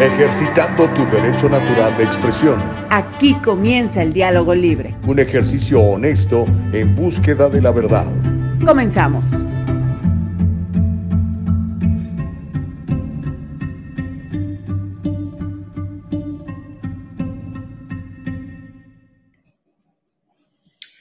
ejercitando 0.00 0.88
tu 0.90 1.04
derecho 1.06 1.48
natural 1.48 1.96
de 1.96 2.04
expresión. 2.04 2.62
Aquí 2.90 3.34
comienza 3.42 4.02
el 4.02 4.12
diálogo 4.12 4.54
libre. 4.54 4.94
Un 5.06 5.18
ejercicio 5.18 5.80
honesto 5.80 6.44
en 6.72 6.94
búsqueda 6.94 7.48
de 7.48 7.60
la 7.60 7.72
verdad. 7.72 8.06
Comenzamos. 8.64 9.24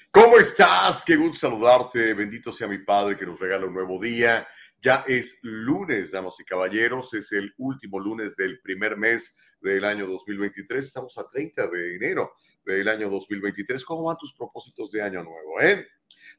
¿Cómo 0.09 0.39
estás? 0.39 1.05
Qué 1.05 1.15
gusto 1.15 1.47
saludarte. 1.47 2.15
Bendito 2.15 2.51
sea 2.51 2.67
mi 2.67 2.79
Padre 2.79 3.15
que 3.15 3.27
nos 3.27 3.39
regala 3.39 3.67
un 3.67 3.73
nuevo 3.73 4.01
día. 4.01 4.47
Ya 4.79 5.03
es 5.07 5.39
lunes, 5.41 6.11
damas 6.11 6.39
y 6.39 6.43
caballeros, 6.43 7.11
es 7.15 7.31
el 7.31 7.51
último 7.57 7.99
lunes 7.99 8.35
del 8.35 8.61
primer 8.61 8.95
mes 8.95 9.35
del 9.59 9.83
año 9.83 10.05
2023. 10.05 10.85
Estamos 10.85 11.17
a 11.17 11.27
30 11.27 11.67
de 11.67 11.95
enero 11.95 12.33
del 12.63 12.87
año 12.87 13.09
2023. 13.09 13.83
¿Cómo 13.83 14.03
van 14.03 14.17
tus 14.17 14.35
propósitos 14.35 14.91
de 14.91 15.01
año 15.01 15.23
nuevo? 15.23 15.59
Eh? 15.61 15.87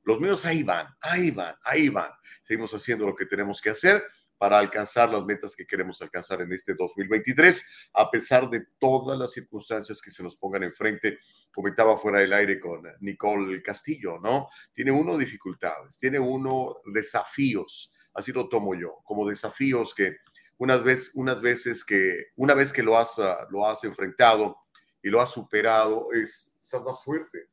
Los 0.04 0.20
míos 0.20 0.44
ahí 0.44 0.62
van, 0.62 0.86
ahí 1.00 1.32
van, 1.32 1.56
ahí 1.64 1.88
van. 1.88 2.12
Seguimos 2.44 2.72
haciendo 2.72 3.06
lo 3.06 3.16
que 3.16 3.26
tenemos 3.26 3.60
que 3.60 3.70
hacer 3.70 4.04
para 4.38 4.60
alcanzar 4.60 5.10
las 5.10 5.24
metas 5.24 5.56
que 5.56 5.66
queremos 5.66 6.00
alcanzar 6.00 6.40
en 6.40 6.52
este 6.52 6.76
2023, 6.76 7.90
a 7.94 8.08
pesar 8.08 8.48
de 8.48 8.66
todas 8.78 9.18
las 9.18 9.32
circunstancias 9.32 10.00
que 10.00 10.12
se 10.12 10.22
nos 10.22 10.36
pongan 10.36 10.62
enfrente. 10.62 11.18
Comentaba 11.52 11.98
fuera 11.98 12.20
del 12.20 12.32
aire 12.32 12.60
con 12.60 12.84
Nicole 13.00 13.60
Castillo, 13.62 14.20
¿no? 14.20 14.46
Tiene 14.72 14.92
uno 14.92 15.18
dificultades, 15.18 15.98
tiene 15.98 16.20
uno 16.20 16.76
desafíos 16.94 17.92
así 18.18 18.32
lo 18.32 18.48
tomo 18.48 18.74
yo, 18.74 18.98
como 19.04 19.28
desafíos 19.28 19.94
que 19.94 20.16
unas 20.58 20.82
veces, 20.82 21.12
unas 21.14 21.40
veces 21.40 21.84
que, 21.84 22.26
una 22.36 22.52
vez 22.54 22.72
que 22.72 22.82
lo 22.82 22.98
has, 22.98 23.18
ah, 23.18 23.46
lo 23.50 23.66
has 23.66 23.84
enfrentado 23.84 24.56
y 25.02 25.08
lo 25.08 25.20
has 25.20 25.30
superado, 25.30 26.08
es, 26.12 26.56
estás 26.60 26.82
más 26.82 27.02
fuerte, 27.02 27.48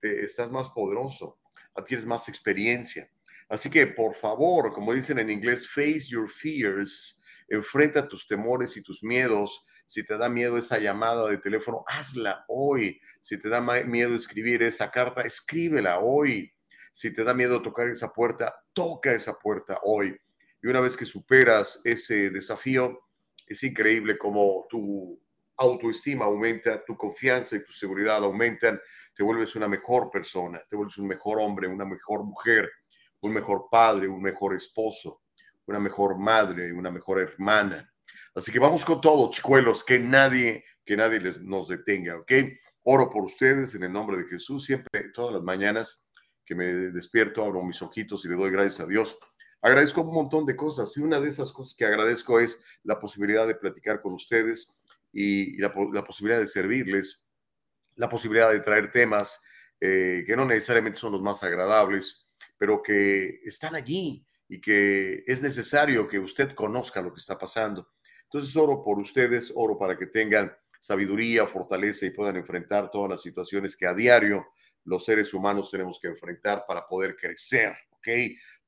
estás 0.00 0.50
más 0.50 0.68
poderoso, 0.70 1.38
adquieres 1.74 2.06
más 2.06 2.28
experiencia. 2.28 3.10
Así 3.48 3.68
que, 3.68 3.86
por 3.86 4.14
favor, 4.14 4.72
como 4.72 4.94
dicen 4.94 5.18
en 5.18 5.30
inglés, 5.30 5.68
face 5.68 6.06
your 6.08 6.30
fears, 6.30 7.20
enfrenta 7.48 8.08
tus 8.08 8.26
temores 8.26 8.76
y 8.76 8.82
tus 8.82 9.02
miedos. 9.02 9.66
Si 9.86 10.04
te 10.04 10.16
da 10.16 10.28
miedo 10.28 10.56
esa 10.56 10.78
llamada 10.78 11.28
de 11.28 11.38
teléfono, 11.38 11.84
hazla 11.86 12.44
hoy. 12.48 13.00
Si 13.20 13.38
te 13.38 13.48
da 13.48 13.60
miedo 13.60 14.14
escribir 14.14 14.62
esa 14.62 14.90
carta, 14.90 15.22
escríbela 15.22 15.98
hoy. 15.98 16.52
Si 16.94 17.12
te 17.12 17.24
da 17.24 17.34
miedo 17.34 17.60
tocar 17.60 17.88
esa 17.88 18.12
puerta, 18.12 18.54
toca 18.72 19.12
esa 19.12 19.34
puerta 19.34 19.80
hoy. 19.82 20.16
Y 20.62 20.68
una 20.68 20.78
vez 20.78 20.96
que 20.96 21.04
superas 21.04 21.80
ese 21.82 22.30
desafío, 22.30 23.00
es 23.48 23.64
increíble 23.64 24.16
cómo 24.16 24.64
tu 24.70 25.20
autoestima 25.56 26.26
aumenta, 26.26 26.84
tu 26.84 26.96
confianza 26.96 27.56
y 27.56 27.64
tu 27.64 27.72
seguridad 27.72 28.22
aumentan, 28.22 28.80
te 29.12 29.24
vuelves 29.24 29.56
una 29.56 29.66
mejor 29.66 30.08
persona, 30.08 30.62
te 30.70 30.76
vuelves 30.76 30.96
un 30.96 31.08
mejor 31.08 31.40
hombre, 31.40 31.66
una 31.66 31.84
mejor 31.84 32.22
mujer, 32.22 32.70
un 33.22 33.34
mejor 33.34 33.66
padre, 33.68 34.06
un 34.06 34.22
mejor 34.22 34.54
esposo, 34.54 35.22
una 35.66 35.80
mejor 35.80 36.16
madre, 36.16 36.72
una 36.72 36.92
mejor 36.92 37.20
hermana. 37.20 37.92
Así 38.36 38.52
que 38.52 38.60
vamos 38.60 38.84
con 38.84 39.00
todo, 39.00 39.32
chicuelos, 39.32 39.82
que 39.82 39.98
nadie, 39.98 40.64
que 40.84 40.96
nadie 40.96 41.18
les, 41.18 41.42
nos 41.42 41.66
detenga, 41.66 42.18
¿ok? 42.18 42.32
Oro 42.84 43.10
por 43.10 43.24
ustedes 43.24 43.74
en 43.74 43.82
el 43.82 43.92
nombre 43.92 44.16
de 44.18 44.28
Jesús, 44.28 44.64
siempre, 44.64 45.10
todas 45.12 45.34
las 45.34 45.42
mañanas 45.42 46.08
que 46.44 46.54
me 46.54 46.66
despierto, 46.66 47.44
abro 47.44 47.62
mis 47.62 47.80
ojitos 47.82 48.24
y 48.24 48.28
le 48.28 48.36
doy 48.36 48.50
gracias 48.50 48.80
a 48.80 48.86
Dios. 48.86 49.18
Agradezco 49.60 50.02
un 50.02 50.14
montón 50.14 50.44
de 50.44 50.56
cosas 50.56 50.94
y 50.96 51.00
una 51.00 51.20
de 51.20 51.28
esas 51.28 51.50
cosas 51.50 51.74
que 51.74 51.86
agradezco 51.86 52.38
es 52.38 52.62
la 52.82 53.00
posibilidad 53.00 53.46
de 53.46 53.54
platicar 53.54 54.02
con 54.02 54.12
ustedes 54.12 54.76
y, 55.12 55.56
la, 55.58 55.72
posibilidad 55.72 56.38
de 56.38 56.46
servirles, 56.46 57.24
la 57.96 58.08
posibilidad 58.08 58.52
de 58.52 58.60
traer 58.60 58.90
temas 58.90 59.42
eh, 59.80 60.24
que 60.26 60.36
no 60.36 60.44
necesariamente 60.44 60.98
son 60.98 61.12
los 61.12 61.22
más 61.22 61.42
agradables, 61.42 62.30
pero 62.58 62.82
que 62.82 63.40
están 63.44 63.74
allí 63.74 64.26
y 64.48 64.60
que 64.60 65.24
es 65.26 65.42
necesario 65.42 66.08
que 66.08 66.18
usted 66.18 66.54
conozca 66.54 67.00
lo 67.00 67.12
que 67.12 67.20
está 67.20 67.38
pasando. 67.38 67.88
Entonces 68.24 68.54
oro 68.56 68.82
por 68.82 68.98
ustedes, 68.98 69.52
oro 69.54 69.78
para 69.78 69.96
que 69.96 70.06
tengan 70.06 70.54
sabiduría, 70.80 71.46
fortaleza 71.46 72.04
y 72.04 72.10
puedan 72.10 72.36
enfrentar 72.36 72.90
todas 72.90 73.08
las 73.08 73.22
situaciones 73.22 73.76
que 73.76 73.86
a 73.86 73.94
diario 73.94 74.46
los 74.84 75.04
seres 75.04 75.32
humanos 75.34 75.70
tenemos 75.70 75.98
que 76.00 76.08
enfrentar 76.08 76.64
para 76.66 76.86
poder 76.86 77.16
crecer, 77.16 77.76
¿ok? 77.90 78.08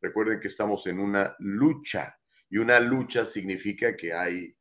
Recuerden 0.00 0.40
que 0.40 0.48
estamos 0.48 0.86
en 0.86 0.98
una 0.98 1.34
lucha 1.38 2.18
y 2.48 2.58
una 2.58 2.78
lucha 2.80 3.24
significa 3.24 3.96
que 3.96 4.12
hay, 4.12 4.56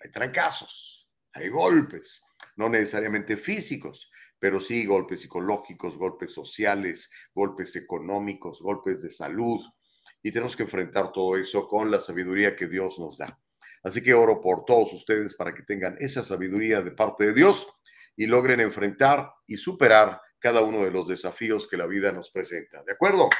hay 0.00 0.10
trancazos, 0.10 1.08
hay 1.32 1.48
golpes, 1.48 2.24
no 2.56 2.68
necesariamente 2.68 3.36
físicos, 3.36 4.10
pero 4.38 4.60
sí 4.60 4.84
golpes 4.84 5.22
psicológicos, 5.22 5.96
golpes 5.96 6.32
sociales, 6.32 7.10
golpes 7.34 7.76
económicos, 7.76 8.60
golpes 8.60 9.02
de 9.02 9.10
salud. 9.10 9.60
Y 10.22 10.32
tenemos 10.32 10.56
que 10.56 10.64
enfrentar 10.64 11.12
todo 11.12 11.36
eso 11.36 11.66
con 11.66 11.90
la 11.90 12.00
sabiduría 12.00 12.56
que 12.56 12.66
Dios 12.66 12.98
nos 12.98 13.18
da. 13.18 13.40
Así 13.82 14.02
que 14.02 14.14
oro 14.14 14.40
por 14.40 14.64
todos 14.64 14.92
ustedes 14.92 15.34
para 15.34 15.54
que 15.54 15.62
tengan 15.62 15.96
esa 15.98 16.22
sabiduría 16.22 16.80
de 16.80 16.90
parte 16.90 17.26
de 17.26 17.34
Dios 17.34 17.66
y 18.16 18.26
logren 18.26 18.60
enfrentar 18.60 19.30
y 19.46 19.56
superar 19.56 20.20
cada 20.44 20.60
uno 20.60 20.84
de 20.84 20.90
los 20.90 21.08
desafíos 21.08 21.66
que 21.66 21.78
la 21.78 21.86
vida 21.86 22.12
nos 22.12 22.28
presenta. 22.28 22.82
¿De 22.82 22.92
acuerdo? 22.92 23.30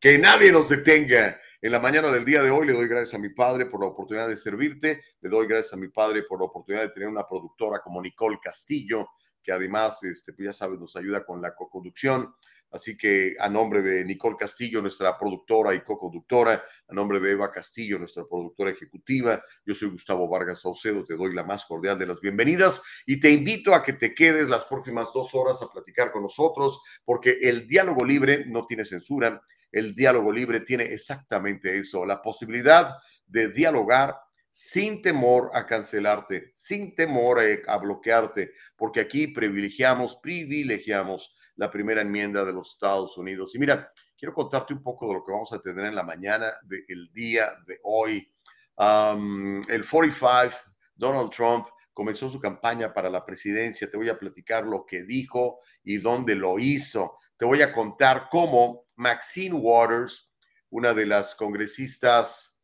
Que 0.00 0.18
nadie 0.18 0.50
nos 0.50 0.68
detenga. 0.68 1.40
En 1.62 1.70
la 1.70 1.78
mañana 1.78 2.10
del 2.10 2.24
día 2.24 2.42
de 2.42 2.50
hoy 2.50 2.66
le 2.66 2.72
doy 2.72 2.88
gracias 2.88 3.14
a 3.14 3.18
mi 3.18 3.28
padre 3.28 3.66
por 3.66 3.80
la 3.80 3.86
oportunidad 3.86 4.26
de 4.26 4.36
servirte. 4.36 5.04
Le 5.20 5.30
doy 5.30 5.46
gracias 5.46 5.74
a 5.74 5.76
mi 5.76 5.86
padre 5.86 6.24
por 6.24 6.40
la 6.40 6.46
oportunidad 6.46 6.82
de 6.82 6.88
tener 6.88 7.08
una 7.08 7.28
productora 7.28 7.78
como 7.80 8.02
Nicole 8.02 8.40
Castillo, 8.42 9.06
que 9.40 9.52
además, 9.52 10.02
este, 10.02 10.32
pues 10.32 10.46
ya 10.46 10.52
sabes, 10.52 10.80
nos 10.80 10.96
ayuda 10.96 11.24
con 11.24 11.40
la 11.40 11.54
co-conducción. 11.54 12.34
Así 12.70 12.96
que 12.96 13.36
a 13.38 13.48
nombre 13.48 13.82
de 13.82 14.04
Nicole 14.04 14.36
Castillo, 14.38 14.82
nuestra 14.82 15.18
productora 15.18 15.74
y 15.74 15.82
co-conductora, 15.82 16.62
a 16.88 16.94
nombre 16.94 17.20
de 17.20 17.32
Eva 17.32 17.50
Castillo, 17.50 17.98
nuestra 17.98 18.24
productora 18.24 18.70
ejecutiva, 18.70 19.42
yo 19.64 19.74
soy 19.74 19.90
Gustavo 19.90 20.28
Vargas 20.28 20.60
Saucedo, 20.60 21.04
te 21.04 21.16
doy 21.16 21.34
la 21.34 21.44
más 21.44 21.64
cordial 21.64 21.98
de 21.98 22.06
las 22.06 22.20
bienvenidas 22.20 22.82
y 23.06 23.20
te 23.20 23.30
invito 23.30 23.74
a 23.74 23.82
que 23.82 23.92
te 23.92 24.14
quedes 24.14 24.48
las 24.48 24.64
próximas 24.64 25.12
dos 25.14 25.34
horas 25.34 25.62
a 25.62 25.72
platicar 25.72 26.10
con 26.10 26.22
nosotros, 26.22 26.82
porque 27.04 27.38
el 27.42 27.66
diálogo 27.66 28.04
libre 28.04 28.44
no 28.46 28.66
tiene 28.66 28.84
censura, 28.84 29.40
el 29.72 29.94
diálogo 29.94 30.32
libre 30.32 30.60
tiene 30.60 30.84
exactamente 30.84 31.76
eso, 31.78 32.04
la 32.04 32.22
posibilidad 32.22 32.96
de 33.26 33.48
dialogar 33.48 34.16
sin 34.50 35.02
temor 35.02 35.50
a 35.52 35.66
cancelarte, 35.66 36.50
sin 36.54 36.94
temor 36.94 37.40
a, 37.66 37.76
bloquearte, 37.76 38.52
porque 38.74 39.00
aquí 39.00 39.26
privilegiamos, 39.26 40.16
privilegiamos 40.16 41.34
la 41.56 41.70
primera 41.70 42.02
enmienda 42.02 42.44
de 42.44 42.52
los 42.52 42.72
Estados 42.72 43.16
Unidos. 43.18 43.54
Y 43.54 43.58
mira, 43.58 43.92
quiero 44.16 44.34
contarte 44.34 44.72
un 44.72 44.82
poco 44.82 45.08
de 45.08 45.14
lo 45.14 45.24
que 45.24 45.32
vamos 45.32 45.52
a 45.52 45.60
tener 45.60 45.86
en 45.86 45.94
la 45.94 46.02
mañana 46.02 46.52
del 46.62 47.10
día 47.12 47.50
de 47.66 47.80
hoy. 47.82 48.32
el 48.78 49.84
45, 49.88 50.56
Donald 50.94 51.30
Trump, 51.30 51.66
comenzó 51.92 52.28
su 52.28 52.38
campaña 52.38 52.92
para 52.92 53.08
la 53.08 53.24
presidencia. 53.24 53.90
Te 53.90 53.96
voy 53.96 54.10
a 54.10 54.18
platicar 54.18 54.66
lo 54.66 54.84
que 54.84 55.02
dijo 55.04 55.60
y 55.82 55.96
dónde 55.96 56.34
lo 56.34 56.58
hizo. 56.58 57.18
Te 57.38 57.46
voy 57.46 57.62
a 57.62 57.72
contar 57.72 58.28
cómo 58.30 58.84
Maxine 58.96 59.54
Waters, 59.54 60.30
una 60.68 60.92
de 60.92 61.06
las 61.06 61.34
congresistas, 61.34 62.62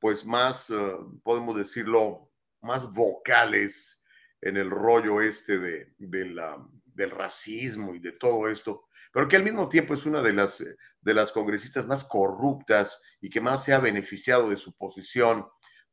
pues 0.00 0.24
más, 0.24 0.70
eh, 0.70 0.96
podemos 1.22 1.56
decirlo, 1.56 2.30
más 2.60 2.92
vocales 2.92 4.04
en 4.40 4.56
el 4.56 4.70
rollo 4.70 5.20
este 5.20 5.58
de, 5.58 5.94
de 5.98 6.26
la 6.26 6.58
del 6.98 7.12
racismo 7.12 7.94
y 7.94 8.00
de 8.00 8.10
todo 8.10 8.48
esto, 8.48 8.88
pero 9.12 9.28
que 9.28 9.36
al 9.36 9.44
mismo 9.44 9.68
tiempo 9.68 9.94
es 9.94 10.04
una 10.04 10.20
de 10.20 10.32
las, 10.32 10.60
eh, 10.60 10.76
de 11.00 11.14
las 11.14 11.30
congresistas 11.30 11.86
más 11.86 12.04
corruptas 12.04 13.00
y 13.20 13.30
que 13.30 13.40
más 13.40 13.64
se 13.64 13.72
ha 13.72 13.78
beneficiado 13.78 14.50
de 14.50 14.56
su 14.56 14.76
posición, 14.76 15.46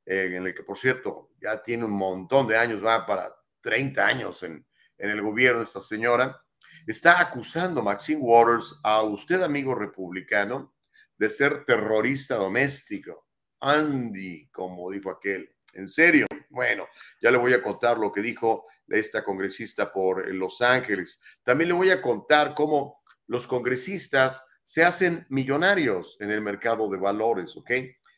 eh, 0.04 0.32
en 0.34 0.48
el 0.48 0.56
que, 0.56 0.64
por 0.64 0.80
cierto, 0.80 1.30
ya 1.40 1.62
tiene 1.62 1.86
un 1.86 1.92
montón 1.92 2.48
de 2.48 2.58
años, 2.58 2.84
va 2.84 3.06
para 3.06 3.36
30 3.62 4.04
años 4.04 4.42
en, 4.42 4.66
en 4.98 5.10
el 5.12 5.22
gobierno 5.22 5.62
esta 5.62 5.80
señora, 5.80 6.42
está 6.88 7.22
acusando 7.22 7.84
Maxine 7.84 8.20
Waters 8.20 8.80
a 8.84 9.04
usted, 9.04 9.44
amigo 9.44 9.76
republicano, 9.76 10.76
de 11.16 11.30
ser 11.30 11.66
terrorista 11.66 12.36
doméstico. 12.36 13.28
Andy, 13.60 14.50
como 14.50 14.90
dijo 14.90 15.12
aquel. 15.12 15.56
¿En 15.74 15.88
serio? 15.88 16.26
Bueno, 16.50 16.88
ya 17.22 17.30
le 17.30 17.38
voy 17.38 17.54
a 17.54 17.62
contar 17.62 17.98
lo 17.98 18.12
que 18.12 18.22
dijo 18.22 18.66
esta 18.88 19.24
congresista 19.24 19.92
por 19.92 20.28
Los 20.34 20.62
Ángeles. 20.62 21.22
También 21.44 21.70
le 21.70 21.74
voy 21.74 21.90
a 21.90 22.02
contar 22.02 22.54
cómo 22.54 23.02
los 23.28 23.48
congresistas 23.48 24.46
se 24.64 24.84
hacen 24.84 25.26
millonarios 25.30 26.18
en 26.20 26.32
el 26.32 26.42
mercado 26.42 26.90
de 26.90 26.98
valores, 26.98 27.56
¿ok? 27.56 27.72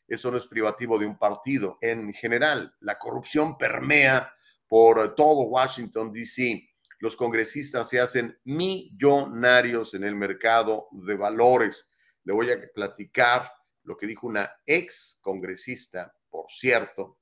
Eso 0.08 0.32
no 0.32 0.38
es 0.38 0.48
privativo 0.48 0.98
de 0.98 1.06
un 1.06 1.18
partido. 1.18 1.78
En 1.82 2.14
general, 2.14 2.74
la 2.80 2.98
corrupción 2.98 3.58
permea 3.58 4.34
por 4.68 5.16
todo 5.16 5.42
Washington, 5.42 6.12
D.C. 6.12 6.70
Los 7.00 7.16
congresistas 7.16 7.90
se 7.90 8.00
hacen 8.00 8.40
millonarios 8.46 9.94
en 9.94 10.04
el 10.04 10.16
mercado 10.16 10.88
de 10.92 11.16
valores. 11.16 11.92
Le 12.24 12.34
voy 12.34 12.52
a 12.52 12.58
platicar 12.74 13.52
lo 13.84 13.98
que 13.98 14.08
dijo 14.08 14.28
una 14.28 14.50
ex 14.66 15.20
congresista, 15.22 16.14
por 16.30 16.46
cierto, 16.50 17.20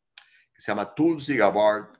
que 0.53 0.61
se 0.61 0.71
llama 0.71 0.93
Tulsi 0.95 1.35
Gabbard, 1.35 1.99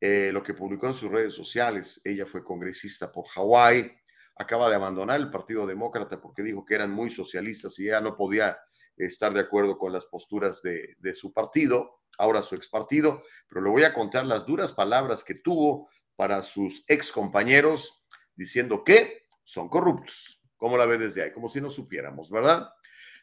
eh, 0.00 0.30
lo 0.32 0.42
que 0.42 0.54
publicó 0.54 0.86
en 0.86 0.94
sus 0.94 1.10
redes 1.10 1.34
sociales. 1.34 2.00
Ella 2.04 2.26
fue 2.26 2.42
congresista 2.42 3.12
por 3.12 3.26
Hawái, 3.28 3.92
acaba 4.36 4.70
de 4.70 4.76
abandonar 4.76 5.20
el 5.20 5.30
Partido 5.30 5.66
Demócrata 5.66 6.20
porque 6.20 6.42
dijo 6.42 6.64
que 6.64 6.74
eran 6.74 6.90
muy 6.90 7.10
socialistas 7.10 7.78
y 7.78 7.84
ya 7.84 8.00
no 8.00 8.16
podía 8.16 8.58
estar 8.96 9.32
de 9.32 9.40
acuerdo 9.40 9.78
con 9.78 9.92
las 9.92 10.06
posturas 10.06 10.62
de, 10.62 11.14
su 11.14 11.32
partido, 11.32 12.00
ahora 12.18 12.42
su 12.42 12.54
ex 12.54 12.68
partido, 12.68 13.22
pero 13.48 13.60
le 13.62 13.70
voy 13.70 13.84
a 13.84 13.94
contar 13.94 14.26
las 14.26 14.46
duras 14.46 14.72
palabras 14.72 15.24
que 15.24 15.34
tuvo 15.34 15.90
para 16.16 16.42
sus 16.42 16.84
ex 16.88 17.10
compañeros 17.10 18.04
diciendo 18.34 18.84
que 18.84 19.26
son 19.44 19.68
corruptos. 19.68 20.42
¿Cómo 20.56 20.76
la 20.76 20.86
ve 20.86 20.98
desde 20.98 21.22
ahí? 21.22 21.32
Como 21.32 21.48
si 21.48 21.60
no 21.60 21.70
supiéramos, 21.70 22.30
¿verdad? 22.30 22.70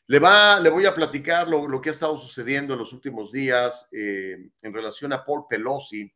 Le, 0.07 0.19
va, 0.19 0.59
le 0.59 0.69
voy 0.69 0.85
a 0.85 0.95
platicar 0.95 1.47
lo, 1.47 1.67
lo 1.67 1.81
que 1.81 1.89
ha 1.89 1.93
estado 1.93 2.17
sucediendo 2.17 2.73
en 2.73 2.79
los 2.79 2.93
últimos 2.93 3.31
días 3.31 3.89
eh, 3.91 4.37
en 4.61 4.73
relación 4.73 5.13
a 5.13 5.23
Paul 5.23 5.45
Pelosi. 5.49 6.11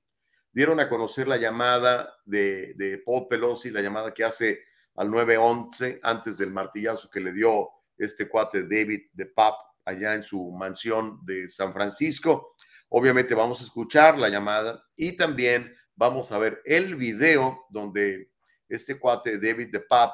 Dieron 0.52 0.80
a 0.80 0.90
conocer 0.90 1.28
la 1.28 1.38
llamada 1.38 2.14
de, 2.26 2.74
de 2.76 2.98
Paul 2.98 3.28
Pelosi, 3.30 3.72
la 3.72 3.82
llamada 3.82 4.14
que 4.14 4.24
hace 4.24 4.64
al 4.96 5.10
911 5.10 6.00
antes 6.04 6.38
del 6.38 6.52
martillazo 6.52 7.10
que 7.10 7.22
le 7.22 7.32
dio 7.32 7.70
este 7.98 8.28
cuate 8.28 8.64
David 8.64 9.04
de 9.14 9.26
Pap 9.28 9.56
allá 9.86 10.14
en 10.14 10.24
su 10.24 10.52
mansión 10.52 11.20
de 11.24 11.50
San 11.50 11.74
Francisco. 11.74 12.56
Obviamente 12.90 13.34
vamos 13.34 13.62
a 13.62 13.64
escuchar 13.64 14.18
la 14.18 14.30
llamada 14.30 14.84
y 14.96 15.16
también 15.16 15.74
vamos 15.96 16.32
a 16.32 16.38
ver 16.38 16.62
el 16.66 16.96
video 16.96 17.66
donde 17.70 18.32
este 18.68 19.00
cuate 19.00 19.38
David 19.38 19.72
de 19.72 19.80
Pap 19.82 20.14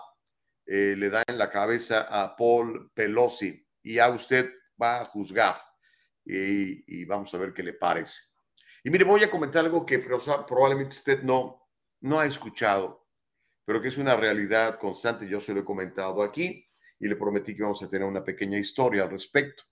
eh, 0.66 0.96
le 0.98 1.10
da 1.10 1.24
en 1.28 1.38
la 1.38 1.50
cabeza 1.50 2.08
a 2.10 2.36
Paul 2.36 2.92
Pelosi 2.94 3.66
y 3.82 3.96
ya 3.96 4.10
usted 4.10 4.52
va 4.82 5.02
a 5.02 5.06
juzgar 5.06 5.56
y, 6.26 7.06
vamos 7.06 7.34
a 7.34 7.38
ver 7.38 7.54
qué 7.54 7.64
le 7.64 7.74
parece. 7.74 8.22
Y 8.88 8.90
mire, 8.90 9.04
voy 9.04 9.22
a 9.22 9.30
comentar 9.30 9.66
algo 9.66 9.86
que 9.86 10.00
probablemente 10.00 10.96
usted 10.96 11.22
no, 11.22 11.68
no 12.00 12.22
ha 12.22 12.26
escuchado, 12.26 13.06
pero 13.66 13.82
que 13.82 13.90
es 13.90 13.98
una 13.98 14.16
realidad 14.16 14.80
constante. 14.80 15.28
Yo 15.28 15.42
se 15.42 15.54
lo 15.54 15.60
he 15.60 15.66
comentado 15.66 16.24
aquí 16.24 16.66
y 16.98 17.06
le 17.10 17.18
prometí 17.18 17.54
que 17.54 17.64
vamos 17.64 17.84
a 17.84 17.90
tener 17.90 18.08
una 18.08 18.24
pequeña 18.24 18.58
historia 18.58 19.04
al 19.04 19.10
respecto. 19.10 19.64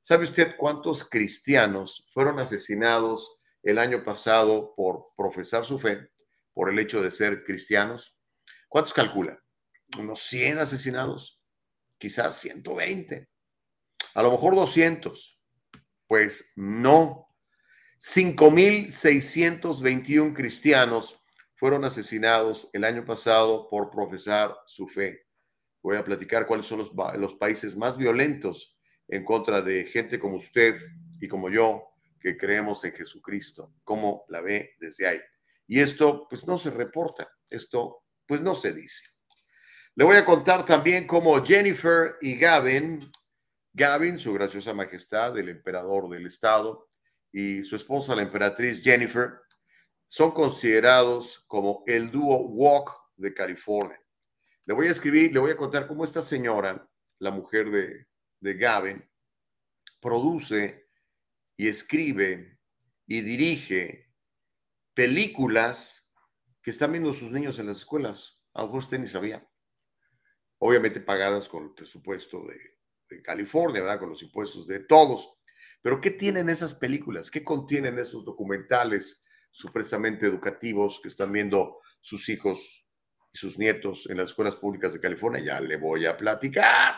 ¿Sabe 0.00 0.22
usted 0.22 0.54
cuántos 0.56 1.10
cristianos 1.10 2.06
fueron 2.12 2.38
asesinados 2.38 3.40
el 3.64 3.78
año 3.78 4.04
pasado 4.04 4.74
por 4.76 5.08
profesar 5.16 5.64
su 5.64 5.76
fe, 5.76 6.12
por 6.52 6.70
el 6.70 6.78
hecho 6.78 7.02
de 7.02 7.10
ser 7.10 7.42
cristianos? 7.42 8.16
¿Cuántos 8.68 8.94
calcula? 8.94 9.42
Unos 9.98 10.20
100 10.20 10.60
asesinados, 10.60 11.42
quizás 11.98 12.38
120 12.38 13.28
a 14.14 14.22
lo 14.22 14.30
mejor 14.30 14.54
200. 14.54 15.40
Pues 16.06 16.52
no. 16.54 17.31
5.621 18.04 20.34
cristianos 20.34 21.22
fueron 21.54 21.84
asesinados 21.84 22.68
el 22.72 22.82
año 22.82 23.04
pasado 23.04 23.68
por 23.68 23.90
profesar 23.90 24.58
su 24.66 24.88
fe. 24.88 25.28
Voy 25.80 25.96
a 25.96 26.02
platicar 26.02 26.48
cuáles 26.48 26.66
son 26.66 26.80
los, 26.80 26.90
países 27.36 27.76
más 27.76 27.96
violentos 27.96 28.76
en 29.06 29.24
contra 29.24 29.62
de 29.62 29.84
gente 29.84 30.18
como 30.18 30.38
usted 30.38 30.74
y 31.20 31.28
como 31.28 31.48
yo 31.48 31.90
que 32.18 32.36
creemos 32.36 32.84
en 32.84 32.92
Jesucristo, 32.92 33.72
cómo 33.84 34.24
la 34.26 34.40
ve 34.40 34.72
desde 34.80 35.06
ahí. 35.06 35.20
Y 35.68 35.78
esto 35.78 36.26
pues 36.28 36.44
no 36.44 36.58
se 36.58 36.70
reporta, 36.70 37.30
esto 37.48 38.02
pues 38.26 38.42
no 38.42 38.56
se 38.56 38.72
dice. 38.72 39.10
Le 39.94 40.04
voy 40.04 40.16
a 40.16 40.24
contar 40.24 40.64
también 40.64 41.06
cómo 41.06 41.40
Jennifer 41.44 42.16
y 42.20 42.36
Gavin 42.36 42.98
Gavin, 43.74 44.18
su 44.18 44.34
graciosa 44.34 44.74
majestad, 44.74 45.38
el 45.38 45.48
emperador 45.48 46.10
del 46.10 46.26
estado, 46.26 46.90
y 47.32 47.64
su 47.64 47.76
esposa, 47.76 48.14
la 48.14 48.22
emperatriz 48.22 48.82
Jennifer, 48.82 49.40
son 50.06 50.32
considerados 50.32 51.44
como 51.46 51.82
el 51.86 52.10
dúo 52.10 52.38
Walk 52.48 52.90
de 53.16 53.32
California. 53.32 53.98
Le 54.66 54.74
voy 54.74 54.86
a 54.86 54.90
escribir, 54.90 55.32
le 55.32 55.40
voy 55.40 55.50
a 55.50 55.56
contar 55.56 55.86
cómo 55.86 56.04
esta 56.04 56.22
señora, 56.22 56.88
la 57.18 57.30
mujer 57.30 57.70
de, 57.70 58.06
de 58.40 58.54
Gavin, 58.54 59.08
produce 60.00 60.88
y 61.56 61.68
escribe 61.68 62.58
y 63.06 63.20
dirige 63.20 64.12
películas 64.94 66.08
que 66.62 66.70
están 66.70 66.92
viendo 66.92 67.12
sus 67.14 67.32
niños 67.32 67.58
en 67.58 67.66
las 67.66 67.78
escuelas. 67.78 68.40
A 68.54 68.62
lo 68.62 68.72
usted 68.72 68.98
ni 68.98 69.06
sabía. 69.06 69.46
Obviamente 70.58 71.00
pagadas 71.00 71.48
con 71.48 71.64
el 71.64 71.74
presupuesto 71.74 72.44
de, 72.46 73.22
California, 73.22 73.82
¿verdad? 73.82 73.98
Con 73.98 74.08
los 74.08 74.22
impuestos 74.22 74.66
de 74.66 74.80
todos. 74.80 75.34
Pero 75.82 76.00
¿qué 76.00 76.12
tienen 76.12 76.48
esas 76.48 76.74
películas? 76.74 77.30
¿Qué 77.30 77.42
contienen 77.42 77.98
esos 77.98 78.24
documentales 78.24 79.24
supuestamente 79.50 80.26
educativos 80.26 81.00
que 81.02 81.08
están 81.08 81.32
viendo 81.32 81.80
sus 82.00 82.28
hijos 82.28 82.88
y 83.32 83.38
sus 83.38 83.58
nietos 83.58 84.08
en 84.08 84.18
las 84.18 84.30
escuelas 84.30 84.54
públicas 84.56 84.92
de 84.92 85.00
California? 85.00 85.42
Ya 85.44 85.60
le 85.60 85.76
voy 85.76 86.06
a 86.06 86.16
platicar. 86.16 86.94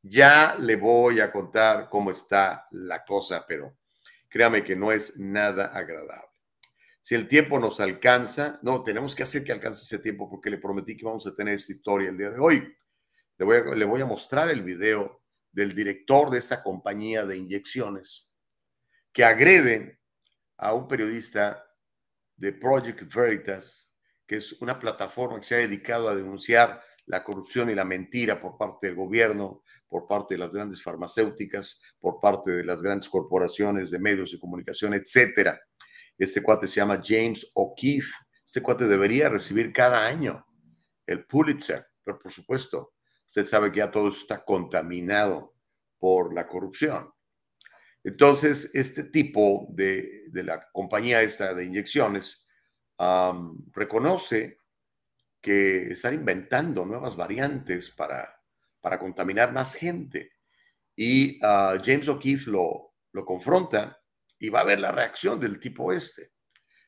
Ya 0.00 0.56
le 0.58 0.76
voy 0.76 1.20
a 1.20 1.30
contar 1.30 1.88
cómo 1.90 2.10
está 2.10 2.66
la 2.70 3.04
cosa, 3.04 3.44
pero 3.46 3.76
créame 4.30 4.64
que 4.64 4.74
no 4.74 4.90
es 4.90 5.18
nada 5.18 5.66
agradable. 5.66 6.28
Si 7.02 7.14
el 7.14 7.28
tiempo 7.28 7.58
nos 7.58 7.80
alcanza, 7.80 8.58
no, 8.62 8.82
tenemos 8.82 9.14
que 9.14 9.24
hacer 9.24 9.44
que 9.44 9.52
alcance 9.52 9.82
ese 9.82 10.02
tiempo 10.02 10.30
porque 10.30 10.50
le 10.50 10.58
prometí 10.58 10.96
que 10.96 11.04
vamos 11.04 11.26
a 11.26 11.34
tener 11.34 11.54
esta 11.54 11.72
historia 11.72 12.08
el 12.08 12.16
día 12.16 12.30
de 12.30 12.38
hoy. 12.38 12.74
Le 13.36 13.44
voy 13.44 13.56
a, 13.56 13.60
le 13.74 13.84
voy 13.84 14.00
a 14.00 14.06
mostrar 14.06 14.50
el 14.50 14.62
video 14.62 15.22
del 15.58 15.74
director 15.74 16.30
de 16.30 16.38
esta 16.38 16.62
compañía 16.62 17.26
de 17.26 17.36
inyecciones 17.36 18.32
que 19.12 19.24
agrede 19.24 19.98
a 20.56 20.72
un 20.72 20.86
periodista 20.86 21.64
de 22.36 22.52
Project 22.52 23.12
Veritas, 23.12 23.92
que 24.24 24.36
es 24.36 24.52
una 24.62 24.78
plataforma 24.78 25.40
que 25.40 25.46
se 25.46 25.56
ha 25.56 25.58
dedicado 25.58 26.08
a 26.08 26.14
denunciar 26.14 26.80
la 27.06 27.24
corrupción 27.24 27.70
y 27.70 27.74
la 27.74 27.84
mentira 27.84 28.40
por 28.40 28.56
parte 28.56 28.86
del 28.86 28.94
gobierno, 28.94 29.64
por 29.88 30.06
parte 30.06 30.34
de 30.34 30.38
las 30.38 30.52
grandes 30.52 30.80
farmacéuticas, 30.80 31.82
por 31.98 32.20
parte 32.20 32.52
de 32.52 32.64
las 32.64 32.80
grandes 32.80 33.08
corporaciones 33.08 33.90
de 33.90 33.98
medios 33.98 34.30
de 34.30 34.38
comunicación, 34.38 34.94
etcétera. 34.94 35.60
Este 36.16 36.40
cuate 36.40 36.68
se 36.68 36.76
llama 36.76 37.02
James 37.04 37.50
O'Keefe. 37.54 38.12
Este 38.46 38.62
cuate 38.62 38.86
debería 38.86 39.28
recibir 39.28 39.72
cada 39.72 40.06
año 40.06 40.46
el 41.04 41.26
Pulitzer, 41.26 41.84
pero 42.04 42.16
por 42.20 42.30
supuesto, 42.30 42.92
Usted 43.28 43.46
sabe 43.46 43.70
que 43.70 43.78
ya 43.78 43.90
todo 43.90 44.08
está 44.08 44.44
contaminado 44.44 45.54
por 45.98 46.34
la 46.34 46.46
corrupción. 46.46 47.12
Entonces, 48.04 48.70
este 48.74 49.04
tipo 49.04 49.66
de, 49.70 50.24
la 50.32 50.60
compañía 50.72 51.22
esta 51.22 51.54
de 51.54 51.64
inyecciones 51.64 52.48
reconoce 53.72 54.58
que 55.40 55.92
están 55.92 56.14
inventando 56.14 56.84
nuevas 56.84 57.16
variantes 57.16 57.90
para, 57.90 58.42
para 58.80 58.98
contaminar 58.98 59.52
más 59.52 59.74
gente. 59.74 60.32
Y 60.96 61.36
uh, 61.44 61.78
James 61.84 62.08
O'Keefe 62.08 62.50
lo, 62.50 62.94
lo 63.12 63.24
confronta 63.24 64.00
y 64.38 64.48
va 64.48 64.60
a 64.60 64.64
ver 64.64 64.80
la 64.80 64.92
reacción 64.92 65.38
del 65.38 65.60
tipo 65.60 65.92
este. 65.92 66.32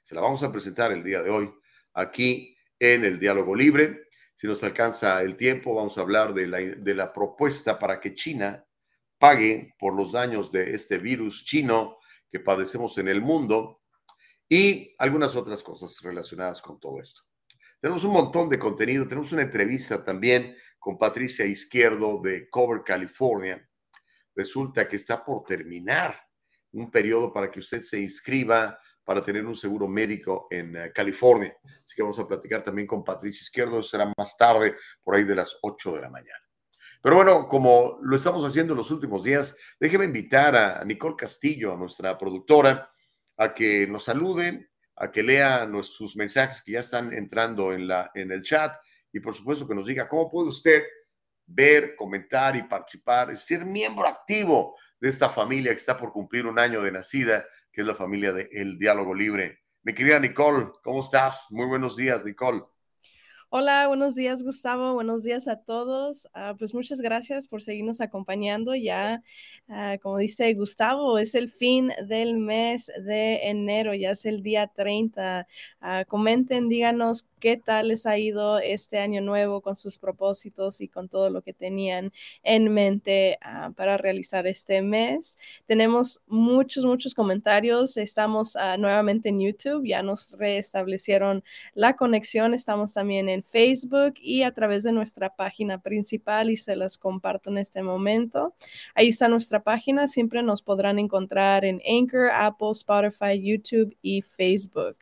Se 0.03 0.15
la 0.15 0.21
vamos 0.21 0.43
a 0.43 0.51
presentar 0.51 0.91
el 0.91 1.05
día 1.05 1.23
de 1.23 1.31
hoy 1.31 1.53
aquí 1.95 2.57
en 2.79 3.05
el 3.05 3.19
Diálogo 3.19 3.55
Libre. 3.55 4.09
Si 4.41 4.47
nos 4.47 4.65
alcanza 4.65 5.21
el 5.21 5.37
tiempo, 5.37 5.75
vamos 5.75 5.99
a 5.99 6.01
hablar 6.01 6.33
de 6.33 6.47
la, 6.47 6.61
de 6.61 6.95
la 6.95 7.13
propuesta 7.13 7.79
para 7.79 8.01
que 8.01 8.15
China 8.15 8.65
pague 9.19 9.75
por 9.79 9.95
los 9.95 10.13
daños 10.13 10.51
de 10.51 10.75
este 10.75 10.97
virus 10.97 11.45
chino 11.45 11.99
que 12.33 12.41
padecemos 12.41 12.97
en 12.97 13.09
el 13.09 13.21
mundo 13.21 13.83
y 14.49 14.95
algunas 14.97 15.37
otras 15.37 15.63
cosas 15.63 15.95
relacionadas 16.01 16.63
con 16.63 16.81
todo 16.81 17.03
esto. 17.03 17.21
Tenemos 17.83 18.03
un 18.03 18.15
montón 18.15 18.49
de 18.49 18.59
contenido, 18.59 19.07
tenemos 19.07 19.31
una 19.33 19.43
entrevista 19.43 20.03
también 20.03 20.57
con 20.79 20.97
Patricia 20.97 21.45
Izquierdo 21.45 22.19
de 22.23 22.49
Cover 22.49 22.81
California. 22.83 23.69
Resulta 24.35 24.89
que 24.89 24.97
está 24.97 25.23
por 25.23 25.45
terminar 25.45 26.19
un 26.73 26.91
periodo 26.91 27.31
para 27.31 27.51
que 27.51 27.61
usted 27.61 27.83
se 27.83 28.01
inscriba 28.01 28.79
para 29.05 29.23
tener 29.23 29.45
un 29.47 29.57
seguro 29.57 29.89
médico 29.89 30.47
en 30.51 30.77
eh, 30.77 30.93
California. 30.95 31.57
Así 31.85 31.95
que 31.97 32.03
vamos 32.03 32.19
a 32.19 32.29
platicar 32.29 32.63
también 32.63 32.87
con 32.87 33.05
Patricia 33.05 33.43
Izquierdo, 33.43 33.83
será 33.83 34.13
más 34.17 34.37
tarde, 34.37 34.77
por 35.03 35.15
ahí 35.15 35.25
de 35.25 35.35
las 35.35 35.57
8 35.63 35.95
de 35.95 36.01
la 36.01 36.11
mañana. 36.11 36.39
Pero 37.03 37.17
bueno, 37.17 37.49
como 37.49 37.99
lo 38.03 38.17
estamos 38.17 38.45
haciendo 38.45 38.75
en 38.75 38.79
los 38.79 38.91
últimos 38.91 39.25
días, 39.25 39.57
déjeme 39.79 40.05
invitar 40.05 40.55
a 40.55 40.85
Nicole 40.85 41.17
Castillo, 41.17 41.73
a 41.73 41.77
nuestra 41.77 42.17
productora, 42.19 42.91
a 43.39 43.55
que 43.55 43.87
nos 43.87 44.05
salude, 44.05 44.71
a 44.97 45.11
que 45.11 45.23
lea 45.23 45.65
nuestros 45.65 46.15
mensajes 46.15 46.63
que 46.63 46.73
ya 46.73 46.81
están 46.81 47.13
entrando 47.15 47.73
en, 47.73 47.89
la, 47.89 48.11
en 48.15 48.31
el 48.31 48.43
chat 48.43 48.77
y 49.13 49.21
por 49.21 49.35
supuesto 49.35 49.67
que 49.67 49.75
nos 49.75 49.87
diga 49.87 50.07
cómo 50.07 50.31
puede 50.31 50.49
usted 50.49 50.83
ver, 51.47 51.97
comentar 51.97 52.55
y 52.55 52.63
participar, 52.63 53.37
ser 53.37 53.65
miembro 53.65 54.07
activo 54.07 54.77
de 55.01 55.09
esta 55.09 55.31
familia 55.31 55.73
que 55.73 55.79
está 55.79 55.97
por 55.97 56.13
cumplir 56.13 56.47
un 56.47 56.59
año 56.59 56.83
de 56.83 56.93
nacida 56.93 57.47
que 57.73 57.83
es 57.83 57.87
la 57.87 57.95
familia 57.95 58.33
de 58.33 58.49
El 58.53 58.79
Diálogo 58.79 59.15
Libre. 59.15 59.61
Mi 59.83 59.95
querida 59.95 60.19
Nicole, 60.19 60.69
¿cómo 60.83 61.01
estás? 61.01 61.47
Muy 61.51 61.67
buenos 61.67 61.97
días, 61.97 62.25
Nicole. 62.25 62.63
Hola, 63.53 63.89
buenos 63.89 64.15
días 64.15 64.45
Gustavo, 64.45 64.95
buenos 64.95 65.25
días 65.25 65.49
a 65.49 65.57
todos. 65.57 66.29
Uh, 66.37 66.57
pues 66.57 66.73
muchas 66.73 67.01
gracias 67.01 67.49
por 67.49 67.63
seguirnos 67.63 68.01
acompañando. 68.01 68.77
Ya, 68.77 69.25
uh, 69.67 69.99
como 70.01 70.19
dice 70.19 70.55
Gustavo, 70.55 71.19
es 71.19 71.35
el 71.35 71.51
fin 71.51 71.91
del 72.07 72.37
mes 72.39 72.93
de 73.05 73.49
enero, 73.49 73.93
ya 73.93 74.13
es 74.13 74.25
el 74.25 74.45
día 74.45 74.69
30. 74.69 75.49
Uh, 75.83 76.07
comenten, 76.07 76.69
díganos 76.69 77.27
qué 77.41 77.57
tal 77.57 77.89
les 77.89 78.07
ha 78.07 78.17
ido 78.19 78.61
este 78.61 78.99
año 78.99 79.21
nuevo 79.21 79.63
con 79.63 79.75
sus 79.75 79.99
propósitos 79.99 80.81
y 80.81 80.87
con 80.87 81.09
todo 81.09 81.29
lo 81.29 81.43
que 81.43 81.53
tenían 81.53 82.13
en 82.45 82.73
mente 82.73 83.39
para 83.77 83.97
realizar 83.97 84.47
este 84.47 84.83
mes. 84.83 85.39
Tenemos 85.65 86.23
muchos, 86.27 86.85
muchos 86.85 87.15
comentarios. 87.15 87.97
Estamos 87.97 88.59
nuevamente 88.79 89.31
en 89.31 89.41
YouTube, 89.41 89.87
ya 89.87 90.03
nos 90.03 90.33
restablecieron 90.33 91.43
la 91.73 91.97
conexión. 91.97 92.53
Estamos 92.53 92.93
también 92.93 93.31
en 93.31 93.40
Facebook 93.43 94.15
y 94.21 94.43
a 94.43 94.53
través 94.53 94.83
de 94.83 94.93
nuestra 94.93 95.35
página 95.35 95.81
principal 95.81 96.51
y 96.51 96.57
se 96.57 96.77
las 96.77 96.99
comparto 96.99 97.51
en 97.51 97.59
este 97.59 97.83
momento. 97.83 98.55
Ahí 98.95 99.09
está 99.09 99.29
nuestra 99.29 99.63
página, 99.63 100.09
siempre 100.09 100.43
nos 100.43 100.63
podrán 100.63 100.99
encontrar 100.99 101.65
en 101.65 101.81
Anchor, 101.87 102.31
Apple, 102.33 102.71
Spotify, 102.73 103.41
YouTube 103.41 103.97
y 104.03 104.23
Facebook. 104.23 104.99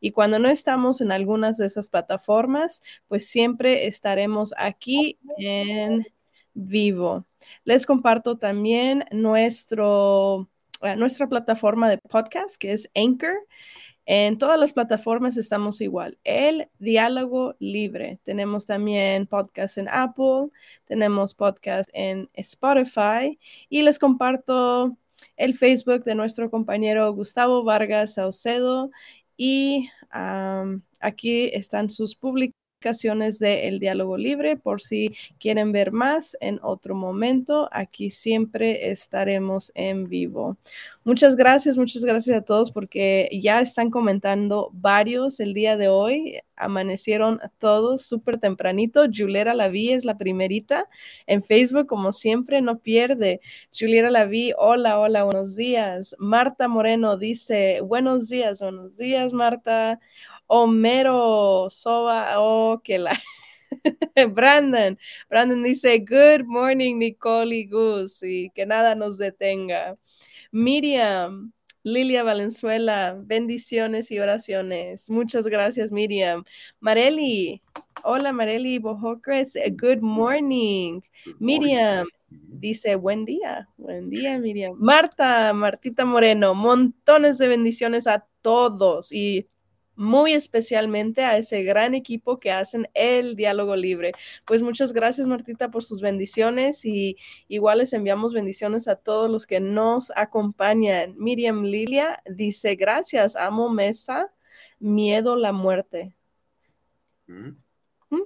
Y 0.00 0.10
cuando 0.10 0.38
no 0.38 0.48
estamos 0.48 1.00
en 1.00 1.12
algunas 1.12 1.56
de 1.56 1.66
esas 1.66 1.88
plataformas, 1.88 2.82
pues 3.08 3.28
siempre 3.28 3.86
estaremos 3.86 4.54
aquí 4.56 5.18
en 5.38 6.06
vivo. 6.54 7.26
Les 7.64 7.86
comparto 7.86 8.38
también 8.38 9.04
nuestro, 9.10 10.48
eh, 10.82 10.96
nuestra 10.96 11.28
plataforma 11.28 11.88
de 11.88 11.98
podcast 11.98 12.56
que 12.56 12.72
es 12.72 12.90
Anchor. 12.94 13.46
En 14.12 14.38
todas 14.38 14.58
las 14.58 14.72
plataformas 14.72 15.36
estamos 15.36 15.80
igual. 15.80 16.18
El 16.24 16.68
diálogo 16.80 17.54
libre. 17.60 18.18
Tenemos 18.24 18.66
también 18.66 19.28
podcast 19.28 19.78
en 19.78 19.86
Apple, 19.88 20.48
tenemos 20.84 21.32
podcast 21.32 21.88
en 21.92 22.28
Spotify 22.34 23.38
y 23.68 23.82
les 23.82 24.00
comparto 24.00 24.96
el 25.36 25.54
Facebook 25.54 26.02
de 26.02 26.16
nuestro 26.16 26.50
compañero 26.50 27.14
Gustavo 27.14 27.62
Vargas 27.62 28.14
Saucedo 28.14 28.90
y 29.36 29.88
aquí 30.10 31.44
están 31.52 31.88
sus 31.88 32.16
publicaciones 32.16 32.59
de 32.80 33.68
El 33.68 33.78
Diálogo 33.78 34.16
Libre 34.16 34.56
por 34.56 34.80
si 34.80 35.14
quieren 35.38 35.70
ver 35.70 35.92
más 35.92 36.34
en 36.40 36.58
otro 36.62 36.94
momento. 36.94 37.68
Aquí 37.72 38.08
siempre 38.08 38.90
estaremos 38.90 39.70
en 39.74 40.08
vivo. 40.08 40.56
Muchas 41.04 41.36
gracias, 41.36 41.76
muchas 41.76 42.04
gracias 42.04 42.38
a 42.38 42.42
todos 42.42 42.72
porque 42.72 43.28
ya 43.42 43.60
están 43.60 43.90
comentando 43.90 44.70
varios 44.72 45.40
el 45.40 45.52
día 45.52 45.76
de 45.76 45.88
hoy. 45.88 46.38
Amanecieron 46.56 47.40
todos 47.58 48.02
súper 48.02 48.38
tempranito. 48.38 49.04
Juliera 49.14 49.52
Laví 49.52 49.90
es 49.90 50.06
la 50.06 50.16
primerita 50.16 50.88
en 51.26 51.42
Facebook, 51.42 51.86
como 51.86 52.12
siempre, 52.12 52.62
no 52.62 52.78
pierde. 52.78 53.40
Juliera 53.78 54.10
Laví, 54.10 54.52
hola, 54.56 54.98
hola, 54.98 55.24
buenos 55.24 55.54
días. 55.54 56.16
Marta 56.18 56.66
Moreno 56.66 57.18
dice, 57.18 57.82
buenos 57.82 58.30
días, 58.30 58.60
buenos 58.62 58.96
días, 58.96 59.34
Marta. 59.34 60.00
Homero 60.52 61.70
Soba, 61.70 62.40
oh, 62.40 62.80
que 62.82 62.98
la. 62.98 63.16
Brandon, 64.34 64.98
Brandon 65.28 65.62
dice, 65.62 66.00
Good 66.00 66.44
morning, 66.44 66.98
Nicole 66.98 67.56
y 67.56 67.66
Gus, 67.68 68.20
y 68.24 68.50
que 68.50 68.66
nada 68.66 68.96
nos 68.96 69.16
detenga. 69.16 69.96
Miriam, 70.50 71.52
Lilia 71.84 72.24
Valenzuela, 72.24 73.16
bendiciones 73.22 74.10
y 74.10 74.18
oraciones. 74.18 75.08
Muchas 75.08 75.46
gracias, 75.46 75.92
Miriam. 75.92 76.42
Mareli, 76.80 77.62
hola 78.02 78.32
Mareli 78.32 78.80
Bojocres, 78.80 79.56
good 79.80 80.00
morning. 80.00 81.00
Miriam 81.38 82.08
dice, 82.28 82.96
buen 82.96 83.24
día, 83.24 83.68
buen 83.76 84.10
día, 84.10 84.36
Miriam. 84.36 84.72
Marta, 84.80 85.52
Martita 85.52 86.04
Moreno, 86.04 86.54
montones 86.54 87.38
de 87.38 87.46
bendiciones 87.46 88.08
a 88.08 88.26
todos 88.42 89.12
y 89.12 89.46
muy 90.00 90.32
especialmente 90.32 91.24
a 91.24 91.36
ese 91.36 91.62
gran 91.62 91.94
equipo 91.94 92.38
que 92.38 92.50
hacen 92.50 92.88
el 92.94 93.36
diálogo 93.36 93.76
libre. 93.76 94.12
Pues 94.46 94.62
muchas 94.62 94.94
gracias 94.94 95.26
Martita 95.26 95.70
por 95.70 95.84
sus 95.84 96.00
bendiciones 96.00 96.86
y 96.86 97.18
igual 97.48 97.78
les 97.78 97.92
enviamos 97.92 98.32
bendiciones 98.32 98.88
a 98.88 98.96
todos 98.96 99.30
los 99.30 99.46
que 99.46 99.60
nos 99.60 100.10
acompañan. 100.16 101.14
Miriam 101.18 101.64
Lilia 101.64 102.22
dice, 102.24 102.76
gracias, 102.76 103.36
amo 103.36 103.68
Mesa, 103.68 104.32
miedo 104.78 105.36
la 105.36 105.52
muerte. 105.52 106.14
Mm. 107.26 107.50
¿Mm? 108.08 108.22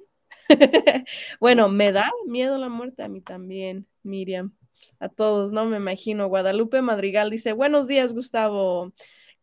bueno, 1.40 1.68
me 1.68 1.90
da 1.90 2.08
miedo 2.28 2.56
la 2.56 2.68
muerte 2.68 3.02
a 3.02 3.08
mí 3.08 3.20
también, 3.20 3.88
Miriam. 4.04 4.54
A 5.00 5.08
todos, 5.08 5.50
no 5.50 5.66
me 5.66 5.78
imagino. 5.78 6.28
Guadalupe 6.28 6.82
Madrigal 6.82 7.30
dice, 7.30 7.52
buenos 7.52 7.88
días, 7.88 8.14
Gustavo. 8.14 8.92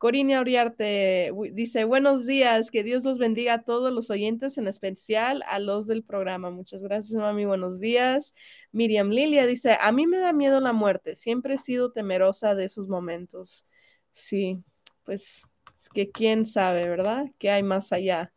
Corina 0.01 0.41
Uriarte 0.41 1.31
dice, 1.51 1.83
buenos 1.83 2.25
días, 2.25 2.71
que 2.71 2.81
Dios 2.81 3.03
los 3.03 3.19
bendiga 3.19 3.53
a 3.53 3.61
todos 3.61 3.93
los 3.93 4.09
oyentes, 4.09 4.57
en 4.57 4.67
especial 4.67 5.43
a 5.45 5.59
los 5.59 5.85
del 5.85 6.03
programa. 6.03 6.49
Muchas 6.49 6.81
gracias, 6.81 7.13
mami, 7.13 7.45
buenos 7.45 7.79
días. 7.79 8.33
Miriam 8.71 9.09
Lilia 9.11 9.45
dice, 9.45 9.77
a 9.79 9.91
mí 9.91 10.07
me 10.07 10.17
da 10.17 10.33
miedo 10.33 10.59
la 10.59 10.73
muerte, 10.73 11.13
siempre 11.13 11.53
he 11.53 11.57
sido 11.59 11.91
temerosa 11.91 12.55
de 12.55 12.63
esos 12.63 12.87
momentos. 12.87 13.67
Sí, 14.13 14.63
pues 15.03 15.43
es 15.77 15.89
que 15.89 16.09
quién 16.09 16.45
sabe, 16.45 16.89
¿verdad? 16.89 17.25
¿Qué 17.37 17.51
hay 17.51 17.61
más 17.61 17.93
allá? 17.93 18.33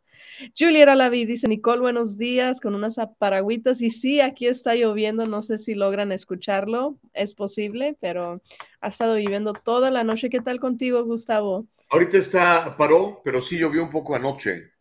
Julia 0.57 0.93
Lavi 0.95 1.25
dice, 1.25 1.47
Nicole, 1.47 1.81
buenos 1.81 2.17
días, 2.17 2.61
con 2.61 2.75
unas 2.75 2.97
paragüitas. 3.17 3.81
Y 3.81 3.89
sí, 3.89 4.21
aquí 4.21 4.47
está 4.47 4.75
lloviendo, 4.75 5.25
no 5.25 5.41
sé 5.41 5.57
si 5.57 5.73
logran 5.73 6.11
escucharlo, 6.11 6.97
es 7.13 7.35
posible, 7.35 7.97
pero 7.99 8.41
ha 8.81 8.87
estado 8.87 9.17
lloviendo 9.17 9.53
toda 9.53 9.91
la 9.91 10.03
noche. 10.03 10.29
¿Qué 10.29 10.41
tal 10.41 10.59
contigo, 10.59 11.03
Gustavo? 11.03 11.67
Ahorita 11.89 12.17
está, 12.17 12.75
paró, 12.77 13.21
pero 13.23 13.41
sí 13.41 13.57
llovió 13.57 13.83
un 13.83 13.89
poco 13.89 14.15
anoche. 14.15 14.71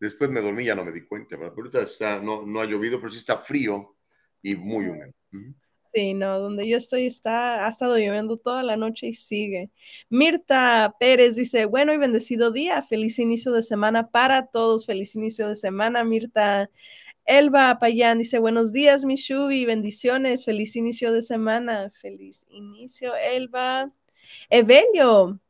Después 0.00 0.30
me 0.30 0.40
dormí, 0.40 0.64
ya 0.64 0.74
no 0.74 0.84
me 0.84 0.92
di 0.92 1.04
cuenta, 1.06 1.36
pero 1.36 1.52
ahorita 1.56 1.82
está, 1.82 2.20
no, 2.20 2.44
no 2.46 2.60
ha 2.60 2.66
llovido, 2.66 3.00
pero 3.00 3.10
sí 3.10 3.18
está 3.18 3.38
frío 3.38 3.96
y 4.42 4.54
muy 4.54 4.86
húmedo. 4.86 5.12
Sí, 5.92 6.14
no, 6.14 6.38
donde 6.38 6.68
yo 6.68 6.76
estoy 6.76 7.06
está, 7.06 7.66
ha 7.66 7.68
estado 7.68 7.96
lloviendo 7.96 8.36
toda 8.36 8.62
la 8.62 8.76
noche 8.76 9.08
y 9.08 9.14
sigue. 9.14 9.70
Mirta 10.10 10.94
Pérez 11.00 11.36
dice, 11.36 11.64
bueno 11.64 11.92
y 11.92 11.96
bendecido 11.96 12.50
día, 12.50 12.82
feliz 12.82 13.18
inicio 13.18 13.52
de 13.52 13.62
semana 13.62 14.10
para 14.10 14.46
todos, 14.46 14.86
feliz 14.86 15.14
inicio 15.16 15.48
de 15.48 15.56
semana, 15.56 16.04
Mirta. 16.04 16.70
Elba 17.24 17.78
Payán 17.78 18.18
dice, 18.18 18.38
buenos 18.38 18.72
días, 18.72 19.04
mi 19.04 19.16
Shubi, 19.16 19.64
bendiciones, 19.64 20.44
feliz 20.44 20.76
inicio 20.76 21.12
de 21.12 21.22
semana, 21.22 21.90
feliz 22.00 22.44
inicio, 22.48 23.14
Elba. 23.16 23.90
Evelio, 24.50 25.40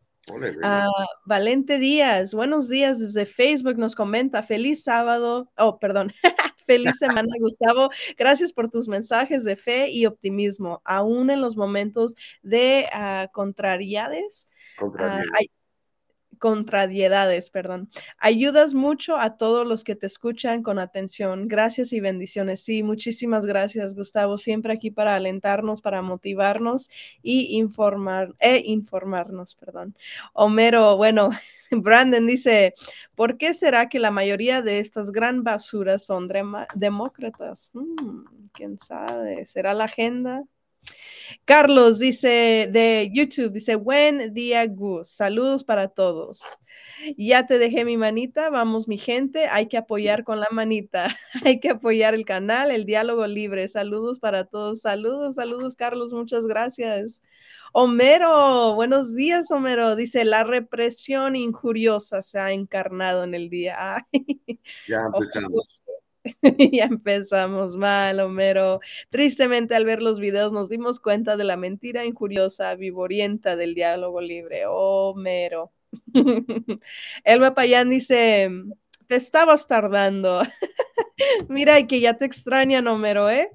Ah, 0.62 0.86
Valente 1.24 1.78
Díaz, 1.78 2.34
buenos 2.34 2.68
días 2.68 2.98
desde 2.98 3.24
Facebook, 3.24 3.78
nos 3.78 3.94
comenta, 3.94 4.42
feliz 4.42 4.82
sábado, 4.82 5.50
oh, 5.56 5.78
perdón, 5.78 6.12
feliz 6.68 6.98
semana, 6.98 7.32
Gustavo, 7.40 7.88
gracias 8.16 8.52
por 8.52 8.68
tus 8.68 8.88
mensajes 8.88 9.42
de 9.42 9.56
fe 9.56 9.90
y 9.90 10.04
optimismo, 10.04 10.82
aún 10.84 11.30
en 11.30 11.40
los 11.40 11.56
momentos 11.56 12.14
de 12.42 12.86
uh, 12.94 13.32
contrariedades. 13.32 14.46
Uh, 14.80 15.22
contrariedades, 16.38 17.50
perdón. 17.50 17.90
Ayudas 18.18 18.74
mucho 18.74 19.18
a 19.18 19.36
todos 19.36 19.66
los 19.66 19.84
que 19.84 19.96
te 19.96 20.06
escuchan 20.06 20.62
con 20.62 20.78
atención. 20.78 21.48
Gracias 21.48 21.92
y 21.92 22.00
bendiciones. 22.00 22.62
Sí, 22.62 22.82
muchísimas 22.82 23.44
gracias, 23.46 23.94
Gustavo. 23.94 24.38
Siempre 24.38 24.72
aquí 24.72 24.90
para 24.90 25.14
alentarnos, 25.14 25.80
para 25.80 26.02
motivarnos 26.02 26.90
y 27.22 27.56
informar, 27.58 28.34
e 28.38 28.62
informarnos, 28.64 29.54
perdón. 29.56 29.94
Homero, 30.32 30.96
bueno, 30.96 31.30
Brandon 31.70 32.26
dice, 32.26 32.74
¿por 33.14 33.36
qué 33.36 33.54
será 33.54 33.88
que 33.88 33.98
la 33.98 34.10
mayoría 34.10 34.62
de 34.62 34.80
estas 34.80 35.10
gran 35.10 35.44
basuras 35.44 36.04
son 36.04 36.28
demócratas? 36.74 37.70
Hmm, 37.72 38.24
¿Quién 38.52 38.78
sabe? 38.78 39.46
¿Será 39.46 39.74
la 39.74 39.84
agenda? 39.84 40.44
Carlos 41.44 41.98
dice 41.98 42.68
de 42.70 43.10
YouTube, 43.12 43.52
dice, 43.52 43.76
buen 43.76 44.32
día, 44.34 44.66
Gus. 44.66 45.08
Saludos 45.08 45.64
para 45.64 45.88
todos. 45.88 46.40
Ya 47.16 47.46
te 47.46 47.58
dejé 47.58 47.84
mi 47.84 47.96
manita, 47.96 48.50
vamos 48.50 48.88
mi 48.88 48.98
gente, 48.98 49.46
hay 49.46 49.66
que 49.68 49.76
apoyar 49.76 50.24
con 50.24 50.40
la 50.40 50.48
manita, 50.50 51.16
hay 51.44 51.60
que 51.60 51.70
apoyar 51.70 52.14
el 52.14 52.24
canal, 52.24 52.70
el 52.70 52.84
diálogo 52.84 53.26
libre. 53.26 53.68
Saludos 53.68 54.18
para 54.18 54.44
todos, 54.44 54.80
saludos, 54.80 55.36
saludos 55.36 55.76
Carlos, 55.76 56.12
muchas 56.12 56.46
gracias. 56.46 57.22
Homero, 57.72 58.74
buenos 58.74 59.14
días 59.14 59.50
Homero, 59.50 59.94
dice, 59.94 60.24
la 60.24 60.42
represión 60.42 61.36
injuriosa 61.36 62.22
se 62.22 62.38
ha 62.38 62.52
encarnado 62.52 63.24
en 63.24 63.34
el 63.34 63.48
día. 63.48 64.06
ya 64.88 65.02
empezamos. 65.12 65.77
ya 66.72 66.84
empezamos 66.84 67.76
mal, 67.76 68.20
Homero. 68.20 68.80
Tristemente, 69.10 69.74
al 69.74 69.84
ver 69.84 70.02
los 70.02 70.18
videos, 70.18 70.52
nos 70.52 70.68
dimos 70.68 71.00
cuenta 71.00 71.36
de 71.36 71.44
la 71.44 71.56
mentira 71.56 72.04
injuriosa, 72.04 72.74
vivorienta 72.74 73.56
del 73.56 73.74
diálogo 73.74 74.20
libre. 74.20 74.64
Homero. 74.66 75.72
Elba 77.24 77.54
Payán 77.54 77.90
dice: 77.90 78.50
te 79.06 79.16
estabas 79.16 79.66
tardando. 79.66 80.42
Mira 81.48 81.86
que 81.86 82.00
ya 82.00 82.16
te 82.16 82.24
extraña, 82.24 82.80
Homero, 82.80 83.30
¿eh? 83.30 83.50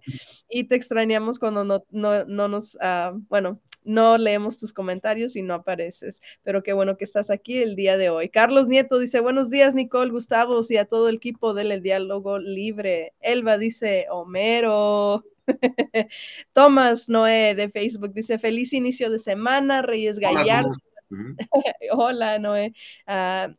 Y 0.49 0.65
te 0.65 0.75
extrañamos 0.75 1.39
cuando 1.39 1.63
no, 1.63 1.85
no, 1.91 2.25
no 2.25 2.47
nos, 2.47 2.75
uh, 2.75 3.19
bueno, 3.29 3.61
no 3.85 4.17
leemos 4.17 4.57
tus 4.57 4.73
comentarios 4.73 5.35
y 5.35 5.41
no 5.41 5.53
apareces. 5.53 6.21
Pero 6.43 6.63
qué 6.63 6.73
bueno 6.73 6.97
que 6.97 7.03
estás 7.03 7.29
aquí 7.29 7.57
el 7.61 7.75
día 7.75 7.97
de 7.97 8.09
hoy. 8.09 8.29
Carlos 8.29 8.67
Nieto 8.67 8.99
dice, 8.99 9.19
buenos 9.19 9.49
días, 9.49 9.75
Nicole, 9.75 10.11
Gustavo 10.11 10.59
y 10.69 10.77
a 10.77 10.85
todo 10.85 11.09
el 11.09 11.15
equipo 11.15 11.53
del 11.53 11.81
Diálogo 11.81 12.39
Libre. 12.39 13.13
Elba 13.19 13.57
dice, 13.57 14.07
Homero. 14.09 15.23
Tomás 16.53 17.09
Noé 17.09 17.55
de 17.55 17.69
Facebook 17.69 18.13
dice, 18.13 18.39
feliz 18.39 18.73
inicio 18.73 19.09
de 19.09 19.19
semana, 19.19 19.81
Reyes 19.81 20.19
Gallardo. 20.19 20.71
Hola, 21.91 22.39
Noé. 22.39 22.73
Uh, 23.07 23.53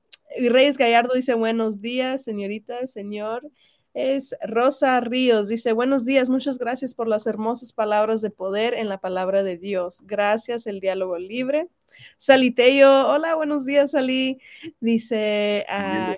Reyes 0.49 0.78
Gallardo 0.78 1.14
dice, 1.14 1.35
buenos 1.35 1.81
días, 1.81 2.25
señorita, 2.25 2.87
señor 2.87 3.50
es 3.95 4.37
Rosa 4.43 5.01
Ríos. 5.01 5.49
Dice, 5.49 5.73
buenos 5.73 6.05
días, 6.05 6.29
muchas 6.29 6.59
gracias 6.59 6.95
por 6.95 7.09
las 7.09 7.27
hermosas 7.27 7.73
palabras 7.73 8.21
de 8.21 8.31
poder 8.31 8.75
en 8.75 8.89
la 8.89 8.99
palabra 8.99 9.43
de 9.45 9.57
Dios. 9.57 10.03
Gracias, 10.05 10.67
el 10.67 10.81
diálogo 10.81 11.17
libre. 11.17 11.69
Saliteyo, 12.19 13.09
hola, 13.09 13.37
buenos 13.37 13.65
días, 13.65 13.93
Salí. 13.93 14.41
Dice, 14.81 15.65
ah, 15.69 16.17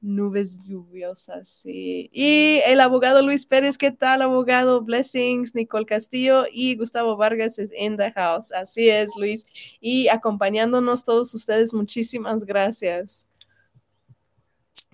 nubes 0.00 0.60
lluviosas, 0.64 1.48
sí. 1.48 2.10
Y 2.12 2.60
el 2.66 2.80
abogado 2.80 3.22
Luis 3.22 3.46
Pérez, 3.46 3.78
¿qué 3.78 3.92
tal, 3.92 4.22
abogado? 4.22 4.82
Blessings, 4.82 5.54
Nicole 5.54 5.86
Castillo 5.86 6.44
y 6.50 6.76
Gustavo 6.76 7.16
Vargas 7.16 7.58
es 7.60 7.72
in 7.72 7.96
the 7.96 8.10
house. 8.12 8.52
Así 8.52 8.88
es, 8.88 9.10
Luis. 9.16 9.46
Y 9.80 10.08
acompañándonos 10.08 11.04
todos 11.04 11.32
ustedes, 11.32 11.72
muchísimas 11.72 12.44
gracias. 12.44 13.26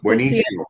Pues 0.02 0.19
Buenísimo. 0.19 0.67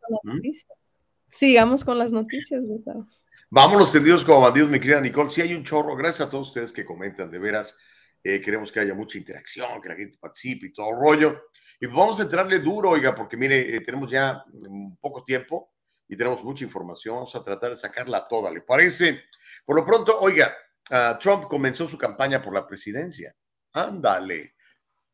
Sigamos 1.33 1.85
con 1.85 1.99
las 1.99 2.13
noticias, 2.13 2.63
Gustavo. 2.65 3.07
Vámonos 3.51 3.91
tendidos 3.91 4.25
como 4.25 4.43
bandidos, 4.43 4.71
mi 4.71 4.79
querida 4.79 5.01
Nicole. 5.01 5.31
Si 5.31 5.41
hay 5.41 5.55
un 5.55 5.65
chorro, 5.65 5.97
gracias 5.97 6.29
a 6.29 6.31
todos 6.31 6.49
ustedes 6.49 6.73
que 6.73 6.85
comentan, 6.85 7.31
de 7.31 7.39
veras. 7.39 7.79
Eh, 8.23 8.41
queremos 8.41 8.71
que 8.71 8.81
haya 8.81 8.95
mucha 8.95 9.19
interacción, 9.19 9.81
que 9.81 9.89
la 9.89 9.97
gente 9.97 10.19
participe 10.19 10.67
y 10.67 10.73
todo 10.73 10.91
el 10.91 10.97
rollo. 10.97 11.49
Y 11.81 11.87
vamos 11.87 12.21
a 12.21 12.25
entrarle 12.25 12.61
duro, 12.61 12.91
oiga, 12.91 13.15
porque 13.15 13.37
mire, 13.37 13.75
eh, 13.75 13.81
tenemos 13.81 14.11
ya 14.11 14.45
un 14.53 14.97
poco 14.99 15.25
tiempo 15.25 15.73
y 16.07 16.17
tenemos 16.17 16.45
mucha 16.45 16.65
información. 16.65 17.17
Vamos 17.17 17.35
a 17.35 17.43
tratar 17.43 17.71
de 17.71 17.77
sacarla 17.77 18.29
toda, 18.29 18.51
¿le 18.51 18.61
parece? 18.61 19.23
Por 19.65 19.77
lo 19.77 19.85
pronto, 19.85 20.19
oiga, 20.21 20.55
uh, 20.91 21.19
Trump 21.19 21.45
comenzó 21.45 21.89
su 21.89 21.99
campaña 21.99 22.41
por 22.43 22.55
la 22.55 22.67
presidencia. 22.67 23.35
Ándale. 23.73 24.55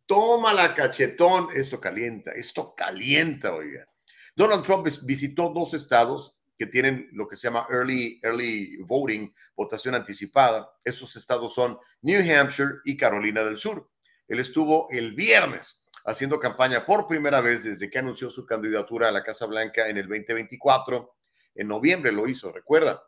Toma 0.04 0.52
la 0.52 0.74
cachetón. 0.74 1.48
Esto 1.54 1.80
calienta, 1.80 2.32
esto 2.32 2.74
calienta, 2.74 3.54
oiga. 3.54 3.86
Donald 4.38 4.62
Trump 4.62 4.86
visitó 5.02 5.48
dos 5.48 5.74
estados 5.74 6.38
que 6.56 6.66
tienen 6.66 7.08
lo 7.10 7.26
que 7.26 7.36
se 7.36 7.48
llama 7.48 7.66
early, 7.68 8.20
early 8.22 8.76
voting, 8.82 9.34
votación 9.56 9.96
anticipada. 9.96 10.70
Esos 10.84 11.16
estados 11.16 11.52
son 11.56 11.76
New 12.02 12.20
Hampshire 12.20 12.76
y 12.84 12.96
Carolina 12.96 13.42
del 13.42 13.58
Sur. 13.58 13.90
Él 14.28 14.38
estuvo 14.38 14.86
el 14.90 15.12
viernes 15.16 15.82
haciendo 16.04 16.38
campaña 16.38 16.86
por 16.86 17.08
primera 17.08 17.40
vez 17.40 17.64
desde 17.64 17.90
que 17.90 17.98
anunció 17.98 18.30
su 18.30 18.46
candidatura 18.46 19.08
a 19.08 19.10
la 19.10 19.24
Casa 19.24 19.44
Blanca 19.46 19.88
en 19.88 19.96
el 19.96 20.06
2024. 20.06 21.16
En 21.56 21.66
noviembre 21.66 22.12
lo 22.12 22.28
hizo, 22.28 22.52
recuerda. 22.52 23.02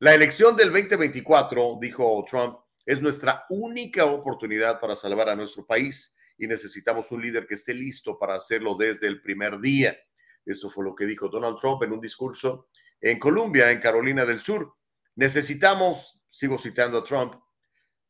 La 0.00 0.14
elección 0.14 0.56
del 0.56 0.70
2024, 0.70 1.78
dijo 1.80 2.22
Trump, 2.28 2.58
es 2.84 3.00
nuestra 3.00 3.46
única 3.48 4.04
oportunidad 4.04 4.78
para 4.78 4.94
salvar 4.94 5.30
a 5.30 5.36
nuestro 5.36 5.64
país 5.64 6.18
y 6.36 6.46
necesitamos 6.46 7.10
un 7.12 7.22
líder 7.22 7.46
que 7.46 7.54
esté 7.54 7.72
listo 7.72 8.18
para 8.18 8.34
hacerlo 8.34 8.74
desde 8.74 9.06
el 9.06 9.22
primer 9.22 9.58
día. 9.58 9.96
Esto 10.46 10.70
fue 10.70 10.84
lo 10.84 10.94
que 10.94 11.04
dijo 11.04 11.28
Donald 11.28 11.58
Trump 11.60 11.82
en 11.82 11.92
un 11.92 12.00
discurso 12.00 12.68
en 13.00 13.18
Columbia, 13.18 13.70
en 13.70 13.80
Carolina 13.80 14.24
del 14.24 14.40
Sur. 14.40 14.74
Necesitamos, 15.16 16.22
sigo 16.30 16.56
citando 16.58 16.98
a 16.98 17.04
Trump, 17.04 17.34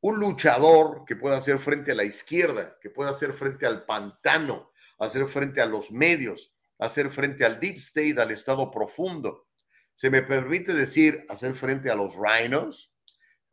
un 0.00 0.20
luchador 0.20 1.04
que 1.06 1.16
pueda 1.16 1.38
hacer 1.38 1.58
frente 1.58 1.92
a 1.92 1.94
la 1.94 2.04
izquierda, 2.04 2.78
que 2.80 2.90
pueda 2.90 3.10
hacer 3.10 3.32
frente 3.32 3.66
al 3.66 3.84
pantano, 3.84 4.70
hacer 4.98 5.26
frente 5.26 5.60
a 5.60 5.66
los 5.66 5.90
medios, 5.90 6.54
hacer 6.78 7.10
frente 7.10 7.44
al 7.44 7.58
deep 7.58 7.76
state, 7.76 8.20
al 8.20 8.30
estado 8.30 8.70
profundo. 8.70 9.48
Se 9.94 10.10
me 10.10 10.22
permite 10.22 10.74
decir 10.74 11.24
hacer 11.28 11.54
frente 11.54 11.90
a 11.90 11.94
los 11.94 12.14
rhinos. 12.14 12.94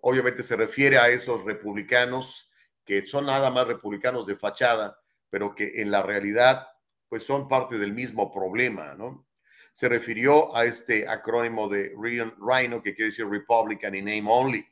Obviamente 0.02 0.44
se 0.44 0.58
refiere 0.58 0.98
a 0.98 1.08
esos 1.08 1.44
republicanos 1.46 2.52
que 2.86 3.08
son 3.08 3.28
nada 3.28 3.50
más 3.50 3.66
republicanos 3.66 4.28
de 4.28 4.36
fachada, 4.36 5.00
pero 5.30 5.56
que 5.56 5.82
en 5.82 5.90
la 5.90 6.04
realidad 6.04 6.68
pues 7.14 7.28
son 7.28 7.48
parte 7.48 7.78
del 7.78 7.94
mismo 7.94 8.34
problema, 8.34 8.96
¿no? 8.96 9.28
Se 9.72 9.88
refirió 9.88 10.58
a 10.58 10.66
este 10.66 11.08
acrónimo 11.08 11.70
de 11.70 11.94
Rhino, 11.96 12.82
que 12.82 12.96
quiere 12.96 13.12
decir 13.12 13.28
Republican 13.28 13.94
in 13.94 14.06
name 14.06 14.26
only. 14.28 14.66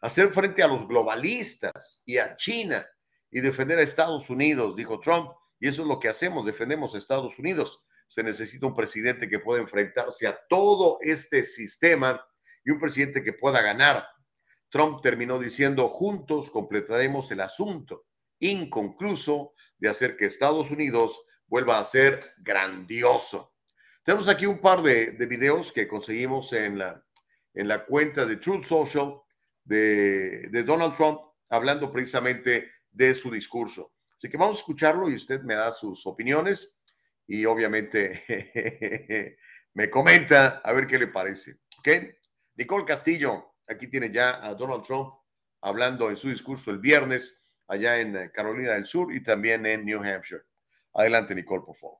Hacer 0.00 0.30
frente 0.30 0.64
a 0.64 0.66
los 0.66 0.88
globalistas 0.88 2.02
y 2.04 2.18
a 2.18 2.34
China 2.34 2.84
y 3.30 3.40
defender 3.40 3.78
a 3.78 3.82
Estados 3.82 4.28
Unidos, 4.30 4.74
dijo 4.74 4.98
Trump, 4.98 5.30
y 5.60 5.68
eso 5.68 5.82
es 5.82 5.88
lo 5.88 6.00
que 6.00 6.08
hacemos, 6.08 6.44
defendemos 6.44 6.92
a 6.92 6.98
Estados 6.98 7.38
Unidos. 7.38 7.84
Se 8.08 8.24
necesita 8.24 8.66
un 8.66 8.74
presidente 8.74 9.28
que 9.28 9.38
pueda 9.38 9.60
enfrentarse 9.62 10.26
a 10.26 10.36
todo 10.48 10.98
este 11.02 11.44
sistema 11.44 12.20
y 12.64 12.72
un 12.72 12.80
presidente 12.80 13.22
que 13.22 13.32
pueda 13.32 13.62
ganar. 13.62 14.08
Trump 14.70 15.02
terminó 15.02 15.38
diciendo, 15.38 15.88
juntos 15.88 16.50
completaremos 16.50 17.30
el 17.30 17.42
asunto 17.42 18.06
inconcluso 18.40 19.52
de 19.78 19.88
hacer 19.88 20.16
que 20.16 20.26
Estados 20.26 20.72
Unidos 20.72 21.22
vuelva 21.46 21.78
a 21.78 21.84
ser 21.84 22.34
grandioso. 22.38 23.56
Tenemos 24.04 24.28
aquí 24.28 24.46
un 24.46 24.60
par 24.60 24.82
de, 24.82 25.10
videos 25.26 25.72
que 25.72 25.88
conseguimos 25.88 26.52
en 26.52 26.78
la, 26.78 27.04
en 27.54 27.68
la 27.68 27.84
cuenta 27.84 28.24
de 28.24 28.36
Truth 28.36 28.64
Social 28.64 29.20
de, 29.64 30.48
Donald 30.64 30.94
Trump 30.94 31.20
hablando 31.48 31.90
precisamente 31.92 32.70
de 32.90 33.14
su 33.14 33.30
discurso. 33.30 33.92
Así 34.16 34.28
que 34.28 34.36
vamos 34.36 34.56
a 34.56 34.60
escucharlo 34.60 35.10
y 35.10 35.16
usted 35.16 35.42
me 35.42 35.54
da 35.54 35.72
sus 35.72 36.06
opiniones 36.06 36.80
y 37.26 37.44
obviamente 37.44 39.36
me 39.74 39.90
comenta 39.90 40.60
a 40.64 40.72
ver 40.72 40.86
qué 40.86 40.98
le 40.98 41.08
parece. 41.08 41.56
¿Ok? 41.78 41.88
Nicole 42.54 42.84
Castillo, 42.84 43.56
aquí 43.66 43.88
tiene 43.88 44.10
ya 44.10 44.44
a 44.44 44.54
Donald 44.54 44.84
Trump 44.84 45.12
hablando 45.60 46.08
en 46.08 46.16
su 46.16 46.28
discurso 46.28 46.70
el 46.70 46.78
viernes 46.78 47.44
allá 47.68 47.98
en 47.98 48.30
Carolina 48.30 48.74
del 48.74 48.86
Sur 48.86 49.12
y 49.12 49.22
también 49.22 49.66
en 49.66 49.84
New 49.84 50.02
Hampshire. 50.02 50.42
Adelante, 50.96 51.34
Nicole, 51.34 51.60
por 51.60 51.74
favor. 51.74 51.96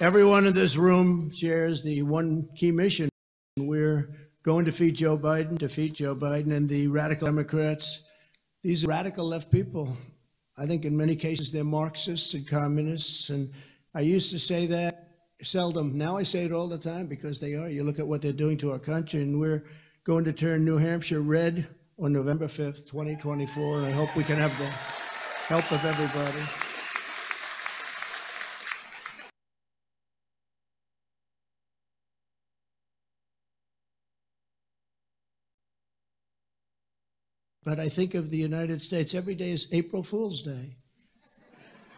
Everyone 0.00 0.46
in 0.46 0.52
this 0.52 0.76
room 0.76 1.30
shares 1.30 1.82
the 1.82 2.02
one 2.02 2.48
key 2.54 2.70
mission. 2.70 3.08
We're 3.56 4.10
going 4.44 4.64
to 4.64 4.70
defeat 4.70 4.94
Joe 4.94 5.18
Biden, 5.18 5.58
defeat 5.58 5.94
Joe 5.94 6.14
Biden 6.14 6.54
and 6.54 6.68
the 6.68 6.86
radical 6.86 7.26
Democrats. 7.26 8.08
These 8.62 8.84
are 8.84 8.88
radical 8.88 9.26
left 9.26 9.50
people. 9.50 9.96
I 10.56 10.66
think 10.66 10.84
in 10.84 10.96
many 10.96 11.16
cases 11.16 11.50
they're 11.50 11.64
Marxists 11.64 12.34
and 12.34 12.46
communists. 12.46 13.30
And 13.30 13.50
I 13.94 14.02
used 14.02 14.30
to 14.30 14.38
say 14.38 14.66
that 14.66 15.08
seldom. 15.42 15.98
Now 15.98 16.16
I 16.16 16.22
say 16.22 16.44
it 16.44 16.52
all 16.52 16.68
the 16.68 16.78
time 16.78 17.06
because 17.06 17.40
they 17.40 17.54
are. 17.54 17.68
You 17.68 17.82
look 17.82 17.98
at 17.98 18.06
what 18.06 18.22
they're 18.22 18.32
doing 18.32 18.58
to 18.58 18.72
our 18.72 18.78
country, 18.78 19.22
and 19.22 19.40
we're 19.40 19.64
going 20.04 20.24
to 20.26 20.32
turn 20.32 20.64
New 20.64 20.76
Hampshire 20.76 21.22
red 21.22 21.66
on 21.98 22.12
November 22.12 22.46
5th, 22.46 22.88
2024. 22.90 23.78
And 23.78 23.86
I 23.86 23.90
hope 23.90 24.14
we 24.16 24.24
can 24.24 24.36
have 24.36 24.56
the 24.58 24.66
help 25.52 25.70
of 25.72 25.84
everybody. 25.84 26.44
But 37.64 37.80
I 37.80 37.88
think 37.88 38.14
of 38.14 38.30
the 38.30 38.38
United 38.38 38.82
States, 38.82 39.14
every 39.14 39.34
day 39.34 39.50
is 39.50 39.74
April 39.74 40.02
Fool's 40.02 40.42
Day. 40.42 40.76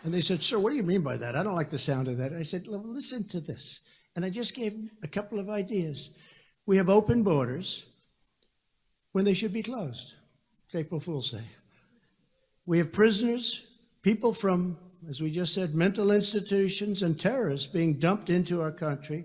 And 0.02 0.12
they 0.12 0.22
said, 0.22 0.42
Sir, 0.42 0.58
what 0.58 0.70
do 0.70 0.76
you 0.76 0.82
mean 0.82 1.02
by 1.02 1.18
that? 1.18 1.36
I 1.36 1.42
don't 1.42 1.54
like 1.54 1.70
the 1.70 1.78
sound 1.78 2.08
of 2.08 2.16
that. 2.16 2.32
I 2.32 2.42
said, 2.42 2.66
Listen 2.66 3.28
to 3.28 3.40
this. 3.40 3.86
And 4.16 4.24
I 4.24 4.30
just 4.30 4.56
gave 4.56 4.72
a 5.04 5.08
couple 5.08 5.38
of 5.38 5.50
ideas. 5.50 6.18
We 6.66 6.78
have 6.78 6.88
open 6.88 7.22
borders 7.22 7.89
when 9.12 9.24
they 9.24 9.34
should 9.34 9.52
be 9.52 9.62
closed. 9.62 10.14
April 10.74 11.00
Fool's 11.00 11.30
Day. 11.30 11.44
We 12.66 12.78
have 12.78 12.92
prisoners, 12.92 13.74
people 14.02 14.32
from, 14.32 14.78
as 15.08 15.20
we 15.20 15.30
just 15.30 15.54
said, 15.54 15.74
mental 15.74 16.12
institutions 16.12 17.02
and 17.02 17.18
terrorists 17.18 17.66
being 17.66 17.94
dumped 17.94 18.30
into 18.30 18.62
our 18.62 18.70
country 18.70 19.24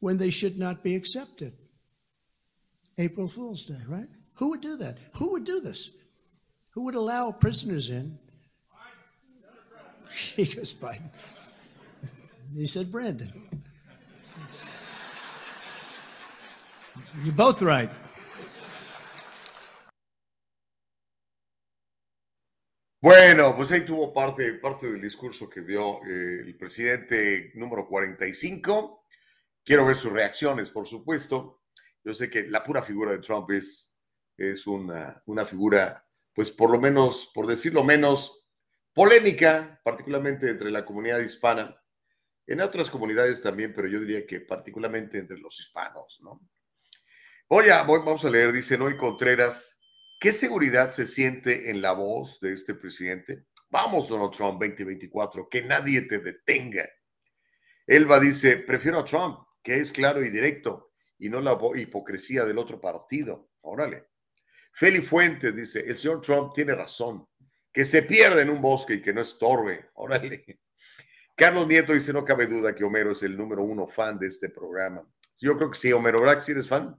when 0.00 0.16
they 0.16 0.30
should 0.30 0.58
not 0.58 0.82
be 0.82 0.96
accepted. 0.96 1.52
April 2.98 3.28
Fool's 3.28 3.66
Day, 3.66 3.80
right? 3.86 4.08
Who 4.34 4.50
would 4.50 4.60
do 4.60 4.76
that? 4.76 4.96
Who 5.16 5.32
would 5.32 5.44
do 5.44 5.60
this? 5.60 5.96
Who 6.72 6.84
would 6.84 6.94
allow 6.94 7.32
prisoners 7.32 7.90
in? 7.90 8.18
he 10.36 10.44
goes, 10.44 10.74
Biden. 10.74 11.10
He 12.54 12.66
said, 12.66 12.90
Brandon. 12.90 13.32
You're 17.24 17.34
both 17.34 17.62
right. 17.62 17.90
Bueno, 23.02 23.56
pues 23.56 23.72
ahí 23.72 23.80
tuvo 23.80 24.12
parte, 24.12 24.52
parte 24.54 24.86
del 24.86 25.02
discurso 25.02 25.50
que 25.50 25.62
dio 25.62 25.98
eh, 26.06 26.42
el 26.46 26.56
presidente 26.56 27.50
número 27.56 27.88
45. 27.88 29.06
Quiero 29.64 29.84
ver 29.84 29.96
sus 29.96 30.12
reacciones, 30.12 30.70
por 30.70 30.86
supuesto. 30.86 31.64
Yo 32.04 32.14
sé 32.14 32.30
que 32.30 32.44
la 32.44 32.62
pura 32.62 32.80
figura 32.80 33.10
de 33.10 33.18
Trump 33.18 33.50
es, 33.50 33.98
es 34.36 34.68
una, 34.68 35.20
una 35.26 35.44
figura, 35.44 36.06
pues 36.32 36.52
por 36.52 36.70
lo 36.70 36.80
menos, 36.80 37.32
por 37.34 37.48
decirlo 37.48 37.82
menos, 37.82 38.48
polémica, 38.92 39.80
particularmente 39.82 40.48
entre 40.48 40.70
la 40.70 40.84
comunidad 40.84 41.18
hispana. 41.18 41.76
En 42.46 42.60
otras 42.60 42.88
comunidades 42.88 43.42
también, 43.42 43.72
pero 43.74 43.88
yo 43.88 43.98
diría 43.98 44.24
que 44.24 44.42
particularmente 44.42 45.18
entre 45.18 45.38
los 45.38 45.58
hispanos, 45.58 46.20
¿no? 46.22 46.40
Oye, 47.48 47.70
vamos 47.70 48.24
a 48.24 48.30
leer, 48.30 48.52
dice 48.52 48.78
Noy 48.78 48.96
Contreras, 48.96 49.81
¿Qué 50.22 50.32
seguridad 50.32 50.90
se 50.90 51.08
siente 51.08 51.68
en 51.68 51.82
la 51.82 51.94
voz 51.94 52.38
de 52.38 52.52
este 52.52 52.76
presidente? 52.76 53.46
Vamos, 53.70 54.08
Donald 54.08 54.30
Trump 54.30 54.60
2024, 54.60 55.48
que 55.48 55.62
nadie 55.62 56.02
te 56.02 56.20
detenga. 56.20 56.88
Elba 57.88 58.20
dice, 58.20 58.58
prefiero 58.58 59.00
a 59.00 59.04
Trump, 59.04 59.40
que 59.64 59.78
es 59.78 59.90
claro 59.90 60.24
y 60.24 60.30
directo, 60.30 60.92
y 61.18 61.28
no 61.28 61.40
la 61.40 61.58
hipocresía 61.74 62.44
del 62.44 62.58
otro 62.58 62.80
partido. 62.80 63.50
Órale. 63.62 64.10
Feli 64.72 65.00
Fuentes 65.00 65.56
dice, 65.56 65.80
el 65.80 65.96
señor 65.96 66.20
Trump 66.20 66.52
tiene 66.54 66.76
razón, 66.76 67.26
que 67.72 67.84
se 67.84 68.04
pierde 68.04 68.42
en 68.42 68.50
un 68.50 68.62
bosque 68.62 68.94
y 68.94 69.02
que 69.02 69.12
no 69.12 69.22
estorbe. 69.22 69.90
Órale. 69.94 70.44
Carlos 71.36 71.66
Nieto 71.66 71.94
dice, 71.94 72.12
no 72.12 72.24
cabe 72.24 72.46
duda 72.46 72.76
que 72.76 72.84
Homero 72.84 73.10
es 73.10 73.24
el 73.24 73.36
número 73.36 73.64
uno 73.64 73.88
fan 73.88 74.20
de 74.20 74.28
este 74.28 74.50
programa. 74.50 75.04
Yo 75.40 75.56
creo 75.56 75.72
que 75.72 75.78
sí, 75.78 75.92
Homero, 75.92 76.20
¿verdad 76.20 76.40
que 76.40 76.52
eres 76.52 76.68
fan? 76.68 76.96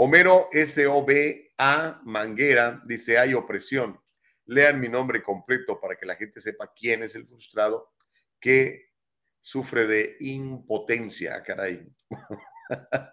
Homero 0.00 0.48
S-O-B-A 0.52 2.02
Manguera 2.04 2.80
dice, 2.86 3.18
hay 3.18 3.34
opresión. 3.34 4.00
Lean 4.46 4.78
mi 4.78 4.88
nombre 4.88 5.24
completo 5.24 5.80
para 5.80 5.96
que 5.96 6.06
la 6.06 6.14
gente 6.14 6.40
sepa 6.40 6.72
quién 6.72 7.02
es 7.02 7.16
el 7.16 7.26
frustrado 7.26 7.92
que 8.38 8.92
sufre 9.40 9.88
de 9.88 10.16
impotencia, 10.20 11.34
ah, 11.34 11.42
caray. 11.42 11.84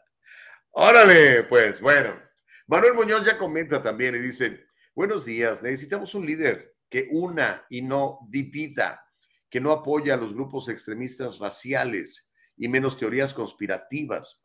Órale, 0.74 1.46
pues 1.46 1.82
bueno. 1.82 2.22
Manuel 2.68 2.94
Muñoz 2.94 3.26
ya 3.26 3.40
comenta 3.40 3.82
también 3.82 4.14
y 4.14 4.20
dice, 4.20 4.68
buenos 4.94 5.26
días, 5.26 5.64
necesitamos 5.64 6.14
un 6.14 6.24
líder 6.24 6.76
que 6.88 7.08
una 7.10 7.66
y 7.68 7.82
no 7.82 8.20
divida, 8.30 9.04
que 9.50 9.60
no 9.60 9.72
apoya 9.72 10.14
a 10.14 10.18
los 10.18 10.36
grupos 10.36 10.70
extremistas 10.70 11.40
raciales 11.40 12.32
y 12.56 12.68
menos 12.68 12.96
teorías 12.96 13.34
conspirativas 13.34 14.45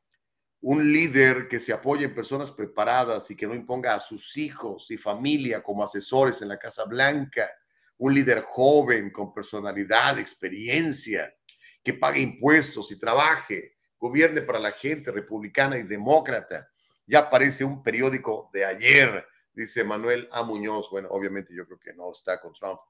un 0.62 0.92
líder 0.92 1.48
que 1.48 1.58
se 1.58 1.72
apoye 1.72 2.04
en 2.04 2.14
personas 2.14 2.50
preparadas 2.50 3.30
y 3.30 3.36
que 3.36 3.46
no 3.46 3.54
imponga 3.54 3.94
a 3.94 4.00
sus 4.00 4.36
hijos 4.36 4.90
y 4.90 4.98
familia 4.98 5.62
como 5.62 5.82
asesores 5.82 6.42
en 6.42 6.48
la 6.48 6.58
Casa 6.58 6.84
Blanca, 6.84 7.50
un 7.96 8.14
líder 8.14 8.42
joven 8.42 9.10
con 9.10 9.32
personalidad, 9.32 10.18
experiencia, 10.18 11.34
que 11.82 11.94
pague 11.94 12.20
impuestos 12.20 12.92
y 12.92 12.98
trabaje, 12.98 13.76
gobierne 13.98 14.42
para 14.42 14.58
la 14.58 14.72
gente 14.72 15.10
republicana 15.10 15.78
y 15.78 15.82
demócrata. 15.82 16.68
Ya 17.06 17.20
aparece 17.20 17.64
un 17.64 17.82
periódico 17.82 18.50
de 18.52 18.64
ayer, 18.64 19.26
dice 19.52 19.82
Manuel 19.82 20.28
A. 20.30 20.42
Muñoz. 20.42 20.90
Bueno, 20.90 21.08
obviamente 21.10 21.54
yo 21.54 21.66
creo 21.66 21.78
que 21.78 21.94
no 21.94 22.12
está 22.12 22.40
con 22.40 22.52
Trump. 22.52 22.80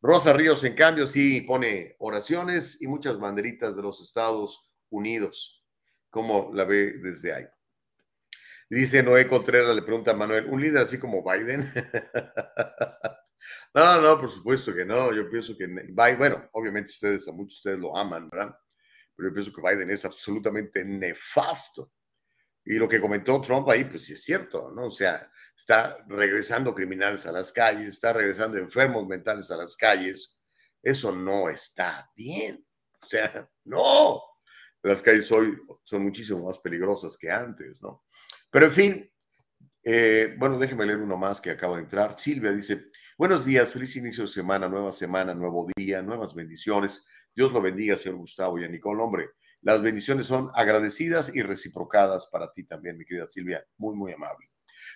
Rosa 0.00 0.34
Ríos, 0.34 0.62
en 0.64 0.74
cambio, 0.74 1.06
sí 1.06 1.40
pone 1.40 1.96
oraciones 1.98 2.82
y 2.82 2.86
muchas 2.86 3.18
banderitas 3.18 3.76
de 3.76 3.82
los 3.82 4.02
Estados 4.02 4.70
Unidos. 4.90 5.63
¿Cómo 6.14 6.52
la 6.54 6.64
ve 6.64 6.92
desde 7.02 7.34
ahí? 7.34 7.44
Dice 8.70 9.02
Noé 9.02 9.26
Contreras, 9.26 9.74
le 9.74 9.82
pregunta 9.82 10.12
a 10.12 10.14
Manuel, 10.14 10.46
¿un 10.46 10.62
líder 10.62 10.84
así 10.84 10.96
como 10.96 11.24
Biden? 11.24 11.74
no, 13.74 14.00
no, 14.00 14.20
por 14.20 14.30
supuesto 14.30 14.72
que 14.72 14.84
no. 14.84 15.12
Yo 15.12 15.28
pienso 15.28 15.58
que, 15.58 15.66
bueno, 16.16 16.48
obviamente 16.52 16.92
ustedes, 16.92 17.26
a 17.26 17.32
muchos 17.32 17.60
de 17.64 17.70
ustedes 17.70 17.78
lo 17.80 17.96
aman, 17.96 18.30
¿verdad? 18.30 18.56
Pero 19.16 19.28
yo 19.28 19.34
pienso 19.34 19.52
que 19.52 19.60
Biden 19.60 19.90
es 19.90 20.04
absolutamente 20.04 20.84
nefasto. 20.84 21.92
Y 22.64 22.74
lo 22.74 22.88
que 22.88 23.00
comentó 23.00 23.40
Trump 23.40 23.68
ahí, 23.68 23.82
pues 23.82 24.04
sí 24.04 24.12
es 24.12 24.22
cierto, 24.22 24.70
¿no? 24.70 24.86
O 24.86 24.92
sea, 24.92 25.28
está 25.56 25.96
regresando 26.06 26.72
criminales 26.72 27.26
a 27.26 27.32
las 27.32 27.50
calles, 27.50 27.88
está 27.88 28.12
regresando 28.12 28.56
enfermos 28.56 29.04
mentales 29.08 29.50
a 29.50 29.56
las 29.56 29.76
calles. 29.76 30.40
Eso 30.80 31.10
no 31.10 31.48
está 31.48 32.08
bien. 32.14 32.64
O 33.02 33.04
sea, 33.04 33.50
no 33.64 34.33
las 34.84 35.00
calles 35.00 35.30
hoy 35.32 35.56
son 35.82 36.02
muchísimo 36.02 36.46
más 36.46 36.58
peligrosas 36.58 37.16
que 37.16 37.30
antes, 37.30 37.82
¿no? 37.82 38.04
Pero 38.50 38.66
en 38.66 38.72
fin, 38.72 39.12
eh, 39.82 40.34
bueno, 40.38 40.58
déjeme 40.58 40.84
leer 40.84 40.98
uno 40.98 41.16
más 41.16 41.40
que 41.40 41.50
acaba 41.50 41.76
de 41.76 41.82
entrar. 41.82 42.18
Silvia 42.18 42.52
dice, 42.52 42.90
buenos 43.16 43.46
días, 43.46 43.70
feliz 43.70 43.96
inicio 43.96 44.24
de 44.24 44.28
semana, 44.28 44.68
nueva 44.68 44.92
semana, 44.92 45.34
nuevo 45.34 45.66
día, 45.74 46.02
nuevas 46.02 46.34
bendiciones. 46.34 47.08
Dios 47.34 47.50
lo 47.50 47.62
bendiga, 47.62 47.96
señor 47.96 48.18
Gustavo 48.18 48.58
y 48.58 48.64
a 48.64 48.68
Nicole. 48.68 49.02
Hombre, 49.02 49.30
las 49.62 49.80
bendiciones 49.80 50.26
son 50.26 50.50
agradecidas 50.54 51.34
y 51.34 51.40
reciprocadas 51.40 52.26
para 52.26 52.52
ti 52.52 52.64
también, 52.64 52.98
mi 52.98 53.06
querida 53.06 53.26
Silvia. 53.26 53.64
Muy, 53.78 53.96
muy 53.96 54.12
amable. 54.12 54.46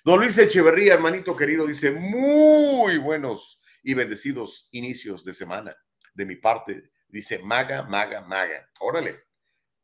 Don 0.04 0.20
Luis 0.20 0.36
Echeverría, 0.36 0.94
hermanito 0.94 1.34
querido, 1.34 1.66
dice, 1.66 1.92
muy 1.92 2.98
buenos 2.98 3.62
y 3.82 3.94
bendecidos 3.94 4.68
inicios 4.72 5.24
de 5.24 5.32
semana. 5.32 5.74
De 6.12 6.26
mi 6.26 6.36
parte, 6.36 6.90
dice, 7.08 7.38
maga, 7.38 7.82
maga, 7.84 8.20
maga. 8.20 8.68
Órale. 8.80 9.27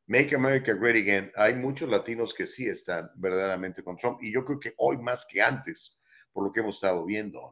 Make 0.06 0.34
America 0.34 0.74
Great 0.74 0.96
Again, 0.96 1.32
hay 1.34 1.54
muchos 1.54 1.88
latinos 1.88 2.34
que 2.34 2.46
sí 2.46 2.68
están 2.68 3.10
verdaderamente 3.14 3.82
con 3.82 3.96
Trump 3.96 4.22
y 4.22 4.32
yo 4.32 4.44
creo 4.44 4.60
que 4.60 4.74
hoy 4.76 4.98
más 4.98 5.26
que 5.26 5.40
antes, 5.40 6.02
por 6.32 6.44
lo 6.44 6.52
que 6.52 6.60
hemos 6.60 6.76
estado 6.76 7.04
viendo. 7.04 7.50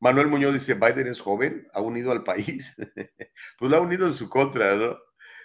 Manuel 0.00 0.26
Muñoz 0.26 0.54
dice, 0.54 0.74
Biden 0.74 1.06
es 1.06 1.20
joven, 1.20 1.68
ha 1.72 1.80
unido 1.80 2.10
al 2.10 2.24
país. 2.24 2.74
pues 3.58 3.70
lo 3.70 3.76
ha 3.76 3.80
unido 3.80 4.06
en 4.08 4.14
su 4.14 4.28
contra, 4.28 4.74
¿no? 4.74 4.98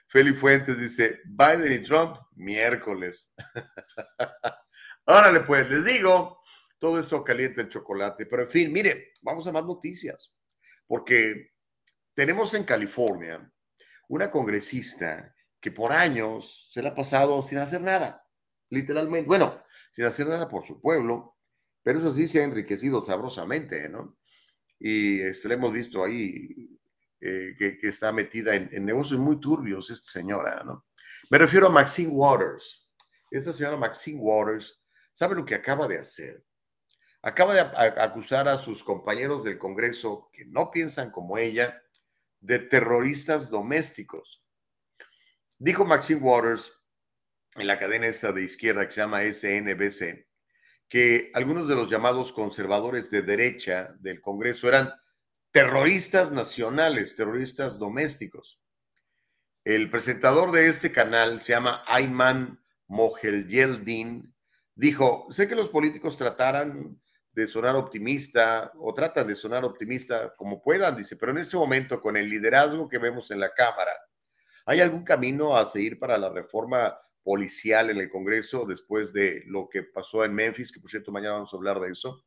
Feli 0.08 0.34
Fuentes 0.34 0.80
dice, 0.80 1.22
Biden 1.26 1.72
y 1.72 1.84
Trump, 1.84 2.18
miércoles. 2.36 3.36
Órale, 5.06 5.42
pues, 5.42 5.70
les 5.70 5.86
digo, 5.86 6.42
todo 6.80 7.00
esto 7.00 7.24
calienta 7.24 7.62
el 7.62 7.70
chocolate, 7.70 8.26
pero 8.26 8.44
en 8.44 8.50
fin, 8.50 8.72
mire, 8.72 9.14
vamos 9.22 9.46
a 9.48 9.52
más 9.52 9.66
noticias, 9.66 10.36
porque 10.88 11.52
tenemos 12.14 12.54
en 12.56 12.64
California 12.64 13.52
una 14.08 14.32
congresista 14.32 15.36
que 15.60 15.72
por 15.72 15.92
años 15.92 16.68
se 16.72 16.82
le 16.82 16.90
ha 16.90 16.96
pasado 16.96 17.42
sin 17.42 17.58
hacer 17.58 17.82
nada, 17.82 18.26
literalmente. 18.70 19.28
Bueno, 19.28 19.62
sin 19.92 20.06
hacer 20.06 20.28
nada 20.28 20.48
por 20.48 20.66
su 20.66 20.80
pueblo, 20.80 21.36
pero 21.84 22.00
eso 22.00 22.12
sí 22.12 22.28
se 22.28 22.42
ha 22.42 22.44
enriquecido 22.44 23.02
sabrosamente, 23.02 23.90
¿no? 23.90 24.18
Y 24.80 25.22
este, 25.22 25.48
le 25.48 25.56
hemos 25.56 25.72
visto 25.72 26.04
ahí 26.04 26.78
eh, 27.20 27.56
que, 27.58 27.80
está 27.84 28.12
metida 28.12 28.56
en, 28.56 28.86
negocios 28.86 29.20
muy 29.20 29.40
turbios 29.40 29.90
esta 29.90 30.10
señora, 30.10 30.64
¿no? 30.64 30.86
Me 31.30 31.38
refiero 31.38 31.68
a 31.68 31.72
Maxine 31.72 32.12
Waters. 32.12 32.88
Esta 33.32 33.52
señora 33.52 33.76
Maxine 33.76 34.20
Waters, 34.22 34.84
¿sabe 35.14 35.36
lo 35.36 35.46
que 35.46 35.56
acaba 35.56 35.88
de 35.88 35.98
hacer? 35.98 36.46
Acaba 37.22 37.54
de 37.56 37.62
acusar 38.02 38.48
a 38.48 38.58
sus 38.58 38.84
compañeros 38.84 39.44
del 39.44 39.58
Congreso 39.58 40.30
que 40.32 40.46
no 40.46 40.70
piensan 40.70 41.12
como 41.12 41.38
ella 41.38 41.82
de 42.40 42.60
terroristas 42.60 43.50
domésticos. 43.50 44.47
Dijo 45.60 45.86
Maxine 45.86 46.22
Waters 46.22 46.74
en 47.56 47.68
la 47.68 47.80
cadena 47.80 48.08
esta 48.08 48.32
de 48.32 48.44
izquierda 48.44 48.86
que 48.86 48.92
se 48.92 49.02
llama 49.02 49.24
SNBC 49.24 50.28
que 50.90 51.32
algunos 51.34 51.68
de 51.68 51.76
los 51.76 51.90
llamados 51.90 52.32
conservadores 52.32 53.12
de 53.12 53.22
derecha 53.22 53.96
del 54.00 54.22
Congreso 54.22 54.68
eran 54.68 54.94
terroristas 55.52 56.32
nacionales, 56.32 57.16
terroristas 57.16 57.78
domésticos. 57.78 58.62
El 59.64 59.90
presentador 59.90 60.52
de 60.52 60.68
ese 60.68 60.92
canal 60.92 61.42
se 61.42 61.54
llama 61.54 61.84
Ayman 61.88 62.62
Mojelyeldin. 62.88 64.34
Dijo, 64.76 65.28
sé 65.30 65.48
que 65.48 65.56
los 65.56 65.70
políticos 65.70 66.18
trataran 66.18 67.02
de 67.34 67.48
sonar 67.48 67.76
optimista 67.76 68.72
o 68.80 68.94
tratan 68.94 69.28
de 69.28 69.36
sonar 69.36 69.66
optimista 69.66 70.34
como 70.38 70.62
puedan, 70.62 70.96
dice, 70.96 71.18
pero 71.18 71.34
en 71.34 71.40
este 71.40 71.58
momento 71.58 72.02
con 72.02 72.16
el 72.16 72.30
liderazgo 72.30 72.88
que 72.88 72.98
vemos 72.98 73.30
en 73.32 73.40
la 73.40 73.54
Cámara, 73.54 73.92
¿Hay 74.70 74.82
algún 74.82 75.06
camino 75.06 75.56
a 75.56 75.64
seguir 75.64 75.98
para 75.98 76.18
la 76.18 76.30
reforma 76.30 77.00
policial 77.24 77.90
en 77.90 78.00
el 78.00 78.10
Congreso 78.10 78.66
después 78.66 79.14
de 79.14 79.44
lo 79.46 79.70
que 79.70 79.84
pasó 79.84 80.26
en 80.26 80.36
Memphis, 80.36 80.74
que 80.74 80.82
por 80.82 80.92
cierto 80.92 81.10
mañana 81.10 81.36
vamos 81.36 81.54
a 81.54 81.58
hablar 81.58 81.80
de 81.80 81.90
eso? 81.90 82.26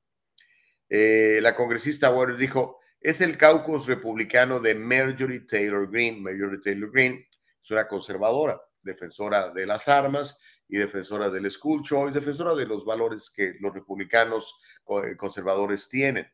Eh, 0.89 1.41
la 1.43 1.55
congresista 1.55 2.11
Waters 2.11 2.39
dijo, 2.39 2.81
es 2.99 3.21
el 3.21 3.37
caucus 3.37 3.87
republicano 3.87 4.59
de 4.59 4.75
Marjorie 4.75 5.41
Taylor 5.41 5.91
Greene. 5.91 6.19
Marjorie 6.19 6.63
Taylor 6.65 6.91
Greene 6.91 7.29
es 7.63 7.71
una 7.71 7.87
conservadora, 7.87 8.59
defensora 8.81 9.51
de 9.51 9.67
las 9.67 9.87
armas 9.87 10.41
y 10.67 10.79
defensora 10.79 11.29
del 11.29 11.51
school 11.51 11.83
choice, 11.83 12.19
defensora 12.19 12.55
de 12.55 12.65
los 12.65 12.87
valores 12.87 13.29
que 13.29 13.53
los 13.61 13.75
republicanos 13.75 14.59
eh, 15.05 15.15
conservadores 15.15 15.91
tienen. 15.91 16.27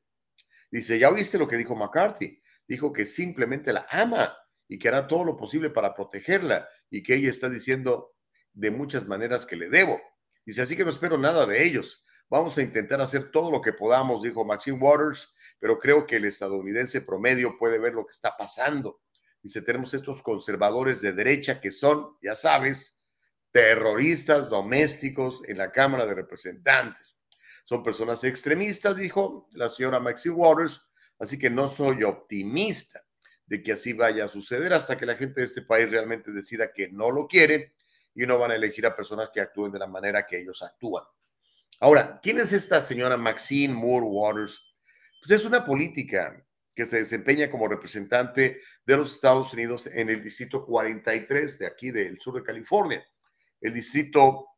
Dice, 0.70 1.00
¿ya 1.00 1.10
oíste 1.10 1.36
lo 1.36 1.48
que 1.48 1.56
dijo 1.56 1.74
McCarthy? 1.74 2.40
Dijo 2.68 2.92
que 2.92 3.06
simplemente 3.06 3.72
la 3.72 3.88
ama 3.90 4.36
y 4.68 4.78
que 4.78 4.88
hará 4.88 5.06
todo 5.06 5.24
lo 5.24 5.36
posible 5.36 5.70
para 5.70 5.94
protegerla 5.94 6.68
y 6.90 7.02
que 7.02 7.14
ella 7.14 7.30
está 7.30 7.48
diciendo 7.48 8.14
de 8.52 8.70
muchas 8.70 9.06
maneras 9.06 9.46
que 9.46 9.56
le 9.56 9.68
debo. 9.68 10.00
Dice, 10.44 10.62
así 10.62 10.76
que 10.76 10.84
no 10.84 10.90
espero 10.90 11.18
nada 11.18 11.46
de 11.46 11.64
ellos. 11.64 12.04
Vamos 12.28 12.58
a 12.58 12.62
intentar 12.62 13.00
hacer 13.00 13.30
todo 13.30 13.50
lo 13.50 13.60
que 13.60 13.72
podamos, 13.72 14.22
dijo 14.22 14.44
Maxine 14.44 14.78
Waters, 14.78 15.34
pero 15.60 15.78
creo 15.78 16.06
que 16.06 16.16
el 16.16 16.24
estadounidense 16.24 17.00
promedio 17.00 17.56
puede 17.58 17.78
ver 17.78 17.94
lo 17.94 18.04
que 18.04 18.12
está 18.12 18.36
pasando. 18.36 19.02
Dice, 19.42 19.62
tenemos 19.62 19.94
estos 19.94 20.22
conservadores 20.22 21.00
de 21.00 21.12
derecha 21.12 21.60
que 21.60 21.70
son, 21.70 22.16
ya 22.20 22.34
sabes, 22.34 23.04
terroristas 23.52 24.50
domésticos 24.50 25.42
en 25.46 25.58
la 25.58 25.70
Cámara 25.70 26.04
de 26.04 26.14
Representantes. 26.14 27.22
Son 27.64 27.82
personas 27.82 28.22
extremistas, 28.24 28.96
dijo 28.96 29.48
la 29.52 29.68
señora 29.68 30.00
Maxine 30.00 30.34
Waters, 30.34 30.80
así 31.18 31.38
que 31.38 31.50
no 31.50 31.68
soy 31.68 32.02
optimista 32.02 33.05
de 33.46 33.62
que 33.62 33.72
así 33.72 33.92
vaya 33.92 34.24
a 34.24 34.28
suceder 34.28 34.72
hasta 34.72 34.98
que 34.98 35.06
la 35.06 35.16
gente 35.16 35.40
de 35.40 35.46
este 35.46 35.62
país 35.62 35.88
realmente 35.90 36.32
decida 36.32 36.72
que 36.72 36.88
no 36.88 37.10
lo 37.10 37.28
quiere 37.28 37.74
y 38.14 38.26
no 38.26 38.38
van 38.38 38.50
a 38.50 38.56
elegir 38.56 38.86
a 38.86 38.96
personas 38.96 39.30
que 39.30 39.40
actúen 39.40 39.72
de 39.72 39.78
la 39.78 39.86
manera 39.86 40.26
que 40.26 40.40
ellos 40.40 40.62
actúan. 40.62 41.04
Ahora, 41.78 42.18
¿quién 42.22 42.38
es 42.38 42.52
esta 42.52 42.80
señora 42.80 43.16
Maxine 43.16 43.74
Moore 43.74 44.06
Waters? 44.06 44.62
Pues 45.20 45.40
es 45.40 45.46
una 45.46 45.64
política 45.64 46.44
que 46.74 46.86
se 46.86 46.98
desempeña 46.98 47.50
como 47.50 47.68
representante 47.68 48.60
de 48.84 48.96
los 48.96 49.14
Estados 49.14 49.52
Unidos 49.52 49.86
en 49.86 50.10
el 50.10 50.20
distrito 50.22 50.64
43 50.64 51.58
de 51.58 51.66
aquí 51.66 51.90
del 51.90 52.18
sur 52.20 52.34
de 52.34 52.42
California, 52.42 53.06
el 53.60 53.74
distrito 53.74 54.48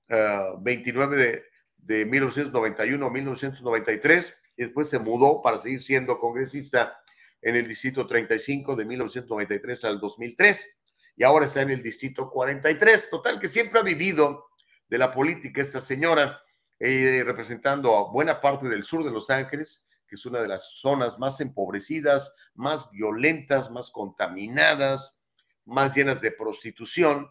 29 0.61 1.14
ah, 1.14 1.18
de, 1.18 1.44
de 1.77 2.07
1991-1993, 2.11 4.35
y 4.57 4.62
después 4.64 4.88
se 4.88 4.98
mudó 4.98 5.42
para 5.42 5.59
seguir 5.59 5.83
siendo 5.83 6.18
congresista 6.18 6.98
en 7.40 7.57
el 7.57 7.66
distrito 7.66 8.07
35 8.07 8.77
de 8.77 8.85
1993 8.85 9.85
al 9.85 10.01
2003 10.01 10.79
y 11.18 11.24
ahora 11.24 11.46
está 11.46 11.62
en 11.62 11.70
el 11.70 11.83
distrito 11.83 12.31
43. 12.31 13.11
Total 13.11 13.40
que 13.40 13.48
siempre 13.48 13.81
ha 13.81 13.83
vivido 13.83 14.51
de 14.88 14.98
la 14.98 15.12
política 15.12 15.61
esta 15.61 15.81
señora, 15.81 16.40
eh, 16.79 17.22
representando 17.27 17.96
a 17.96 18.12
buena 18.12 18.40
parte 18.40 18.68
del 18.68 18.85
sur 18.85 19.05
de 19.05 19.11
Los 19.11 19.29
Ángeles, 19.29 19.88
que 20.07 20.14
es 20.14 20.24
una 20.24 20.40
de 20.40 20.48
las 20.48 20.70
zonas 20.77 21.18
más 21.18 21.40
empobrecidas, 21.40 22.37
más 22.55 22.88
violentas, 22.92 23.70
más 23.70 23.90
contaminadas, 23.90 25.24
más 25.64 25.94
llenas 25.94 26.20
de 26.20 26.31
prostitución. 26.31 27.29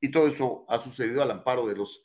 Y 0.00 0.10
todo 0.10 0.26
eso 0.26 0.64
ha 0.68 0.78
sucedido 0.78 1.22
al 1.22 1.30
amparo 1.30 1.68
de 1.68 1.76
los 1.76 2.02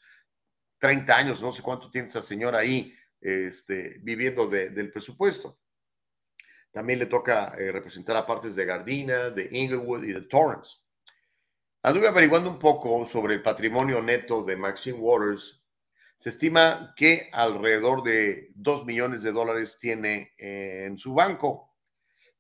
30 0.78 1.18
años, 1.18 1.42
no 1.42 1.52
sé 1.52 1.64
cuánto 1.64 1.90
tiene 1.90 2.08
esa 2.08 2.22
señora 2.22 2.60
ahí 2.60 2.94
este, 3.22 3.98
viviendo 4.04 4.48
del 4.48 4.92
presupuesto. 4.92 5.58
También 6.76 7.00
le 7.00 7.06
toca 7.06 7.56
eh, 7.58 7.72
representar 7.72 8.18
a 8.18 8.28
partes 8.28 8.54
de 8.54 8.66
Gardina, 8.66 9.30
de 9.30 9.48
Inglewood 9.50 10.04
y 10.04 10.12
de 10.12 10.24
Torrance. 10.24 10.80
Anduve 11.82 12.10
averiguando 12.10 12.50
un 12.50 12.60
poco 12.60 13.06
sobre 13.06 13.36
el 13.36 13.42
patrimonio 13.42 14.02
neto 14.02 14.44
de 14.44 14.58
Maxine 14.58 14.98
Waters. 14.98 15.66
Se 16.18 16.28
estima 16.28 16.94
que 16.98 17.30
alrededor 17.32 18.04
de 18.04 18.52
2 18.56 18.86
millones 18.86 19.24
de 19.24 19.32
dólares 19.32 19.78
tiene 19.80 20.34
en 20.38 20.98
su 20.98 21.14
banco. 21.14 21.78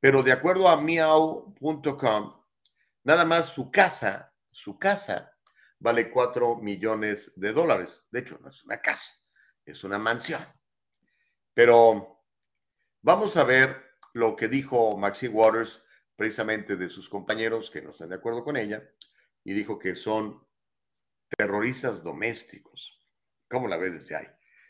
Pero 0.01 0.21
de 0.21 0.33
acuerdo 0.33 0.67
a 0.67 0.81
miau.com, 0.81 2.43
nada 3.05 3.23
más 3.23 3.45
su 3.53 3.71
casa, 3.71 4.33
su 4.51 4.77
casa 4.77 5.31
vale 5.79 6.11
4 6.11 6.57
millones 6.57 7.31
de 7.37 7.53
dólares. 7.53 8.03
De 8.11 8.19
hecho, 8.19 8.37
no 8.41 8.49
es 8.49 8.65
una 8.65 8.81
casa, 8.81 9.13
es 9.63 9.81
una 9.85 9.97
mansión. 9.97 10.45
Pero 11.53 12.21
vamos 13.01 13.37
a 13.37 13.45
ver 13.45 13.84
lo 14.15 14.35
que 14.35 14.47
dijo 14.47 14.97
Maxine 14.97 15.33
Waters 15.33 15.83
precisamente 16.15 16.77
de 16.77 16.87
sus 16.87 17.09
compañeros 17.09 17.69
que 17.69 17.81
no 17.81 17.89
están 17.91 18.09
de 18.09 18.15
acuerdo 18.15 18.45
con 18.45 18.55
ella 18.55 18.81
y 19.43 19.53
dijo 19.53 19.77
que 19.77 19.95
son 19.97 20.41
terroristas 21.37 22.01
domésticos. 22.01 23.05
¿Cómo 23.49 23.67
la 23.67 23.75
ves 23.75 23.93
desde 23.93 24.15
ahí? 24.15 24.27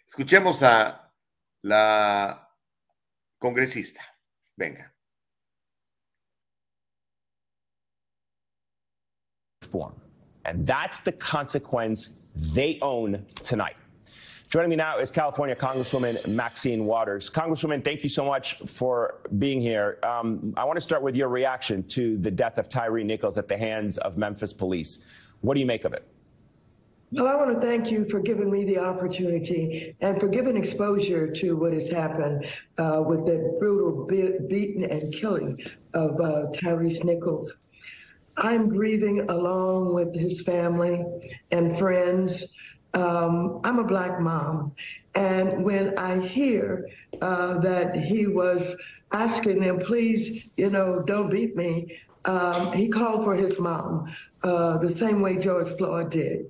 Escuchemos 0.08 0.64
a 0.64 1.14
la 1.62 2.50
congresista. 3.38 4.02
Venga. 4.58 4.92
And 10.46 10.66
that's 10.66 11.02
the 11.02 11.12
consequence 11.12 12.32
they 12.54 12.80
own 12.82 13.26
tonight. 13.44 13.76
Joining 14.50 14.70
me 14.70 14.76
now 14.76 15.00
is 15.00 15.10
California 15.10 15.56
Congresswoman 15.56 16.26
Maxine 16.28 16.86
Waters. 16.86 17.30
Congresswoman, 17.30 17.84
thank 17.84 18.04
you 18.04 18.10
so 18.10 18.24
much 18.24 18.56
for 18.60 19.22
being 19.38 19.60
here. 19.60 19.98
Um, 20.04 20.54
I 20.56 20.64
want 20.66 20.78
to 20.78 20.82
start 20.82 21.02
with 21.02 21.16
your 21.16 21.30
reaction 21.30 21.84
to 21.90 22.18
the 22.18 22.30
death 22.30 22.60
of 22.60 22.70
Tyree 22.70 23.04
Nichols 23.04 23.38
at 23.38 23.48
the 23.48 23.58
hands 23.58 23.98
of 23.98 24.18
Memphis 24.18 24.54
police. 24.54 25.12
What 25.42 25.56
do 25.56 25.60
you 25.60 25.66
make 25.66 25.84
of 25.84 25.94
it? 25.94 26.08
Well, 27.12 27.28
I 27.28 27.36
want 27.36 27.60
to 27.60 27.66
thank 27.66 27.90
you 27.90 28.06
for 28.06 28.20
giving 28.20 28.52
me 28.52 28.66
the 28.66 28.78
opportunity 28.78 29.96
and 30.02 30.20
for 30.20 30.28
giving 30.28 30.58
exposure 30.58 31.32
to 31.32 31.56
what 31.56 31.74
has 31.74 31.90
happened 31.90 32.46
uh, 32.78 33.04
with 33.06 33.26
the 33.26 33.56
brutal 33.60 34.06
be- 34.06 34.38
beating 34.48 34.84
and 34.84 35.14
killing 35.14 35.60
of 35.94 36.20
uh, 36.20 36.52
Tyrese 36.52 37.04
Nichols. 37.04 37.66
I'm 38.38 38.70
grieving 38.70 39.30
along 39.30 39.96
with 39.96 40.16
his 40.16 40.42
family 40.42 41.04
and 41.52 41.78
friends 41.78 42.56
um, 42.96 43.60
I'm 43.64 43.80
a 43.80 43.84
black 43.84 44.20
mom. 44.20 44.74
And 45.14 45.64
when 45.64 45.98
I 45.98 46.20
hear 46.20 46.90
uh, 47.22 47.60
that 47.60 47.96
he 47.96 48.28
was 48.28 48.76
asking 49.12 49.62
them, 49.62 49.80
please, 49.80 50.50
you 50.58 50.70
know, 50.70 51.02
don't 51.02 51.30
beat 51.30 51.56
me, 51.56 52.00
um, 52.26 52.74
he 52.74 52.90
called 52.90 53.24
for 53.24 53.36
his 53.36 53.60
mom 53.60 54.12
uh, 54.44 54.78
the 54.80 54.90
same 54.90 55.22
way 55.22 55.38
George 55.38 55.70
Floyd 55.78 56.10
did. 56.10 56.48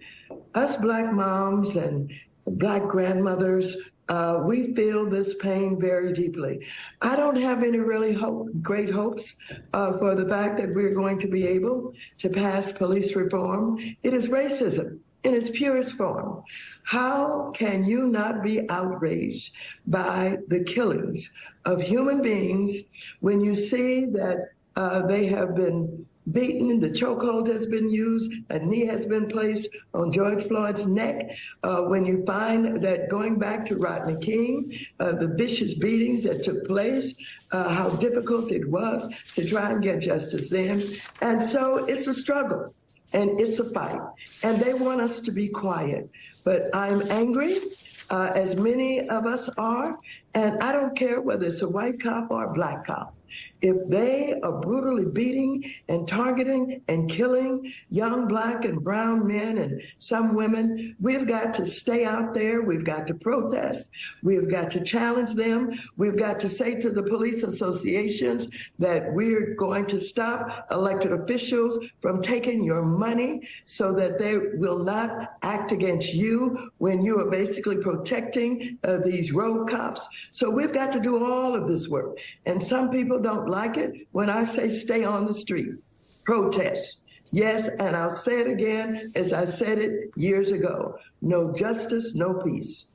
Us 0.53 0.77
black 0.77 1.11
moms 1.11 1.75
and 1.75 2.11
black 2.47 2.83
grandmothers, 2.83 3.75
uh, 4.07 4.41
we 4.45 4.73
feel 4.73 5.05
this 5.09 5.33
pain 5.35 5.79
very 5.81 6.13
deeply. 6.13 6.65
I 7.01 7.15
don't 7.15 7.35
have 7.35 7.63
any 7.63 7.79
really 7.79 8.13
hope, 8.13 8.49
great 8.61 8.89
hopes 8.89 9.35
uh, 9.73 9.97
for 9.97 10.15
the 10.15 10.29
fact 10.29 10.57
that 10.57 10.73
we're 10.73 10.93
going 10.93 11.19
to 11.19 11.27
be 11.27 11.45
able 11.45 11.93
to 12.19 12.29
pass 12.29 12.71
police 12.71 13.15
reform. 13.15 13.79
It 14.03 14.13
is 14.13 14.29
racism 14.29 14.99
in 15.25 15.33
its 15.33 15.49
purest 15.49 15.93
form. 15.93 16.43
How 16.83 17.51
can 17.51 17.83
you 17.85 18.07
not 18.07 18.43
be 18.43 18.69
outraged 18.69 19.53
by 19.87 20.37
the 20.47 20.63
killings 20.63 21.31
of 21.65 21.81
human 21.81 22.21
beings 22.21 22.83
when 23.19 23.43
you 23.43 23.55
see 23.55 24.05
that 24.05 24.49
uh, 24.75 25.01
they 25.07 25.25
have 25.25 25.55
been 25.55 26.05
beaten, 26.31 26.79
the 26.79 26.89
chokehold 26.89 27.47
has 27.47 27.65
been 27.65 27.89
used, 27.89 28.31
a 28.49 28.59
knee 28.59 28.85
has 28.85 29.05
been 29.05 29.27
placed 29.27 29.69
on 29.93 30.11
George 30.11 30.43
Floyd's 30.43 30.85
neck. 30.85 31.37
Uh, 31.63 31.81
when 31.83 32.05
you 32.05 32.23
find 32.25 32.77
that 32.77 33.09
going 33.09 33.37
back 33.37 33.65
to 33.65 33.75
Rodney 33.77 34.17
King, 34.17 34.73
uh, 34.99 35.13
the 35.13 35.33
vicious 35.35 35.75
beatings 35.75 36.23
that 36.23 36.43
took 36.43 36.65
place, 36.65 37.13
uh, 37.51 37.69
how 37.69 37.89
difficult 37.97 38.51
it 38.51 38.67
was 38.69 39.31
to 39.33 39.47
try 39.47 39.71
and 39.71 39.83
get 39.83 40.01
justice 40.01 40.49
then. 40.49 40.81
And 41.21 41.43
so 41.43 41.85
it's 41.85 42.07
a 42.07 42.13
struggle 42.13 42.73
and 43.15 43.39
it's 43.39 43.57
a 43.59 43.69
fight. 43.71 43.99
And 44.43 44.59
they 44.59 44.73
want 44.73 45.01
us 45.01 45.19
to 45.21 45.31
be 45.31 45.47
quiet. 45.47 46.09
But 46.43 46.63
I'm 46.73 47.01
angry, 47.09 47.55
uh, 48.09 48.31
as 48.35 48.55
many 48.59 49.07
of 49.09 49.25
us 49.25 49.49
are, 49.57 49.97
and 50.35 50.61
I 50.61 50.71
don't 50.71 50.95
care 50.95 51.21
whether 51.21 51.47
it's 51.47 51.61
a 51.61 51.69
white 51.69 51.99
cop 51.99 52.29
or 52.29 52.45
a 52.45 52.53
black 52.53 52.85
cop. 52.85 53.15
If 53.65 53.89
they 53.89 54.39
are 54.43 54.61
brutally 54.61 55.07
beating 55.11 55.73
and 55.89 56.07
targeting 56.07 56.83
and 56.87 57.09
killing 57.09 57.73
young 57.89 58.27
black 58.27 58.63
and 58.63 58.83
brown 58.83 59.25
men 59.25 59.57
and 59.57 59.81
some 59.97 60.35
women, 60.35 60.95
we've 61.01 61.27
got 61.27 61.51
to 61.55 61.65
stay 61.65 62.05
out 62.05 62.35
there. 62.35 62.61
We've 62.61 62.83
got 62.83 63.07
to 63.07 63.15
protest. 63.15 63.89
We've 64.21 64.47
got 64.47 64.69
to 64.69 64.83
challenge 64.83 65.33
them. 65.33 65.71
We've 65.97 66.15
got 66.15 66.39
to 66.41 66.49
say 66.49 66.79
to 66.79 66.91
the 66.91 67.01
police 67.01 67.41
associations 67.41 68.49
that 68.77 69.11
we're 69.13 69.55
going 69.55 69.87
to 69.87 69.99
stop 69.99 70.67
elected 70.69 71.11
officials 71.11 71.79
from 72.01 72.21
taking 72.21 72.63
your 72.63 72.83
money 72.83 73.49
so 73.63 73.91
that 73.93 74.19
they 74.19 74.37
will 74.37 74.77
not 74.77 75.37
act 75.41 75.71
against 75.71 76.13
you 76.13 76.69
when 76.77 77.01
you 77.01 77.19
are 77.19 77.31
basically 77.31 77.77
protecting 77.77 78.77
uh, 78.83 78.97
these 78.97 79.31
road 79.31 79.67
cops. 79.67 80.07
So 80.29 80.51
we've 80.51 80.73
got 80.73 80.91
to 80.91 80.99
do 80.99 81.25
all 81.25 81.55
of 81.55 81.67
this 81.67 81.87
work. 81.87 82.19
And 82.45 82.61
some 82.61 82.91
people 82.91 83.19
don't 83.19 83.54
like 83.55 83.77
it 83.77 84.07
when 84.11 84.29
I 84.29 84.43
say 84.43 84.67
stay 84.69 85.05
on 85.05 85.25
the 85.25 85.33
street, 85.33 85.71
protest. 86.25 86.99
Yes, 87.31 87.69
and 87.69 87.95
I'll 87.95 88.11
say 88.11 88.41
it 88.41 88.47
again 88.47 89.11
as 89.15 89.33
I 89.33 89.45
said 89.45 89.77
it 89.79 90.11
years 90.15 90.51
ago 90.51 90.99
no 91.21 91.51
justice, 91.53 92.13
no 92.13 92.33
peace. 92.33 92.85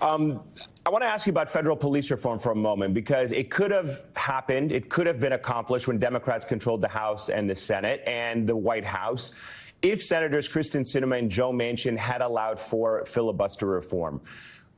Um, 0.00 0.40
I 0.84 0.90
want 0.90 1.02
to 1.02 1.08
ask 1.08 1.26
you 1.26 1.30
about 1.30 1.48
federal 1.48 1.76
police 1.76 2.12
reform 2.12 2.38
for 2.38 2.52
a 2.52 2.60
moment 2.70 2.94
because 2.94 3.32
it 3.32 3.50
could 3.50 3.72
have 3.72 4.04
happened, 4.14 4.70
it 4.70 4.88
could 4.88 5.06
have 5.08 5.18
been 5.18 5.32
accomplished 5.32 5.88
when 5.88 5.98
Democrats 5.98 6.44
controlled 6.44 6.80
the 6.80 6.88
House 6.88 7.28
and 7.28 7.50
the 7.50 7.56
Senate 7.56 8.04
and 8.06 8.46
the 8.46 8.54
White 8.54 8.84
House 8.84 9.34
if 9.82 10.02
Senators 10.02 10.46
Kristen 10.46 10.82
Sinema 10.82 11.18
and 11.18 11.28
Joe 11.30 11.52
Manchin 11.52 11.96
had 11.96 12.20
allowed 12.20 12.58
for 12.60 13.04
filibuster 13.04 13.66
reform. 13.66 14.20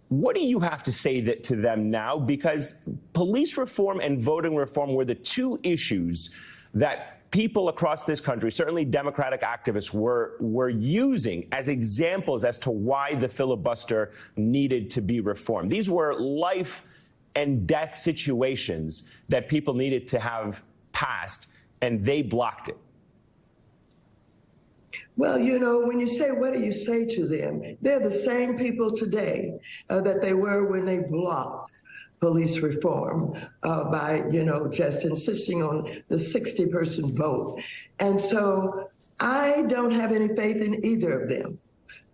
What 0.09 0.35
do 0.35 0.43
you 0.43 0.61
have 0.61 0.83
to 0.85 0.93
say 0.93 1.21
that, 1.23 1.43
to 1.45 1.57
them 1.57 1.91
now? 1.91 2.19
Because 2.19 2.81
police 3.13 3.57
reform 3.57 4.01
and 4.01 4.21
voting 4.21 4.57
reform 4.57 4.95
were 4.95 5.05
the 5.05 5.15
two 5.15 5.61
issues 5.63 6.31
that 6.75 7.31
people 7.31 7.69
across 7.69 8.05
this 8.05 8.21
country, 8.21 8.51
certainly 8.51 8.85
Democratic 8.85 9.43
activists, 9.43 9.93
were, 9.93 10.37
were 10.41 10.71
using 10.71 11.47
as 11.53 11.69
examples 11.69 12.43
as 12.45 12.59
to 12.61 12.71
why 12.71 13.15
the 13.15 13.29
filibuster 13.29 14.13
needed 14.37 14.91
to 14.91 15.03
be 15.03 15.21
reformed. 15.21 15.71
These 15.71 15.91
were 15.91 16.19
life 16.19 16.85
and 17.37 17.67
death 17.67 17.95
situations 17.95 19.09
that 19.29 19.49
people 19.49 19.75
needed 19.75 20.07
to 20.09 20.19
have 20.19 20.63
passed, 20.93 21.49
and 21.83 22.05
they 22.05 22.23
blocked 22.23 22.69
it? 22.69 22.77
Well, 25.19 25.37
you 25.37 25.59
know, 25.59 25.81
when 25.81 25.99
you 25.99 26.07
say, 26.07 26.31
what 26.31 26.53
do 26.53 26.61
you 26.61 26.71
say 26.71 27.05
to 27.05 27.27
them? 27.27 27.77
They're 27.83 27.99
the 27.99 28.09
same 28.09 28.57
people 28.57 28.93
today 28.93 29.59
uh, 29.91 30.01
that 30.03 30.23
they 30.23 30.33
were 30.33 30.69
when 30.71 30.87
they 30.87 31.01
blocked 31.01 31.73
police 32.21 32.59
reform 32.59 33.37
uh, 33.65 33.91
by, 33.91 34.23
you 34.31 34.45
know, 34.45 34.69
just 34.69 35.05
insisting 35.05 35.61
on 35.61 36.05
the 36.07 36.21
60 36.21 36.67
person 36.67 37.17
vote. 37.17 37.61
And 37.99 38.23
so 38.23 38.91
I 39.19 39.63
don't 39.63 39.91
have 39.91 40.13
any 40.13 40.29
faith 40.37 40.63
in 40.63 40.87
either 40.87 41.21
of 41.21 41.29
them. 41.29 41.59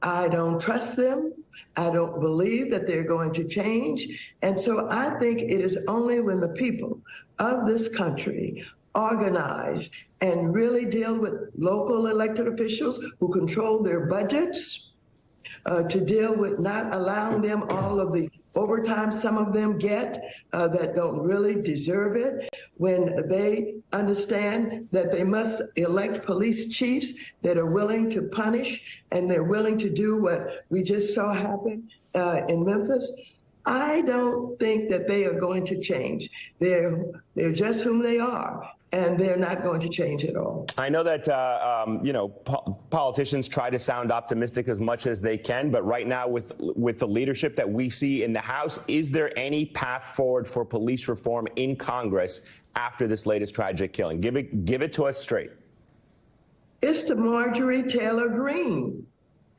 I 0.00 0.28
don't 0.28 0.58
trust 0.58 0.96
them. 0.96 1.34
I 1.76 1.90
don't 1.90 2.22
believe 2.22 2.70
that 2.70 2.86
they're 2.86 3.04
going 3.04 3.32
to 3.34 3.44
change. 3.44 4.34
And 4.40 4.58
so 4.58 4.88
I 4.90 5.10
think 5.18 5.42
it 5.42 5.60
is 5.60 5.84
only 5.88 6.22
when 6.22 6.40
the 6.40 6.54
people 6.54 7.02
of 7.38 7.66
this 7.66 7.86
country 7.86 8.64
organize 8.94 9.90
and 10.20 10.54
really 10.54 10.84
deal 10.84 11.18
with 11.18 11.50
local 11.56 12.06
elected 12.06 12.48
officials 12.48 12.98
who 13.20 13.32
control 13.32 13.82
their 13.82 14.06
budgets, 14.06 14.94
uh, 15.66 15.82
to 15.84 16.00
deal 16.00 16.34
with 16.34 16.58
not 16.58 16.92
allowing 16.92 17.40
them 17.40 17.64
all 17.70 18.00
of 18.00 18.12
the 18.12 18.28
overtime 18.54 19.10
some 19.10 19.36
of 19.36 19.52
them 19.52 19.78
get 19.78 20.22
uh, 20.52 20.68
that 20.68 20.94
don't 20.94 21.18
really 21.20 21.60
deserve 21.60 22.16
it, 22.16 22.48
when 22.76 23.28
they 23.28 23.74
understand 23.92 24.88
that 24.92 25.10
they 25.10 25.24
must 25.24 25.62
elect 25.76 26.24
police 26.24 26.68
chiefs 26.68 27.14
that 27.42 27.58
are 27.58 27.70
willing 27.70 28.08
to 28.08 28.22
punish 28.22 29.02
and 29.10 29.30
they're 29.30 29.44
willing 29.44 29.76
to 29.76 29.90
do 29.90 30.16
what 30.16 30.64
we 30.70 30.82
just 30.82 31.14
saw 31.14 31.32
happen 31.32 31.88
uh, 32.14 32.42
in 32.48 32.64
Memphis. 32.64 33.10
I 33.66 34.02
don't 34.02 34.58
think 34.60 34.90
that 34.90 35.08
they 35.08 35.24
are 35.24 35.38
going 35.38 35.64
to 35.66 35.80
change. 35.80 36.28
They're 36.58 37.02
they're 37.34 37.52
just 37.52 37.82
whom 37.82 38.02
they 38.02 38.18
are 38.18 38.70
and 38.94 39.18
they're 39.18 39.36
not 39.36 39.62
going 39.62 39.80
to 39.80 39.88
change 39.88 40.24
at 40.24 40.36
all. 40.36 40.66
I 40.78 40.88
know 40.88 41.02
that 41.02 41.26
uh, 41.26 41.84
um, 41.84 42.04
you 42.06 42.12
know 42.12 42.28
po- 42.28 42.80
politicians 42.90 43.48
try 43.48 43.68
to 43.68 43.78
sound 43.78 44.12
optimistic 44.12 44.68
as 44.68 44.80
much 44.80 45.06
as 45.08 45.20
they 45.20 45.36
can, 45.36 45.70
but 45.70 45.84
right 45.84 46.06
now, 46.06 46.28
with 46.28 46.54
with 46.58 47.00
the 47.00 47.08
leadership 47.08 47.56
that 47.56 47.68
we 47.68 47.90
see 47.90 48.22
in 48.22 48.32
the 48.32 48.40
House, 48.40 48.78
is 48.86 49.10
there 49.10 49.36
any 49.36 49.66
path 49.66 50.12
forward 50.14 50.46
for 50.46 50.64
police 50.64 51.08
reform 51.08 51.48
in 51.56 51.74
Congress 51.74 52.42
after 52.76 53.08
this 53.08 53.26
latest 53.26 53.54
tragic 53.54 53.92
killing? 53.92 54.20
Give 54.20 54.36
it 54.36 54.64
give 54.64 54.80
it 54.80 54.92
to 54.92 55.04
us 55.06 55.18
straight. 55.18 55.50
It's 56.80 57.04
the 57.04 57.16
Marjorie 57.16 57.82
Taylor 57.82 58.28
Greene 58.28 59.06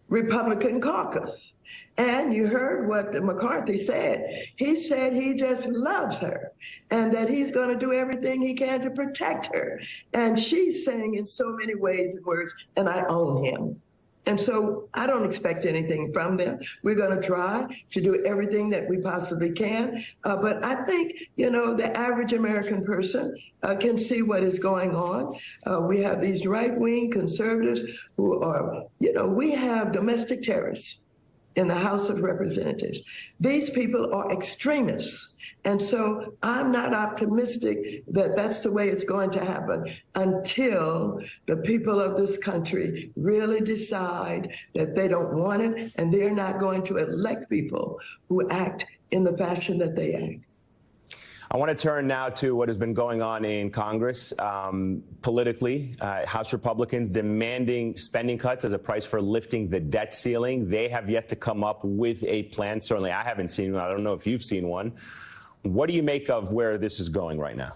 Republican 0.07 0.79
caucus. 0.79 1.54
And 1.97 2.33
you 2.33 2.47
heard 2.47 2.89
what 2.89 3.13
McCarthy 3.13 3.77
said. 3.77 4.49
He 4.57 4.75
said 4.75 5.13
he 5.13 5.33
just 5.33 5.67
loves 5.67 6.19
her 6.19 6.51
and 6.91 7.13
that 7.13 7.29
he's 7.29 7.51
going 7.51 7.69
to 7.69 7.79
do 7.79 7.93
everything 7.93 8.41
he 8.41 8.53
can 8.53 8.81
to 8.81 8.91
protect 8.91 9.55
her. 9.55 9.79
And 10.13 10.37
she's 10.37 10.83
saying 10.83 11.15
in 11.15 11.25
so 11.25 11.51
many 11.51 11.75
ways 11.75 12.15
and 12.15 12.25
words, 12.25 12.53
and 12.75 12.89
I 12.89 13.05
own 13.07 13.45
him. 13.45 13.81
And 14.27 14.41
so 14.41 14.89
I 14.93 15.05
don't 15.05 15.23
expect 15.23 15.65
anything 15.65 16.11
from 16.11 16.35
them. 16.35 16.59
We're 16.83 16.95
going 16.95 17.15
to 17.15 17.25
try 17.25 17.67
to 17.91 18.01
do 18.01 18.25
everything 18.25 18.69
that 18.71 18.89
we 18.89 18.97
possibly 18.97 19.51
can. 19.51 20.03
Uh, 20.23 20.41
but 20.41 20.65
I 20.65 20.83
think, 20.83 21.13
you 21.35 21.49
know, 21.49 21.75
the 21.75 21.95
average 21.95 22.33
American 22.33 22.83
person 22.83 23.37
uh, 23.63 23.75
can 23.75 23.97
see 23.97 24.23
what 24.23 24.43
is 24.43 24.57
going 24.57 24.95
on. 24.95 25.37
Uh, 25.65 25.81
we 25.81 25.99
have 25.99 26.21
these 26.21 26.45
right 26.47 26.75
wing 26.75 27.11
conservatives 27.11 27.83
who 28.17 28.41
are, 28.41 28.85
you 28.99 29.13
know, 29.13 29.27
we 29.27 29.51
have 29.51 29.91
domestic 29.91 30.41
terrorists 30.41 31.01
in 31.55 31.67
the 31.67 31.75
House 31.75 32.09
of 32.09 32.21
Representatives. 32.21 33.01
These 33.39 33.69
people 33.69 34.13
are 34.13 34.31
extremists. 34.31 35.35
And 35.63 35.81
so 35.81 36.35
I'm 36.43 36.71
not 36.71 36.93
optimistic 36.93 38.03
that 38.07 38.35
that's 38.35 38.61
the 38.61 38.71
way 38.71 38.89
it's 38.89 39.03
going 39.03 39.31
to 39.31 39.43
happen 39.43 39.91
until 40.13 41.19
the 41.47 41.57
people 41.57 41.99
of 41.99 42.17
this 42.17 42.37
country 42.37 43.11
really 43.15 43.61
decide 43.61 44.55
that 44.75 44.93
they 44.93 45.07
don't 45.07 45.35
want 45.35 45.63
it 45.63 45.91
and 45.95 46.13
they're 46.13 46.29
not 46.29 46.59
going 46.59 46.83
to 46.83 46.97
elect 46.97 47.49
people 47.49 47.99
who 48.29 48.47
act 48.49 48.85
in 49.09 49.23
the 49.23 49.35
fashion 49.37 49.79
that 49.79 49.95
they 49.95 50.13
act. 50.13 50.45
I 51.55 51.57
want 51.57 51.69
to 51.69 51.81
turn 51.81 52.05
now 52.05 52.27
to 52.27 52.53
what 52.53 52.67
has 52.67 52.77
been 52.77 52.93
going 52.93 53.21
on 53.21 53.45
in 53.45 53.69
Congress 53.69 54.33
um, 54.39 55.01
politically. 55.21 55.95
Uh, 56.01 56.25
House 56.25 56.51
Republicans 56.51 57.09
demanding 57.09 57.95
spending 57.95 58.37
cuts 58.37 58.65
as 58.65 58.73
a 58.73 58.77
price 58.77 59.05
for 59.05 59.21
lifting 59.21 59.69
the 59.69 59.79
debt 59.79 60.13
ceiling. 60.13 60.69
They 60.69 60.89
have 60.89 61.09
yet 61.09 61.29
to 61.29 61.37
come 61.37 61.63
up 61.63 61.79
with 61.85 62.21
a 62.25 62.43
plan. 62.43 62.81
Certainly, 62.81 63.11
I 63.11 63.23
haven't 63.23 63.47
seen 63.47 63.71
one. 63.71 63.81
I 63.81 63.87
don't 63.87 64.03
know 64.03 64.11
if 64.11 64.27
you've 64.27 64.43
seen 64.43 64.67
one. 64.67 64.91
What 65.61 65.87
do 65.87 65.93
you 65.93 66.03
make 66.03 66.29
of 66.29 66.51
where 66.51 66.77
this 66.77 66.99
is 66.99 67.07
going 67.07 67.39
right 67.39 67.55
now? 67.55 67.75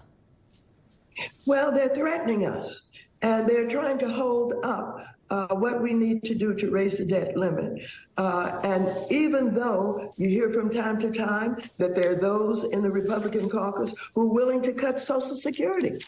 Well, 1.46 1.72
they're 1.72 1.88
threatening 1.88 2.44
us 2.44 2.82
and 3.22 3.48
they're 3.48 3.66
trying 3.66 3.96
to 4.00 4.10
hold 4.10 4.56
up 4.62 5.06
uh, 5.30 5.54
what 5.54 5.80
we 5.80 5.94
need 5.94 6.24
to 6.24 6.34
do 6.34 6.54
to 6.54 6.70
raise 6.70 6.98
the 6.98 7.04
debt 7.04 7.36
limit. 7.36 7.82
Uh, 8.16 8.60
and 8.64 8.88
even 9.10 9.54
though 9.54 10.12
you 10.16 10.28
hear 10.28 10.52
from 10.52 10.68
time 10.70 10.98
to 10.98 11.10
time 11.10 11.56
that 11.78 11.94
there 11.94 12.12
are 12.12 12.16
those 12.16 12.64
in 12.64 12.82
the 12.82 12.90
Republican 12.90 13.48
caucus 13.48 13.94
who 14.14 14.30
are 14.30 14.34
willing 14.34 14.60
to 14.62 14.72
cut 14.72 14.98
Social 14.98 15.36
Security 15.36 15.98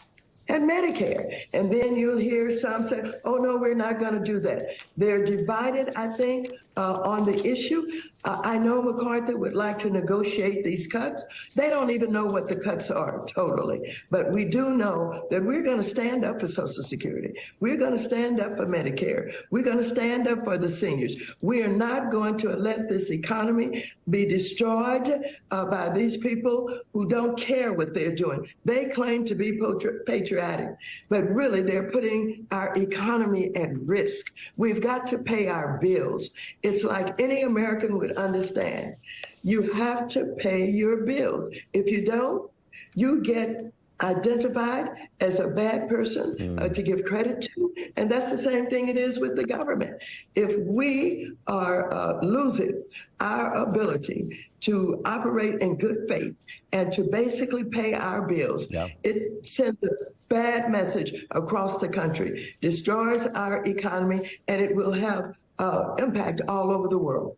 and 0.49 0.69
Medicare. 0.69 1.45
And 1.53 1.73
then 1.73 1.97
you'll 1.97 2.19
hear 2.19 2.51
some 2.51 2.83
say, 2.83 3.13
oh, 3.25 3.37
no, 3.37 3.57
we're 3.57 3.75
not 3.75 4.01
going 4.01 4.15
to 4.15 4.25
do 4.25 4.41
that. 4.41 4.77
They're 4.97 5.25
divided, 5.25 5.95
I 5.97 6.09
think, 6.09 6.51
uh, 6.77 7.01
on 7.05 7.25
the 7.25 7.45
issue. 7.47 7.85
Uh, 8.25 8.41
I 8.45 8.57
know 8.57 8.81
McCarthy 8.83 9.35
would 9.35 9.55
like 9.55 9.81
to 9.81 9.91
negotiate 9.91 10.65
these 10.65 10.87
cuts. 10.87 11.25
They 11.57 11.71
don't 11.71 11.91
even 11.91 12.13
know 12.13 12.27
what 12.27 12.49
the 12.49 12.55
cuts 12.57 12.91
are 12.91 13.25
totally. 13.27 13.97
But 14.11 14.31
we 14.31 14.45
do 14.45 14.71
know 14.71 15.27
that 15.31 15.43
we're 15.45 15.63
going 15.63 15.83
to 15.83 15.89
stand 15.89 16.25
up 16.25 16.41
for 16.41 16.47
Social 16.47 16.85
Security. 16.85 17.35
We're 17.59 17.77
going 17.77 17.93
to 17.93 17.99
stand 17.99 18.41
up 18.41 18.57
for 18.57 18.67
Medicare. 18.67 19.33
We're 19.51 19.65
going 19.65 19.79
to 19.79 19.85
stand 19.85 20.29
up 20.29 20.45
for 20.45 20.57
the 20.57 20.69
seniors. 20.69 21.17
We 21.41 21.63
are 21.63 21.69
not 21.69 22.13
going 22.13 22.39
to 22.39 22.51
let 22.51 22.89
this 22.89 23.11
economy 23.11 23.85
be 24.09 24.25
destroyed 24.25 25.25
uh, 25.51 25.65
by 25.67 25.89
these 25.89 26.17
people 26.17 26.81
who 26.93 27.09
don't 27.09 27.37
care 27.37 27.73
what 27.73 27.93
they're 27.93 28.15
doing. 28.15 28.47
They 28.65 28.85
claim 28.87 29.25
to 29.25 29.35
be 29.35 29.61
patriotic, 30.07 30.69
but 31.09 31.29
really 31.29 31.63
they're 31.63 31.91
putting 31.91 32.47
our 32.53 32.73
economy 32.77 33.55
at 33.57 33.77
risk. 33.87 34.33
We've 34.57 34.81
got 34.81 35.07
to 35.09 35.19
pay 35.19 35.49
our 35.49 35.79
bills. 35.79 36.31
It's 36.63 36.85
like 36.85 37.21
any 37.21 37.43
American 37.43 37.99
would 37.99 38.13
understand. 38.13 38.97
You 39.43 39.73
have 39.73 40.07
to 40.09 40.35
pay 40.39 40.69
your 40.69 41.05
bills. 41.05 41.49
If 41.73 41.91
you 41.91 42.05
don't, 42.05 42.51
you 42.95 43.23
get 43.23 43.73
identified 44.03 45.09
as 45.21 45.39
a 45.39 45.49
bad 45.49 45.89
person 45.89 46.37
mm. 46.37 46.61
uh, 46.61 46.69
to 46.69 46.83
give 46.83 47.05
credit 47.05 47.41
to. 47.41 47.73
And 47.97 48.11
that's 48.11 48.31
the 48.31 48.39
same 48.39 48.67
thing 48.67 48.89
it 48.89 48.97
is 48.97 49.19
with 49.19 49.37
the 49.37 49.45
government. 49.45 50.03
If 50.35 50.59
we 50.67 51.33
are 51.47 51.93
uh, 51.93 52.21
losing 52.23 52.83
our 53.21 53.55
ability 53.55 54.49
to 54.61 55.01
operate 55.05 55.61
in 55.61 55.77
good 55.77 56.09
faith 56.09 56.35
and 56.73 56.93
to 56.93 57.05
basically 57.05 57.65
pay 57.65 57.95
our 57.95 58.27
bills, 58.27 58.73
yeah. 58.73 58.89
it 59.05 59.47
sends 59.47 59.83
a 59.85 59.91
bad 60.29 60.71
message 60.71 61.27
across 61.33 61.79
the 61.79 61.89
country, 61.89 62.57
destroys 62.61 63.27
our 63.27 63.63
economy, 63.65 64.39
and 64.49 64.61
it 64.61 64.75
will 64.75 64.93
have 64.93 65.37
uh, 65.63 65.95
impact 65.99 66.43
all 66.49 66.71
over 66.73 66.89
the 66.89 66.99
world. 66.99 67.37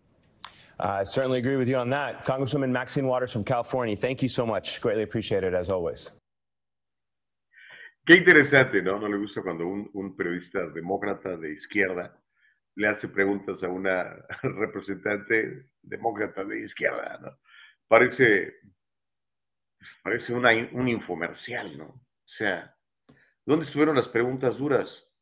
I 0.80 1.04
certainly 1.04 1.38
agree 1.38 1.56
with 1.56 1.68
you 1.68 1.76
on 1.76 1.90
that. 1.90 2.24
Congresswoman 2.24 2.70
Maxine 2.70 3.06
Waters 3.06 3.32
from 3.32 3.44
California, 3.44 3.94
thank 3.94 4.22
you 4.22 4.28
so 4.28 4.44
much. 4.44 4.80
Greatly 4.80 5.04
appreciate 5.04 5.44
it 5.44 5.54
as 5.54 5.70
always. 5.70 6.10
Qué 8.06 8.16
interesante, 8.16 8.82
¿no? 8.82 8.98
No 8.98 9.08
le 9.08 9.16
gusta 9.16 9.40
cuando 9.42 9.66
un, 9.66 9.88
un 9.94 10.14
periodista 10.14 10.66
demócrata 10.66 11.36
de 11.38 11.52
izquierda 11.52 12.12
le 12.76 12.88
hace 12.88 13.08
preguntas 13.08 13.62
a 13.62 13.68
una 13.68 14.16
representante 14.42 15.70
demócrata 15.80 16.44
de 16.44 16.60
izquierda, 16.60 17.18
¿no? 17.22 17.38
Parece, 17.88 18.56
parece 20.02 20.34
una, 20.34 20.50
un 20.72 20.88
infomercial, 20.88 21.78
¿no? 21.78 21.86
O 21.86 22.26
sea, 22.26 22.76
¿dónde 23.46 23.64
estuvieron 23.64 23.96
las 23.96 24.08
preguntas 24.08 24.58
duras? 24.58 25.14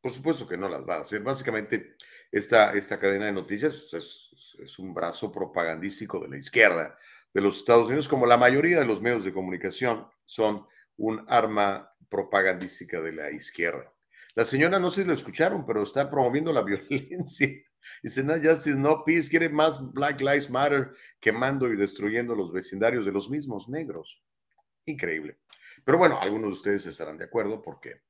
Por 0.00 0.12
supuesto 0.12 0.48
que 0.48 0.56
no 0.56 0.68
las 0.68 0.82
va 0.88 0.96
a 0.96 1.00
hacer. 1.00 1.22
Básicamente, 1.22 1.96
esta, 2.30 2.72
esta 2.72 2.98
cadena 2.98 3.26
de 3.26 3.32
noticias 3.32 3.74
pues, 3.74 3.94
es, 3.94 4.56
es, 4.60 4.78
un 4.78 4.92
brazo 4.92 5.32
propagandístico 5.32 6.20
de 6.20 6.28
la 6.28 6.36
izquierda 6.36 6.96
de 7.32 7.40
los 7.40 7.58
Estados 7.58 7.86
Unidos, 7.86 8.08
como 8.08 8.26
la 8.26 8.36
mayoría 8.36 8.80
de 8.80 8.86
los 8.86 9.00
medios 9.00 9.24
de 9.24 9.32
comunicación 9.32 10.06
son 10.26 10.66
un 10.96 11.24
arma 11.28 11.94
propagandística 12.08 13.00
de 13.00 13.12
la 13.12 13.30
izquierda. 13.30 13.92
La 14.34 14.44
señora, 14.44 14.78
no 14.78 14.90
sé 14.90 15.02
si 15.02 15.08
lo 15.08 15.14
escucharon, 15.14 15.66
pero 15.66 15.82
está 15.82 16.08
promoviendo 16.10 16.52
la 16.52 16.62
violencia. 16.64 17.48
Dice, 18.02 18.22
no, 18.22 18.34
Justice, 18.34 18.76
no 18.76 19.04
peace, 19.04 19.30
quiere 19.30 19.48
más 19.48 19.92
Black 19.92 20.20
Lives 20.20 20.50
Matter 20.50 20.92
quemando 21.20 21.72
y 21.72 21.76
destruyendo 21.76 22.34
los 22.34 22.52
vecindarios 22.52 23.04
de 23.04 23.12
los 23.12 23.30
mismos 23.30 23.68
negros. 23.68 24.22
Increíble. 24.84 25.38
Pero 25.84 25.98
bueno, 25.98 26.18
algunos 26.20 26.50
de 26.50 26.54
ustedes 26.54 26.86
estarán 26.86 27.18
de 27.18 27.24
acuerdo 27.24 27.62
porque, 27.62 28.02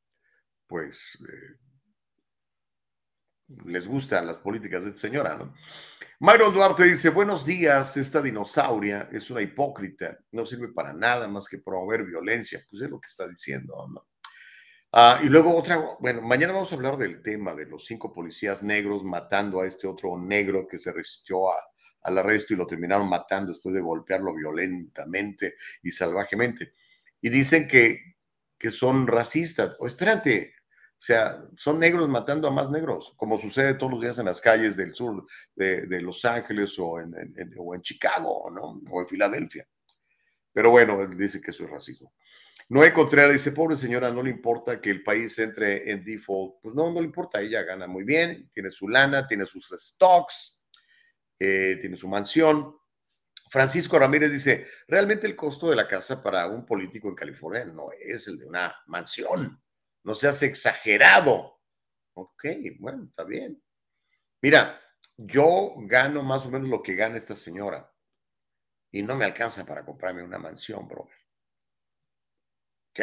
pues, 0.67 1.19
eh, 1.29 1.57
les 3.65 3.89
gustan 3.89 4.27
las 4.27 4.39
políticas 4.39 4.83
de 4.83 4.89
esta 4.89 5.01
señora, 5.01 5.37
¿no? 5.37 5.55
Myron 6.21 6.53
Duarte 6.53 6.85
dice, 6.85 7.11
buenos 7.11 7.47
días, 7.47 7.97
esta 7.97 8.21
dinosauria 8.21 9.09
es 9.13 9.31
una 9.31 9.41
hipócrita, 9.41 10.19
no 10.33 10.45
sirve 10.45 10.69
para 10.69 10.93
nada 10.93 11.29
más 11.29 11.49
que 11.49 11.59
promover 11.59 12.05
violencia, 12.05 12.61
pues 12.69 12.83
es 12.83 12.91
lo 12.91 13.01
que 13.01 13.07
está 13.07 13.29
diciendo, 13.29 13.87
¿no? 13.89 14.07
Ah, 14.93 15.21
y 15.23 15.27
luego 15.27 15.55
otra, 15.55 15.77
bueno, 16.01 16.23
mañana 16.23 16.55
vamos 16.55 16.73
a 16.73 16.75
hablar 16.75 16.97
del 16.97 17.23
tema 17.23 17.55
de 17.55 17.67
los 17.67 17.85
cinco 17.85 18.13
policías 18.13 18.63
negros 18.63 19.05
matando 19.05 19.61
a 19.61 19.67
este 19.67 19.87
otro 19.87 20.19
negro 20.19 20.67
que 20.67 20.79
se 20.79 20.93
resistió 20.93 21.51
a, 21.51 21.57
al 22.03 22.19
arresto 22.19 22.55
y 22.55 22.57
lo 22.57 22.67
terminaron 22.67 23.09
matando 23.09 23.53
después 23.53 23.75
de 23.75 23.83
golpearlo 23.83 24.35
violentamente 24.35 25.57
y 25.83 25.91
salvajemente. 25.91 26.73
Y 27.21 27.29
dicen 27.29 27.69
que, 27.69 28.17
que 28.59 28.71
son 28.71 29.07
racistas. 29.07 29.77
O 29.79 29.87
espérate, 29.87 30.55
o 30.99 31.01
sea, 31.01 31.45
son 31.57 31.79
negros 31.79 32.09
matando 32.09 32.49
a 32.49 32.51
más 32.51 32.71
negros, 32.71 33.15
como 33.17 33.39
sucede 33.39 33.75
todos 33.75 33.93
los 33.93 34.01
días 34.01 34.19
en 34.19 34.27
las 34.27 34.41
calles 34.41 34.77
del 34.77 34.95
sur 34.95 35.25
de, 35.55 36.01
Los 36.01 36.25
Ángeles 36.25 36.77
o 36.79 36.99
en, 36.99 37.83
Chicago. 37.83 38.51
O 38.91 39.01
en 39.01 39.09
Filadelfia. 39.09 39.69
Pero 40.53 40.73
bueno, 40.73 41.01
él 41.01 41.17
dice 41.17 41.41
que 41.41 41.53
eso 41.53 41.65
es 41.65 41.71
racismo. 41.71 42.13
Noé 42.69 42.93
Contreras 42.93 43.33
dice, 43.33 43.53
pobre 43.53 43.77
señora, 43.77 44.11
no 44.11 44.25
le 44.25 44.31
importa 44.31 44.81
que 44.81 44.91
el 44.91 45.05
país 45.05 45.39
entre 45.39 45.89
en 45.89 46.05
default. 46.05 46.57
Pues 46.61 46.75
no, 46.75 46.93
no 46.93 47.01
le 47.01 47.07
importa, 47.07 47.41
ella 47.41 47.63
gana 47.63 47.87
muy 47.87 48.03
bien, 48.03 48.51
tiene 48.53 48.73
su 48.73 48.89
lana, 48.89 49.29
tiene 49.29 49.47
sus 49.47 49.69
stocks, 49.69 50.61
eh, 51.39 51.79
tiene 51.81 51.97
su 51.97 52.09
mansión. 52.09 52.77
Francisco 53.49 54.01
Ramírez 54.01 54.33
dice, 54.33 54.67
realmente 54.89 55.29
el 55.29 55.37
costo 55.37 55.71
de 55.71 55.77
la 55.77 55.87
casa 55.87 56.21
para 56.21 56.49
un 56.49 56.67
político 56.67 57.09
en 57.09 57.15
California 57.15 57.65
no 57.65 57.91
es 57.97 58.27
el 58.27 58.37
de 58.37 58.47
una 58.47 58.75
mansión. 58.89 59.63
No 60.09 60.15
seas 60.15 60.43
exagerado. 60.43 61.61
Ok, 62.15 62.47
bueno, 62.79 63.05
está 63.11 63.25
bien. 63.25 63.63
Mira, 64.41 64.81
yo 65.19 65.75
gano 65.81 66.23
más 66.23 66.47
o 66.47 66.51
menos 66.51 66.67
lo 66.67 66.83
que 66.83 66.95
gana 66.95 67.19
esta 67.19 67.37
señora 67.37 67.95
y 68.91 69.03
no 69.03 69.17
me 69.17 69.27
alcanza 69.27 69.67
para 69.67 69.85
comprarme 69.85 70.23
una 70.23 70.39
mansión, 70.39 70.89
brother. 70.89 71.15
¿Ok? 72.89 73.01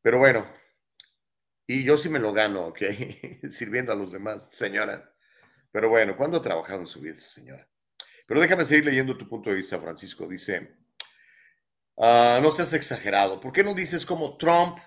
Pero 0.00 0.18
bueno, 0.18 0.46
y 1.66 1.82
yo 1.82 1.98
sí 1.98 2.08
me 2.08 2.20
lo 2.20 2.32
gano, 2.32 2.66
¿ok? 2.66 2.78
Sirviendo 3.50 3.92
a 3.92 3.96
los 3.96 4.12
demás, 4.12 4.52
señora. 4.52 5.12
Pero 5.72 5.88
bueno, 5.88 6.16
¿cuándo 6.16 6.36
ha 6.36 6.42
trabajado 6.42 6.82
en 6.82 6.86
su 6.86 7.00
vida, 7.00 7.16
señora? 7.16 7.68
Pero 8.28 8.40
déjame 8.40 8.64
seguir 8.64 8.84
leyendo 8.84 9.18
tu 9.18 9.28
punto 9.28 9.50
de 9.50 9.56
vista, 9.56 9.80
Francisco. 9.80 10.28
Dice, 10.28 10.78
uh, 11.96 12.40
no 12.40 12.52
seas 12.52 12.72
exagerado. 12.74 13.40
¿Por 13.40 13.52
qué 13.52 13.64
no 13.64 13.74
dices 13.74 14.06
como 14.06 14.36
Trump? 14.36 14.78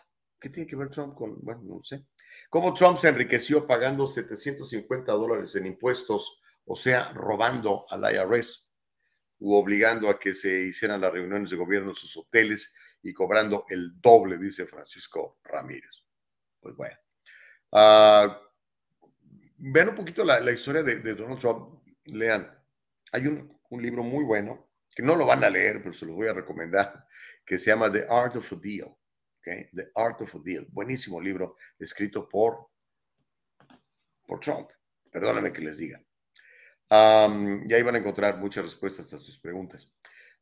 ¿Qué 0.43 0.49
tiene 0.49 0.69
que 0.69 0.75
ver 0.75 0.89
Trump 0.89 1.15
con, 1.15 1.39
bueno, 1.39 1.61
no 1.63 1.81
sé. 1.85 2.03
¿Cómo 2.49 2.73
Trump 2.73 2.97
se 2.97 3.07
enriqueció 3.07 3.65
pagando 3.65 4.05
750 4.05 5.13
dólares 5.13 5.55
en 5.55 5.67
impuestos, 5.67 6.41
o 6.65 6.75
sea, 6.75 7.13
robando 7.13 7.85
al 7.89 8.03
IRS, 8.13 8.69
u 9.39 9.53
obligando 9.53 10.09
a 10.09 10.19
que 10.19 10.33
se 10.33 10.63
hicieran 10.63 10.99
las 10.99 11.13
reuniones 11.13 11.49
de 11.49 11.55
gobierno 11.55 11.91
en 11.91 11.95
sus 11.95 12.17
hoteles 12.17 12.75
y 13.01 13.13
cobrando 13.13 13.63
el 13.69 14.01
doble, 14.01 14.37
dice 14.37 14.65
Francisco 14.65 15.39
Ramírez. 15.45 16.03
Pues 16.59 16.75
bueno. 16.75 16.97
Uh, 17.71 18.33
vean 19.59 19.89
un 19.89 19.95
poquito 19.95 20.25
la, 20.25 20.51
historia 20.51 20.83
de, 20.83 21.15
Donald 21.15 21.39
Trump. 21.39 21.81
Lean. 22.07 22.53
Hay 23.13 23.27
un, 23.27 23.61
un, 23.69 23.81
libro 23.81 24.03
muy 24.03 24.25
bueno, 24.25 24.69
que 24.93 25.03
no 25.03 25.15
lo 25.15 25.25
van 25.25 25.45
a 25.45 25.49
leer, 25.49 25.81
pero 25.81 25.93
se 25.93 26.05
los 26.05 26.17
voy 26.17 26.27
a 26.27 26.33
recomendar, 26.33 27.07
que 27.45 27.57
se 27.57 27.67
llama 27.67 27.89
The 27.89 28.07
Art 28.09 28.35
of 28.35 28.51
a 28.51 28.57
Deal. 28.61 28.93
The 29.43 29.91
Art 29.95 30.21
of 30.21 30.35
a 30.35 30.39
Deal. 30.43 30.65
Buenísimo 30.69 31.19
libro, 31.19 31.57
escrito 31.77 32.27
por, 32.27 32.69
por 34.25 34.39
Trump. 34.39 34.69
Perdóname 35.11 35.51
que 35.51 35.61
les 35.61 35.77
diga. 35.77 36.01
Um, 36.89 37.69
y 37.69 37.73
ahí 37.73 37.81
van 37.81 37.95
a 37.95 37.99
encontrar 37.99 38.37
muchas 38.37 38.65
respuestas 38.65 39.13
a 39.13 39.17
sus 39.17 39.39
preguntas. 39.39 39.93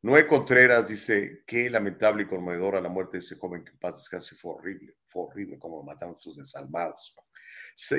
Noé 0.04 0.26
Contreras 0.26 0.88
dice, 0.88 1.44
qué 1.46 1.70
lamentable 1.70 2.24
y 2.24 2.28
conmovedora 2.28 2.82
la 2.82 2.90
muerte 2.90 3.14
de 3.14 3.20
ese 3.20 3.36
joven 3.36 3.64
que 3.64 3.72
en 3.72 3.78
paz 3.78 3.98
descanse 3.98 4.36
fue 4.36 4.56
horrible, 4.56 4.96
fue 5.08 5.24
horrible 5.24 5.60
como 5.60 5.78
lo 5.78 5.84
mataron 5.84 6.18
sus 6.18 6.38
desalmados. 6.38 7.16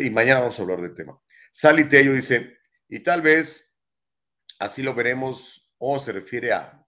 Y 0.00 0.10
mañana 0.10 0.40
vamos 0.40 0.58
a 0.58 0.62
hablar 0.62 0.80
del 0.80 0.94
tema. 0.94 1.20
Sally 1.52 1.84
Tello 1.88 2.12
dice, 2.12 2.58
y 2.88 3.00
tal 3.00 3.22
vez 3.22 3.78
así 4.58 4.82
lo 4.82 4.94
veremos, 4.94 5.72
o 5.78 5.98
se 5.98 6.12
refiere 6.12 6.52
a, 6.52 6.84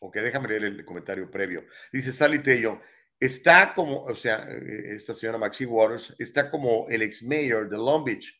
ok, 0.00 0.16
déjame 0.16 0.48
leer 0.48 0.64
el 0.64 0.84
comentario 0.84 1.30
previo. 1.30 1.64
Dice 1.92 2.12
Sally 2.12 2.40
Tello, 2.40 2.80
está 3.20 3.74
como, 3.74 4.04
o 4.04 4.14
sea, 4.14 4.46
eh, 4.48 4.94
esta 4.94 5.14
señora 5.14 5.38
Maxi 5.38 5.64
Waters, 5.64 6.14
está 6.18 6.50
como 6.50 6.86
el 6.88 7.02
ex 7.02 7.22
mayor 7.22 7.68
de 7.68 7.76
Long 7.76 8.04
Beach, 8.04 8.32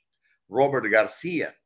Robert 0.48 0.86
García, 0.86 1.56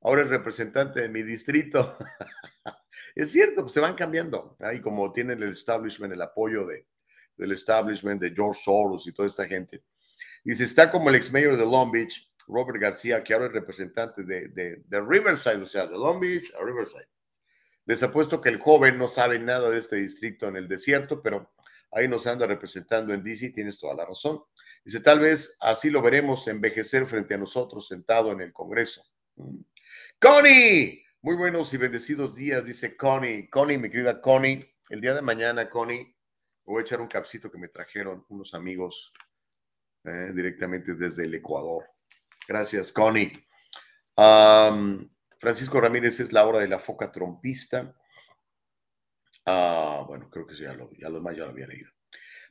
ahora 0.00 0.22
el 0.22 0.28
representante 0.28 1.00
de 1.00 1.08
mi 1.08 1.22
distrito. 1.22 1.96
es 3.14 3.30
cierto, 3.30 3.62
pues 3.62 3.72
se 3.72 3.80
van 3.80 3.94
cambiando. 3.94 4.56
Ahí 4.60 4.80
como 4.80 5.12
tienen 5.12 5.42
el 5.42 5.52
establishment, 5.52 6.12
el 6.12 6.22
apoyo 6.22 6.66
de, 6.66 6.86
del 7.36 7.52
establishment 7.52 8.20
de 8.20 8.32
George 8.34 8.60
Soros 8.62 9.06
y 9.06 9.12
toda 9.12 9.28
esta 9.28 9.46
gente. 9.46 9.82
Dice, 10.44 10.64
está 10.64 10.90
como 10.90 11.08
el 11.08 11.16
ex 11.16 11.32
mayor 11.32 11.56
de 11.56 11.64
Long 11.64 11.90
Beach, 11.90 12.30
Robert 12.46 12.80
García, 12.80 13.22
que 13.22 13.34
ahora 13.34 13.46
es 13.46 13.52
representante 13.52 14.24
de, 14.24 14.48
de, 14.48 14.82
de, 14.86 15.00
Riverside, 15.00 15.62
o 15.62 15.66
sea, 15.66 15.86
de 15.86 15.92
Long 15.92 16.20
Beach 16.20 16.52
a 16.58 16.64
Riverside. 16.64 17.08
Les 17.84 18.02
apuesto 18.02 18.40
que 18.40 18.48
el 18.50 18.58
joven 18.58 18.98
no 18.98 19.08
sabe 19.08 19.38
nada 19.38 19.70
de 19.70 19.78
este 19.78 19.96
distrito 19.96 20.46
en 20.46 20.56
el 20.56 20.68
desierto, 20.68 21.22
pero 21.22 21.50
ahí 21.92 22.08
nos 22.08 22.26
anda 22.26 22.46
representando 22.46 23.12
en 23.14 23.22
DC, 23.22 23.50
tienes 23.50 23.78
toda 23.78 23.94
la 23.94 24.06
razón. 24.06 24.42
Dice, 24.84 25.00
tal 25.00 25.20
vez 25.20 25.56
así 25.60 25.90
lo 25.90 26.02
veremos 26.02 26.46
envejecer 26.48 27.06
frente 27.06 27.34
a 27.34 27.38
nosotros 27.38 27.86
sentado 27.86 28.32
en 28.32 28.40
el 28.40 28.52
Congreso. 28.52 29.02
Mm. 29.36 29.60
Connie, 30.20 31.04
muy 31.22 31.36
buenos 31.36 31.72
y 31.74 31.76
bendecidos 31.76 32.34
días, 32.36 32.64
dice 32.64 32.96
Connie. 32.96 33.48
Connie, 33.48 33.78
mi 33.78 33.90
querida 33.90 34.20
Connie, 34.20 34.64
el 34.90 35.00
día 35.00 35.14
de 35.14 35.22
mañana, 35.22 35.68
Connie, 35.68 36.14
voy 36.64 36.80
a 36.80 36.82
echar 36.82 37.00
un 37.00 37.08
capsito 37.08 37.50
que 37.50 37.58
me 37.58 37.68
trajeron 37.68 38.24
unos 38.28 38.54
amigos 38.54 39.12
eh, 40.04 40.32
directamente 40.34 40.94
desde 40.94 41.24
el 41.24 41.34
Ecuador. 41.34 41.84
Gracias, 42.46 42.92
Connie. 42.92 43.32
Francisco 45.38 45.80
Ramírez 45.80 46.18
es 46.20 46.32
la 46.32 46.46
hora 46.46 46.58
de 46.60 46.68
la 46.68 46.78
foca 46.78 47.12
trompista. 47.12 47.94
Ah, 49.50 50.04
bueno, 50.06 50.28
creo 50.28 50.46
que 50.46 50.54
ya 50.54 50.74
lo, 50.74 50.90
ya 50.98 51.08
lo 51.08 51.22
más 51.22 51.34
ya 51.34 51.44
lo 51.44 51.50
había 51.50 51.66
leído. 51.66 51.90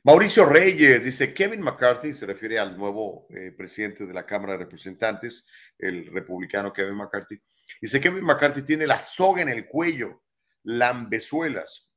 Mauricio 0.02 0.44
Reyes 0.46 1.04
dice, 1.04 1.32
Kevin 1.32 1.60
McCarthy, 1.60 2.12
se 2.12 2.26
refiere 2.26 2.58
al 2.58 2.76
nuevo 2.76 3.28
eh, 3.30 3.52
presidente 3.56 4.04
de 4.04 4.12
la 4.12 4.26
Cámara 4.26 4.54
de 4.54 4.58
Representantes, 4.58 5.46
el 5.78 6.06
republicano 6.06 6.72
Kevin 6.72 6.96
McCarthy. 6.96 7.40
Dice, 7.80 8.00
Kevin 8.00 8.24
McCarthy 8.24 8.62
tiene 8.62 8.84
la 8.84 8.98
soga 8.98 9.42
en 9.42 9.48
el 9.48 9.68
cuello, 9.68 10.24
lambezuelas. 10.64 11.92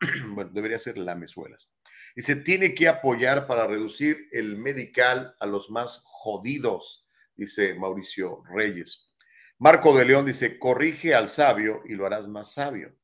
bueno, 0.28 0.50
debería 0.54 0.78
ser 0.78 0.96
lamezuelas. 0.96 1.70
Se 2.16 2.36
tiene 2.36 2.74
que 2.74 2.88
apoyar 2.88 3.46
para 3.46 3.66
reducir 3.66 4.26
el 4.32 4.56
medical 4.56 5.36
a 5.38 5.44
los 5.44 5.68
más 5.68 6.00
jodidos, 6.06 7.06
dice 7.36 7.74
Mauricio 7.74 8.42
Reyes. 8.50 9.12
Marco 9.58 9.94
de 9.94 10.06
León 10.06 10.24
dice, 10.24 10.58
corrige 10.58 11.14
al 11.14 11.28
sabio 11.28 11.82
y 11.84 11.92
lo 11.92 12.06
harás 12.06 12.26
más 12.26 12.54
sabio. 12.54 12.96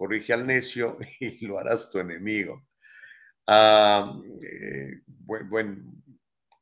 Corrige 0.00 0.32
al 0.32 0.46
necio 0.46 0.96
y 1.20 1.46
lo 1.46 1.58
harás 1.58 1.90
tu 1.90 1.98
enemigo. 1.98 2.66
Ah, 3.46 4.18
eh, 4.42 5.02
buen, 5.06 5.46
buen, 5.50 6.02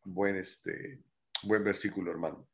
buen, 0.05 0.34
este, 0.34 1.05
buen 1.45 1.62
versículo, 1.62 2.11
hermano. 2.11 2.49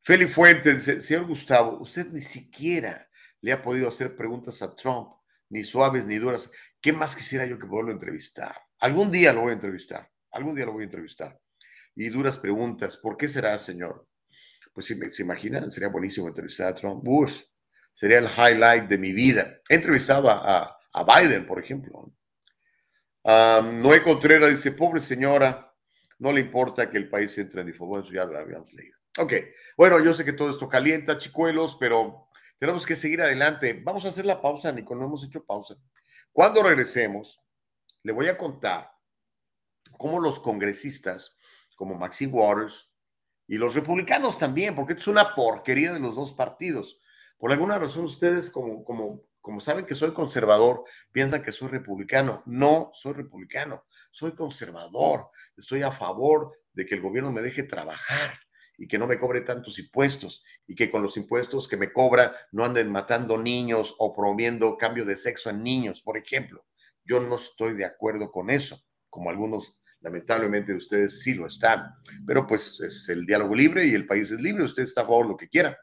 Feli 0.00 0.26
Fuentes 0.26 0.84
señor 1.04 1.26
Gustavo, 1.26 1.78
usted 1.82 2.06
ni 2.06 2.22
siquiera 2.22 3.06
le 3.42 3.52
ha 3.52 3.60
podido 3.60 3.86
hacer 3.86 4.16
preguntas 4.16 4.62
a 4.62 4.74
Trump, 4.74 5.10
ni 5.50 5.62
suaves 5.62 6.06
ni 6.06 6.16
duras. 6.16 6.50
¿Qué 6.80 6.90
más 6.90 7.14
quisiera 7.14 7.44
yo 7.44 7.58
que 7.58 7.66
poderlo 7.66 7.92
entrevistar? 7.92 8.56
Algún 8.78 9.12
día 9.12 9.34
lo 9.34 9.42
voy 9.42 9.50
a 9.50 9.56
entrevistar, 9.56 10.10
algún 10.30 10.54
día 10.54 10.64
lo 10.64 10.72
voy 10.72 10.84
a 10.84 10.84
entrevistar. 10.84 11.38
Y 11.94 12.08
duras 12.08 12.38
preguntas, 12.38 12.96
¿por 12.96 13.18
qué 13.18 13.28
será, 13.28 13.58
señor? 13.58 14.08
Pues 14.72 14.86
si 14.86 14.94
se 15.10 15.22
imaginan, 15.22 15.70
sería 15.70 15.90
buenísimo 15.90 16.28
entrevistar 16.28 16.68
a 16.68 16.74
Trump. 16.74 17.06
Uf, 17.06 17.42
sería 17.98 18.18
el 18.18 18.28
highlight 18.28 18.88
de 18.88 18.96
mi 18.96 19.12
vida. 19.12 19.58
He 19.68 19.74
entrevistado 19.74 20.30
a, 20.30 20.78
a, 20.92 21.02
Biden, 21.02 21.44
por 21.44 21.58
ejemplo. 21.58 22.12
Um, 23.24 23.82
Noé 23.82 24.04
Contreras 24.04 24.50
dice, 24.50 24.70
pobre 24.70 25.00
señora, 25.00 25.74
no 26.20 26.30
le 26.30 26.40
importa 26.40 26.88
que 26.88 26.96
el 26.96 27.10
país 27.10 27.36
entre 27.38 27.62
en 27.62 27.76
Bueno, 27.76 28.08
ya 28.08 28.24
lo 28.24 28.38
habíamos 28.38 28.72
leído. 28.72 28.96
Ok, 29.18 29.32
bueno, 29.76 29.98
yo 29.98 30.14
sé 30.14 30.24
que 30.24 30.32
todo 30.32 30.48
esto 30.48 30.68
calienta, 30.68 31.18
chicuelos, 31.18 31.76
pero 31.80 32.28
tenemos 32.56 32.86
que 32.86 32.94
seguir 32.94 33.20
adelante. 33.20 33.82
Vamos 33.84 34.06
a 34.06 34.10
hacer 34.10 34.26
la 34.26 34.40
pausa, 34.40 34.70
Nico, 34.70 34.94
no 34.94 35.06
hemos 35.06 35.24
hecho 35.24 35.44
pausa. 35.44 35.74
Cuando 36.30 36.62
regresemos, 36.62 37.42
le 38.04 38.12
voy 38.12 38.28
a 38.28 38.38
contar 38.38 38.92
cómo 39.96 40.20
los 40.20 40.38
congresistas, 40.38 41.36
como 41.74 41.96
Maxine 41.96 42.32
Waters, 42.32 42.92
y 43.48 43.58
los 43.58 43.74
republicanos 43.74 44.38
también, 44.38 44.76
porque 44.76 44.92
es 44.92 45.08
una 45.08 45.34
porquería 45.34 45.92
de 45.92 45.98
los 45.98 46.14
dos 46.14 46.32
partidos. 46.32 47.00
Por 47.38 47.52
alguna 47.52 47.78
razón, 47.78 48.04
ustedes, 48.04 48.50
como, 48.50 48.84
como, 48.84 49.22
como 49.40 49.60
saben 49.60 49.86
que 49.86 49.94
soy 49.94 50.12
conservador, 50.12 50.84
piensan 51.12 51.42
que 51.42 51.52
soy 51.52 51.68
republicano. 51.68 52.42
No, 52.46 52.90
soy 52.92 53.14
republicano, 53.14 53.84
soy 54.10 54.34
conservador. 54.34 55.30
Estoy 55.56 55.82
a 55.82 55.92
favor 55.92 56.52
de 56.72 56.84
que 56.84 56.96
el 56.96 57.00
gobierno 57.00 57.32
me 57.32 57.42
deje 57.42 57.62
trabajar 57.62 58.38
y 58.76 58.86
que 58.86 58.98
no 58.98 59.06
me 59.06 59.18
cobre 59.18 59.40
tantos 59.40 59.78
impuestos 59.78 60.44
y 60.66 60.74
que 60.74 60.90
con 60.90 61.02
los 61.02 61.16
impuestos 61.16 61.66
que 61.66 61.76
me 61.76 61.92
cobra 61.92 62.34
no 62.52 62.64
anden 62.64 62.90
matando 62.90 63.36
niños 63.36 63.94
o 63.98 64.14
promoviendo 64.14 64.76
cambio 64.76 65.04
de 65.04 65.16
sexo 65.16 65.50
en 65.50 65.62
niños, 65.62 66.02
por 66.02 66.16
ejemplo. 66.16 66.64
Yo 67.04 67.20
no 67.20 67.36
estoy 67.36 67.74
de 67.74 67.84
acuerdo 67.84 68.30
con 68.30 68.50
eso, 68.50 68.84
como 69.10 69.30
algunos 69.30 69.80
lamentablemente 70.00 70.74
ustedes 70.74 71.22
sí 71.22 71.34
lo 71.34 71.46
están, 71.46 71.92
pero 72.26 72.46
pues 72.46 72.80
es 72.80 73.08
el 73.08 73.26
diálogo 73.26 73.54
libre 73.54 73.84
y 73.86 73.94
el 73.94 74.06
país 74.06 74.30
es 74.30 74.40
libre, 74.40 74.62
usted 74.62 74.84
está 74.84 75.00
a 75.00 75.06
favor 75.06 75.26
de 75.26 75.32
lo 75.32 75.36
que 75.36 75.48
quiera. 75.48 75.76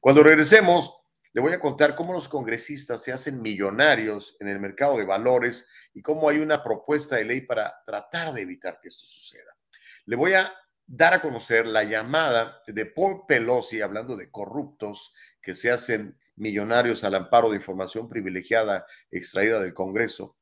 Cuando 0.00 0.22
regresemos, 0.22 1.01
le 1.32 1.40
voy 1.40 1.52
a 1.52 1.60
contar 1.60 1.94
cómo 1.94 2.12
los 2.12 2.28
congresistas 2.28 3.02
se 3.02 3.12
hacen 3.12 3.40
millonarios 3.40 4.36
en 4.40 4.48
el 4.48 4.60
mercado 4.60 4.98
de 4.98 5.04
valores 5.04 5.68
y 5.94 6.02
cómo 6.02 6.28
hay 6.28 6.38
una 6.38 6.62
propuesta 6.62 7.16
de 7.16 7.24
ley 7.24 7.40
para 7.40 7.82
tratar 7.86 8.32
de 8.34 8.42
evitar 8.42 8.78
que 8.80 8.88
esto 8.88 9.06
suceda. 9.06 9.56
Le 10.04 10.16
voy 10.16 10.34
a 10.34 10.52
dar 10.86 11.14
a 11.14 11.22
conocer 11.22 11.66
la 11.66 11.84
llamada 11.84 12.60
de 12.66 12.84
Paul 12.84 13.22
Pelosi, 13.26 13.80
hablando 13.80 14.16
de 14.16 14.30
corruptos 14.30 15.14
que 15.40 15.54
se 15.54 15.70
hacen 15.70 16.18
millonarios 16.36 17.02
al 17.04 17.14
amparo 17.14 17.50
de 17.50 17.56
información 17.56 18.08
privilegiada 18.08 18.84
extraída 19.10 19.60
del 19.60 19.72
Congreso. 19.72 20.36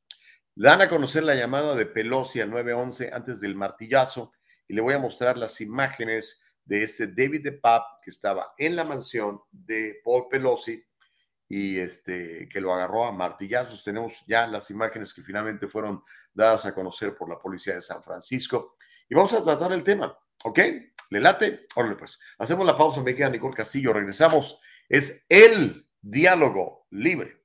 Dan 0.55 0.81
a 0.81 0.89
conocer 0.89 1.23
la 1.23 1.35
llamada 1.35 1.75
de 1.75 1.85
Pelosi 1.85 2.41
al 2.41 2.49
911 2.49 3.11
antes 3.13 3.39
del 3.39 3.55
martillazo 3.55 4.33
y 4.67 4.73
le 4.73 4.81
voy 4.81 4.93
a 4.93 4.99
mostrar 4.99 5.37
las 5.37 5.61
imágenes 5.61 6.41
de 6.71 6.83
este 6.83 7.07
David 7.07 7.43
de 7.43 7.51
Papp 7.51 8.01
que 8.01 8.11
estaba 8.11 8.53
en 8.57 8.77
la 8.77 8.85
mansión 8.85 9.41
de 9.51 9.99
Paul 10.05 10.29
Pelosi 10.29 10.81
y 11.49 11.77
este 11.77 12.47
que 12.47 12.61
lo 12.61 12.73
agarró 12.73 13.03
a 13.03 13.11
martillazos. 13.11 13.83
Tenemos 13.83 14.23
ya 14.25 14.47
las 14.47 14.71
imágenes 14.71 15.13
que 15.13 15.21
finalmente 15.21 15.67
fueron 15.67 16.01
dadas 16.33 16.65
a 16.65 16.73
conocer 16.73 17.13
por 17.13 17.27
la 17.27 17.37
policía 17.37 17.75
de 17.75 17.81
San 17.81 18.01
Francisco 18.01 18.77
y 19.09 19.15
vamos 19.15 19.33
a 19.33 19.43
tratar 19.43 19.73
el 19.73 19.83
tema, 19.83 20.17
¿ok? 20.45 20.59
¿Le 21.09 21.19
late? 21.19 21.67
Órale 21.75 21.97
pues. 21.97 22.17
Hacemos 22.37 22.65
la 22.65 22.77
pausa, 22.77 23.03
me 23.03 23.13
queda 23.13 23.29
Nicole 23.29 23.53
Castillo, 23.53 23.91
regresamos. 23.91 24.61
Es 24.87 25.25
el 25.27 25.89
diálogo 25.99 26.87
libre. 26.91 27.43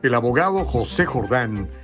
El 0.00 0.14
abogado 0.14 0.64
José 0.66 1.06
Jordán 1.06 1.83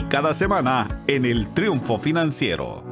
cada 0.09 0.33
semana 0.33 1.03
en 1.07 1.25
el 1.25 1.53
Triunfo 1.53 1.97
Financiero. 1.97 2.83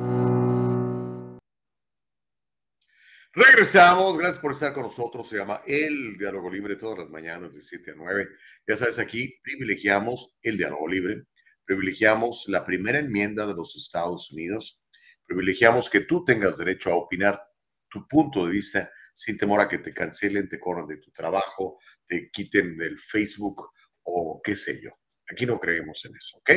Regresamos, 3.33 4.17
gracias 4.17 4.41
por 4.41 4.51
estar 4.51 4.73
con 4.73 4.83
nosotros. 4.83 5.29
Se 5.29 5.37
llama 5.37 5.61
El 5.65 6.17
Diálogo 6.17 6.49
Libre 6.49 6.75
todas 6.75 6.99
las 6.99 7.09
mañanas 7.09 7.53
de 7.53 7.61
7 7.61 7.91
a 7.91 7.93
9. 7.95 8.27
Ya 8.67 8.75
sabes, 8.75 8.99
aquí 8.99 9.39
privilegiamos 9.43 10.35
el 10.41 10.57
diálogo 10.57 10.87
libre, 10.87 11.23
privilegiamos 11.63 12.45
la 12.47 12.65
primera 12.65 12.99
enmienda 12.99 13.45
de 13.45 13.53
los 13.53 13.75
Estados 13.75 14.31
Unidos, 14.31 14.81
privilegiamos 15.25 15.89
que 15.89 16.01
tú 16.01 16.25
tengas 16.25 16.57
derecho 16.57 16.91
a 16.91 16.95
opinar 16.95 17.41
tu 17.87 18.07
punto 18.07 18.45
de 18.45 18.51
vista 18.51 18.91
sin 19.13 19.37
temor 19.37 19.61
a 19.61 19.69
que 19.69 19.77
te 19.77 19.93
cancelen, 19.93 20.49
te 20.49 20.59
corran 20.59 20.87
de 20.87 20.97
tu 20.97 21.11
trabajo, 21.11 21.77
te 22.07 22.31
quiten 22.31 22.77
del 22.77 22.99
Facebook 22.99 23.69
o 24.03 24.41
qué 24.43 24.55
sé 24.55 24.81
yo. 24.81 24.91
Aquí 25.31 25.45
no 25.45 25.59
creemos 25.59 26.03
en 26.05 26.15
eso, 26.15 26.37
¿ok? 26.37 26.51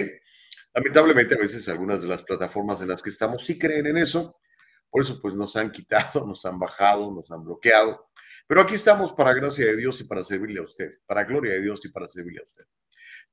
Lamentablemente 0.74 1.34
a 1.34 1.38
veces 1.38 1.68
algunas 1.68 2.02
de 2.02 2.08
las 2.08 2.22
plataformas 2.22 2.80
en 2.80 2.88
las 2.88 3.02
que 3.02 3.10
estamos 3.10 3.44
sí 3.44 3.58
creen 3.58 3.86
en 3.86 3.98
eso, 3.98 4.40
por 4.88 5.02
eso 5.02 5.20
pues 5.20 5.34
nos 5.34 5.54
han 5.56 5.70
quitado, 5.70 6.26
nos 6.32 6.42
han 6.44 6.58
bajado, 6.58 7.12
nos 7.12 7.30
han 7.30 7.44
bloqueado, 7.44 8.08
pero 8.46 8.62
aquí 8.62 8.74
estamos 8.74 9.12
para 9.12 9.34
gracia 9.34 9.66
de 9.66 9.76
Dios 9.76 10.00
y 10.00 10.04
para 10.04 10.24
servirle 10.24 10.60
a 10.60 10.64
usted, 10.64 10.90
para 11.06 11.24
gloria 11.24 11.52
de 11.52 11.60
Dios 11.62 11.84
y 11.84 11.90
para 11.90 12.08
servirle 12.08 12.40
a 12.40 12.44
usted. 12.44 12.64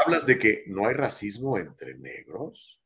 hablas 0.04 0.26
de 0.26 0.39
que 0.39 0.64
no 0.68 0.88
hay 0.88 0.93
racismo 0.93 1.58
entre 1.58 1.96
negros. 1.96 2.82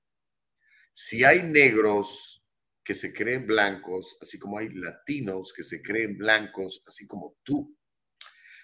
Si 0.94 1.24
hay 1.24 1.44
negros 1.44 2.44
que 2.84 2.96
se 2.96 3.14
creen 3.14 3.46
blancos, 3.46 4.18
así 4.22 4.40
como 4.40 4.58
hay 4.58 4.70
latinos 4.70 5.54
que 5.54 5.64
se 5.64 5.82
creen 5.82 6.18
blancos, 6.18 6.84
así 6.88 7.08
como 7.08 7.38
tú. 7.44 7.78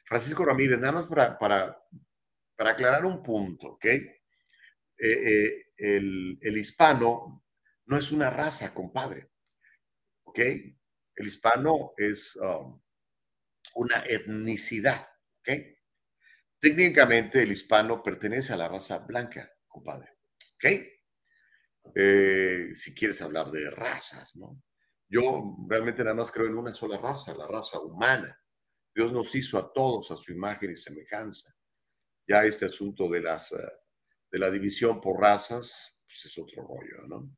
Francisco 0.06 0.46
Ramírez, 0.46 0.80
nada 0.80 0.94
más 0.94 1.06
para, 1.06 1.38
para, 1.38 1.80
para 2.56 2.72
aclarar 2.72 3.06
un 3.06 3.22
punto, 3.24 3.74
¿ok? 3.74 3.86
Eh, 3.86 4.10
eh, 4.98 5.66
el, 5.78 6.38
el 6.42 6.58
hispano 6.58 7.46
no 7.86 7.98
es 7.98 8.12
una 8.12 8.30
raza, 8.30 8.74
compadre, 8.74 9.30
¿ok? 10.24 10.40
El 11.16 11.28
hispano 11.28 11.94
es 11.98 12.36
um, 12.38 12.82
una 13.76 14.04
etnicidad, 14.08 15.08
¿ok? 15.40 15.75
Técnicamente 16.66 17.44
el 17.44 17.52
hispano 17.52 18.02
pertenece 18.02 18.52
a 18.52 18.58
la 18.58 18.68
raza 18.68 18.98
blanca, 19.06 19.54
compadre, 19.68 20.18
¿ok? 20.56 20.66
Eh, 21.94 22.72
si 22.74 22.96
quieres 22.96 23.22
hablar 23.22 23.52
de 23.52 23.70
razas, 23.70 24.36
¿no? 24.36 24.64
Yo 25.08 25.58
realmente 25.70 26.04
nada 26.04 26.16
más 26.16 26.32
creo 26.32 26.48
en 26.48 26.58
una 26.58 26.74
sola 26.74 26.98
raza, 26.98 27.36
la 27.36 27.46
raza 27.46 27.80
humana. 27.80 28.36
Dios 28.96 29.14
nos 29.14 29.36
hizo 29.36 29.60
a 29.60 29.72
todos 29.72 30.10
a 30.10 30.18
su 30.18 30.32
imagen 30.32 30.72
y 30.72 30.78
semejanza. 30.78 31.56
Ya 32.28 32.44
este 32.46 32.66
asunto 32.66 33.08
de, 33.10 33.22
las, 33.22 33.52
eh, 33.52 33.72
de 34.32 34.40
la 34.40 34.50
división 34.50 35.00
por 35.00 35.22
razas, 35.22 36.02
pues 36.08 36.26
es 36.26 36.36
otro 36.36 36.64
rollo, 36.64 37.08
¿no? 37.08 37.30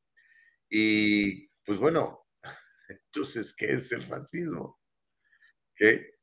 Y 0.70 1.50
pues 1.66 1.78
bueno, 1.78 2.30
entonces, 2.88 3.54
¿qué 3.54 3.74
es 3.74 3.92
el 3.92 4.08
racismo? 4.08 4.80
¿Qué? 5.76 6.17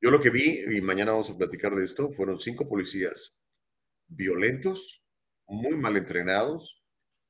Yo 0.00 0.10
lo 0.10 0.20
que 0.20 0.30
vi, 0.30 0.60
y 0.76 0.80
mañana 0.80 1.12
vamos 1.12 1.30
a 1.30 1.36
platicar 1.36 1.74
de 1.74 1.84
esto, 1.84 2.12
fueron 2.12 2.38
cinco 2.38 2.68
policías 2.68 3.36
violentos, 4.06 5.02
muy 5.46 5.76
mal 5.76 5.96
entrenados, 5.96 6.82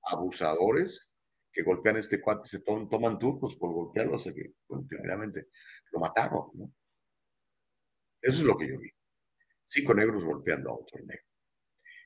abusadores, 0.02 1.10
que 1.50 1.62
golpean 1.62 1.96
este 1.96 2.20
cuate, 2.20 2.46
se 2.48 2.60
toman 2.60 3.18
turcos 3.18 3.56
por 3.56 3.72
golpearlo, 3.72 4.18
sea 4.18 4.34
que, 4.34 4.52
primeramente 4.86 5.48
lo 5.92 6.00
mataron, 6.00 6.50
¿no? 6.54 6.72
Eso 8.20 8.38
es 8.38 8.44
lo 8.44 8.56
que 8.56 8.68
yo 8.68 8.78
vi. 8.78 8.90
Cinco 9.64 9.94
negros 9.94 10.24
golpeando 10.24 10.70
a 10.70 10.74
otro 10.74 10.98
negro. 11.00 11.24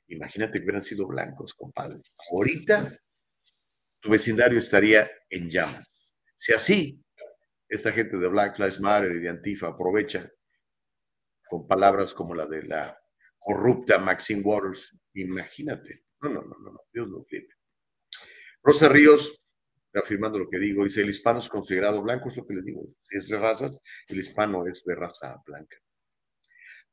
Imagínate 0.08 0.58
que 0.58 0.64
hubieran 0.64 0.82
sido 0.82 1.06
blancos, 1.06 1.54
compadre. 1.54 2.00
Ahorita 2.30 2.88
tu 4.00 4.10
vecindario 4.10 4.58
estaría 4.58 5.10
en 5.30 5.50
llamas. 5.50 6.14
Si 6.36 6.52
así, 6.52 7.02
esta 7.68 7.92
gente 7.92 8.18
de 8.18 8.28
Black 8.28 8.58
Lives 8.58 8.80
Matter 8.80 9.12
y 9.12 9.20
de 9.20 9.28
Antifa 9.28 9.68
aprovecha 9.68 10.30
con 11.52 11.66
palabras 11.66 12.14
como 12.14 12.34
la 12.34 12.46
de 12.46 12.62
la 12.62 12.98
corrupta 13.38 13.98
Maxine 13.98 14.40
Waters, 14.40 14.96
imagínate. 15.12 16.06
No, 16.22 16.30
no, 16.30 16.40
no, 16.40 16.56
no, 16.58 16.80
Dios 16.90 17.06
lo 17.06 17.26
libre. 17.28 17.54
Rosa 18.62 18.88
Ríos, 18.88 19.44
afirmando 19.92 20.38
lo 20.38 20.48
que 20.48 20.58
digo, 20.58 20.82
dice, 20.82 21.02
el 21.02 21.10
hispano 21.10 21.40
es 21.40 21.50
considerado 21.50 22.00
blanco, 22.00 22.30
es 22.30 22.38
lo 22.38 22.46
que 22.46 22.54
le 22.54 22.62
digo, 22.62 22.86
es 23.10 23.28
de 23.28 23.38
razas, 23.38 23.78
el 24.08 24.18
hispano 24.18 24.66
es 24.66 24.82
de 24.82 24.94
raza 24.94 25.42
blanca. 25.44 25.76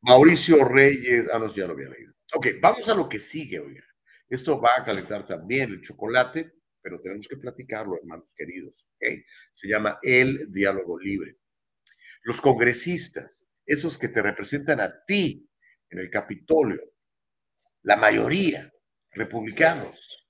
Mauricio 0.01 0.65
Reyes, 0.65 1.29
ah, 1.31 1.39
no, 1.39 1.55
ya 1.55 1.65
lo 1.65 1.71
había 1.71 1.87
leído. 1.87 2.13
Ok, 2.33 2.47
vamos 2.59 2.89
a 2.89 2.95
lo 2.95 3.07
que 3.07 3.21
sigue, 3.21 3.59
oiga. 3.59 3.85
Esto 4.27 4.59
va 4.59 4.71
a 4.77 4.83
calentar 4.83 5.25
también 5.25 5.71
el 5.71 5.79
chocolate, 5.79 6.51
pero 6.81 6.99
tenemos 6.99 7.29
que 7.29 7.37
platicarlo, 7.37 7.95
hermanos 7.95 8.27
queridos. 8.35 8.73
Se 9.53 9.69
llama 9.69 9.99
el 10.01 10.51
diálogo 10.51 10.99
libre. 10.99 11.37
Los 12.23 12.41
congresistas, 12.41 13.45
esos 13.69 13.99
que 13.99 14.09
te 14.09 14.21
representan 14.23 14.79
a 14.81 15.05
ti 15.05 15.47
en 15.91 15.99
el 15.99 16.09
Capitolio, 16.09 16.81
la 17.83 17.95
mayoría, 17.97 18.71
republicanos 19.11 20.27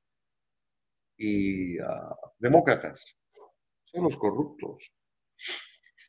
y 1.18 1.80
ah, 1.80 2.16
demócratas, 2.38 3.18
son 3.86 4.04
los 4.04 4.18
corruptos. 4.18 4.92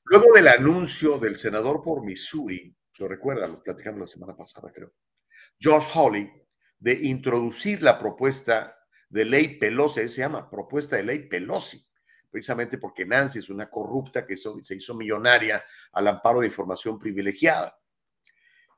Luego 0.04 0.32
del 0.34 0.48
anuncio 0.48 1.18
del 1.18 1.36
senador 1.38 1.82
por 1.84 2.04
Missouri, 2.04 2.76
lo 2.98 3.06
recuerdan, 3.06 3.52
lo 3.52 3.62
platicamos 3.62 4.00
la 4.00 4.06
semana 4.08 4.36
pasada, 4.36 4.72
creo, 4.72 4.92
Josh 5.62 5.86
Hawley, 5.94 6.28
de 6.78 6.94
introducir 6.94 7.80
la 7.80 7.98
propuesta 7.98 8.76
de 9.08 9.24
ley 9.24 9.56
Pelosi, 9.56 10.08
se 10.08 10.20
llama 10.20 10.50
propuesta 10.50 10.96
de 10.96 11.04
ley 11.04 11.28
Pelosi, 11.28 11.80
precisamente 12.30 12.78
porque 12.78 13.04
Nancy 13.04 13.40
es 13.40 13.50
una 13.50 13.68
corrupta 13.68 14.26
que 14.26 14.36
se 14.36 14.74
hizo 14.74 14.94
millonaria 14.94 15.64
al 15.92 16.08
amparo 16.08 16.40
de 16.40 16.46
información 16.46 16.98
privilegiada. 16.98 17.76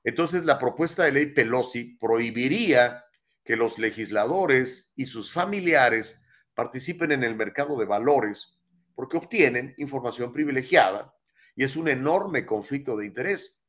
Entonces, 0.05 0.45
la 0.45 0.59
propuesta 0.59 1.05
de 1.05 1.13
ley 1.13 1.27
Pelosi 1.27 1.97
prohibiría 2.01 3.05
que 3.45 3.57
los 3.57 3.79
legisladores 3.79 4.93
y 4.97 5.07
sus 5.07 5.33
familiares 5.33 6.25
participen 6.55 7.13
en 7.13 7.25
el 7.25 7.35
mercado 7.35 7.79
de 7.79 7.87
valores 7.87 8.59
porque 8.95 9.17
obtienen 9.17 9.75
información 9.79 10.33
privilegiada 10.33 11.15
y 11.55 11.65
es 11.65 11.77
un 11.77 11.89
enorme 11.89 12.47
conflicto 12.47 12.97
de 12.97 13.07
interés. 13.07 13.63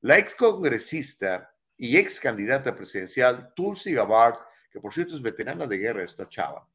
La 0.00 0.18
ex 0.18 0.34
congresista 0.34 1.54
y 1.76 1.96
ex 1.96 2.20
candidata 2.20 2.74
presidencial 2.74 3.52
Tulsi 3.54 3.92
Gabbard, 3.92 4.38
que 4.70 4.80
por 4.80 4.92
cierto 4.92 5.14
es 5.14 5.22
veterana 5.22 5.66
de 5.66 5.78
guerra 5.78 6.04
esta 6.04 6.28
chava, 6.28 6.68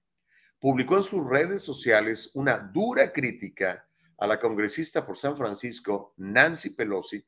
publicó 0.59 0.97
en 0.97 1.03
sus 1.03 1.27
redes 1.29 1.61
sociales 1.61 2.31
una 2.33 2.57
dura 2.57 3.11
crítica 3.11 3.87
a 4.17 4.27
la 4.27 4.39
congresista 4.39 5.05
por 5.05 5.17
San 5.17 5.37
Francisco, 5.37 6.13
Nancy 6.17 6.71
Pelosi, 6.71 7.23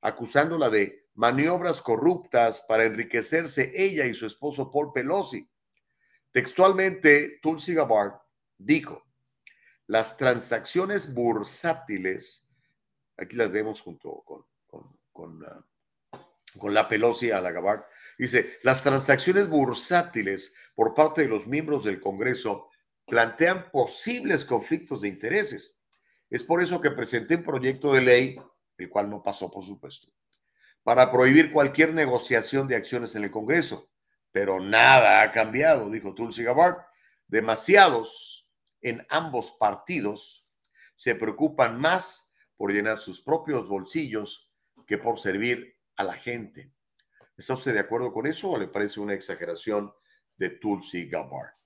acusándola 0.00 0.70
de 0.70 1.08
maniobras 1.14 1.82
corruptas 1.82 2.64
para 2.68 2.84
enriquecerse 2.84 3.72
ella 3.74 4.06
y 4.06 4.14
su 4.14 4.26
esposo 4.26 4.70
Paul 4.70 4.92
Pelosi. 4.92 5.48
Textualmente, 6.30 7.40
Tulsi 7.42 7.74
Gabbard 7.74 8.12
dijo, 8.56 9.04
las 9.88 10.16
transacciones 10.16 11.12
bursátiles, 11.12 12.54
aquí 13.16 13.34
las 13.34 13.50
vemos 13.50 13.80
junto 13.80 14.22
con, 14.24 14.44
con, 15.12 15.44
ah, 15.44 15.64
con 16.56 16.74
la 16.74 16.86
Pelosi 16.86 17.30
a 17.32 17.40
la 17.40 17.50
Gabbard, 17.50 17.84
dice, 18.16 18.58
las 18.62 18.82
transacciones 18.82 19.48
bursátiles 19.48 20.54
por 20.74 20.94
parte 20.94 21.22
de 21.22 21.28
los 21.28 21.46
miembros 21.46 21.82
del 21.84 22.00
Congreso 22.00 22.67
plantean 23.08 23.70
posibles 23.70 24.44
conflictos 24.44 25.00
de 25.00 25.08
intereses. 25.08 25.80
Es 26.30 26.44
por 26.44 26.62
eso 26.62 26.80
que 26.80 26.90
presenté 26.90 27.36
un 27.36 27.42
proyecto 27.42 27.92
de 27.92 28.02
ley, 28.02 28.40
el 28.76 28.90
cual 28.90 29.08
no 29.08 29.22
pasó, 29.22 29.50
por 29.50 29.64
supuesto, 29.64 30.08
para 30.82 31.10
prohibir 31.10 31.50
cualquier 31.52 31.94
negociación 31.94 32.68
de 32.68 32.76
acciones 32.76 33.16
en 33.16 33.24
el 33.24 33.30
Congreso. 33.30 33.90
Pero 34.30 34.60
nada 34.60 35.22
ha 35.22 35.32
cambiado, 35.32 35.90
dijo 35.90 36.14
Tulsi 36.14 36.44
Gabbard. 36.44 36.76
Demasiados 37.26 38.50
en 38.82 39.06
ambos 39.08 39.50
partidos 39.52 40.46
se 40.94 41.14
preocupan 41.14 41.80
más 41.80 42.32
por 42.56 42.72
llenar 42.72 42.98
sus 42.98 43.20
propios 43.20 43.68
bolsillos 43.68 44.50
que 44.86 44.98
por 44.98 45.18
servir 45.18 45.76
a 45.96 46.04
la 46.04 46.14
gente. 46.14 46.72
¿Está 47.36 47.54
usted 47.54 47.72
de 47.72 47.80
acuerdo 47.80 48.12
con 48.12 48.26
eso 48.26 48.50
o 48.50 48.58
le 48.58 48.68
parece 48.68 49.00
una 49.00 49.14
exageración 49.14 49.92
de 50.36 50.50
Tulsi 50.50 51.08
Gabbard? 51.08 51.57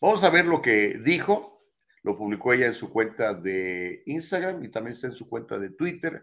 Vamos 0.00 0.24
a 0.24 0.30
ver 0.30 0.46
lo 0.46 0.60
que 0.60 1.00
dijo. 1.04 1.62
Lo 2.02 2.16
publicó 2.16 2.52
ella 2.52 2.66
en 2.66 2.74
su 2.74 2.90
cuenta 2.90 3.32
de 3.32 4.02
Instagram 4.06 4.62
y 4.62 4.70
también 4.70 4.92
está 4.92 5.06
en 5.06 5.14
su 5.14 5.28
cuenta 5.28 5.58
de 5.58 5.70
Twitter. 5.70 6.22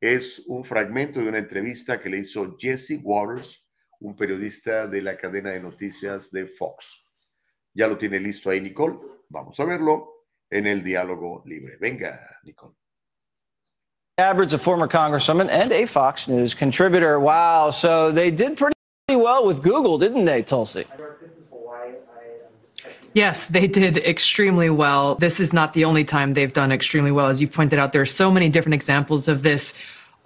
Es 0.00 0.42
un 0.46 0.64
fragmento 0.64 1.20
de 1.20 1.28
una 1.28 1.38
entrevista 1.38 2.00
que 2.00 2.08
le 2.08 2.18
hizo 2.18 2.56
Jesse 2.58 3.00
Waters, 3.02 3.68
un 4.00 4.16
periodista 4.16 4.86
de 4.86 5.02
la 5.02 5.16
cadena 5.16 5.50
de 5.50 5.60
noticias 5.60 6.30
de 6.30 6.46
Fox. 6.46 7.04
Ya 7.74 7.86
lo 7.88 7.98
tiene 7.98 8.18
listo 8.18 8.48
ahí, 8.48 8.60
Nicole. 8.60 8.96
Vamos 9.28 9.58
a 9.60 9.64
verlo 9.64 10.26
en 10.48 10.66
el 10.66 10.82
diálogo 10.82 11.42
libre. 11.44 11.76
Venga, 11.78 12.18
Nicole. 12.44 12.74
Abbard's 14.18 14.52
a 14.52 14.58
former 14.58 14.88
congresswoman 14.88 15.48
and 15.48 15.70
a 15.70 15.86
Fox 15.86 16.26
News 16.26 16.54
contributor. 16.54 17.20
Wow, 17.20 17.70
so 17.70 18.10
they 18.10 18.32
did 18.32 18.56
pretty 18.56 18.74
well 19.10 19.46
with 19.46 19.62
Google, 19.62 19.96
didn't 19.96 20.24
they, 20.24 20.42
Tulsi? 20.42 20.86
Yes, 23.14 23.46
they 23.46 23.66
did 23.66 23.96
extremely 23.98 24.70
well. 24.70 25.14
This 25.16 25.40
is 25.40 25.52
not 25.52 25.72
the 25.72 25.84
only 25.84 26.04
time 26.04 26.34
they've 26.34 26.52
done 26.52 26.70
extremely 26.70 27.10
well. 27.10 27.28
As 27.28 27.40
you 27.40 27.48
pointed 27.48 27.78
out, 27.78 27.92
there 27.92 28.02
are 28.02 28.06
so 28.06 28.30
many 28.30 28.48
different 28.48 28.74
examples 28.74 29.28
of 29.28 29.42
this 29.42 29.74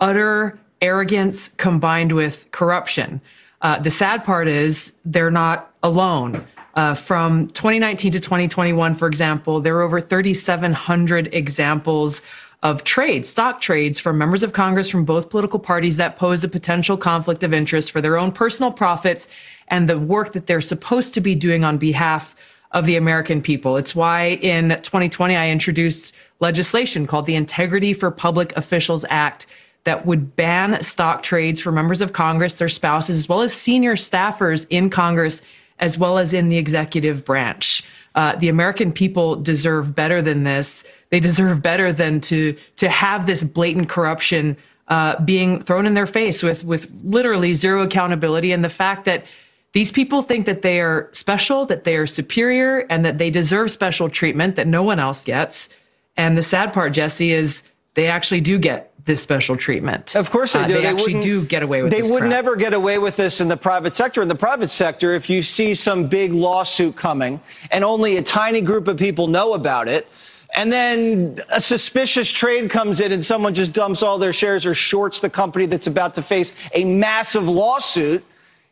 utter 0.00 0.58
arrogance 0.80 1.50
combined 1.50 2.12
with 2.12 2.50
corruption. 2.50 3.20
Uh, 3.62 3.78
the 3.78 3.90
sad 3.90 4.24
part 4.24 4.48
is 4.48 4.92
they're 5.04 5.30
not 5.30 5.72
alone. 5.82 6.44
Uh, 6.74 6.94
from 6.94 7.48
2019 7.48 8.12
to 8.12 8.20
2021, 8.20 8.94
for 8.94 9.06
example, 9.06 9.60
there 9.60 9.74
were 9.74 9.82
over 9.82 10.00
3,700 10.00 11.32
examples 11.34 12.22
of 12.62 12.84
trades, 12.84 13.28
stock 13.28 13.60
trades 13.60 13.98
from 13.98 14.16
members 14.16 14.42
of 14.42 14.52
Congress 14.52 14.88
from 14.88 15.04
both 15.04 15.30
political 15.30 15.58
parties 15.58 15.96
that 15.96 16.16
posed 16.16 16.44
a 16.44 16.48
potential 16.48 16.96
conflict 16.96 17.42
of 17.42 17.52
interest 17.52 17.90
for 17.90 18.00
their 18.00 18.16
own 18.16 18.32
personal 18.32 18.72
profits 18.72 19.28
and 19.68 19.88
the 19.88 19.98
work 19.98 20.32
that 20.32 20.46
they're 20.46 20.60
supposed 20.60 21.12
to 21.14 21.20
be 21.20 21.34
doing 21.34 21.64
on 21.64 21.76
behalf 21.76 22.34
of 22.72 22.86
the 22.86 22.96
American 22.96 23.42
people. 23.42 23.76
It's 23.76 23.94
why 23.94 24.38
in 24.40 24.70
2020 24.70 25.36
I 25.36 25.50
introduced 25.50 26.14
legislation 26.40 27.06
called 27.06 27.26
the 27.26 27.36
Integrity 27.36 27.92
for 27.92 28.10
Public 28.10 28.56
Officials 28.56 29.04
Act 29.10 29.46
that 29.84 30.06
would 30.06 30.36
ban 30.36 30.82
stock 30.82 31.22
trades 31.22 31.60
for 31.60 31.72
members 31.72 32.00
of 32.00 32.12
Congress, 32.12 32.54
their 32.54 32.68
spouses, 32.68 33.16
as 33.16 33.28
well 33.28 33.40
as 33.40 33.52
senior 33.52 33.94
staffers 33.94 34.66
in 34.70 34.90
Congress, 34.90 35.42
as 35.78 35.98
well 35.98 36.18
as 36.18 36.32
in 36.32 36.48
the 36.48 36.56
executive 36.56 37.24
branch. 37.24 37.82
Uh, 38.14 38.36
the 38.36 38.48
American 38.48 38.92
people 38.92 39.36
deserve 39.36 39.94
better 39.94 40.22
than 40.22 40.44
this. 40.44 40.84
They 41.10 41.20
deserve 41.20 41.62
better 41.62 41.92
than 41.92 42.20
to 42.22 42.56
to 42.76 42.88
have 42.88 43.26
this 43.26 43.42
blatant 43.42 43.88
corruption 43.88 44.56
uh, 44.88 45.18
being 45.22 45.60
thrown 45.60 45.86
in 45.86 45.94
their 45.94 46.06
face 46.06 46.42
with 46.42 46.64
with 46.64 46.92
literally 47.02 47.54
zero 47.54 47.82
accountability, 47.82 48.52
and 48.52 48.64
the 48.64 48.68
fact 48.68 49.04
that 49.06 49.24
these 49.72 49.90
people 49.90 50.22
think 50.22 50.46
that 50.46 50.62
they 50.62 50.80
are 50.80 51.08
special, 51.12 51.64
that 51.66 51.84
they 51.84 51.96
are 51.96 52.06
superior, 52.06 52.86
and 52.90 53.04
that 53.04 53.18
they 53.18 53.30
deserve 53.30 53.70
special 53.70 54.08
treatment 54.08 54.56
that 54.56 54.66
no 54.66 54.82
one 54.82 54.98
else 54.98 55.24
gets. 55.24 55.70
And 56.16 56.36
the 56.36 56.42
sad 56.42 56.72
part, 56.72 56.92
Jesse, 56.92 57.32
is 57.32 57.62
they 57.94 58.06
actually 58.06 58.42
do 58.42 58.58
get 58.58 58.92
this 59.04 59.20
special 59.20 59.56
treatment. 59.56 60.14
Of 60.14 60.30
course 60.30 60.52
they 60.52 60.60
uh, 60.60 60.66
do. 60.66 60.74
Uh, 60.74 60.76
they, 60.76 60.82
they, 60.82 60.88
actually 60.88 61.20
do 61.20 61.44
get 61.44 61.62
away 61.62 61.82
with 61.82 61.90
they 61.90 62.02
would 62.02 62.20
crap. 62.20 62.30
never 62.30 62.54
get 62.54 62.72
away 62.72 62.98
with 62.98 63.16
this 63.16 63.40
in 63.40 63.48
the 63.48 63.56
private 63.56 63.94
sector. 63.94 64.22
In 64.22 64.28
the 64.28 64.34
private 64.34 64.68
sector, 64.68 65.14
if 65.14 65.28
you 65.28 65.42
see 65.42 65.74
some 65.74 66.06
big 66.06 66.32
lawsuit 66.32 66.94
coming 66.94 67.40
and 67.70 67.82
only 67.84 68.16
a 68.16 68.22
tiny 68.22 68.60
group 68.60 68.88
of 68.88 68.96
people 68.96 69.26
know 69.26 69.54
about 69.54 69.88
it, 69.88 70.06
and 70.54 70.70
then 70.70 71.36
a 71.50 71.60
suspicious 71.60 72.30
trade 72.30 72.70
comes 72.70 73.00
in 73.00 73.10
and 73.10 73.24
someone 73.24 73.54
just 73.54 73.72
dumps 73.72 74.02
all 74.02 74.18
their 74.18 74.34
shares 74.34 74.66
or 74.66 74.74
shorts 74.74 75.20
the 75.20 75.30
company 75.30 75.66
that's 75.66 75.86
about 75.86 76.14
to 76.14 76.22
face 76.22 76.52
a 76.74 76.84
massive 76.84 77.48
lawsuit, 77.48 78.22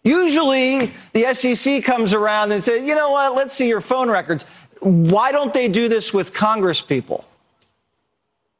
usually 0.03 0.93
the 1.13 1.35
SEC 1.35 1.83
comes 1.85 2.13
around 2.13 2.53
and 2.53 2.63
says, 2.63 2.83
you 2.83 2.95
know 2.95 3.11
what, 3.11 3.35
let's 3.35 3.55
see 3.55 3.69
your 3.69 3.81
phone 3.81 4.11
records. 4.11 4.45
Why 4.81 5.33
don't 5.33 5.53
they 5.53 5.69
do 5.69 5.89
this 5.89 6.15
with 6.15 6.33
Congress 6.33 6.81
people? 6.81 7.25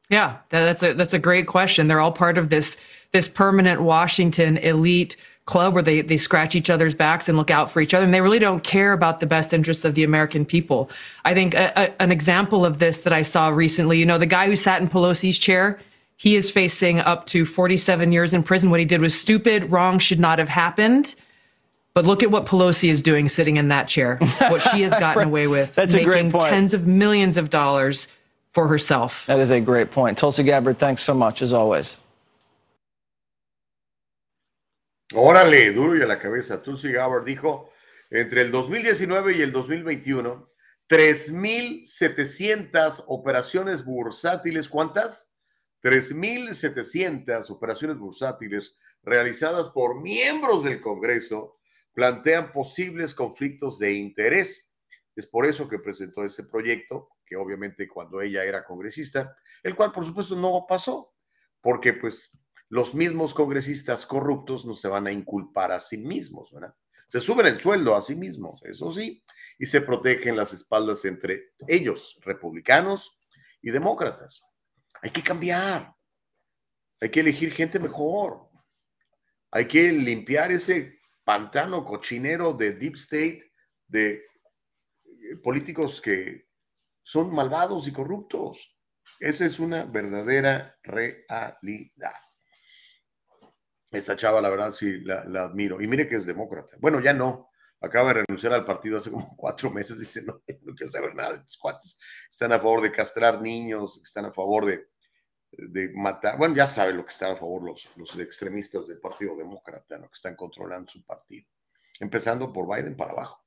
Yeah, 0.09 0.37
that's 0.49 0.83
a 0.83 0.93
that's 0.93 1.13
a 1.13 1.19
great 1.19 1.47
question. 1.47 1.87
They're 1.87 2.01
all 2.01 2.11
part 2.11 2.37
of 2.37 2.49
this 2.49 2.75
this 3.11 3.29
permanent 3.29 3.81
Washington 3.81 4.57
elite 4.57 5.15
club 5.45 5.73
where 5.73 5.81
they 5.81 6.01
they 6.01 6.17
scratch 6.17 6.53
each 6.53 6.69
other's 6.69 6.93
backs 6.93 7.29
and 7.29 7.37
look 7.37 7.49
out 7.49 7.71
for 7.71 7.79
each 7.79 7.93
other, 7.93 8.03
and 8.03 8.13
they 8.13 8.19
really 8.19 8.37
don't 8.37 8.61
care 8.61 8.91
about 8.91 9.21
the 9.21 9.25
best 9.25 9.53
interests 9.53 9.85
of 9.85 9.95
the 9.95 10.03
American 10.03 10.45
people. 10.45 10.89
I 11.23 11.33
think 11.33 11.53
a, 11.55 11.71
a, 11.77 12.01
an 12.01 12.11
example 12.11 12.65
of 12.65 12.79
this 12.79 12.99
that 12.99 13.13
I 13.13 13.21
saw 13.21 13.47
recently, 13.47 13.99
you 13.99 14.05
know, 14.05 14.17
the 14.17 14.25
guy 14.25 14.47
who 14.47 14.57
sat 14.57 14.81
in 14.81 14.89
Pelosi's 14.89 15.39
chair, 15.39 15.79
he 16.17 16.35
is 16.35 16.51
facing 16.51 16.99
up 16.99 17.25
to 17.27 17.45
47 17.45 18.11
years 18.11 18.33
in 18.33 18.43
prison. 18.43 18.69
What 18.69 18.81
he 18.81 18.85
did 18.85 18.99
was 18.99 19.19
stupid, 19.19 19.71
wrong, 19.71 19.97
should 19.97 20.19
not 20.19 20.39
have 20.39 20.49
happened. 20.49 21.15
But 21.93 22.05
look 22.05 22.23
at 22.23 22.31
what 22.31 22.45
Pelosi 22.45 22.87
is 22.89 23.01
doing 23.01 23.27
sitting 23.27 23.57
in 23.57 23.67
that 23.67 23.87
chair. 23.89 24.17
What 24.49 24.61
she 24.61 24.81
has 24.83 24.91
gotten 24.99 25.23
away 25.23 25.47
with, 25.47 25.75
That's 25.75 25.93
a 25.93 26.03
great 26.03 26.23
making 26.25 26.39
point. 26.39 26.49
tens 26.49 26.73
of 26.73 26.87
millions 26.87 27.35
of 27.37 27.49
dollars 27.49 28.07
for 28.47 28.67
herself. 28.69 29.25
That 29.27 29.39
is 29.39 29.51
a 29.51 29.59
great 29.59 29.91
point. 29.91 30.17
Tulsi 30.17 30.43
Gabbard, 30.43 30.77
thanks 30.77 31.03
so 31.03 31.13
much, 31.13 31.41
as 31.41 31.51
always. 31.51 31.97
Órale, 35.13 35.73
duro 35.73 35.97
y 35.97 36.01
a 36.01 36.07
la 36.07 36.17
cabeza. 36.17 36.61
Tulsi 36.63 36.93
Gabbard 36.93 37.25
dijo, 37.25 37.69
entre 38.09 38.41
el 38.41 38.51
2019 38.51 39.35
y 39.37 39.41
el 39.41 39.51
2021, 39.51 40.47
3.700 40.89 43.03
operaciones 43.07 43.83
bursátiles. 43.83 44.69
¿Cuántas? 44.69 45.35
3.700 45.83 47.49
operaciones 47.49 47.97
bursátiles 47.97 48.77
realizadas 49.03 49.67
por 49.67 50.01
miembros 50.01 50.63
del 50.63 50.79
Congreso 50.79 51.57
plantean 51.93 52.51
posibles 52.51 53.13
conflictos 53.13 53.79
de 53.79 53.93
interés. 53.93 54.73
Es 55.15 55.27
por 55.27 55.45
eso 55.45 55.67
que 55.67 55.79
presentó 55.79 56.23
ese 56.23 56.45
proyecto, 56.45 57.09
que 57.25 57.35
obviamente 57.35 57.87
cuando 57.87 58.21
ella 58.21 58.43
era 58.43 58.63
congresista, 58.63 59.35
el 59.63 59.75
cual 59.75 59.91
por 59.91 60.05
supuesto 60.05 60.35
no 60.35 60.65
pasó, 60.67 61.13
porque 61.61 61.93
pues 61.93 62.37
los 62.69 62.93
mismos 62.93 63.33
congresistas 63.33 64.05
corruptos 64.05 64.65
no 64.65 64.73
se 64.73 64.87
van 64.87 65.07
a 65.07 65.11
inculpar 65.11 65.73
a 65.73 65.79
sí 65.79 65.97
mismos, 65.97 66.51
¿verdad? 66.53 66.73
Se 67.07 67.19
suben 67.19 67.45
el 67.47 67.59
sueldo 67.59 67.93
a 67.97 68.01
sí 68.01 68.15
mismos, 68.15 68.63
eso 68.63 68.89
sí, 68.89 69.21
y 69.59 69.65
se 69.65 69.81
protegen 69.81 70.37
las 70.37 70.53
espaldas 70.53 71.03
entre 71.03 71.51
ellos, 71.67 72.17
republicanos 72.21 73.19
y 73.61 73.71
demócratas. 73.71 74.41
Hay 75.01 75.09
que 75.09 75.21
cambiar, 75.21 75.93
hay 77.01 77.09
que 77.09 77.19
elegir 77.19 77.51
gente 77.51 77.79
mejor, 77.79 78.49
hay 79.51 79.67
que 79.67 79.91
limpiar 79.91 80.53
ese 80.53 81.00
pantano 81.23 81.83
cochinero 81.85 82.53
de 82.53 82.73
deep 82.73 82.95
state, 82.95 83.51
de 83.87 84.13
eh, 84.13 85.35
políticos 85.43 86.01
que 86.01 86.47
son 87.03 87.33
malvados 87.33 87.87
y 87.87 87.93
corruptos. 87.93 88.77
Esa 89.19 89.45
es 89.45 89.59
una 89.59 89.85
verdadera 89.85 90.77
realidad. 90.83 92.13
Esa 93.91 94.15
chava, 94.15 94.41
la 94.41 94.49
verdad, 94.49 94.71
sí, 94.71 95.01
la, 95.01 95.21
admiro. 95.43 95.81
Y 95.81 95.87
mire 95.87 96.07
que 96.07 96.15
es 96.15 96.25
demócrata. 96.25 96.77
Bueno, 96.79 97.01
ya 97.01 97.13
no. 97.13 97.49
Acaba 97.81 98.13
de 98.13 98.23
renunciar 98.25 98.53
al 98.53 98.63
partido 98.63 98.99
hace 98.99 99.11
como 99.11 99.35
cuatro 99.35 99.69
meses. 99.71 99.97
Dice, 99.99 100.21
no, 100.21 100.41
no 100.61 100.75
quiero 100.75 100.91
saber 100.91 101.15
nada 101.15 101.31
de 101.31 101.37
estos 101.37 101.57
cuates. 101.57 101.99
Están 102.29 102.53
a 102.53 102.57
favor 102.57 102.81
de 102.81 102.91
castrar 102.91 103.41
niños, 103.41 103.99
están 104.03 104.25
a 104.25 104.33
favor 104.33 104.65
de, 104.65 104.90
de 105.51 105.89
matar. 105.93 106.37
Bueno, 106.37 106.55
ya 106.55 106.67
saben 106.67 106.97
lo 106.97 107.05
que 107.05 107.11
están 107.11 107.33
a 107.33 107.35
favor 107.35 107.63
los, 107.63 107.95
los 107.97 108.17
extremistas 108.17 108.87
del 108.87 108.99
Partido 108.99 109.35
Demócrata, 109.35 109.97
¿no? 109.97 110.07
que 110.07 110.15
están 110.15 110.35
controlando 110.35 110.89
su 110.89 111.03
partido. 111.03 111.47
Empezando 111.99 112.51
por 112.51 112.67
Biden 112.67 112.95
para 112.95 113.11
abajo. 113.11 113.45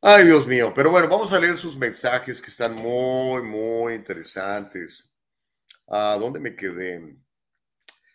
Ay, 0.00 0.26
Dios 0.26 0.46
mío. 0.46 0.72
Pero 0.74 0.90
bueno, 0.90 1.08
vamos 1.08 1.32
a 1.32 1.38
leer 1.38 1.56
sus 1.56 1.76
mensajes 1.76 2.40
que 2.40 2.50
están 2.50 2.74
muy, 2.74 3.42
muy 3.42 3.94
interesantes. 3.94 5.16
¿A 5.86 6.16
dónde 6.18 6.40
me 6.40 6.56
quedé? 6.56 7.16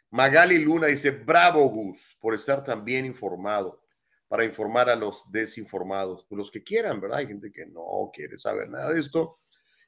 Magali 0.09 0.59
Luna 0.59 0.87
dice, 0.87 1.11
bravo 1.11 1.67
Gus, 1.69 2.17
por 2.19 2.33
estar 2.33 2.63
tan 2.63 2.83
bien 2.83 3.05
informado, 3.05 3.83
para 4.27 4.43
informar 4.43 4.89
a 4.89 4.95
los 4.95 5.31
desinformados, 5.31 6.25
pues 6.27 6.37
los 6.37 6.51
que 6.51 6.63
quieran, 6.63 6.99
¿verdad? 6.99 7.19
Hay 7.19 7.27
gente 7.27 7.51
que 7.51 7.65
no 7.65 8.09
quiere 8.13 8.37
saber 8.37 8.69
nada 8.69 8.93
de 8.93 8.99
esto 8.99 9.39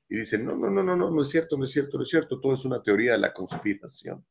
y 0.10 0.18
dicen, 0.18 0.44
no, 0.44 0.56
no, 0.56 0.72
no, 0.72 0.82
no, 0.82 0.96
no, 0.96 1.12
no 1.12 1.22
es 1.22 1.30
cierto, 1.30 1.56
no 1.56 1.66
es 1.66 1.72
cierto, 1.72 1.98
no 1.98 2.04
es 2.04 2.10
cierto, 2.10 2.42
todo 2.42 2.54
es 2.54 2.66
una 2.66 2.82
teoría 2.82 3.12
de 3.12 3.20
la 3.20 3.32
conspiración. 3.32 4.26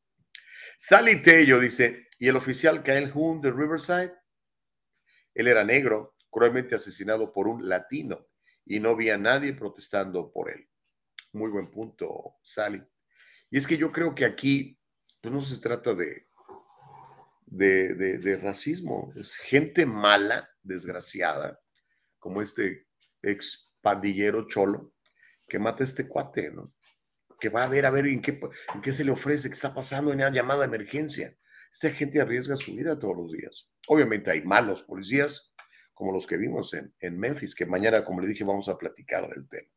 Sally 0.77 1.23
Tello 1.23 1.59
dice, 1.59 2.09
¿y 2.19 2.27
el 2.27 2.35
oficial 2.35 2.83
Kyle 2.83 3.11
Hoon 3.13 3.39
de 3.39 3.49
Riverside? 3.49 4.11
Él 5.33 5.47
era 5.47 5.63
negro, 5.63 6.15
cruelmente 6.29 6.75
asesinado 6.75 7.31
por 7.31 7.47
un 7.47 7.67
latino 7.67 8.27
y 8.65 8.81
no 8.81 8.89
había 8.89 9.17
nadie 9.17 9.53
protestando 9.53 10.31
por 10.31 10.51
él. 10.51 10.69
Muy 11.31 11.49
buen 11.49 11.71
punto, 11.71 12.35
Sally. 12.43 12.83
Y 13.49 13.57
es 13.57 13.65
que 13.65 13.77
yo 13.77 13.91
creo 13.91 14.13
que 14.13 14.25
aquí 14.25 14.77
pues 15.21 15.33
no 15.33 15.39
se 15.39 15.61
trata 15.61 15.93
de, 15.93 16.27
de, 17.45 17.93
de, 17.93 18.17
de 18.17 18.37
racismo, 18.37 19.13
es 19.15 19.35
gente 19.35 19.85
mala, 19.85 20.49
desgraciada, 20.61 21.59
como 22.19 22.41
este 22.41 22.87
ex 23.21 23.71
pandillero 23.81 24.47
cholo 24.47 24.93
que 25.49 25.59
mata 25.59 25.83
a 25.83 25.85
este 25.85 26.07
cuate, 26.07 26.51
¿no? 26.51 26.73
Que 27.39 27.49
va 27.49 27.63
a 27.63 27.67
ver, 27.67 27.85
a 27.85 27.89
ver 27.89 28.07
en 28.07 28.21
qué, 28.21 28.39
en 28.73 28.81
qué 28.81 28.93
se 28.93 29.03
le 29.03 29.11
ofrece, 29.11 29.49
qué 29.49 29.53
está 29.53 29.73
pasando 29.73 30.13
en 30.13 30.19
la 30.19 30.29
llamada 30.29 30.61
de 30.61 30.67
emergencia. 30.67 31.35
Esta 31.73 31.91
gente 31.91 32.21
arriesga 32.21 32.55
su 32.55 32.75
vida 32.75 32.97
todos 32.97 33.17
los 33.17 33.31
días. 33.31 33.69
Obviamente 33.87 34.31
hay 34.31 34.43
malos 34.43 34.83
policías, 34.83 35.53
como 35.93 36.13
los 36.13 36.25
que 36.25 36.37
vimos 36.37 36.73
en, 36.73 36.93
en 36.99 37.19
Memphis, 37.19 37.55
que 37.55 37.65
mañana, 37.65 38.03
como 38.05 38.21
le 38.21 38.27
dije, 38.27 38.43
vamos 38.43 38.69
a 38.69 38.77
platicar 38.77 39.27
del 39.27 39.47
tema. 39.49 39.69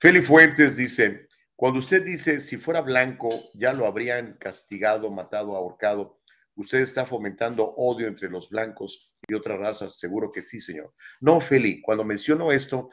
Feli 0.00 0.22
Fuentes 0.22 0.76
dice, 0.76 1.28
cuando 1.54 1.78
usted 1.78 2.02
dice, 2.02 2.40
si 2.40 2.56
fuera 2.56 2.80
blanco, 2.80 3.28
ya 3.52 3.74
lo 3.74 3.86
habrían 3.86 4.38
castigado, 4.38 5.10
matado, 5.10 5.54
ahorcado, 5.54 6.20
usted 6.54 6.80
está 6.80 7.04
fomentando 7.04 7.74
odio 7.76 8.08
entre 8.08 8.30
los 8.30 8.48
blancos 8.48 9.14
y 9.28 9.34
otras 9.34 9.58
razas, 9.58 9.98
seguro 9.98 10.32
que 10.32 10.40
sí, 10.40 10.58
señor. 10.58 10.94
No, 11.20 11.38
Feli, 11.40 11.82
cuando 11.82 12.02
menciono 12.02 12.50
esto, 12.50 12.88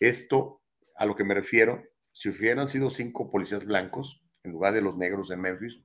esto 0.00 0.57
a 0.98 1.06
lo 1.06 1.14
que 1.14 1.24
me 1.24 1.34
refiero, 1.34 1.82
si 2.12 2.28
hubieran 2.28 2.68
sido 2.68 2.90
cinco 2.90 3.30
policías 3.30 3.64
blancos 3.64 4.22
en 4.42 4.52
lugar 4.52 4.74
de 4.74 4.82
los 4.82 4.96
negros 4.96 5.30
en 5.30 5.40
Memphis, 5.40 5.80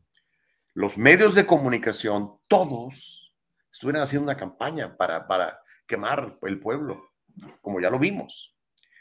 los 0.74 0.98
medios 0.98 1.36
de 1.36 1.46
comunicación, 1.46 2.40
todos, 2.48 3.36
estuvieran 3.72 4.02
haciendo 4.02 4.24
una 4.24 4.38
campaña 4.38 4.98
para, 4.98 5.28
para 5.28 5.60
quemar 5.86 6.38
el 6.42 6.60
pueblo, 6.60 7.12
como 7.62 7.80
ya 7.80 7.90
lo 7.90 8.00
vimos, 8.00 8.58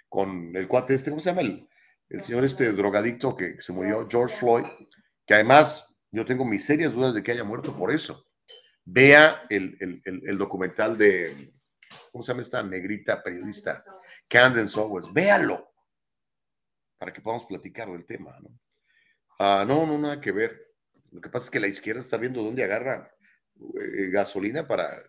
con 0.09 0.55
el 0.55 0.69
cuate 0.69 0.95
este, 0.95 1.11
¿cómo 1.11 1.21
se 1.21 1.31
llama? 1.31 1.41
El, 1.43 1.67
el 2.11 2.23
señor 2.23 2.45
este 2.45 2.73
drogadicto 2.73 3.35
que 3.35 3.61
se 3.61 3.73
murió, 3.73 4.07
George 4.11 4.37
Floyd, 4.37 4.67
que 5.27 5.35
además 5.35 5.89
yo 6.11 6.27
tengo 6.27 6.45
mis 6.45 6.67
serias 6.67 6.93
dudas 6.93 7.15
de 7.15 7.23
que 7.23 7.33
haya 7.33 7.45
muerto 7.45 7.75
por 7.75 7.91
eso. 7.91 8.27
Vea 8.85 9.47
el, 9.49 9.79
el, 9.81 10.03
el, 10.05 10.29
el 10.29 10.39
documental 10.39 10.99
de, 10.99 11.55
¿cómo 12.11 12.23
se 12.23 12.33
llama 12.33 12.43
esta 12.43 12.63
negrita 12.63 13.23
periodista? 13.23 13.83
Candace 14.29 14.79
Owens, 14.79 15.11
véalo, 15.13 15.72
para 17.03 17.13
que 17.13 17.21
podamos 17.21 17.47
platicar 17.47 17.91
del 17.91 18.07
tema, 18.07 18.39
¿no? 18.41 18.61
Ah, 19.41 19.65
no, 19.67 19.85
no, 19.85 19.99
nada 19.99 20.21
que 20.21 20.31
ver. 20.31 20.73
Lo 21.11 21.21
que 21.21 21.31
pasa 21.31 21.47
es 21.47 21.51
que 21.51 21.59
la 21.59 21.67
izquierda 21.67 22.01
está 22.01 22.17
viendo 22.17 22.45
dónde 22.45 22.63
agarra 22.63 23.13
eh, 23.57 24.09
gasolina 24.09 24.69
para 24.69 25.03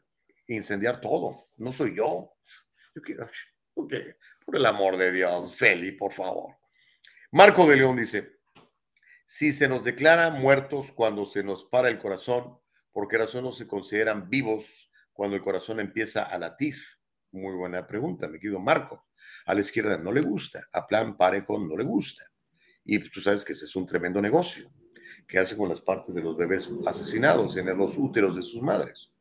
incendiar 0.48 1.00
todo. 1.00 1.50
No 1.58 1.72
soy 1.72 1.96
yo. 1.96 2.34
Yo 2.96 3.02
quiero, 3.04 3.30
ok, 3.76 3.94
por 4.44 4.56
el 4.56 4.66
amor 4.66 4.98
de 4.98 5.12
Dios, 5.12 5.54
Feli, 5.54 5.92
por 5.92 6.14
favor. 6.14 6.56
Marco 7.32 7.70
de 7.70 7.76
León 7.76 7.96
dice, 7.96 8.40
si 9.28 9.54
se 9.54 9.68
nos 9.68 9.84
declara 9.84 10.32
muertos 10.32 10.92
cuando 10.94 11.28
se 11.28 11.44
nos 11.44 11.64
para 11.64 11.90
el 11.90 12.00
corazón, 12.00 12.58
¿por 12.92 13.08
qué 13.08 13.20
razón 13.20 13.44
no 13.44 13.52
se 13.52 13.68
consideran 13.68 14.32
vivos 14.32 14.92
cuando 15.12 15.36
el 15.36 15.44
corazón 15.44 15.80
empieza 15.80 16.24
a 16.24 16.40
latir? 16.40 16.76
Muy 17.30 17.54
buena 17.54 17.86
pregunta, 17.86 18.28
mi 18.28 18.40
querido 18.40 18.60
Marco. 18.60 19.06
A 19.46 19.54
la 19.54 19.62
izquierda 19.62 19.98
no 19.98 20.12
le 20.12 20.22
gusta, 20.22 20.68
a 20.72 20.88
Plan 20.88 21.18
Parejo 21.18 21.60
no 21.60 21.76
le 21.78 21.84
gusta. 21.84 22.24
Y 22.86 23.00
tú 23.10 23.22
sabes 23.22 23.44
que 23.46 23.54
ese 23.54 23.66
es 23.66 23.76
un 23.76 23.86
tremendo 23.86 24.22
negocio 24.22 24.72
que 25.28 25.40
hace 25.40 25.56
con 25.56 25.70
las 25.70 25.82
partes 25.82 26.14
de 26.14 26.22
los 26.22 26.38
bebés 26.38 26.70
asesinados 26.86 27.56
en 27.58 27.78
los 27.78 27.98
úteros 27.98 28.36
de 28.36 28.44
sus 28.44 28.62
madres. 28.62 29.12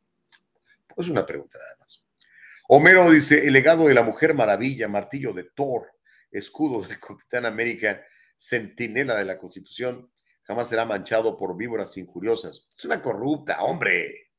Pues 0.95 1.09
una 1.09 1.25
pregunta 1.25 1.59
nada 1.59 1.77
más. 1.81 2.07
Homero 2.69 3.11
dice, 3.11 3.47
el 3.47 3.53
legado 3.53 3.87
de 3.87 3.95
la 3.95 4.03
Mujer 4.03 4.35
Maravilla, 4.35 4.89
martillo 4.89 5.33
de 5.33 5.45
Thor, 5.55 5.91
escudo 6.31 6.87
del 6.87 6.99
Capitán 6.99 7.47
América, 7.47 8.03
centinela 8.37 9.17
de 9.17 9.25
la 9.25 9.39
Constitución, 9.39 10.11
jamás 10.43 10.69
será 10.69 10.85
manchado 10.85 11.37
por 11.37 11.57
víboras 11.57 11.97
injuriosas. 11.97 12.71
Es 12.75 12.85
una 12.85 13.01
corrupta, 13.01 13.63
hombre. 13.63 14.33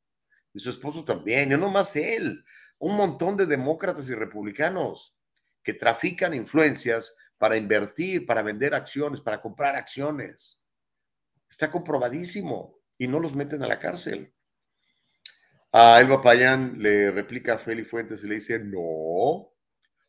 Y 0.54 0.60
su 0.60 0.70
esposo 0.70 1.04
también, 1.04 1.52
y 1.52 1.58
no 1.58 1.70
más 1.70 1.96
él. 1.96 2.44
Un 2.80 2.98
montón 2.98 3.38
de 3.38 3.46
demócratas 3.46 4.10
y 4.10 4.14
republicanos 4.14 5.16
que 5.64 5.74
trafican 5.74 6.34
influencias 6.34 7.18
para 7.38 7.58
invertir, 7.58 8.26
para 8.26 8.42
vender 8.42 8.74
acciones, 8.74 9.22
para 9.22 9.42
comprar 9.42 9.76
acciones. 9.76 10.68
Está 11.50 11.70
comprobadísimo 11.72 12.80
y 12.98 13.08
no 13.08 13.20
los 13.20 13.36
meten 13.36 13.64
a 13.64 13.68
la 13.68 13.80
cárcel. 13.80 14.34
A 15.72 16.00
Elba 16.00 16.22
Payán 16.22 16.76
le 16.78 17.12
replica 17.12 17.56
a 17.56 17.58
Feli 17.58 17.84
Fuentes 17.84 18.24
y 18.24 18.28
le 18.28 18.36
dice, 18.36 18.60
no. 18.60 19.46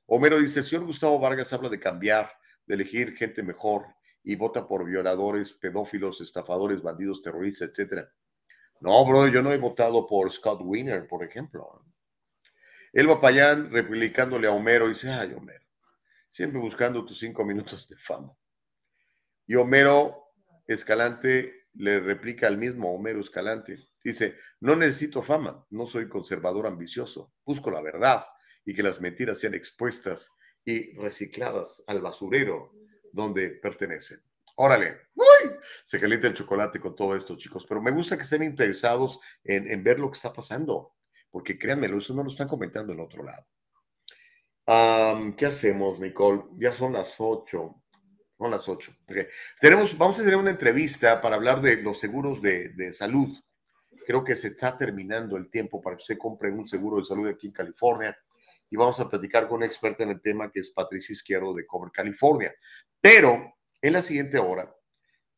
Homero 0.07 0.38
dice, 0.38 0.61
el 0.61 0.64
señor 0.64 0.84
Gustavo 0.84 1.18
Vargas 1.18 1.52
habla 1.52 1.70
de 1.70 1.80
cambiar, 1.80 2.30
de 2.66 2.74
elegir 2.74 3.16
gente 3.16 3.42
mejor 3.42 3.86
y 4.22 4.36
vota 4.36 4.66
por 4.66 4.84
violadores, 4.84 5.52
pedófilos, 5.52 6.20
estafadores, 6.20 6.82
bandidos, 6.82 7.22
terroristas, 7.22 7.78
etc. 7.78 8.07
No, 8.80 9.05
bro, 9.07 9.28
yo 9.28 9.42
no 9.42 9.52
he 9.52 9.59
votado 9.59 10.07
por 10.07 10.30
Scott 10.30 10.61
Wiener, 10.62 11.07
por 11.07 11.24
ejemplo. 11.24 11.82
Elba 12.95 13.20
Payán 13.20 13.70
replicándole 13.70 14.49
a 14.49 14.53
Homero 14.53 14.88
dice, 14.88 15.11
ay, 15.11 15.34
Homero, 15.34 15.66
siempre 16.30 16.61
buscando 16.61 17.05
tus 17.05 17.18
cinco 17.18 17.45
minutos 17.45 17.88
de 17.88 17.97
fama. 17.97 18.32
Y 19.47 19.57
Homero 19.57 20.32
Escalante 20.66 21.66
le 21.74 22.01
replica 22.01 22.47
al 22.47 22.57
mismo 22.57 22.95
Homero 22.95 23.20
Escalante, 23.20 23.76
Dice, 24.05 24.38
no 24.61 24.76
necesito 24.76 25.22
fama, 25.22 25.66
no 25.70 25.86
soy 25.86 26.11
conservador 26.11 26.66
ambicioso, 26.66 27.32
busco 27.42 27.70
la 27.70 27.80
verdad 27.80 28.22
y 28.66 28.74
que 28.74 28.82
las 28.82 29.01
mentiras 29.01 29.40
sean 29.40 29.55
expuestas 29.55 30.36
y 30.62 30.95
recicladas 30.99 31.84
al 31.86 32.03
basurero 32.03 32.74
donde 33.11 33.49
pertenecen. 33.49 34.18
Órale, 34.57 35.09
¡Uy! 35.14 35.51
se 35.84 35.99
calienta 35.99 36.28
el 36.28 36.34
chocolate 36.34 36.78
con 36.78 36.95
todo 36.95 37.16
esto, 37.16 37.36
chicos, 37.36 37.64
pero 37.66 37.80
me 37.80 37.90
gusta 37.90 38.16
que 38.16 38.22
estén 38.22 38.42
interesados 38.42 39.20
en, 39.42 39.82
ver 39.82 39.99
lo 39.99 40.11
que 40.11 40.16
está 40.16 40.32
pasando, 40.32 40.95
porque 41.35 41.59
créanmelo, 41.59 41.99
eso 41.99 42.14
no 42.14 42.22
lo 42.22 42.28
están 42.28 42.47
comentando 42.47 42.93
en 42.93 43.01
otro 43.01 43.24
lado. 43.24 43.45
¿Qué 45.37 45.47
hacemos, 45.47 45.99
Nicole? 45.99 46.45
Ya 46.59 46.72
son 46.72 46.93
las 46.93 47.16
ocho. 47.18 47.82
Son 48.39 48.53
las 48.53 48.68
ocho. 48.68 48.93
Tenemos, 49.61 49.99
vamos 49.99 50.20
a 50.20 50.22
tener 50.22 50.37
una 50.37 50.51
entrevista 50.51 51.20
para 51.20 51.35
hablar 51.35 51.61
de 51.61 51.82
los 51.82 51.99
seguros 51.99 52.41
de, 52.41 52.68
de 52.68 52.93
salud. 52.93 53.37
Creo 54.07 54.22
que 54.22 54.37
se 54.37 54.47
está 54.47 54.76
terminando 54.76 55.37
el 55.37 55.51
tiempo 55.51 55.82
para 55.82 55.97
que 55.97 56.03
usted 56.03 56.18
compre 56.18 56.53
un 56.53 56.68
seguro 56.68 56.99
de 56.99 57.05
salud 57.05 57.26
aquí 57.26 57.49
en 57.49 57.53
California 57.53 58.16
y 58.70 58.76
vamos 58.76 59.01
a 59.01 59.11
platicar 59.11 59.49
con 59.49 59.57
una 59.57 59.66
experta 59.66 60.05
en 60.05 60.11
el 60.11 60.22
tema 60.22 60.53
que 60.53 60.61
es 60.61 60.70
Patricia 60.70 61.14
Izquierdo 61.14 61.53
de 61.53 61.66
Cover 61.66 61.91
California. 61.91 62.55
Pero 63.01 63.57
en 63.82 63.93
la 63.93 64.03
siguiente 64.03 64.39
hora 64.39 64.72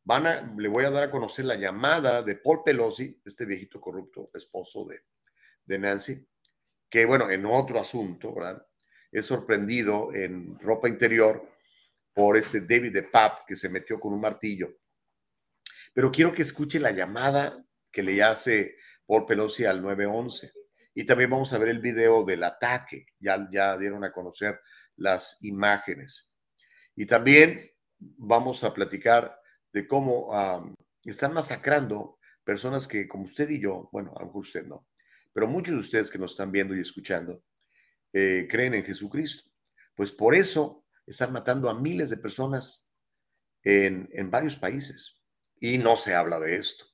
van 0.05 0.27
a, 0.27 0.55
le 0.59 0.69
voy 0.69 0.85
a 0.85 0.91
dar 0.91 1.05
a 1.05 1.11
conocer 1.11 1.47
la 1.47 1.57
llamada 1.57 2.23
de 2.23 2.37
Paul 2.37 2.63
Pelosi, 2.63 3.19
este 3.25 3.47
viejito 3.47 3.81
corrupto 3.81 4.29
esposo 4.35 4.85
de, 4.85 5.01
de 5.67 5.79
Nancy, 5.79 6.27
que 6.89 7.05
bueno, 7.05 7.31
en 7.31 7.45
otro 7.45 7.79
asunto, 7.79 8.35
¿verdad? 8.35 8.67
Es 9.12 9.27
sorprendido 9.27 10.14
en 10.14 10.59
ropa 10.59 10.89
interior 10.89 11.51
por 12.14 12.37
este 12.37 12.61
David 12.61 12.93
de 12.93 13.03
Pap 13.03 13.47
que 13.47 13.57
se 13.57 13.69
metió 13.69 14.01
con 14.01 14.12
un 14.12 14.21
martillo. 14.21 14.79
Pero 15.93 16.11
quiero 16.11 16.33
que 16.33 16.43
escuche 16.43 16.79
la 16.79 16.91
llamada 16.91 17.64
que 17.91 18.03
le 18.03 18.23
hace 18.23 18.77
Paul 19.07 19.27
Pelosi 19.27 19.64
al 19.64 19.83
911. 19.83 20.53
Y 20.95 21.05
también 21.05 21.31
vamos 21.31 21.53
a 21.53 21.59
ver 21.59 21.69
el 21.69 21.81
video 21.81 22.25
del 22.25 22.45
ataque. 22.45 23.07
Ya, 23.19 23.49
ya 23.51 23.77
dieron 23.77 24.05
a 24.05 24.12
conocer 24.12 24.61
las 24.97 25.39
imágenes. 25.43 26.33
Y 26.95 27.07
también 27.07 27.61
vamos 27.99 28.64
a 28.64 28.73
platicar 28.73 29.39
de 29.73 29.87
cómo 29.87 30.75
están 31.05 31.35
masacrando 31.35 32.19
personas 32.45 32.89
que, 32.89 33.07
como 33.07 33.25
usted 33.25 33.49
y 33.51 33.61
yo, 33.61 33.89
bueno, 33.93 34.14
aunque 34.17 34.39
usted 34.39 34.67
no, 34.67 34.87
pero 35.37 35.47
muchos 35.47 35.74
de 35.74 35.80
ustedes 35.80 36.11
que 36.11 36.16
nos 36.16 36.30
están 36.30 36.51
viendo 36.51 36.74
y 36.74 36.80
escuchando, 36.80 37.45
eh, 38.11 38.49
creen 38.51 38.72
en 38.72 38.84
Jesucristo. 38.84 39.51
Pues 39.95 40.11
por 40.11 40.34
eso 40.34 40.87
están 41.07 41.30
matando 41.30 41.68
a 41.68 41.78
miles 41.78 42.09
de 42.09 42.16
personas 42.16 42.89
en, 43.62 44.09
en 44.12 44.30
varios 44.30 44.57
países. 44.57 45.20
Y 45.61 45.76
no 45.76 45.99
se 45.99 46.14
habla 46.14 46.41
de 46.41 46.57
esto. 46.57 46.87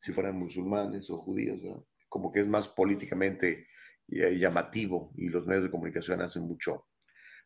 Si 0.00 0.12
fueran 0.12 0.36
musulmanes 0.36 1.08
o 1.08 1.18
judíos, 1.18 1.62
¿verdad? 1.62 1.84
como 2.08 2.32
que 2.32 2.40
es 2.40 2.48
más 2.48 2.66
políticamente 2.66 3.68
llamativo 4.08 5.12
y 5.16 5.28
los 5.28 5.46
medios 5.46 5.62
de 5.62 5.70
comunicación 5.70 6.20
hacen 6.20 6.48
mucho, 6.48 6.88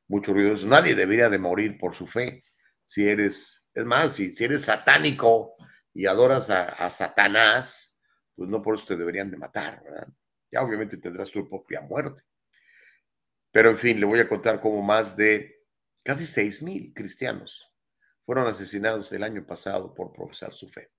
mucho 0.07 0.33
ruido. 0.33 0.57
Nadie 0.67 0.95
debería 0.95 1.29
de 1.29 1.39
morir 1.39 1.77
por 1.77 1.95
su 1.95 2.07
fe. 2.07 2.43
Si 2.87 3.07
eres, 3.07 3.69
es 3.75 3.85
más, 3.85 4.15
si, 4.15 4.33
si 4.33 4.45
eres 4.45 4.63
satánico 4.63 5.57
y 5.93 6.07
adoras 6.07 6.49
a, 6.49 6.89
Satanás, 6.89 7.88
pues 8.39 8.49
no 8.49 8.63
por 8.63 8.77
eso 8.77 8.87
te 8.87 8.97
deberían 8.97 9.33
de 9.33 9.37
matar, 9.37 9.83
¿verdad? 9.83 10.07
Ya 10.49 10.63
obviamente 10.63 10.97
tendrás 10.97 11.29
tu 11.29 11.47
propia 11.49 11.81
muerte. 11.81 12.23
Pero 13.51 13.71
en 13.71 13.77
fin, 13.77 13.99
le 13.99 14.07
voy 14.07 14.21
a 14.21 14.29
contar 14.29 14.61
cómo 14.61 14.81
más 14.81 15.17
de 15.17 15.67
casi 16.05 16.25
seis 16.25 16.63
mil 16.63 16.95
cristianos 16.95 17.75
fueron 18.25 18.47
asesinados 18.47 19.11
el 19.11 19.25
año 19.25 19.45
pasado 19.45 19.93
por 19.93 20.13
profesar 20.13 20.53
su 20.53 20.69
fe. 20.69 20.93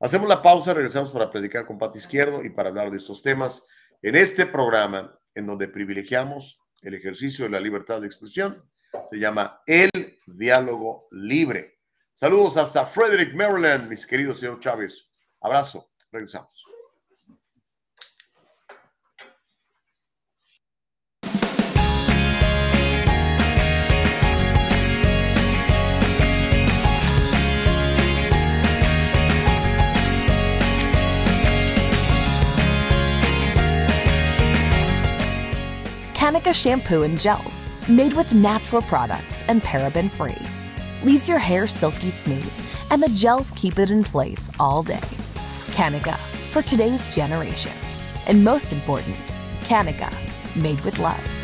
Hacemos 0.00 0.28
la 0.28 0.42
pausa, 0.42 0.74
regresamos 0.74 1.12
para 1.12 1.30
platicar 1.30 1.64
con 1.64 1.78
Pati 1.78 1.98
Izquierdo 1.98 2.44
y 2.44 2.50
para 2.50 2.70
hablar 2.70 2.90
de 2.90 2.96
estos 2.96 3.22
temas 3.22 3.68
en 4.02 4.16
este 4.16 4.44
programa 4.44 5.16
en 5.32 5.46
donde 5.46 5.68
privilegiamos 5.68 6.60
el 6.82 6.94
ejercicio 6.94 7.44
de 7.44 7.52
la 7.52 7.60
libertad 7.60 8.00
de 8.00 8.08
expresión. 8.08 8.68
Se 9.08 9.16
llama 9.16 9.62
El 9.64 9.90
Diálogo 10.26 11.06
Libre. 11.12 11.78
Saludos 12.14 12.56
hasta 12.56 12.84
Frederick, 12.84 13.32
Maryland, 13.32 13.88
mis 13.88 14.04
queridos 14.04 14.40
señor 14.40 14.58
Chávez. 14.58 15.08
Abrazo. 15.40 15.93
Regresamos. 16.14 16.62
Kanika 36.14 36.54
shampoo 36.54 37.02
and 37.02 37.20
gels, 37.20 37.66
made 37.88 38.12
with 38.14 38.32
natural 38.32 38.80
products 38.82 39.42
and 39.48 39.62
paraben 39.62 40.10
free. 40.10 40.34
Leaves 41.02 41.28
your 41.28 41.38
hair 41.38 41.66
silky 41.66 42.10
smooth, 42.10 42.50
and 42.90 43.02
the 43.02 43.10
gels 43.10 43.50
keep 43.56 43.78
it 43.78 43.90
in 43.90 44.02
place 44.04 44.48
all 44.58 44.82
day. 44.82 45.00
Kanika, 45.74 46.16
for 46.52 46.62
today's 46.62 47.12
generation. 47.12 47.72
And 48.28 48.44
most 48.44 48.72
important, 48.72 49.16
Kanika, 49.62 50.08
made 50.54 50.80
with 50.82 51.00
love. 51.00 51.43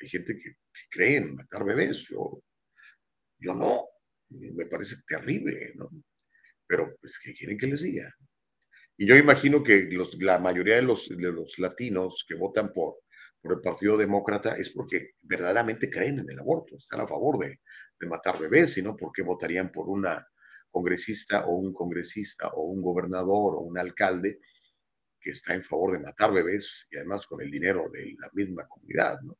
Hay 0.00 0.08
gente 0.08 0.36
que, 0.36 0.56
cree 0.90 1.16
en 1.16 1.36
matar 1.36 1.64
bebés, 1.64 2.06
yo, 2.08 2.42
yo 3.38 3.54
no, 3.54 3.86
me 4.30 4.66
parece 4.66 4.96
terrible, 5.06 5.72
¿no? 5.76 5.90
Pero, 6.66 6.96
pues, 7.00 7.18
¿qué 7.18 7.34
quieren 7.34 7.58
que 7.58 7.66
les 7.66 7.82
diga? 7.82 8.14
Y 8.96 9.06
yo 9.06 9.16
imagino 9.16 9.62
que 9.62 9.88
los, 9.90 10.20
la 10.22 10.38
mayoría 10.38 10.76
de 10.76 10.82
los, 10.82 11.08
de 11.08 11.32
los 11.32 11.58
latinos 11.58 12.24
que 12.28 12.34
votan 12.34 12.72
por, 12.72 12.98
por 13.40 13.52
el 13.54 13.60
Partido 13.60 13.96
Demócrata 13.96 14.56
es 14.56 14.70
porque 14.70 15.12
verdaderamente 15.22 15.90
creen 15.90 16.20
en 16.20 16.30
el 16.30 16.38
aborto, 16.38 16.76
están 16.76 17.00
a 17.00 17.08
favor 17.08 17.38
de, 17.38 17.60
de 17.98 18.06
matar 18.06 18.38
bebés, 18.38 18.74
sino 18.74 18.96
porque 18.96 19.22
votarían 19.22 19.72
por 19.72 19.88
una 19.88 20.26
congresista 20.70 21.46
o 21.46 21.56
un 21.56 21.72
congresista 21.72 22.48
o 22.48 22.62
un 22.62 22.80
gobernador 22.80 23.56
o 23.56 23.60
un 23.60 23.78
alcalde 23.78 24.40
que 25.20 25.30
está 25.30 25.54
en 25.54 25.62
favor 25.62 25.92
de 25.92 25.98
matar 25.98 26.32
bebés 26.32 26.86
y 26.90 26.96
además 26.96 27.26
con 27.26 27.40
el 27.42 27.50
dinero 27.50 27.88
de 27.92 28.14
la 28.18 28.30
misma 28.32 28.66
comunidad, 28.66 29.20
¿no? 29.22 29.36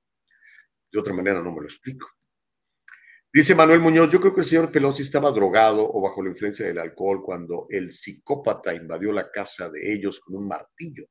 De 0.93 0.99
otra 0.99 1.14
manera 1.14 1.41
no 1.43 1.53
me 1.53 1.62
lo 1.62 1.66
explico. 1.66 2.09
Dice 3.33 3.55
Manuel 3.55 3.78
Muñoz, 3.78 4.11
yo 4.11 4.20
creo 4.20 4.35
que 4.35 4.41
el 4.41 4.47
señor 4.47 4.72
Pelosi 4.72 5.03
estaba 5.03 5.31
drogado 5.31 5.89
o 5.89 6.03
bajo 6.03 6.20
la 6.20 6.31
influencia 6.31 6.66
del 6.66 6.78
alcohol 6.78 7.22
cuando 7.22 7.66
el 7.70 7.93
psicópata 7.93 8.74
invadió 8.74 9.12
la 9.12 9.31
casa 9.31 9.70
de 9.70 9.93
ellos 9.93 10.18
con 10.18 10.35
un 10.35 10.49
martillo. 10.49 11.07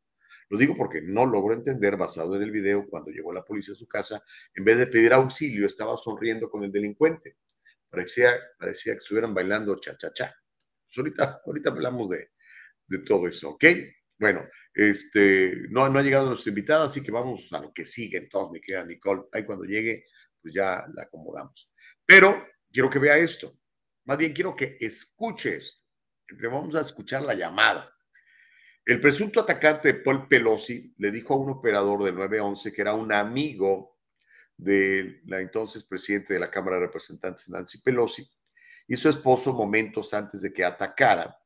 Lo 0.50 0.58
digo 0.58 0.76
porque 0.76 1.02
no 1.02 1.26
logro 1.26 1.54
entender, 1.54 1.96
basado 1.96 2.36
en 2.36 2.42
el 2.42 2.52
video, 2.52 2.88
cuando 2.90 3.12
llegó 3.12 3.32
la 3.32 3.46
policía 3.46 3.74
a 3.74 3.78
su 3.78 3.88
casa, 3.88 4.22
en 4.54 4.66
vez 4.66 4.78
de 4.78 4.88
pedir 4.88 5.14
auxilio, 5.14 5.66
estaba 5.66 5.96
sonriendo 5.96 6.50
con 6.50 6.64
el 6.64 6.72
delincuente. 6.72 7.38
Parecía, 7.90 8.40
parecía 8.58 8.94
que 8.94 9.00
estuvieran 9.00 9.34
bailando 9.34 9.80
cha-cha-cha. 9.80 10.36
Pues 10.86 10.98
ahorita, 10.98 11.42
ahorita 11.46 11.70
hablamos 11.72 12.10
de, 12.10 12.32
de 12.88 13.00
todo 13.00 13.28
eso, 13.28 13.52
¿ok? 13.52 13.66
Bueno, 14.18 14.48
este, 14.74 15.68
no, 15.70 15.88
no 15.90 16.00
ha 16.00 16.04
llegado 16.04 16.28
nuestra 16.28 16.50
invitada, 16.50 16.86
así 16.86 17.02
que 17.02 17.12
vamos 17.12 17.52
a 17.54 17.62
lo 17.62 17.74
que 17.74 17.86
sigue 17.86 18.18
entonces, 18.18 18.52
mi 18.52 18.62
querida 18.62 18.86
Nicole. 18.86 19.24
Ahí 19.32 19.46
cuando 19.46 19.66
llegue, 19.66 20.06
pues 20.42 20.54
ya 20.54 20.86
la 20.94 21.04
acomodamos. 21.04 21.72
Pero 22.06 22.48
quiero 22.72 22.90
que 22.90 23.00
vea 23.00 23.18
esto. 23.18 23.58
Más 24.06 24.18
bien 24.18 24.34
quiero 24.34 24.56
que 24.56 24.78
escuche 24.80 25.56
esto. 25.56 25.84
Vamos 26.44 26.76
a 26.76 26.82
escuchar 26.82 27.22
la 27.24 27.34
llamada. 27.34 27.96
El 28.86 29.00
presunto 29.00 29.40
atacante 29.40 29.94
Paul 29.94 30.28
Pelosi 30.28 30.94
le 30.98 31.12
dijo 31.12 31.34
a 31.34 31.38
un 31.38 31.52
operador 31.52 32.04
del 32.04 32.16
911 32.16 32.74
que 32.74 32.82
era 32.82 32.94
un 32.94 33.12
amigo 33.12 33.99
de 34.60 35.22
la 35.26 35.40
entonces 35.40 35.84
presidente 35.84 36.34
de 36.34 36.40
la 36.40 36.52
Cámara 36.52 36.78
de 36.78 36.86
Representantes, 36.86 37.50
Nancy 37.50 37.82
Pelosi, 37.82 38.30
y 38.88 38.96
su 38.96 39.10
esposo 39.10 39.54
momentos 39.54 40.14
antes 40.14 40.42
de 40.42 40.52
que 40.52 40.66
atacara 40.66 41.38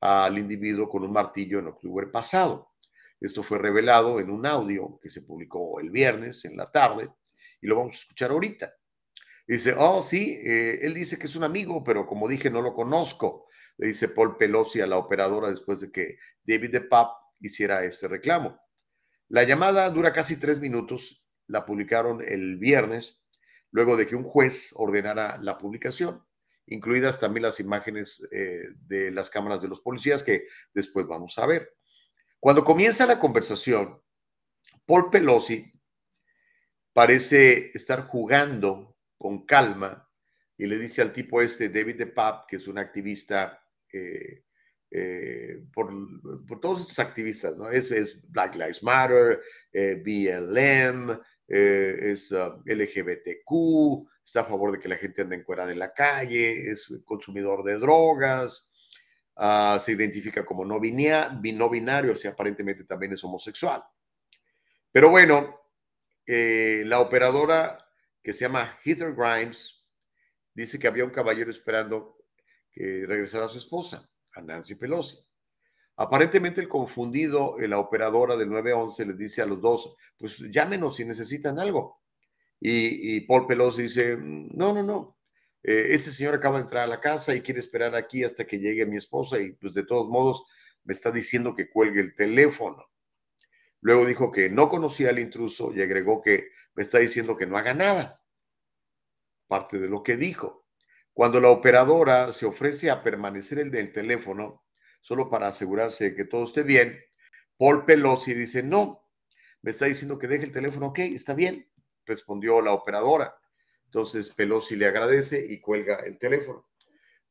al 0.00 0.38
individuo 0.38 0.88
con 0.88 1.02
un 1.02 1.12
martillo 1.12 1.58
en 1.58 1.68
octubre 1.68 2.06
pasado. 2.06 2.72
Esto 3.20 3.42
fue 3.42 3.58
revelado 3.58 4.18
en 4.20 4.30
un 4.30 4.46
audio 4.46 4.98
que 5.02 5.10
se 5.10 5.22
publicó 5.22 5.78
el 5.80 5.90
viernes 5.90 6.44
en 6.44 6.56
la 6.56 6.70
tarde 6.70 7.10
y 7.60 7.66
lo 7.66 7.76
vamos 7.76 7.92
a 7.92 7.98
escuchar 7.98 8.30
ahorita. 8.30 8.74
Dice, 9.46 9.74
oh, 9.76 10.00
sí, 10.00 10.40
eh, 10.42 10.78
él 10.82 10.94
dice 10.94 11.18
que 11.18 11.26
es 11.26 11.36
un 11.36 11.44
amigo, 11.44 11.82
pero 11.84 12.06
como 12.06 12.28
dije, 12.28 12.50
no 12.50 12.62
lo 12.62 12.72
conozco 12.72 13.48
le 13.80 13.86
dice 13.86 14.08
Paul 14.08 14.36
Pelosi 14.36 14.82
a 14.82 14.86
la 14.86 14.98
operadora 14.98 15.48
después 15.48 15.80
de 15.80 15.90
que 15.90 16.18
David 16.44 16.72
DePap 16.72 17.12
hiciera 17.40 17.82
este 17.82 18.08
reclamo. 18.08 18.60
La 19.28 19.44
llamada 19.44 19.88
dura 19.88 20.12
casi 20.12 20.38
tres 20.38 20.60
minutos, 20.60 21.24
la 21.50 21.66
publicaron 21.66 22.22
el 22.26 22.56
viernes, 22.56 23.22
luego 23.70 23.96
de 23.96 24.06
que 24.06 24.16
un 24.16 24.24
juez 24.24 24.72
ordenara 24.74 25.38
la 25.42 25.58
publicación, 25.58 26.24
incluidas 26.66 27.18
también 27.18 27.42
las 27.42 27.60
imágenes 27.60 28.26
eh, 28.32 28.68
de 28.86 29.10
las 29.10 29.28
cámaras 29.28 29.60
de 29.60 29.68
los 29.68 29.80
policías 29.80 30.22
que 30.22 30.46
después 30.72 31.06
vamos 31.06 31.38
a 31.38 31.46
ver. 31.46 31.76
Cuando 32.38 32.64
comienza 32.64 33.06
la 33.06 33.18
conversación, 33.18 34.00
Paul 34.86 35.10
Pelosi 35.10 35.72
parece 36.92 37.70
estar 37.74 38.06
jugando 38.06 38.96
con 39.18 39.44
calma 39.44 40.08
y 40.56 40.66
le 40.66 40.78
dice 40.78 41.02
al 41.02 41.12
tipo 41.12 41.42
este, 41.42 41.68
David 41.68 41.96
DePap, 41.96 42.48
que 42.48 42.56
es 42.56 42.68
un 42.68 42.78
activista 42.78 43.62
eh, 43.92 44.44
eh, 44.90 45.62
por, 45.72 45.90
todos 46.60 46.80
estos 46.80 46.98
activistas, 46.98 47.56
¿no? 47.56 47.70
Es, 47.70 47.90
es 47.90 48.20
Black 48.30 48.54
Lives 48.56 48.82
Matter, 48.82 49.40
BLM, 49.72 51.20
es 51.50 52.30
uh, 52.32 52.62
LGBTQ, 52.64 54.08
está 54.24 54.40
a 54.40 54.44
favor 54.44 54.72
de 54.72 54.78
que 54.78 54.88
la 54.88 54.96
gente 54.96 55.22
ande 55.22 55.36
encuerada 55.36 55.72
en 55.72 55.78
la 55.78 55.92
calle, 55.92 56.70
es 56.70 57.02
consumidor 57.04 57.64
de 57.64 57.78
drogas, 57.78 58.72
uh, 59.36 59.78
se 59.80 59.92
identifica 59.92 60.46
como 60.46 60.64
no, 60.64 60.76
no 60.76 61.70
binario, 61.70 62.12
o 62.12 62.16
sea, 62.16 62.30
aparentemente 62.30 62.84
también 62.84 63.12
es 63.12 63.24
homosexual. 63.24 63.82
Pero 64.92 65.10
bueno, 65.10 65.56
la 66.26 67.00
operadora 67.00 67.78
que 68.22 68.32
se 68.32 68.40
llama 68.40 68.78
Heather 68.84 69.14
Grimes 69.14 69.88
dice 70.54 70.78
que 70.78 70.88
había 70.88 71.04
un 71.04 71.10
caballero 71.10 71.50
esperando 71.50 72.18
que 72.70 73.04
regresara 73.06 73.46
a 73.46 73.48
su 73.48 73.58
esposa, 73.58 74.08
a 74.34 74.40
Nancy 74.40 74.76
Pelosi. 74.76 75.16
Aparentemente 76.00 76.62
el 76.62 76.68
confundido, 76.68 77.56
la 77.58 77.78
operadora 77.78 78.34
del 78.34 78.48
911 78.48 79.04
les 79.04 79.18
dice 79.18 79.42
a 79.42 79.46
los 79.46 79.60
dos, 79.60 79.96
pues 80.16 80.38
llámenos 80.50 80.96
si 80.96 81.04
necesitan 81.04 81.58
algo. 81.58 82.00
Y, 82.58 83.20
Paul 83.26 83.46
Pelosi 83.46 83.82
dice, 83.82 84.16
no, 84.18 84.72
no, 84.72 84.82
no, 84.82 85.18
eh, 85.62 85.88
este 85.90 86.10
señor 86.10 86.34
acaba 86.34 86.56
de 86.56 86.62
entrar 86.62 86.84
a 86.84 86.86
la 86.86 87.02
casa 87.02 87.34
y 87.34 87.42
quiere 87.42 87.60
esperar 87.60 87.94
aquí 87.94 88.24
hasta 88.24 88.46
que 88.46 88.58
llegue 88.58 88.86
mi 88.86 88.96
esposa 88.96 89.40
y 89.40 89.52
pues 89.52 89.74
de 89.74 89.84
todos 89.84 90.08
modos 90.08 90.42
me 90.84 90.94
está 90.94 91.10
diciendo 91.10 91.54
que 91.54 91.68
cuelgue 91.68 92.00
el 92.00 92.14
teléfono. 92.14 92.82
Luego 93.82 94.06
dijo 94.06 94.32
que 94.32 94.48
no 94.48 94.70
conocía 94.70 95.10
al 95.10 95.18
intruso 95.18 95.70
y 95.74 95.82
agregó 95.82 96.22
que 96.22 96.48
me 96.76 96.82
está 96.82 96.96
diciendo 96.96 97.36
que 97.36 97.44
no 97.44 97.58
haga 97.58 97.74
nada. 97.74 98.22
Parte 99.48 99.78
de 99.78 99.90
lo 99.90 100.02
que 100.02 100.16
dijo. 100.16 100.64
Cuando 101.12 101.42
la 101.42 101.50
operadora 101.50 102.32
se 102.32 102.46
ofrece 102.46 102.90
a 102.90 103.02
permanecer 103.02 103.58
el 103.58 103.70
del 103.70 103.92
teléfono, 103.92 104.64
solo 105.00 105.28
para 105.28 105.48
asegurarse 105.48 106.10
de 106.10 106.14
que 106.14 106.24
todo 106.24 106.44
esté 106.44 106.62
bien, 106.62 106.98
Paul 107.56 107.84
Pelosi 107.84 108.34
dice, 108.34 108.62
no, 108.62 109.06
me 109.62 109.72
está 109.72 109.86
diciendo 109.86 110.18
que 110.18 110.28
deje 110.28 110.44
el 110.44 110.52
teléfono, 110.52 110.88
ok, 110.88 110.98
está 111.00 111.34
bien, 111.34 111.70
respondió 112.06 112.60
la 112.60 112.72
operadora. 112.72 113.34
Entonces 113.84 114.30
Pelosi 114.30 114.76
le 114.76 114.86
agradece 114.86 115.44
y 115.48 115.60
cuelga 115.60 115.96
el 115.96 116.18
teléfono. 116.18 116.68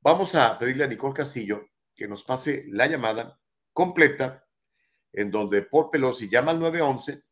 Vamos 0.01 0.35
a 0.35 0.57
pedirle 0.59 0.83
a 0.83 0.87
Nicole 0.87 1.13
Castillo 1.13 1.69
que 1.95 2.07
nos 2.07 2.23
pase 2.23 2.65
la 2.67 2.87
llamada 2.87 3.39
completa 3.73 4.45
en 5.11 5.31
donde 5.31 5.63
Paul 5.63 5.89
Pelosi 5.89 6.29
llama 6.29 6.51
al 6.51 6.59
911, 6.59 7.23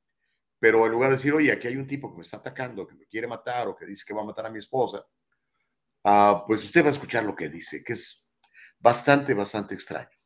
pero 0.59 0.85
en 0.85 0.91
lugar 0.91 1.11
de 1.11 1.17
decir, 1.17 1.33
oye, 1.33 1.51
aquí 1.51 1.67
hay 1.67 1.77
un 1.77 1.87
tipo 1.87 2.09
que 2.09 2.17
me 2.17 2.23
está 2.23 2.37
atacando, 2.37 2.87
que 2.87 2.95
me 2.95 3.05
quiere 3.05 3.27
matar 3.27 3.67
o 3.67 3.75
que 3.75 3.85
dice 3.85 4.03
que 4.07 4.13
va 4.13 4.21
a 4.21 4.25
matar 4.25 4.47
a 4.47 4.49
mi 4.49 4.59
esposa, 4.59 5.05
ah, 6.03 6.43
pues 6.47 6.63
usted 6.63 6.83
va 6.83 6.87
a 6.87 6.91
escuchar 6.91 7.23
lo 7.23 7.35
que 7.35 7.49
dice, 7.49 7.83
que 7.83 7.93
es 7.93 8.33
bastante, 8.79 9.33
bastante 9.33 9.75
extraño. 9.75 10.16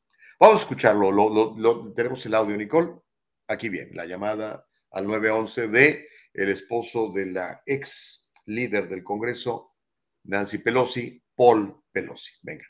Vamos 0.42 0.56
a 0.56 0.62
escucharlo. 0.62 1.12
Lo, 1.12 1.94
tenemos 1.94 2.26
el 2.26 2.34
audio, 2.34 2.58
Nicole. 2.58 2.94
Aquí 3.48 3.70
viene 3.70 3.94
la 3.94 4.08
llamada 4.08 4.66
al 4.89 5.06
911 5.06 5.68
de 5.68 6.08
el 6.34 6.50
esposo 6.50 7.12
de 7.14 7.28
la 7.28 7.62
ex 7.64 8.34
líder 8.48 8.89
del 8.89 9.04
Congreso, 9.04 9.76
Nancy 10.24 10.58
Pelosi, 10.58 11.22
Paul 11.36 11.84
Pelosi. 11.92 12.32
Venga. 12.42 12.64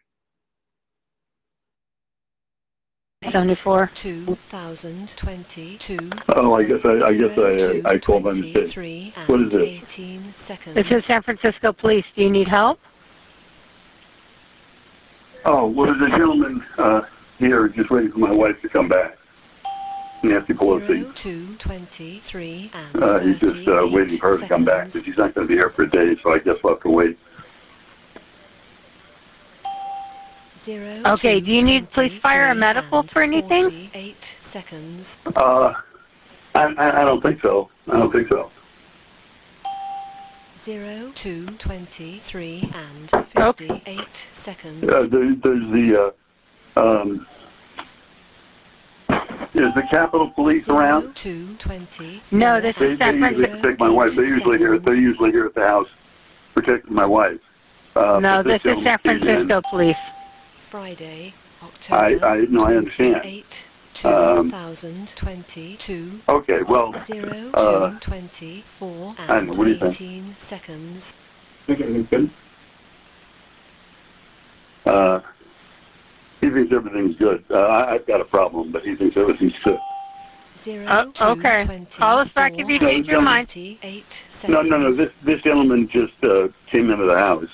74. 3.24 3.90
2022. 4.52 6.10
Oh, 6.36 6.54
I 6.56 6.64
guess 6.64 6.84
I, 6.84 7.08
I 7.08 7.14
guess 7.14 7.38
I, 7.38 7.82
I 7.90 8.00
called 8.00 8.24
by 8.26 8.34
mistake. 8.34 8.76
What 9.30 9.44
is 9.44 9.52
this? 9.52 10.76
This 10.76 10.88
is 10.92 11.04
San 11.10 11.24
Francisco 11.24 11.72
Police. 11.72 12.04
Do 12.18 12.24
you 12.24 12.32
need 12.32 12.50
help? 12.50 12.80
Oh, 15.46 15.68
well, 15.68 15.90
a 15.90 16.10
gentleman 16.18 16.62
uh, 16.78 17.02
here 17.42 17.68
just 17.76 17.92
waiting 17.92 18.12
for 18.12 18.20
my 18.20 18.32
wife 18.32 18.56
to 18.62 18.70
come 18.70 18.88
back. 18.88 19.18
Nancy 20.24 20.54
Pelosi. 20.54 21.04
Uh, 22.74 23.20
he's 23.20 23.40
just 23.40 23.68
uh, 23.68 23.88
waiting 23.90 24.20
for 24.20 24.38
her 24.38 24.42
to 24.42 24.48
come 24.48 24.64
back, 24.64 24.94
but 24.94 25.02
she's 25.04 25.18
not 25.18 25.34
going 25.34 25.48
to 25.48 25.52
be 25.52 25.56
here 25.56 25.72
for 25.76 25.84
a 25.84 25.90
day, 25.90 26.14
so 26.24 26.32
I 26.32 26.38
guess 26.38 26.54
we'll 26.64 26.76
have 26.76 26.84
to 26.84 26.90
wait. 26.90 27.18
Zero, 30.64 31.02
okay, 31.08 31.40
two, 31.40 31.46
do 31.48 31.52
you 31.52 31.64
need 31.64 31.92
police, 31.92 32.12
fire, 32.22 32.52
or 32.52 32.54
medical 32.54 33.04
for 33.12 33.24
anything? 33.24 33.90
Eight 33.96 34.16
seconds. 34.54 35.08
Uh, 35.36 35.74
I, 36.54 36.66
I, 36.78 37.02
I 37.02 37.04
don't 37.04 37.22
think 37.24 37.40
so. 37.42 37.70
I 37.92 37.98
don't 37.98 38.12
think 38.12 38.28
so. 38.30 38.52
Zero, 40.66 41.12
two, 41.24 41.48
twenty-three, 41.66 42.64
and 42.76 43.10
fifty-eight 43.10 43.88
okay. 43.88 43.98
seconds. 44.46 44.84
Uh, 44.84 45.08
there, 45.10 45.34
there's 45.44 45.72
the 45.72 46.10
uh, 46.10 46.12
um, 46.82 47.28
is 49.54 49.74
the 49.76 49.84
Capitol 49.90 50.32
Police 50.36 50.64
around? 50.68 51.16
Two 51.24 51.56
twenty. 51.64 52.22
No, 52.32 52.62
this 52.62 52.76
they, 52.80 52.86
is 52.88 53.00
San 53.00 53.20
Francisco. 53.20 53.44
They 53.44 53.48
usually 53.48 53.62
protect 53.62 53.80
my 53.80 53.90
wife. 53.90 54.10
They're 54.16 54.26
usually 54.26 54.58
here. 54.58 54.80
They're 54.84 54.96
usually 54.96 55.32
here 55.32 55.46
at 55.46 55.56
the 55.56 55.62
house 55.62 55.88
protecting 56.54 56.94
my 56.94 57.06
wife. 57.06 57.40
Uh, 57.96 58.20
no, 58.22 58.42
this, 58.44 58.62
this 58.64 58.72
is 58.72 58.78
San 58.88 58.98
Francisco 59.04 59.62
Police. 59.70 59.96
Friday, 60.72 61.34
October. 61.62 62.26
I, 62.26 62.28
I 62.28 62.46
no, 62.50 62.64
I 62.64 62.76
understand. 62.76 63.16
8, 63.24 63.44
2022. 64.02 65.94
Um, 65.94 66.22
okay, 66.30 66.60
well, 66.68 66.94
0, 67.12 67.52
uh, 67.54 68.00
24 68.08 69.16
and 69.20 69.48
know, 69.48 69.54
what 69.54 69.66
do 69.66 69.72
you 69.72 69.76
18 69.76 69.96
think? 69.98 70.36
seconds. 70.50 71.04
Okay, 71.70 72.08
good. 72.10 72.32
Uh, 74.86 75.20
he 76.42 76.50
thinks 76.50 76.74
everything's 76.76 77.16
good. 77.18 77.44
Uh, 77.50 77.86
I've 77.88 78.06
got 78.08 78.20
a 78.20 78.26
problem, 78.26 78.72
but 78.72 78.82
he 78.82 78.96
thinks 78.96 79.16
everything's 79.16 79.54
good. 79.64 79.78
Zero, 80.66 81.12
oh, 81.22 81.32
okay. 81.32 81.66
Call 81.98 82.20
us 82.20 82.28
back 82.36 82.52
if 82.56 82.68
you 82.68 82.80
change 82.80 83.08
your 83.08 83.22
mind. 83.22 83.48
No, 84.48 84.62
no, 84.62 84.78
no. 84.78 84.96
This 84.96 85.10
this 85.26 85.42
gentleman 85.44 85.88
just 85.92 86.14
uh, 86.24 86.48
came 86.72 86.90
into 86.92 87.06
the 87.06 87.16
house, 87.16 87.46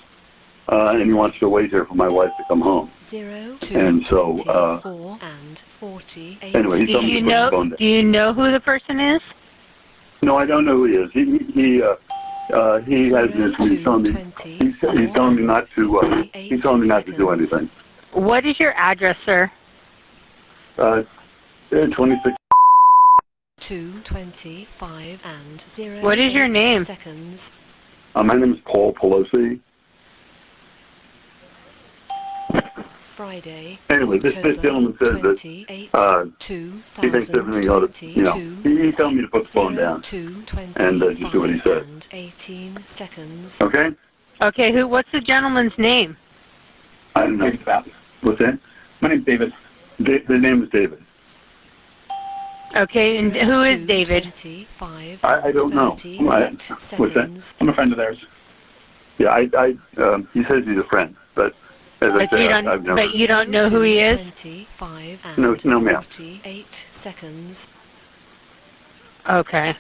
uh, 0.72 0.92
and 0.96 1.06
he 1.06 1.14
wants 1.14 1.38
to 1.40 1.48
wait 1.48 1.70
here 1.70 1.86
for 1.86 1.96
my 1.96 2.08
wife 2.08 2.32
to 2.38 2.44
come 2.50 2.62
home. 2.62 2.92
Zero, 3.10 3.58
two, 3.62 3.76
and 3.76 4.02
so, 4.10 4.42
uh, 4.50 4.82
four, 4.82 5.18
and 5.22 5.58
40, 5.80 6.40
anyway, 6.54 6.86
he 6.86 6.92
told 6.92 7.06
me 7.06 7.14
to 7.14 7.20
put 7.22 7.30
know, 7.30 7.48
phone 7.52 7.70
down. 7.70 7.78
Do 7.78 7.86
you 7.86 8.04
know 8.04 8.34
who 8.34 8.52
the 8.52 8.60
person 8.60 9.00
is? 9.00 9.22
No, 10.22 10.36
I 10.36 10.46
don't 10.46 10.66
know 10.66 10.76
who 10.76 10.86
he 10.86 10.94
is. 10.94 11.10
He 11.14 11.38
he 11.54 11.82
uh, 11.82 11.96
uh, 12.56 12.80
he 12.80 13.12
has 13.16 13.30
this. 13.36 13.52
He's 13.60 13.84
telling 13.84 14.04
me 14.04 14.12
he's, 14.60 14.76
he's 14.80 15.14
telling 15.16 15.36
me 15.38 15.44
not 15.44 15.64
to. 15.76 16.00
Uh, 16.00 16.24
he's 16.34 16.62
telling 16.62 16.82
me 16.82 16.88
not 16.88 17.06
to 17.06 17.16
do 17.16 17.30
anything. 17.30 17.70
What 18.14 18.46
is 18.46 18.56
your 18.60 18.74
address, 18.74 19.16
sir? 19.26 19.52
Uh, 20.78 21.02
26. 21.72 22.36
Two 23.68 24.02
twenty-five 24.10 25.20
and 25.26 25.62
zero. 25.76 26.02
What 26.02 26.18
is 26.18 26.32
your 26.32 26.48
name? 26.48 26.86
Seconds. 26.88 27.38
Uh, 28.16 28.24
my 28.24 28.36
name 28.36 28.54
is 28.54 28.60
Paul 28.66 28.94
Pelosi. 28.94 29.60
Friday. 33.18 33.78
Anyway, 33.90 34.20
this, 34.24 34.32
this 34.44 34.56
gentleman 34.62 34.96
says 35.00 35.22
that 35.22 35.90
uh, 35.94 36.24
he 37.02 37.10
thinks 37.10 37.32
everything 37.38 37.68
ought 37.68 37.92
to, 38.00 38.06
you 38.06 38.22
know, 38.22 38.36
he, 38.64 38.70
he 38.70 38.92
told 38.96 39.16
me 39.16 39.22
to 39.22 39.28
put 39.28 39.44
the 39.44 39.50
phone 39.54 39.76
down 39.76 40.04
and 40.12 41.02
uh, 41.02 41.08
just 41.20 41.34
do 41.34 41.42
what 41.42 41.50
he 41.50 41.58
said. 41.64 42.04
18 42.14 42.78
seconds. 42.98 43.52
Okay? 43.64 43.88
Okay, 44.46 44.72
who? 44.72 44.88
What's 44.88 45.10
the 45.12 45.20
gentleman's 45.20 45.74
name? 45.80 46.16
I 47.18 47.22
don't 47.24 47.38
know. 47.38 47.50
What's 48.22 48.40
that? 48.40 48.60
My 49.02 49.10
name's 49.10 49.26
David. 49.26 49.50
Da- 50.04 50.26
the 50.28 50.38
name 50.38 50.64
is 50.64 50.70
David. 50.72 51.00
Okay, 52.76 53.18
and 53.18 53.34
who 53.34 53.64
is 53.64 53.88
David? 53.88 54.24
I, 55.24 55.48
I 55.48 55.52
don't 55.52 55.74
know. 55.74 55.98
I, 56.30 56.52
what's 56.98 57.14
that? 57.16 57.44
I'm 57.60 57.70
a 57.70 57.74
friend 57.74 57.92
of 57.92 57.98
theirs. 57.98 58.18
Yeah, 59.20 59.30
I, 59.30 59.46
I, 59.58 60.04
um, 60.04 60.28
he 60.34 60.42
says 60.44 60.64
he's 60.66 60.78
a 60.78 60.88
friend, 60.90 61.16
but 61.36 61.54
as 62.02 62.12
but 62.14 62.34
I 62.34 62.40
you 62.40 62.50
don't, 62.50 62.68
I've 62.68 62.84
never. 62.84 62.96
But 62.96 63.16
you 63.16 63.26
don't 63.26 63.50
know 63.50 63.70
who 63.70 63.82
he 63.82 63.94
is. 63.94 64.20
No, 65.38 65.56
no, 65.64 65.80
ma'am. 65.80 66.04
seconds. 67.04 67.58
Okay. 69.32 69.72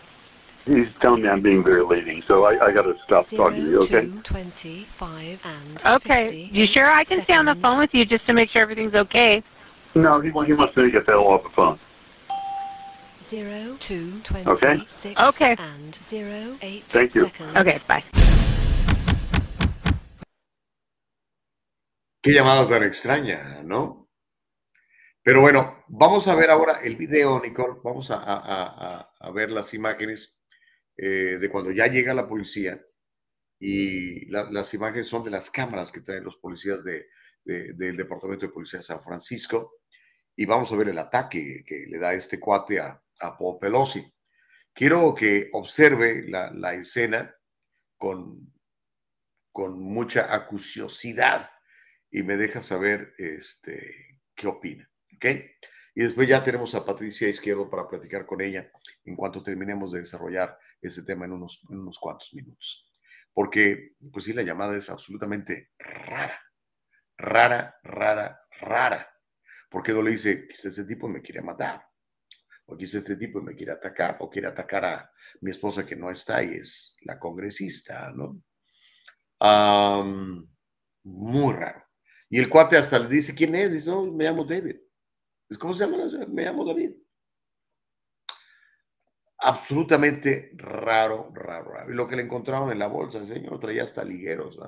He's 0.68 0.91
telling 1.01 1.24
me 1.24 1.30
I'm 1.30 1.41
being 1.41 1.63
very 1.63 1.86
leading, 1.86 2.22
so 2.28 2.43
I, 2.43 2.68
I 2.68 2.74
got 2.74 2.82
to 2.82 2.93
stop 3.05 3.26
talking 3.30 3.63
to 3.63 3.70
you. 3.70 3.84
Okay. 3.84 4.05
Twenty-five 4.30 5.39
and. 5.41 5.80
Okay. 6.01 6.49
You 6.51 6.65
sure 6.74 6.91
I 6.91 7.05
can 7.05 7.20
stay 7.24 7.36
on 7.36 7.45
the 7.45 7.55
phone 7.61 7.80
with 7.80 7.91
you 7.93 8.03
just 8.05 8.28
to 8.28 8.34
make 8.34 8.49
sure 8.49 8.63
everything's 8.63 8.93
okay? 8.93 9.41
No, 9.95 10.20
he 10.20 10.28
he 10.28 10.53
wants 10.53 10.76
me 10.76 10.84
to 10.84 10.91
get 10.91 11.05
the 11.05 11.13
hell 11.13 11.28
off 11.28 11.43
the 11.43 11.49
phone. 11.55 11.80
Zero 13.30 13.78
two 13.88 14.22
twenty. 14.28 14.49
Okay. 14.49 14.76
Okay. 15.18 15.55
And 15.57 15.95
zero 16.09 16.57
eight. 16.61 16.84
Thank 16.91 17.15
you. 17.15 17.28
Seconds. 17.32 17.57
Okay. 17.57 17.80
Bye. 17.88 18.03
Qué 22.22 22.34
llamada 22.34 22.68
tan 22.68 22.84
extraña, 22.84 23.64
¿no? 23.64 24.10
Pero 25.23 25.39
bueno, 25.39 25.84
vamos 25.88 26.27
a 26.27 26.35
ver 26.35 26.49
ahora 26.49 26.80
el 26.84 26.98
video, 26.98 27.39
Nicole. 27.39 27.76
Vamos 27.85 28.11
a 28.11 28.18
a 28.18 29.10
a, 29.19 29.31
ver 29.31 29.49
las 29.49 29.73
imágenes 29.73 30.36
eh, 30.98 31.38
de 31.40 31.49
cuando 31.49 31.72
ya 31.72 31.88
llega 31.88 32.14
la 32.14 32.28
policía. 32.28 32.84
Y 33.60 34.26
las 34.28 34.74
imágenes 34.74 35.07
son 35.07 35.24
de 35.24 35.32
las 35.32 35.49
cámaras 35.49 35.91
que 35.91 36.02
traen 36.02 36.24
los 36.24 36.38
policías 36.38 36.84
de, 36.84 37.07
del 37.44 37.98
Departamento 37.98 38.45
de 38.45 38.52
Policía 38.52 38.80
de 38.80 38.84
San 38.84 39.03
Francisco. 39.03 39.80
Y 40.36 40.45
vamos 40.45 40.72
a 40.72 40.76
ver 40.76 40.90
el 40.90 40.98
ataque 40.99 41.64
que 41.65 41.86
le 41.88 41.98
da 41.98 42.14
este 42.14 42.40
cuate 42.40 42.80
a, 42.80 43.02
a 43.19 43.38
Paul 43.38 43.57
Pelosi. 43.60 44.06
Quiero 44.74 45.15
que 45.15 45.49
observe 45.53 46.28
la, 46.28 46.74
escena 46.76 47.36
con, 47.98 48.53
con 49.52 49.80
mucha 49.80 50.34
acuciosidad 50.34 51.49
y 52.11 52.22
me 52.22 52.38
deja 52.38 52.61
saber 52.61 53.15
este, 53.18 54.22
qué 54.36 54.48
opina. 54.48 54.88
¿Ok? 55.15 55.26
Y 55.98 56.03
después 56.03 56.28
ya 56.28 56.44
tenemos 56.44 56.76
a 56.76 56.86
Patricia 56.86 57.28
Izquierdo 57.28 57.72
para 57.72 57.88
platicar 57.88 58.28
con 58.28 58.40
ella 58.40 58.72
en 59.03 59.15
cuanto 59.15 59.41
terminemos 59.41 59.91
de 59.91 60.02
desarrollar 60.02 60.56
este 60.80 61.02
tema 61.02 61.26
en 61.26 61.32
unos, 61.32 61.64
unos 61.69 61.98
cuantos 61.98 62.36
minutos. 62.36 62.88
Porque, 63.34 63.95
pues 64.14 64.26
sí, 64.26 64.34
la 64.34 64.44
llamada 64.44 64.78
es 64.78 64.91
absolutamente 64.91 65.72
rara, 65.80 66.40
rara, 67.18 67.80
rara, 67.82 68.40
rara. 68.60 69.10
Porque 69.72 69.91
no 69.91 70.03
le 70.03 70.11
dice, 70.11 70.45
quizás 70.48 70.65
este 70.65 70.84
tipo 70.84 71.07
me 71.07 71.19
quiere 71.19 71.41
matar, 71.41 71.84
o 72.68 72.78
quizás 72.78 73.02
este 73.02 73.15
tipo 73.15 73.41
me 73.41 73.56
quiere 73.56 73.72
atacar, 73.72 74.18
o 74.19 74.30
quiere 74.30 74.49
atacar 74.49 74.86
a 74.86 75.11
mi 75.41 75.49
esposa 75.49 75.84
que 75.84 75.95
no 75.95 76.11
está 76.11 76.44
y 76.44 76.57
es 76.57 76.95
la 77.02 77.18
congresista, 77.18 78.14
¿no? 78.14 78.44
muy 81.03 81.53
raro. 81.56 81.84
Y 82.30 82.38
el 82.38 82.49
cuate 82.49 82.78
hasta 82.78 82.99
le 82.99 83.10
dice, 83.10 83.34
¿quién 83.34 83.56
es? 83.56 83.72
Dice, 83.72 83.90
no, 83.90 84.06
me 84.06 84.26
llamo 84.26 84.45
David. 84.45 84.76
¿Cómo 85.60 85.74
se 85.74 85.86
llama? 85.86 86.03
Me 86.28 86.44
llamo 86.44 86.65
David. 86.65 86.94
Absolutamente 89.40 90.52
raro, 90.56 91.32
raro, 91.34 91.72
raro. 91.72 91.91
Y 91.91 91.95
lo 91.95 92.07
que 92.07 92.15
le 92.15 92.24
encontraron 92.24 92.72
en 92.72 92.80
la 92.80 92.88
bolsa, 92.88 93.24
señor 93.24 93.60
traía 93.60 93.84
hasta 93.84 94.03
ligueros. 94.03 94.60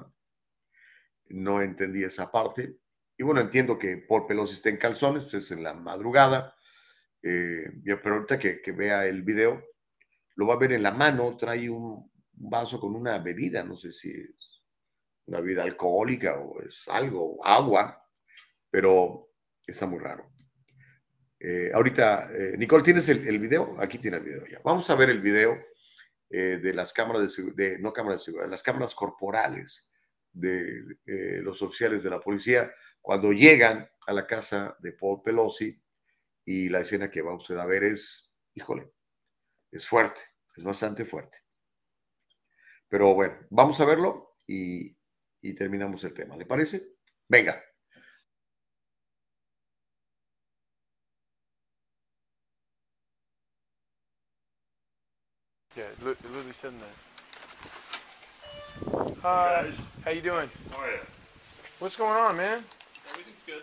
¿no? 1.29 1.61
entendí 1.61 2.03
esa 2.03 2.31
parte. 2.31 2.77
Y 3.17 3.23
bueno, 3.23 3.41
entiendo 3.41 3.77
que 3.77 3.97
Paul 3.97 4.25
Pelosi 4.25 4.53
está 4.53 4.69
en 4.69 4.77
calzones, 4.77 5.23
pues 5.23 5.33
es 5.35 5.51
en 5.51 5.63
la 5.63 5.73
madrugada. 5.73 6.55
Eh, 7.21 7.65
pero 7.83 8.15
ahorita 8.15 8.39
que, 8.39 8.61
que, 8.61 8.71
vea 8.71 9.05
el 9.05 9.23
video, 9.23 9.61
lo 10.35 10.47
va 10.47 10.53
a 10.53 10.59
ver 10.59 10.71
en 10.71 10.83
la 10.83 10.91
mano, 10.91 11.35
trae 11.35 11.69
un 11.69 12.09
un 12.39 12.49
vaso 12.49 12.79
con 12.79 12.95
una 12.95 13.19
bebida, 13.19 13.63
no 13.63 13.75
sé 13.75 13.91
si 13.91 14.11
es 14.11 14.63
una 15.25 15.41
bebida 15.41 15.63
alcohólica 15.63 16.39
o 16.39 16.61
es 16.61 16.87
algo, 16.87 17.45
agua, 17.45 18.03
pero 18.69 19.29
está 19.65 19.85
muy 19.85 19.99
raro. 19.99 20.31
Eh, 21.39 21.71
ahorita, 21.73 22.29
eh, 22.33 22.57
Nicole, 22.57 22.83
¿tienes 22.83 23.07
el, 23.07 23.39
video? 23.39 23.77
Aquí 23.79 23.97
tiene 23.97 24.17
el 24.17 24.23
video 24.23 24.45
ya. 24.45 24.59
Vamos 24.63 24.89
a 24.89 24.95
ver 24.95 25.09
el 25.09 25.21
video 25.21 25.57
eh, 26.29 26.59
de 26.61 26.73
las 26.73 26.91
cámaras 26.91 27.37
de, 27.55 27.79
no 27.79 27.93
cámaras 27.93 28.21
de 28.21 28.25
seguridad, 28.25 28.49
las 28.49 28.63
cámaras 28.63 28.93
corporales 28.93 29.91
de 30.31 30.97
los 31.41 31.61
oficiales 31.61 32.03
de 32.03 32.09
la 32.09 32.19
policía 32.19 32.71
cuando 33.01 33.31
llegan 33.31 33.89
a 34.05 34.13
la 34.13 34.27
casa 34.27 34.77
de 34.79 34.91
Paul 34.91 35.21
Pelosi 35.23 35.81
y 36.45 36.69
la 36.69 36.81
escena 36.81 37.09
que 37.09 37.21
va 37.21 37.35
usted 37.35 37.57
a 37.57 37.65
ver 37.65 37.83
es, 37.83 38.31
híjole, 38.53 38.91
es 39.71 39.87
fuerte, 39.87 40.21
es 40.55 40.63
bastante 40.63 41.05
fuerte. 41.05 41.39
Pero 42.87 43.15
bueno, 43.15 43.37
vamos 43.49 43.79
a 43.81 43.85
verlo 43.85 44.35
y 44.45 44.95
terminamos 45.55 46.03
el 46.03 46.13
tema. 46.13 46.37
¿Le 46.37 46.45
parece? 46.45 46.95
Venga. 47.27 47.68
Yeah, 55.79 55.85
literally 56.03 56.51
sitting 56.51 56.77
there. 56.79 56.89
Hi, 59.21 59.63
hey 59.63 59.71
how 60.03 60.11
you 60.11 60.19
doing? 60.19 60.49
How 60.73 60.83
are 60.83 60.91
you? 60.91 60.99
What's 61.79 61.95
going 61.95 62.11
on, 62.11 62.35
man? 62.35 62.65
Everything's 63.09 63.43
good. 63.45 63.61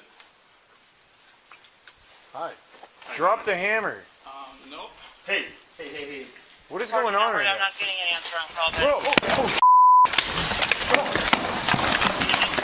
Hi. 2.33 2.53
Drop 3.17 3.45
the 3.45 3.55
hammer. 3.55 4.01
Um, 4.25 4.33
nope. 4.71 4.93
Hey, 5.27 5.45
hey, 5.77 5.89
hey, 5.89 6.21
hey. 6.21 6.27
What 6.71 6.81
is 6.81 6.91
going 6.91 7.15
on 7.15 7.35
right 7.35 7.47
I'm 7.47 7.59
now? 7.59 7.65
not 7.65 7.79
getting 7.79 8.01
an 8.01 8.09
answer 8.15 8.39
on 8.41 8.49
call. 8.57 8.73
Bro, 8.81 8.97
oh, 8.97 9.13
oh, 9.37 9.53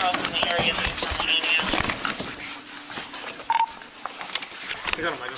Calls 0.01 0.17
in 0.17 0.33
the 0.33 0.49
area 0.49 0.73
that 0.73 0.87
is 0.89 0.97
coming 1.13 1.37
in, 1.37 1.45
yeah. 1.45 1.61
I 4.97 5.03
got 5.03 5.13
him, 5.13 5.33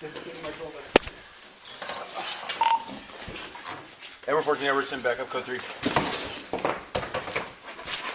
Michael. 0.00 0.70
Edward 4.28 4.44
14, 4.44 4.66
Edward, 4.68 4.84
send 4.84 5.02
back 5.02 5.18
up 5.18 5.28
code 5.28 5.42
3. 5.42 5.58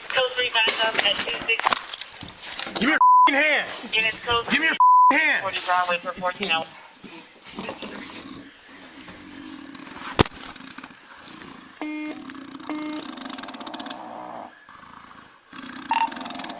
Code 0.07 0.31
3 0.31 0.49
back 0.49 0.71
up 0.87 0.95
at 1.05 1.15
26. 1.17 2.79
Give 2.79 2.87
me 2.87 2.87
your 2.87 2.95
f***ing 2.95 3.35
hand! 3.35 3.67
Units 3.93 4.25
code 4.25 4.45
Give 4.49 4.59
me 4.61 4.67
your 4.67 4.75
f***ing 4.75 5.19
hand! 5.19 5.41
40 5.41 5.59
Broadway 5.65 5.97
for 5.97 6.13
14 6.13 6.51
hours. 6.51 6.67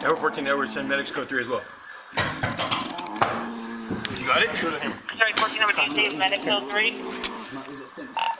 Edward 0.02 0.18
14, 0.18 0.46
Edward, 0.46 0.68
medics 0.86 1.10
code 1.10 1.30
3 1.30 1.40
as 1.40 1.48
well. 1.48 1.62
You 4.20 4.26
got 4.26 4.42
it? 4.42 5.03
Sorry, 5.16 5.32
14 5.32 5.58
number 5.60 5.76
2 5.76 5.94
saves 5.94 6.18
medic 6.18 6.42
code 6.44 6.66
3. 6.70 6.94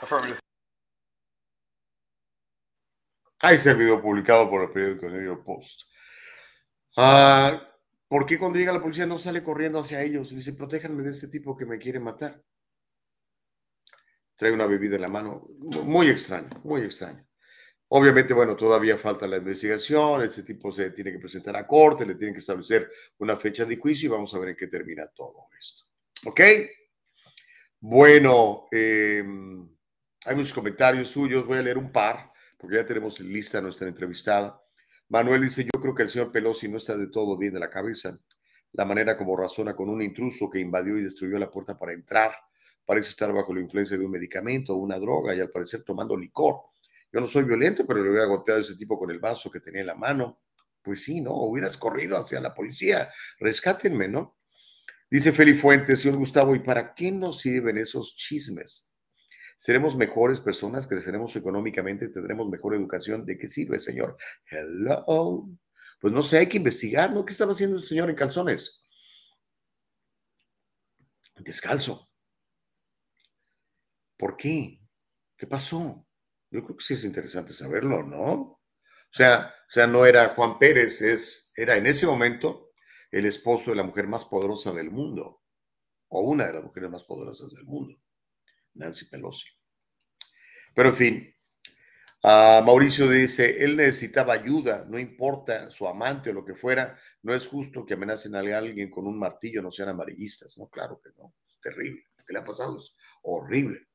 Affirmative. 0.01 0.39
Ahí 3.39 3.57
el 3.63 3.77
video 3.77 4.01
publicado 4.01 4.49
por 4.49 4.63
el 4.63 4.71
periódico 4.71 5.07
New 5.07 5.23
York 5.23 5.43
Post. 5.45 5.83
Ah, 6.97 7.61
¿Por 8.07 8.25
qué 8.25 8.37
cuando 8.37 8.57
llega 8.57 8.73
la 8.73 8.81
policía 8.81 9.05
no 9.05 9.17
sale 9.17 9.43
corriendo 9.43 9.79
hacia 9.79 10.01
ellos 10.01 10.31
y 10.31 10.35
dice, 10.35 10.53
protéjanme 10.53 11.03
de 11.03 11.11
este 11.11 11.27
tipo 11.27 11.55
que 11.55 11.65
me 11.65 11.77
quiere 11.77 11.99
matar? 11.99 12.41
Trae 14.35 14.51
una 14.51 14.65
bebida 14.65 14.95
en 14.95 15.01
la 15.01 15.07
mano. 15.07 15.47
Muy 15.83 16.09
extraño, 16.09 16.49
muy 16.63 16.81
extraño. 16.81 17.25
Obviamente, 17.87 18.33
bueno, 18.33 18.55
todavía 18.55 18.97
falta 18.97 19.27
la 19.27 19.37
investigación, 19.37 20.23
este 20.23 20.43
tipo 20.43 20.71
se 20.71 20.91
tiene 20.91 21.11
que 21.11 21.19
presentar 21.19 21.55
a 21.55 21.67
corte, 21.67 22.05
le 22.05 22.15
tienen 22.15 22.33
que 22.33 22.39
establecer 22.39 22.91
una 23.19 23.37
fecha 23.37 23.63
de 23.63 23.77
juicio 23.77 24.07
y 24.07 24.11
vamos 24.11 24.33
a 24.33 24.39
ver 24.39 24.49
en 24.49 24.55
qué 24.55 24.67
termina 24.67 25.07
todo 25.07 25.47
esto. 25.57 25.85
¿Ok? 26.23 26.41
Bueno, 27.79 28.67
eh, 28.71 29.23
hay 30.25 30.35
muchos 30.35 30.53
comentarios 30.53 31.09
suyos, 31.09 31.45
voy 31.45 31.59
a 31.59 31.61
leer 31.61 31.77
un 31.77 31.91
par, 31.91 32.31
porque 32.57 32.77
ya 32.77 32.85
tenemos 32.85 33.19
en 33.19 33.31
lista 33.31 33.61
nuestra 33.61 33.87
entrevistada. 33.87 34.59
Manuel 35.09 35.41
dice, 35.43 35.63
yo 35.63 35.79
creo 35.79 35.93
que 35.93 36.03
el 36.03 36.09
señor 36.09 36.31
Pelosi 36.31 36.67
no 36.67 36.77
está 36.77 36.97
de 36.97 37.07
todo 37.07 37.37
bien 37.37 37.53
de 37.53 37.59
la 37.59 37.69
cabeza. 37.69 38.17
La 38.71 38.85
manera 38.85 39.15
como 39.15 39.37
razona 39.37 39.75
con 39.75 39.89
un 39.89 40.01
intruso 40.01 40.49
que 40.49 40.59
invadió 40.59 40.97
y 40.97 41.03
destruyó 41.03 41.37
la 41.37 41.51
puerta 41.51 41.77
para 41.77 41.93
entrar, 41.93 42.33
parece 42.85 43.09
estar 43.09 43.31
bajo 43.31 43.53
la 43.53 43.61
influencia 43.61 43.97
de 43.97 44.03
un 44.03 44.11
medicamento 44.11 44.73
o 44.73 44.77
una 44.77 44.97
droga 44.97 45.35
y 45.35 45.39
al 45.39 45.51
parecer 45.51 45.83
tomando 45.83 46.17
licor. 46.17 46.61
Yo 47.13 47.21
no 47.21 47.27
soy 47.27 47.43
violento, 47.43 47.85
pero 47.85 48.03
le 48.03 48.09
hubiera 48.09 48.25
golpeado 48.25 48.59
a 48.59 48.61
ese 48.61 48.75
tipo 48.75 48.97
con 48.97 49.11
el 49.11 49.19
vaso 49.19 49.51
que 49.51 49.59
tenía 49.59 49.81
en 49.81 49.87
la 49.87 49.95
mano. 49.95 50.39
Pues 50.81 51.03
sí, 51.03 51.21
¿no? 51.21 51.33
Hubieras 51.33 51.77
corrido 51.77 52.17
hacia 52.17 52.41
la 52.41 52.53
policía. 52.53 53.09
Rescátenme, 53.39 54.07
¿no? 54.07 54.35
Dice 55.09 55.31
Feli 55.31 55.53
Fuentes, 55.53 55.99
señor 56.01 56.17
Gustavo, 56.17 56.55
¿y 56.55 56.59
para 56.59 56.93
qué 56.95 57.11
nos 57.11 57.39
sirven 57.39 57.77
esos 57.77 58.15
chismes? 58.15 58.91
Seremos 59.57 59.95
mejores 59.95 60.39
personas, 60.39 60.87
creceremos 60.87 61.35
económicamente, 61.35 62.09
tendremos 62.09 62.49
mejor 62.49 62.75
educación. 62.75 63.25
¿De 63.25 63.37
qué 63.37 63.47
sirve, 63.47 63.79
señor? 63.79 64.17
Hello. 64.49 65.47
Pues 66.01 66.13
no 66.13 66.21
sé, 66.21 66.39
hay 66.39 66.47
que 66.47 66.57
investigar, 66.57 67.13
¿no? 67.13 67.23
¿Qué 67.23 67.31
estaba 67.31 67.51
haciendo 67.51 67.77
ese 67.77 67.87
señor 67.87 68.09
en 68.09 68.15
calzones? 68.15 68.85
Descalzo. 71.37 72.09
¿Por 74.17 74.35
qué? 74.37 74.81
¿Qué 75.37 75.47
pasó? 75.47 76.07
Yo 76.49 76.63
creo 76.63 76.77
que 76.77 76.83
sí 76.83 76.93
es 76.93 77.03
interesante 77.03 77.53
saberlo, 77.53 78.03
¿no? 78.03 78.31
O 78.31 78.61
sea, 79.11 79.53
o 79.67 79.71
sea, 79.71 79.87
no 79.87 80.05
era 80.05 80.29
Juan 80.29 80.57
Pérez, 80.59 81.01
es, 81.01 81.51
era 81.55 81.75
en 81.77 81.87
ese 81.87 82.05
momento 82.05 82.64
el 83.11 83.25
esposo 83.25 83.71
de 83.71 83.77
la 83.77 83.83
mujer 83.83 84.07
más 84.07 84.25
poderosa 84.25 84.71
del 84.71 84.91
mundo, 84.91 85.41
o 86.09 86.21
una 86.21 86.45
de 86.47 86.53
las 86.53 86.63
mujeres 86.63 86.89
más 86.89 87.03
poderosas 87.03 87.51
del 87.51 87.65
mundo, 87.65 87.97
Nancy 88.73 89.05
Pelosi. 89.05 89.47
Pero 90.73 90.89
en 90.89 90.95
fin, 90.95 91.35
ah, 92.23 92.61
Mauricio 92.65 93.09
dice, 93.09 93.63
él 93.63 93.77
necesitaba 93.77 94.33
ayuda, 94.33 94.85
no 94.87 94.99
importa 94.99 95.69
su 95.69 95.87
amante 95.87 96.29
o 96.29 96.33
lo 96.33 96.45
que 96.45 96.55
fuera, 96.55 96.97
no 97.23 97.33
es 97.33 97.47
justo 97.47 97.85
que 97.85 97.93
amenacen 97.93 98.35
a 98.35 98.39
alguien 98.39 98.91
con 98.91 99.07
un 99.07 99.17
martillo, 99.17 99.61
no 99.61 99.71
sean 99.71 99.89
amarillistas. 99.89 100.57
No, 100.57 100.67
claro 100.67 100.99
que 101.01 101.09
no, 101.17 101.33
es 101.45 101.59
terrible. 101.61 102.03
¿Qué 102.27 102.33
le 102.33 102.39
ha 102.39 102.45
pasado? 102.45 102.77
Es 102.77 102.95
horrible. 103.21 103.87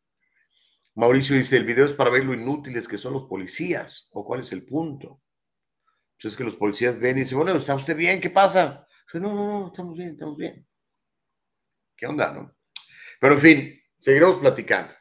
Mauricio 0.95 1.37
dice, 1.37 1.57
el 1.57 1.65
video 1.65 1.85
es 1.85 1.95
para 1.95 2.11
ver 2.11 2.24
lo 2.24 2.35
inútiles 2.35 2.89
que 2.89 2.99
son 2.99 3.12
los 3.12 3.24
policías, 3.24 4.09
o 4.12 4.24
cuál 4.24 4.41
es 4.41 4.53
el 4.53 4.65
punto. 4.65 5.23
Pues 6.20 6.32
es 6.32 6.37
que 6.37 6.45
los 6.45 6.57
policías 6.57 6.99
ven 6.99 7.16
y 7.16 7.20
dicen, 7.20 7.39
bueno, 7.39 7.57
¿está 7.57 7.74
usted 7.74 7.97
bien? 7.97 8.20
¿Qué 8.20 8.31
pasa? 8.31 8.87
No, 9.15 9.20
no, 9.20 9.35
no, 9.61 9.66
estamos 9.69 9.97
bien, 9.97 10.11
estamos 10.11 10.37
bien. 10.37 10.66
¿Qué 11.97 12.07
onda, 12.07 12.32
no? 12.32 12.57
Pero 13.20 13.35
en 13.35 13.41
fin, 13.41 13.81
seguiremos 13.99 14.39
platicando. 14.39 14.95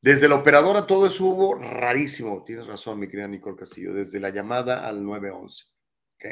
Desde 0.00 0.28
la 0.28 0.36
operadora 0.36 0.86
todo 0.86 1.06
eso 1.06 1.24
hubo 1.24 1.54
rarísimo. 1.56 2.44
Tienes 2.44 2.66
razón, 2.66 2.98
mi 2.98 3.08
querida 3.08 3.28
Nicole 3.28 3.56
Castillo. 3.56 3.92
Desde 3.92 4.20
la 4.20 4.30
llamada 4.30 4.86
al 4.86 5.04
911. 5.04 5.64
¿Ok? 6.14 6.24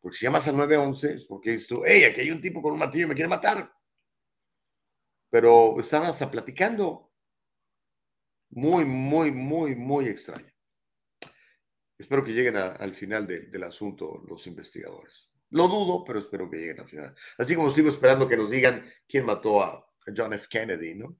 Porque 0.00 0.16
si 0.16 0.24
llamas 0.26 0.46
al 0.48 0.56
911 0.56 1.14
es 1.14 1.24
porque 1.26 1.50
dices 1.52 1.68
tú, 1.68 1.82
hey, 1.84 2.04
aquí 2.04 2.20
hay 2.22 2.30
un 2.30 2.40
tipo 2.40 2.62
con 2.62 2.72
un 2.72 2.78
martillo 2.78 3.06
y 3.06 3.08
me 3.08 3.14
quiere 3.14 3.28
matar. 3.28 3.72
Pero 5.30 5.78
están 5.80 6.04
hasta 6.04 6.30
platicando. 6.30 7.12
Muy, 8.50 8.84
muy, 8.84 9.30
muy, 9.30 9.76
muy 9.76 10.08
extraño. 10.08 10.50
Espero 11.98 12.24
que 12.24 12.32
lleguen 12.32 12.56
al 12.56 12.94
final 12.94 13.26
de- 13.26 13.46
del 13.46 13.62
asunto 13.64 14.22
los 14.26 14.46
investigadores. 14.46 15.32
Lo 15.50 15.68
dudo, 15.68 16.04
pero 16.04 16.20
espero 16.20 16.48
que 16.48 16.58
lleguen 16.58 16.80
al 16.80 16.88
final. 16.88 17.14
Así 17.38 17.54
como 17.54 17.72
sigo 17.72 17.88
esperando 17.88 18.28
que 18.28 18.36
nos 18.36 18.50
digan 18.50 18.84
quién 19.08 19.26
mató 19.26 19.62
a 19.62 19.86
John 20.16 20.32
F. 20.32 20.46
Kennedy, 20.48 20.94
¿no? 20.94 21.18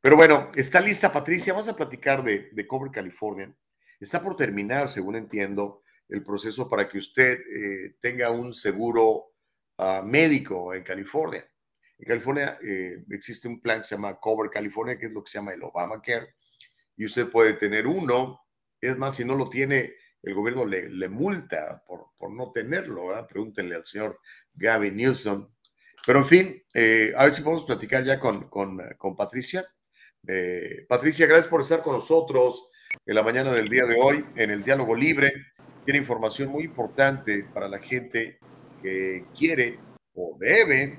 Pero 0.00 0.16
bueno, 0.16 0.50
está 0.54 0.80
lista 0.80 1.12
Patricia. 1.12 1.52
Vamos 1.52 1.68
a 1.68 1.76
platicar 1.76 2.22
de, 2.22 2.50
de 2.52 2.66
Cover 2.66 2.90
California. 2.90 3.54
Está 4.00 4.20
por 4.20 4.36
terminar, 4.36 4.88
según 4.88 5.16
entiendo, 5.16 5.82
el 6.08 6.22
proceso 6.22 6.68
para 6.68 6.88
que 6.88 6.98
usted 6.98 7.38
eh, 7.40 7.96
tenga 8.00 8.30
un 8.30 8.52
seguro 8.52 9.32
ah, 9.78 10.02
médico 10.04 10.74
en 10.74 10.82
California. 10.82 11.48
En 11.98 12.06
California 12.06 12.58
eh, 12.62 13.04
existe 13.10 13.48
un 13.48 13.60
plan 13.60 13.80
que 13.80 13.86
se 13.86 13.94
llama 13.94 14.18
Cover 14.18 14.50
California, 14.50 14.98
que 14.98 15.06
es 15.06 15.12
lo 15.12 15.22
que 15.22 15.30
se 15.30 15.38
llama 15.38 15.52
el 15.52 15.62
Obamacare. 15.62 16.34
Y 16.96 17.06
usted 17.06 17.30
puede 17.30 17.54
tener 17.54 17.86
uno. 17.86 18.40
Es 18.80 18.98
más, 18.98 19.16
si 19.16 19.24
no 19.24 19.36
lo 19.36 19.48
tiene, 19.48 19.94
el 20.22 20.34
gobierno 20.34 20.64
le, 20.64 20.88
le 20.88 21.08
multa 21.08 21.82
por, 21.86 22.06
por 22.16 22.32
no 22.32 22.52
tenerlo. 22.52 23.08
¿verdad? 23.08 23.26
Pregúntenle 23.26 23.74
al 23.74 23.86
señor 23.86 24.20
Gavin 24.54 24.96
Newsom. 24.96 25.48
Pero 26.04 26.20
en 26.20 26.26
fin, 26.26 26.62
eh, 26.74 27.12
a 27.16 27.24
ver 27.24 27.34
si 27.34 27.42
podemos 27.42 27.64
platicar 27.64 28.04
ya 28.04 28.18
con, 28.18 28.44
con, 28.44 28.80
con 28.98 29.16
Patricia. 29.16 29.64
Eh, 30.26 30.84
Patricia, 30.88 31.26
gracias 31.26 31.48
por 31.48 31.60
estar 31.60 31.82
con 31.82 31.94
nosotros 31.94 32.70
en 33.06 33.14
la 33.14 33.22
mañana 33.22 33.52
del 33.52 33.68
día 33.68 33.86
de 33.86 33.96
hoy 34.00 34.24
en 34.36 34.50
el 34.50 34.62
Diálogo 34.62 34.94
Libre. 34.94 35.32
Tiene 35.84 35.98
información 35.98 36.48
muy 36.48 36.64
importante 36.64 37.44
para 37.52 37.68
la 37.68 37.78
gente 37.78 38.38
que 38.82 39.26
quiere 39.36 39.78
o 40.14 40.36
debe 40.38 40.98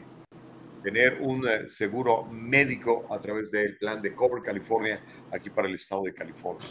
tener 0.84 1.20
un 1.22 1.48
eh, 1.48 1.68
seguro 1.68 2.26
médico 2.26 3.08
a 3.10 3.20
través 3.20 3.52
del 3.52 3.78
plan 3.78 4.02
de 4.02 4.14
Cover 4.14 4.44
California 4.44 5.02
aquí 5.32 5.50
para 5.50 5.68
el 5.68 5.76
estado 5.76 6.04
de 6.04 6.14
California. 6.14 6.68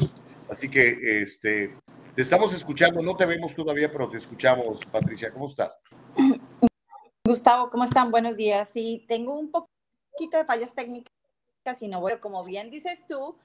Así 0.50 0.70
que 0.70 1.22
este, 1.22 1.74
te 2.14 2.22
estamos 2.22 2.52
escuchando, 2.52 3.01
no 3.01 3.16
te 3.16 3.24
vemos 3.24 3.55
todavía, 3.55 3.90
pero 3.90 4.09
te 4.09 4.18
escuchamos, 4.18 4.84
Patricia. 4.86 5.32
¿Cómo 5.32 5.47
estás? 5.47 5.80
Gustavo, 7.26 7.70
¿cómo 7.70 7.84
están? 7.84 8.10
Buenos 8.10 8.36
días. 8.36 8.68
Sí, 8.68 9.05
tengo 9.09 9.39
un 9.39 9.51
poquito 9.51 10.36
de 10.36 10.44
fallas 10.44 10.74
técnicas 10.74 11.10
y 11.80 11.89
no, 11.89 12.01
bueno, 12.01 12.20
como 12.20 12.44
bien 12.44 12.70
dices 12.70 13.06
tú, 13.06 13.36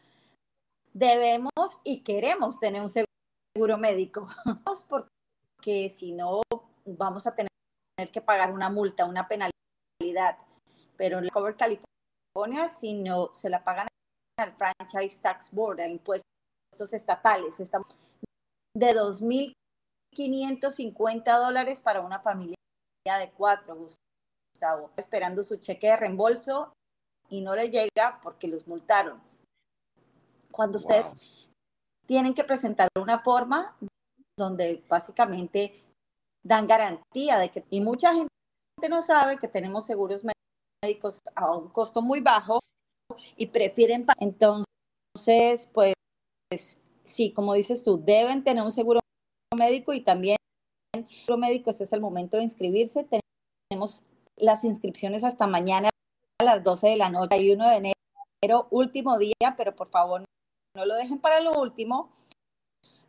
debemos 0.93 1.51
y 1.83 2.01
queremos 2.01 2.59
tener 2.59 2.81
un 2.81 2.89
seguro 2.89 3.77
médico, 3.77 4.27
porque 4.89 5.89
si 5.89 6.11
no, 6.11 6.41
vamos 6.85 7.25
a 7.27 7.35
tener 7.35 7.49
que 8.11 8.21
pagar 8.21 8.51
una 8.51 8.69
multa, 8.69 9.05
una 9.05 9.27
penalidad. 9.27 10.37
Pero 10.97 11.19
en 11.19 11.25
el 11.25 11.31
Cover 11.31 11.55
California, 11.55 12.67
si 12.67 12.95
no 12.95 13.33
se 13.33 13.49
la 13.49 13.63
pagan 13.63 13.87
al 14.39 14.55
Franchise 14.55 15.21
Tax 15.21 15.51
Board, 15.51 15.79
al 15.79 15.91
impuestos 15.91 16.23
estatales, 16.91 17.59
estamos 17.59 17.97
de 18.77 18.93
2.550 18.93 21.39
dólares 21.39 21.81
para 21.81 22.01
una 22.01 22.19
familia 22.19 22.55
de 23.05 23.31
cuatro, 23.31 23.75
Gustavo, 23.75 24.91
esperando 24.97 25.43
su 25.43 25.57
cheque 25.57 25.87
de 25.87 25.97
reembolso 25.97 26.73
y 27.29 27.41
no 27.41 27.55
le 27.55 27.69
llega 27.69 28.19
porque 28.21 28.47
los 28.47 28.67
multaron. 28.67 29.21
Cuando 30.51 30.77
ustedes 30.77 31.13
tienen 32.05 32.33
que 32.33 32.43
presentar 32.43 32.89
una 32.99 33.19
forma 33.19 33.77
donde 34.37 34.83
básicamente 34.87 35.83
dan 36.43 36.67
garantía 36.67 37.39
de 37.39 37.49
que, 37.49 37.65
y 37.69 37.81
mucha 37.81 38.13
gente 38.13 38.29
no 38.89 39.01
sabe 39.01 39.37
que 39.37 39.47
tenemos 39.47 39.85
seguros 39.85 40.23
médicos 40.83 41.19
a 41.35 41.55
un 41.55 41.69
costo 41.69 42.01
muy 42.01 42.21
bajo 42.21 42.59
y 43.35 43.47
prefieren, 43.47 44.05
entonces, 44.19 45.67
pues, 45.73 45.95
sí, 47.07 47.31
como 47.31 47.53
dices 47.53 47.83
tú, 47.83 48.01
deben 48.03 48.43
tener 48.43 48.63
un 48.63 48.71
seguro 48.71 48.99
médico 49.55 49.93
y 49.93 50.01
también 50.01 50.37
el 50.93 51.07
seguro 51.07 51.37
médico, 51.37 51.69
este 51.69 51.85
es 51.85 51.93
el 51.93 52.01
momento 52.01 52.37
de 52.37 52.43
inscribirse. 52.43 53.07
Tenemos 53.69 54.03
las 54.35 54.63
inscripciones 54.63 55.23
hasta 55.23 55.47
mañana 55.47 55.89
a 56.39 56.43
las 56.43 56.63
12 56.63 56.87
de 56.89 56.97
la 56.97 57.09
noche, 57.09 57.41
y 57.41 57.51
1 57.51 57.69
de 57.69 57.93
enero, 58.43 58.67
último 58.69 59.17
día, 59.17 59.55
pero 59.55 59.75
por 59.75 59.89
favor 59.89 60.23
no 60.75 60.85
lo 60.85 60.95
dejen 60.95 61.19
para 61.19 61.39
lo 61.39 61.59
último, 61.59 62.11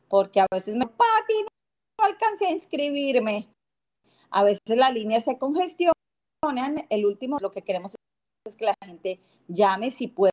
porque 0.08 0.40
a 0.40 0.46
veces 0.50 0.74
me, 0.76 0.86
Pati, 0.86 1.42
no 1.42 2.06
alcancé 2.06 2.46
a 2.46 2.52
inscribirme. 2.52 3.50
A 4.30 4.42
veces 4.44 4.60
las 4.66 4.92
líneas 4.92 5.24
se 5.24 5.38
congestionan. 5.38 5.94
El 6.88 7.04
último, 7.04 7.38
lo 7.40 7.50
que 7.50 7.62
queremos 7.62 7.94
es 8.46 8.56
que 8.56 8.64
la 8.64 8.74
gente 8.82 9.20
llame 9.48 9.90
si 9.90 10.08
puede 10.08 10.32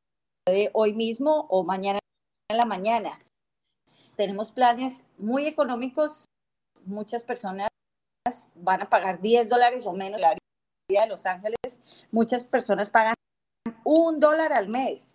hoy 0.73 0.93
mismo 0.93 1.47
o 1.49 1.63
mañana 1.63 1.99
en 2.49 2.57
la 2.57 2.65
mañana. 2.65 3.19
Tenemos 4.15 4.51
planes 4.51 5.05
muy 5.17 5.45
económicos. 5.45 6.25
Muchas 6.85 7.23
personas 7.23 7.69
van 8.55 8.81
a 8.81 8.89
pagar 8.89 9.21
10 9.21 9.49
dólares 9.49 9.85
o 9.85 9.93
menos 9.93 10.19
la 10.19 10.29
área 10.29 11.03
de 11.03 11.07
Los 11.07 11.25
Ángeles. 11.25 11.57
Muchas 12.11 12.43
personas 12.43 12.89
pagan 12.89 13.15
un 13.83 14.19
dólar 14.19 14.53
al 14.53 14.67
mes 14.67 15.13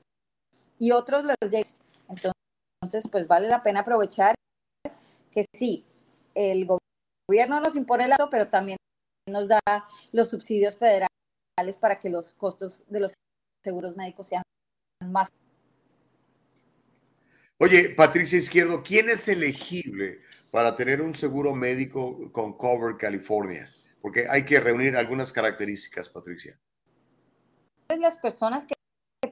y 0.78 0.92
otros 0.92 1.24
llegan. 1.50 1.64
Entonces, 2.08 3.10
pues 3.10 3.26
vale 3.26 3.48
la 3.48 3.62
pena 3.62 3.80
aprovechar 3.80 4.34
que 5.30 5.44
sí, 5.54 5.84
el 6.34 6.66
gobierno 7.28 7.60
nos 7.60 7.76
impone 7.76 8.04
el 8.04 8.12
acto, 8.12 8.28
pero 8.30 8.48
también 8.48 8.76
nos 9.28 9.48
da 9.48 9.60
los 10.12 10.28
subsidios 10.28 10.76
federales 10.76 11.08
para 11.78 12.00
que 12.00 12.08
los 12.08 12.32
costos 12.32 12.84
de 12.88 13.00
los 13.00 13.14
seguros 13.62 13.96
médicos 13.96 14.28
sean 14.28 14.42
más. 15.04 15.28
Oye, 17.62 17.90
Patricia 17.90 18.38
Izquierdo, 18.38 18.82
¿quién 18.82 19.10
es 19.10 19.28
elegible 19.28 20.20
para 20.50 20.74
tener 20.76 21.02
un 21.02 21.14
seguro 21.14 21.54
médico 21.54 22.32
con 22.32 22.56
Cover 22.56 22.96
California? 22.96 23.68
Porque 24.00 24.26
hay 24.30 24.46
que 24.46 24.58
reunir 24.58 24.96
algunas 24.96 25.30
características, 25.30 26.08
Patricia. 26.08 26.58
Las 27.98 28.16
personas 28.16 28.66
que 28.66 28.74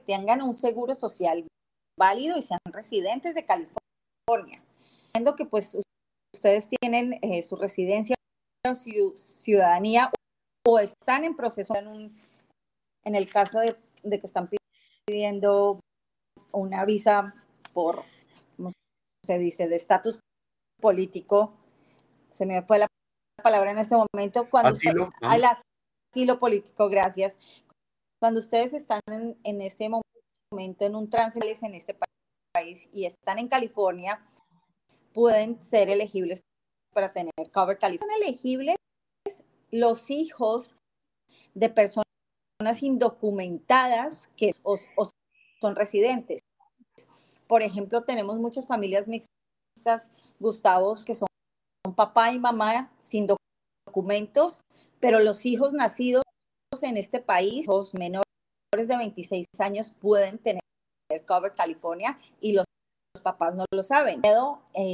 tengan 0.05 0.43
un 0.43 0.53
seguro 0.53 0.93
social 0.93 1.47
válido 1.97 2.37
y 2.37 2.43
sean 2.43 2.59
residentes 2.65 3.33
de 3.33 3.45
California. 3.45 4.61
Viendo 5.11 5.35
que 5.35 5.45
pues 5.45 5.75
ustedes 6.31 6.67
tienen 6.67 7.17
eh, 7.23 7.41
su 7.41 7.55
residencia 7.55 8.13
o 8.63 8.75
su 8.75 9.17
ciudadanía 9.17 10.11
o 10.67 10.77
están 10.77 11.25
en 11.25 11.35
proceso 11.35 11.75
en, 11.75 11.87
un, 11.87 12.21
en 13.05 13.15
el 13.15 13.27
caso 13.27 13.59
de 13.59 14.19
que 14.19 14.27
están 14.27 14.51
pidiendo 15.07 15.79
una 16.53 16.85
visa 16.85 17.33
por 17.73 18.03
se 19.29 19.37
dice, 19.37 19.67
de 19.67 19.75
estatus 19.75 20.19
político, 20.81 21.53
se 22.29 22.47
me 22.47 22.63
fue 22.63 22.79
la 22.79 22.87
palabra 23.43 23.69
en 23.69 23.77
este 23.77 23.95
momento, 23.95 24.49
cuando 24.49 24.71
asilo, 24.71 25.11
al 25.21 25.43
asilo 25.45 26.39
político, 26.39 26.89
gracias. 26.89 27.37
Cuando 28.19 28.39
ustedes 28.39 28.73
están 28.73 29.01
en, 29.07 29.37
en 29.43 29.61
ese 29.61 29.87
momento 29.87 30.83
en 30.83 30.95
un 30.95 31.11
trance 31.11 31.37
en 31.37 31.75
este 31.75 31.95
país 32.51 32.89
y 32.91 33.05
están 33.05 33.37
en 33.37 33.47
California, 33.47 34.25
pueden 35.13 35.61
ser 35.61 35.91
elegibles 35.91 36.41
para 36.91 37.13
tener 37.13 37.31
cover 37.53 37.77
California. 37.77 38.15
Son 38.17 38.23
elegibles 38.23 38.77
los 39.69 40.09
hijos 40.09 40.75
de 41.53 41.69
personas 41.69 42.03
indocumentadas 42.81 44.29
que 44.35 44.53
o 44.63 44.75
son 45.61 45.75
residentes. 45.75 46.41
Por 47.49 47.63
ejemplo, 47.63 48.03
tenemos 48.03 48.37
muchas 48.37 48.67
familias 48.67 49.07
mixtas, 49.07 50.11
Gustavos, 50.39 51.03
que 51.03 51.15
son 51.15 51.27
papá 51.95 52.31
y 52.31 52.37
mamá 52.37 52.93
sin 52.99 53.25
documentos, 53.87 54.61
pero 54.99 55.19
los 55.19 55.47
hijos 55.47 55.73
nacidos 55.73 56.21
en 56.83 56.97
este 56.97 57.19
país, 57.19 57.65
los 57.65 57.95
menores 57.95 58.23
de 58.71 58.95
26 58.95 59.47
años, 59.57 59.89
pueden 59.89 60.37
tener 60.37 60.61
Cover 61.25 61.51
California 61.51 62.19
y 62.39 62.53
los, 62.53 62.65
papás 63.23 63.55
no 63.55 63.65
lo 63.73 63.81
saben. 63.81 64.21
Puedo 64.21 64.61
eh, 64.75 64.93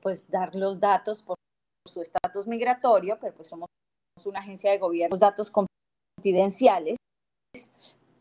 pues 0.00 0.30
dar 0.30 0.54
los 0.54 0.80
datos 0.80 1.22
por 1.22 1.36
su 1.86 2.00
estatus 2.00 2.46
migratorio, 2.46 3.18
pero 3.20 3.34
pues 3.34 3.48
somos 3.48 3.68
una 4.24 4.38
agencia 4.38 4.70
de 4.70 4.78
gobierno, 4.78 5.12
los 5.12 5.20
datos 5.20 5.50
confidenciales 5.50 6.96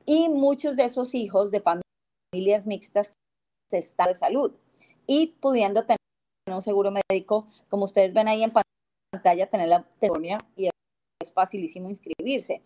y 0.06 0.28
muchos 0.28 0.76
de 0.76 0.84
esos 0.84 1.16
hijos 1.16 1.50
de 1.50 1.62
familias 1.62 2.68
mixtas 2.68 3.14
estado 3.80 4.10
de 4.10 4.16
salud 4.16 4.54
y 5.08 5.28
pudiendo 5.40 5.86
tener 5.86 5.98
un 6.48 6.62
seguro 6.62 6.92
médico, 6.92 7.48
como 7.70 7.86
ustedes 7.86 8.14
ven 8.14 8.28
ahí 8.28 8.44
en 8.44 8.52
pantalla, 9.12 9.50
tener 9.50 9.70
la 9.70 9.84
teoría 10.00 10.38
y 10.56 10.68
es 10.68 11.34
facilísimo 11.34 11.90
inscribirse. 11.90 12.62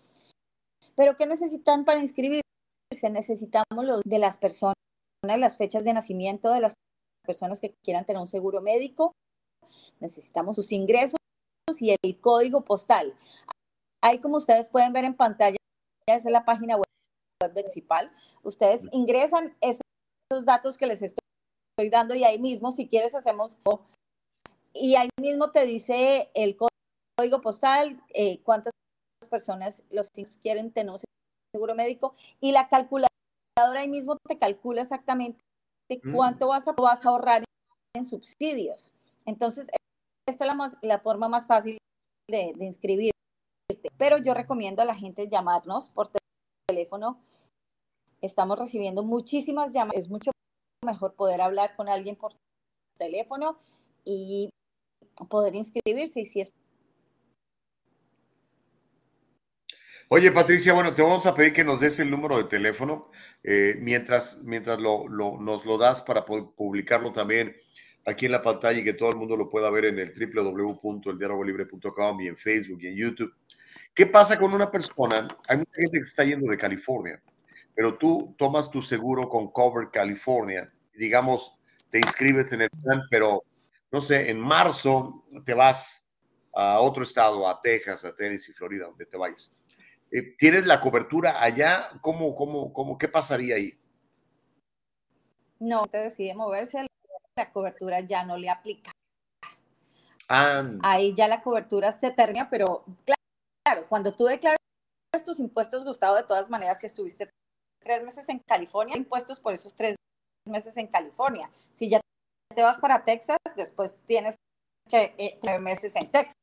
Pero 0.95 1.15
¿qué 1.15 1.25
necesitan 1.25 1.85
para 1.85 1.99
inscribirse? 1.99 2.41
Necesitamos 3.11 3.85
los 3.85 4.01
de 4.03 4.19
las 4.19 4.37
personas, 4.37 4.75
las 5.23 5.57
fechas 5.57 5.83
de 5.83 5.93
nacimiento 5.93 6.51
de 6.51 6.61
las 6.61 6.73
personas 7.25 7.59
que 7.59 7.75
quieran 7.83 8.05
tener 8.05 8.19
un 8.19 8.27
seguro 8.27 8.61
médico, 8.61 9.11
necesitamos 9.99 10.55
sus 10.55 10.71
ingresos 10.71 11.19
y 11.79 11.95
el 12.01 12.19
código 12.19 12.61
postal. 12.61 13.13
Ahí 14.01 14.19
como 14.19 14.37
ustedes 14.37 14.69
pueden 14.69 14.93
ver 14.93 15.03
en 15.03 15.15
pantalla, 15.15 15.57
es 16.07 16.23
la 16.25 16.45
página 16.45 16.77
web 16.77 16.85
de 17.41 17.61
Municipal. 17.61 18.11
Ustedes 18.43 18.87
ingresan 18.91 19.55
eso 19.61 19.81
los 20.31 20.45
datos 20.45 20.77
que 20.77 20.87
les 20.87 21.01
estoy 21.01 21.89
dando 21.89 22.15
y 22.15 22.23
ahí 22.23 22.39
mismo, 22.39 22.71
si 22.71 22.87
quieres, 22.87 23.13
hacemos... 23.15 23.57
Y 24.73 24.95
ahí 24.95 25.09
mismo 25.19 25.51
te 25.51 25.65
dice 25.65 26.29
el 26.35 26.55
código 26.55 27.41
postal, 27.41 27.99
eh, 28.13 28.39
cuántas 28.43 28.71
personas 29.29 29.83
los 29.89 30.09
quieren 30.43 30.71
tener 30.71 30.91
un 30.91 30.99
seguro 31.53 31.73
médico 31.73 32.15
y 32.39 32.51
la 32.51 32.69
calculadora 32.69 33.09
ahí 33.75 33.87
mismo 33.87 34.17
te 34.27 34.37
calcula 34.37 34.83
exactamente 34.83 35.39
mm. 35.89 36.13
cuánto 36.13 36.47
vas 36.47 36.67
a, 36.67 36.73
vas 36.73 37.05
a 37.05 37.09
ahorrar 37.09 37.43
en 37.95 38.05
subsidios. 38.05 38.93
Entonces, 39.25 39.67
esta 40.27 40.45
es 40.45 40.55
la, 40.55 40.71
la 40.83 40.99
forma 40.99 41.27
más 41.27 41.47
fácil 41.47 41.77
de, 42.29 42.53
de 42.55 42.65
inscribirte. 42.65 43.13
Pero 43.97 44.19
yo 44.19 44.33
recomiendo 44.33 44.81
a 44.83 44.85
la 44.85 44.95
gente 44.95 45.27
llamarnos 45.27 45.89
por 45.89 46.09
teléfono 46.67 47.19
Estamos 48.21 48.57
recibiendo 48.57 49.03
muchísimas 49.03 49.73
llamadas. 49.73 49.97
Es 49.97 50.09
mucho 50.09 50.31
mejor 50.85 51.15
poder 51.15 51.41
hablar 51.41 51.75
con 51.75 51.89
alguien 51.89 52.15
por 52.15 52.33
teléfono 52.97 53.59
y 54.03 54.49
poder 55.29 55.55
inscribirse. 55.55 56.25
si 56.25 56.41
es 56.41 56.51
Oye, 60.09 60.31
Patricia, 60.31 60.73
bueno, 60.73 60.93
te 60.93 61.01
vamos 61.01 61.25
a 61.25 61.35
pedir 61.35 61.51
que 61.51 61.65
nos 61.65 61.81
des 61.81 61.99
el 61.99 62.09
número 62.09 62.37
de 62.37 62.45
teléfono 62.45 63.11
eh, 63.43 63.75
mientras, 63.81 64.41
mientras 64.41 64.79
lo, 64.79 65.09
nos 65.09 65.65
lo 65.65 65.77
das 65.77 66.01
para 66.01 66.23
poder 66.23 66.45
publicarlo 66.55 67.11
también 67.11 67.57
aquí 68.05 68.25
en 68.25 68.31
la 68.31 68.41
pantalla 68.41 68.79
y 68.79 68.85
que 68.85 68.93
todo 68.93 69.09
el 69.09 69.17
mundo 69.17 69.35
lo 69.35 69.49
pueda 69.49 69.69
ver 69.69 69.83
en 69.83 69.99
el 69.99 70.13
www.eldiarogolibre.com 70.13 72.21
y 72.21 72.29
en 72.29 72.37
Facebook 72.37 72.79
y 72.83 72.87
en 72.87 72.95
YouTube. 72.95 73.33
¿Qué 73.93 74.05
pasa 74.05 74.39
con 74.39 74.53
una 74.53 74.71
persona? 74.71 75.27
Hay 75.49 75.57
mucha 75.57 75.75
gente 75.75 75.97
que 75.97 76.05
está 76.05 76.23
yendo 76.23 76.49
de 76.49 76.57
California, 76.57 77.21
pero 77.77 77.95
tú 77.95 78.33
tomas 78.39 78.71
tu 78.71 78.81
seguro 78.81 79.29
con 79.29 79.51
Cover 79.51 79.91
California, 79.91 80.73
digamos, 80.95 81.59
te 81.91 81.99
inscribes 81.99 82.51
en 82.51 82.61
el 82.61 82.71
plan, 82.71 83.03
pero 83.11 83.43
no 83.91 84.01
sé, 84.01 84.31
en 84.31 84.39
marzo 84.39 85.23
te 85.45 85.53
vas 85.53 86.03
a 86.55 86.79
otro 86.79 87.03
estado, 87.03 87.47
a 87.47 87.61
Texas, 87.61 88.03
a 88.03 88.15
Tennessee, 88.15 88.51
Florida, 88.53 88.85
donde 88.85 89.05
te 89.05 89.15
vayas. 89.15 89.51
Eh, 90.11 90.35
¿Tienes 90.39 90.65
la 90.65 90.81
cobertura 90.81 91.39
allá? 91.39 91.87
¿Cómo, 92.01 92.35
cómo, 92.35 92.73
cómo, 92.73 92.97
qué 92.97 93.07
pasaría 93.07 93.57
ahí? 93.57 93.79
No, 95.59 95.85
te 95.85 95.99
decide 95.99 96.33
moverse, 96.33 96.87
la 97.35 97.51
cobertura 97.51 97.99
ya 97.99 98.25
no 98.25 98.37
le 98.37 98.49
aplica. 98.49 98.89
And... 100.27 100.81
Ahí 100.83 101.13
ya 101.13 101.27
la 101.27 101.43
cobertura 101.43 101.91
se 101.91 102.09
termina, 102.09 102.49
pero 102.49 102.85
claro, 103.63 103.85
cuando 103.87 104.11
tú 104.13 104.25
declaras 104.25 104.57
tus 105.23 105.39
impuestos, 105.39 105.83
Gustavo, 105.83 106.15
de 106.15 106.23
todas 106.23 106.49
maneras, 106.49 106.79
si 106.79 106.87
estuviste 106.87 107.29
tres 107.87 108.03
meses 108.03 108.27
en 108.27 108.39
California, 108.39 108.97
impuestos 108.97 109.39
por 109.39 109.53
esos 109.53 109.73
tres 109.73 109.95
meses 110.45 110.75
en 110.75 110.87
California. 110.87 111.49
Si 111.71 111.89
ya 111.89 112.01
te 112.53 112.61
vas 112.61 112.79
para 112.79 113.05
Texas, 113.05 113.37
después 113.55 113.95
tienes 114.05 114.35
que 114.89 115.15
eh, 115.17 115.39
tres 115.41 115.61
meses 115.61 115.95
en 115.95 116.11
Texas. 116.11 116.33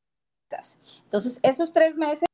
Entonces, 1.03 1.39
esos 1.43 1.71
tres 1.71 1.97
meses 1.97 2.27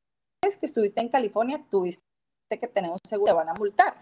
que 0.59 0.65
estuviste 0.65 1.01
en 1.01 1.09
California, 1.09 1.63
tuviste 1.69 2.01
que 2.49 2.67
tener 2.67 2.89
un 2.89 2.99
seguro, 3.07 3.31
te 3.31 3.35
van 3.35 3.49
a 3.49 3.53
multar. 3.53 3.95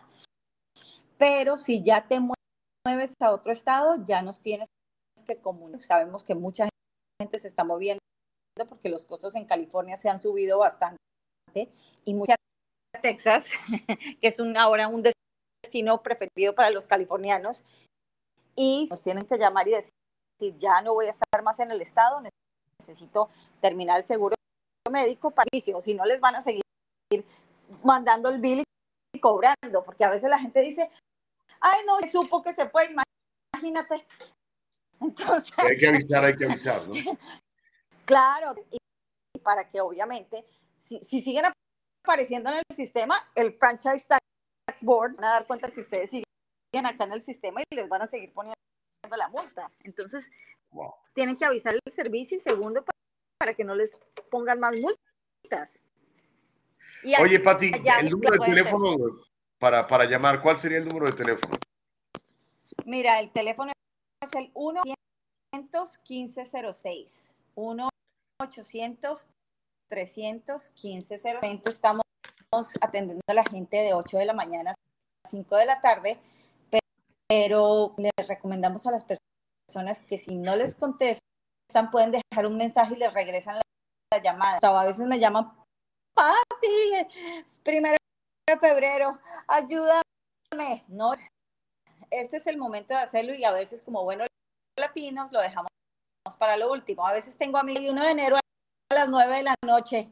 Pero 1.17 1.57
si 1.57 1.81
ya 1.83 2.07
te 2.07 2.19
mueves 2.19 3.13
a 3.19 3.31
otro 3.31 3.51
estado, 3.51 4.03
ya 4.03 4.21
nos 4.21 4.41
tienes 4.41 4.67
que 5.25 5.37
comunicar. 5.37 5.81
Sabemos 5.81 6.23
que 6.23 6.35
mucha 6.35 6.69
gente 7.19 7.39
se 7.39 7.47
está 7.47 7.63
moviendo 7.63 7.99
porque 8.67 8.89
los 8.89 9.05
costos 9.05 9.35
en 9.35 9.45
California 9.45 9.97
se 9.97 10.09
han 10.09 10.19
subido 10.19 10.59
bastante 10.59 10.97
y 12.05 12.13
mucha 12.13 12.35
Texas, 13.01 13.51
que 14.21 14.27
es 14.27 14.39
un, 14.39 14.57
ahora 14.57 14.87
un 14.87 15.03
destino 15.63 16.01
preferido 16.01 16.55
para 16.55 16.71
los 16.71 16.87
californianos, 16.87 17.65
y 18.55 18.87
nos 18.89 19.01
tienen 19.01 19.25
que 19.25 19.37
llamar 19.37 19.67
y 19.67 19.71
decir, 19.71 20.57
ya 20.57 20.81
no 20.81 20.93
voy 20.93 21.05
a 21.05 21.11
estar 21.11 21.43
más 21.43 21.59
en 21.59 21.71
el 21.71 21.81
estado, 21.81 22.21
necesito 22.79 23.29
terminar 23.61 23.99
el 23.99 24.05
seguro 24.05 24.35
médico 24.91 25.31
para 25.31 25.47
o 25.75 25.81
si 25.81 25.93
no 25.93 26.05
les 26.05 26.19
van 26.19 26.35
a 26.35 26.41
seguir 26.41 26.63
mandando 27.83 28.29
el 28.29 28.39
bill 28.39 28.63
y 29.13 29.19
cobrando, 29.19 29.83
porque 29.85 30.03
a 30.03 30.09
veces 30.09 30.29
la 30.29 30.39
gente 30.39 30.61
dice, 30.61 30.89
ay, 31.59 31.79
no, 31.85 31.99
supo 32.09 32.41
que 32.41 32.53
se 32.53 32.65
puede, 32.65 32.93
imagínate. 33.53 34.05
Entonces, 35.01 35.53
hay 35.57 35.77
que 35.77 35.87
avisar, 35.87 36.25
hay 36.25 36.35
que 36.35 36.45
avisar, 36.45 36.87
¿no? 36.87 36.93
claro, 38.05 38.55
y 38.71 39.39
para 39.39 39.69
que 39.69 39.79
obviamente, 39.79 40.45
si, 40.77 41.01
si 41.01 41.21
siguen 41.21 41.45
apareciendo 42.09 42.49
en 42.49 42.57
el 42.57 42.75
sistema, 42.75 43.23
el 43.35 43.53
Franchise 43.53 44.03
Tax 44.07 44.83
Board 44.83 45.15
van 45.15 45.25
a 45.25 45.33
dar 45.33 45.45
cuenta 45.45 45.69
que 45.69 45.81
ustedes 45.81 46.09
siguen 46.09 46.85
acá 46.85 47.03
en 47.03 47.13
el 47.13 47.21
sistema 47.21 47.61
y 47.61 47.75
les 47.75 47.87
van 47.87 48.01
a 48.01 48.07
seguir 48.07 48.33
poniendo 48.33 48.55
la 49.15 49.29
multa. 49.29 49.71
Entonces, 49.83 50.31
tienen 51.13 51.37
que 51.37 51.45
avisar 51.45 51.75
el 51.75 51.93
servicio 51.93 52.37
y 52.37 52.39
segundo, 52.39 52.83
para 53.37 53.53
que 53.53 53.63
no 53.63 53.75
les 53.75 53.95
pongan 54.31 54.59
más 54.59 54.73
multas. 54.75 55.83
Oye, 57.21 57.39
Pati, 57.39 57.71
el 57.99 58.09
número 58.09 58.33
de 58.33 58.39
teléfono 58.39 58.97
para, 59.59 59.85
para 59.85 60.05
llamar, 60.05 60.41
¿cuál 60.41 60.57
sería 60.57 60.79
el 60.79 60.87
número 60.87 61.05
de 61.05 61.13
teléfono? 61.13 61.57
Mira, 62.85 63.19
el 63.19 63.31
teléfono 63.31 63.71
es 64.21 64.33
el 64.33 64.49
1 64.55 64.81
1506 65.53 67.35
1 67.53 67.89
800 68.41 69.29
315 69.89 71.17
06 71.17 71.35
Estamos 71.65 72.03
atendiendo 72.79 73.21
a 73.27 73.33
la 73.33 73.43
gente 73.43 73.77
de 73.77 73.93
8 73.93 74.17
de 74.17 74.25
la 74.25 74.33
mañana 74.33 74.71
a 74.71 75.29
5 75.29 75.55
de 75.55 75.65
la 75.65 75.81
tarde, 75.81 76.19
pero 77.27 77.93
les 77.97 78.27
recomendamos 78.27 78.85
a 78.87 78.91
las 78.91 79.05
personas 79.05 80.01
que 80.01 80.17
si 80.17 80.35
no 80.35 80.55
les 80.55 80.75
contestan, 80.75 81.21
pueden 81.91 82.11
dejar 82.11 82.47
un 82.47 82.57
mensaje 82.57 82.95
y 82.95 82.97
les 82.97 83.13
regresan 83.13 83.55
la, 83.55 84.21
llamada. 84.23 84.59
O 84.63 84.75
a 84.75 84.85
veces 84.85 85.05
me 85.05 85.19
llaman, 85.19 85.53
Pati, 86.15 87.07
primero 87.63 87.97
de 88.47 88.57
febrero, 88.57 89.19
ayúdame. 89.47 90.83
No, 90.87 91.13
este 92.09 92.37
es 92.37 92.47
el 92.47 92.57
momento 92.57 92.95
de 92.95 93.01
hacerlo 93.01 93.33
y 93.35 93.43
a 93.43 93.51
veces 93.51 93.83
como 93.83 94.03
buenos 94.03 94.27
latinos 94.75 95.31
lo 95.31 95.41
dejamos 95.41 95.69
para 96.39 96.57
lo 96.57 96.71
último. 96.71 97.05
A 97.05 97.13
veces 97.13 97.37
tengo 97.37 97.59
a 97.59 97.63
mí 97.63 97.89
1 97.89 98.01
de 98.01 98.09
enero 98.09 98.39
a 98.91 98.95
las 98.95 99.09
9 99.09 99.35
de 99.35 99.43
la 99.43 99.55
noche. 99.65 100.11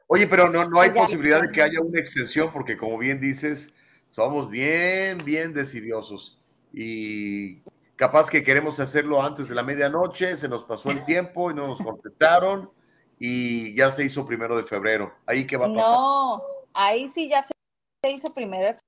Oye, 0.08 0.26
pero 0.26 0.50
no, 0.50 0.68
no 0.68 0.80
hay 0.80 0.90
pues 0.90 1.02
posibilidad 1.04 1.40
de 1.40 1.50
que 1.50 1.62
haya 1.62 1.80
una 1.80 1.98
extensión 1.98 2.52
porque 2.52 2.76
como 2.76 2.98
bien 2.98 3.18
dices, 3.18 3.74
somos 4.10 4.50
bien, 4.50 5.18
bien 5.24 5.54
decidiosos. 5.54 6.38
Y 6.72 7.62
capaz 7.96 8.28
que 8.28 8.44
queremos 8.44 8.78
hacerlo 8.78 9.22
antes 9.22 9.48
de 9.48 9.54
la 9.54 9.62
medianoche, 9.62 10.36
se 10.36 10.48
nos 10.48 10.64
pasó 10.64 10.90
el 10.90 11.02
tiempo 11.06 11.50
y 11.50 11.54
no 11.54 11.66
nos 11.66 11.80
contestaron 11.80 12.70
y 13.18 13.74
ya 13.74 13.90
se 13.90 14.04
hizo 14.04 14.26
primero 14.26 14.56
de 14.56 14.64
febrero. 14.64 15.14
¿Ahí 15.24 15.46
qué 15.46 15.56
va 15.56 15.64
a 15.66 15.68
pasar? 15.68 15.90
No, 15.90 16.42
ahí 16.74 17.08
sí 17.08 17.30
ya 17.30 17.42
se 17.42 18.10
hizo 18.10 18.34
primero 18.34 18.66
de 18.66 18.78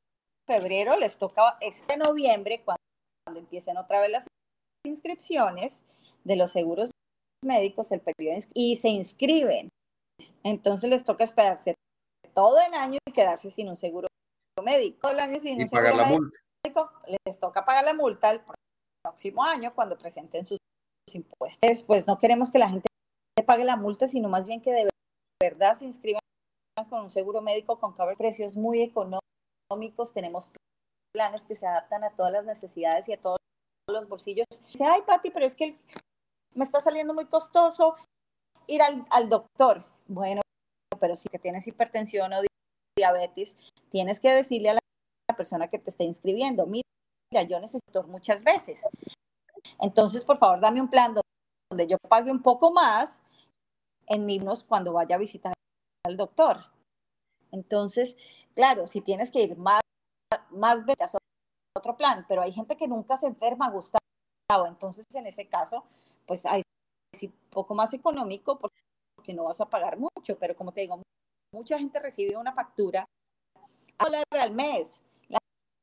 febrero, 0.47 0.95
les 0.97 1.17
toca 1.17 1.57
este 1.61 1.97
noviembre 1.97 2.61
cuando, 2.65 2.83
cuando 3.25 3.41
empiecen 3.41 3.79
otra 3.79 4.01
vez 4.01 4.11
las 4.11 4.27
inscripciones 4.85 5.87
de 6.27 6.37
los 6.37 6.51
seguros 6.53 6.91
médicos, 7.45 7.93
el 7.93 8.01
periodo 8.01 8.39
y 8.53 8.77
se 8.77 8.89
inscriben. 8.89 9.69
Entonces 10.43 10.91
les 10.91 11.05
toca 11.05 11.25
esperarse 11.25 11.75
todo 12.35 12.59
el 12.61 12.75
año 12.75 12.99
y 13.07 13.13
quedarse 13.13 13.51
sin 13.51 13.69
un 13.69 13.77
seguro 13.77 14.09
médico. 14.63 14.99
Todo 15.03 15.13
el 15.13 15.21
año 15.21 15.39
sin 15.39 15.63
un 15.63 15.69
pagar 15.69 15.95
la 15.95 16.05
multa. 16.07 16.39
les 17.27 17.39
toca 17.39 17.65
pagar 17.65 17.85
la 17.85 17.95
multa 17.95 18.31
el 18.31 18.43
próximo 19.03 19.45
año 19.45 19.75
cuando 19.75 19.97
presenten 19.97 20.45
sus 20.45 20.59
impuestos. 21.13 21.85
Pues 21.85 22.07
no 22.07 22.19
queremos 22.19 22.51
que 22.51 22.59
la 22.59 22.69
gente 22.69 22.89
pague 23.47 23.65
la 23.65 23.77
multa, 23.77 24.09
sino 24.09 24.29
más 24.29 24.47
bien 24.47 24.61
que 24.61 24.73
de 24.73 24.89
verdad 25.41 25.77
se 25.77 25.85
inscriban 25.85 26.21
con 26.91 27.03
un 27.03 27.11
seguro 27.11 27.41
médico 27.41 27.79
con 27.79 27.93
cover 27.95 28.17
precios 28.17 28.57
muy 28.57 28.83
económicos. 28.83 30.13
Tenemos 30.13 30.51
planes 31.15 31.45
que 31.45 31.55
se 31.55 31.67
adaptan 31.67 32.03
a 32.05 32.11
todas 32.11 32.33
las 32.33 32.47
necesidades 32.47 33.09
y 33.09 33.13
a 33.13 33.21
todos 33.21 33.39
los 33.89 34.09
bolsillos. 34.09 34.47
Dice, 34.73 34.85
ay, 34.85 35.03
Pati, 35.07 35.31
pero 35.31 35.47
es 35.47 35.55
que 35.55 35.79
me 36.57 36.65
está 36.65 36.81
saliendo 36.81 37.15
muy 37.15 37.27
costoso 37.27 37.95
ir 38.67 38.81
al, 38.83 39.29
doctor. 39.29 39.85
Bueno, 40.09 40.41
pero 40.99 41.15
si 41.15 41.29
que 41.29 41.39
tienes 41.39 41.67
hipertensión 41.67 42.33
o 42.33 42.41
diabetes, 42.99 43.57
tienes 43.91 44.19
que 44.19 44.33
decirle 44.33 44.71
a 44.71 44.75
la 44.75 45.37
persona 45.37 45.69
que 45.69 45.79
te 45.79 45.91
está 45.91 46.05
inscribiendo, 46.05 46.67
mira, 46.67 46.83
yo 47.49 47.61
necesito 47.61 48.05
muchas 48.09 48.43
veces. 48.43 48.87
Entonces, 49.81 50.25
por 50.25 50.39
favor, 50.39 50.61
dame 50.61 50.81
un 50.81 50.89
plan 50.89 51.15
donde 51.71 51.87
yo 51.87 51.99
pague 52.09 52.31
un 52.31 52.43
poco 52.43 52.73
más 52.73 53.23
en 54.07 54.25
mismos 54.25 54.65
cuando 54.65 54.93
vaya 54.93 55.17
a 55.17 55.19
visitar 55.19 55.53
al 56.07 56.17
doctor. 56.17 56.59
Entonces, 57.53 58.17
claro, 58.55 58.87
si 58.87 59.01
tienes 59.01 59.31
que 59.31 59.43
ir 59.43 59.57
más, 59.57 59.81
más 60.51 60.85
veces 60.85 61.13
otro 61.77 61.97
plan, 61.97 62.25
pero 62.29 62.43
hay 62.43 62.53
gente 62.53 62.77
que 62.77 62.89
nunca 62.89 63.17
se 63.17 63.27
enferma, 63.27 63.71
Gustavo. 63.71 64.01
Entonces, 64.67 65.05
en 65.15 65.27
ese 65.27 65.49
caso, 65.49 65.85
pues 66.27 66.45
hay 66.47 66.63
un 67.23 67.33
poco 67.51 67.75
más 67.75 67.93
económico 67.93 68.59
porque 68.59 69.35
no 69.35 69.45
vas 69.45 69.61
a 69.61 69.71
pagar 69.71 69.99
mucho, 69.99 70.39
pero 70.39 70.55
como 70.55 70.73
te 70.73 70.83
digo, 70.83 71.01
mucha 71.53 71.79
gente 71.79 72.01
recibe 72.01 72.37
una 72.37 72.53
factura 72.53 73.05
a 73.99 74.05
dólar 74.05 74.25
al 74.33 74.53
mes 74.53 75.03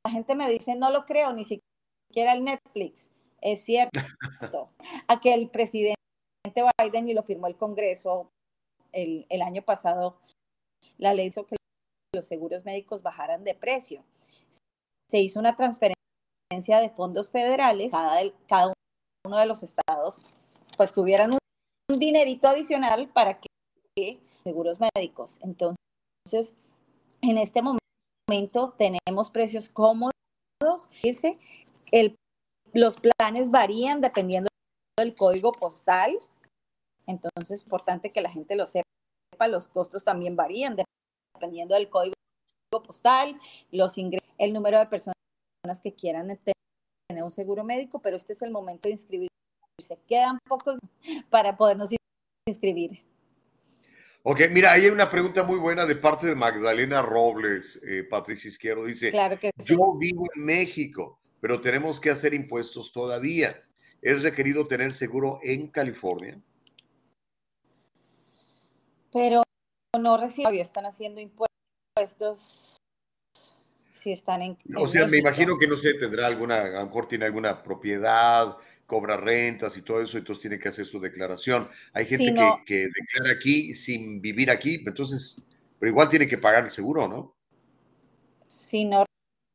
la 0.05 0.11
gente 0.11 0.35
me 0.35 0.49
dice, 0.49 0.75
no 0.75 0.91
lo 0.91 1.05
creo, 1.05 1.31
ni 1.33 1.45
siquiera 1.45 2.33
el 2.33 2.43
Netflix. 2.43 3.09
Es 3.41 3.63
cierto. 3.63 3.99
a 5.07 5.21
que 5.21 5.33
el 5.33 5.49
presidente 5.49 5.95
Biden, 6.77 7.09
y 7.09 7.13
lo 7.13 7.23
firmó 7.23 7.47
el 7.47 7.55
Congreso 7.55 8.29
el, 8.91 9.25
el 9.29 9.41
año 9.41 9.61
pasado, 9.61 10.19
la 10.97 11.13
ley 11.13 11.27
hizo 11.27 11.45
que 11.45 11.55
los 12.13 12.25
seguros 12.25 12.65
médicos 12.65 13.01
bajaran 13.01 13.43
de 13.43 13.55
precio. 13.55 14.03
Se 15.09 15.19
hizo 15.19 15.39
una 15.39 15.55
transferencia 15.55 15.95
de 16.79 16.89
fondos 16.89 17.31
federales, 17.31 17.91
cada, 17.91 18.21
cada 18.47 18.72
uno 19.25 19.37
de 19.37 19.45
los 19.45 19.63
estados, 19.63 20.25
pues 20.77 20.93
tuvieran 20.93 21.31
un, 21.31 21.39
dinerito 21.99 22.47
adicional 22.47 23.07
para 23.09 23.39
que 23.39 24.19
seguros 24.43 24.79
médicos. 24.79 25.39
Entonces, 25.41 26.57
en 27.21 27.37
este 27.37 27.61
momento, 27.61 28.73
tenemos 28.77 29.29
precios 29.29 29.69
cómodos. 29.69 30.13
El, 31.91 32.15
los 32.73 32.97
planes 32.97 33.51
varían 33.51 34.01
dependiendo 34.01 34.49
del 34.97 35.15
código 35.15 35.51
postal. 35.51 36.19
Entonces, 37.05 37.51
es 37.51 37.63
importante 37.63 38.11
que 38.11 38.21
la 38.21 38.31
gente 38.31 38.55
lo 38.55 38.65
sepa. 38.65 38.83
Los 39.47 39.67
costos 39.67 40.03
también 40.03 40.35
varían 40.35 40.75
dependiendo 41.35 41.75
del 41.75 41.89
código 41.89 42.13
postal, 42.85 43.39
los 43.71 43.97
ingresos, 43.97 44.29
el 44.37 44.53
número 44.53 44.79
de 44.79 44.87
personas 44.87 45.15
que 45.83 45.93
quieran 45.93 46.31
tener 47.13 47.23
un 47.23 47.31
seguro 47.31 47.63
médico, 47.63 48.01
pero 48.01 48.15
este 48.15 48.33
es 48.33 48.41
el 48.41 48.49
momento 48.49 48.87
de 48.87 48.93
inscribirse. 48.93 49.29
Quedan 50.07 50.39
pocos 50.47 50.79
para 51.29 51.55
podernos 51.55 51.89
inscribir. 52.47 53.05
Ok, 54.23 54.41
mira, 54.51 54.71
ahí 54.71 54.85
hay 54.85 54.89
una 54.89 55.09
pregunta 55.09 55.43
muy 55.43 55.59
buena 55.59 55.85
de 55.85 55.95
parte 55.95 56.25
de 56.27 56.33
Magdalena 56.33 57.01
Robles, 57.01 57.81
eh, 57.83 58.03
Patricia 58.03 58.47
Izquierdo. 58.47 58.85
Dice, 58.85 59.11
Claro 59.11 59.37
que 59.37 59.51
sí. 59.57 59.75
yo 59.75 59.93
vivo 59.95 60.25
en 60.33 60.45
México, 60.45 61.19
pero 61.39 61.61
tenemos 61.61 61.99
que 61.99 62.09
hacer 62.09 62.33
impuestos 62.33 62.91
todavía. 62.91 63.63
¿Es 64.01 64.23
requerido 64.23 64.67
tener 64.67 64.93
seguro 64.93 65.39
en 65.43 65.67
California? 65.67 66.41
Pero 69.11 69.43
no 69.99 70.17
todavía 70.17 70.63
están 70.63 70.85
haciendo 70.85 71.21
impuestos 71.21 72.77
si 74.03 74.11
están 74.11 74.41
en. 74.41 74.57
O 74.75 74.83
en 74.83 74.89
sea, 74.89 75.07
me 75.07 75.17
imagino 75.17 75.57
que 75.57 75.65
no 75.67 75.77
sé, 75.77 75.93
tendrá 75.93 76.27
alguna, 76.27 76.57
a 76.61 76.69
lo 76.81 76.85
mejor 76.87 77.07
tiene 77.07 77.23
alguna 77.25 77.63
propiedad, 77.63 78.57
cobra 78.85 79.15
rentas 79.15 79.77
y 79.77 79.81
todo 79.81 80.01
eso, 80.01 80.17
entonces 80.17 80.41
tiene 80.41 80.59
que 80.59 80.67
hacer 80.67 80.85
su 80.85 80.99
declaración. 80.99 81.65
Hay 81.93 82.05
gente 82.05 82.25
Si 82.25 82.33
que, 82.35 82.41
no- 82.41 82.59
que 82.65 82.87
declara 82.93 83.33
aquí 83.33 83.75
sin 83.75 84.21
vivir 84.21 84.51
aquí, 84.51 84.83
entonces, 84.85 85.47
pero 85.79 85.89
igual 85.89 86.09
tiene 86.09 86.27
que 86.27 86.37
pagar 86.37 86.65
el 86.65 86.71
seguro, 86.71 87.07
¿no? 87.07 87.33
Si 88.47 88.83
no 88.83 89.05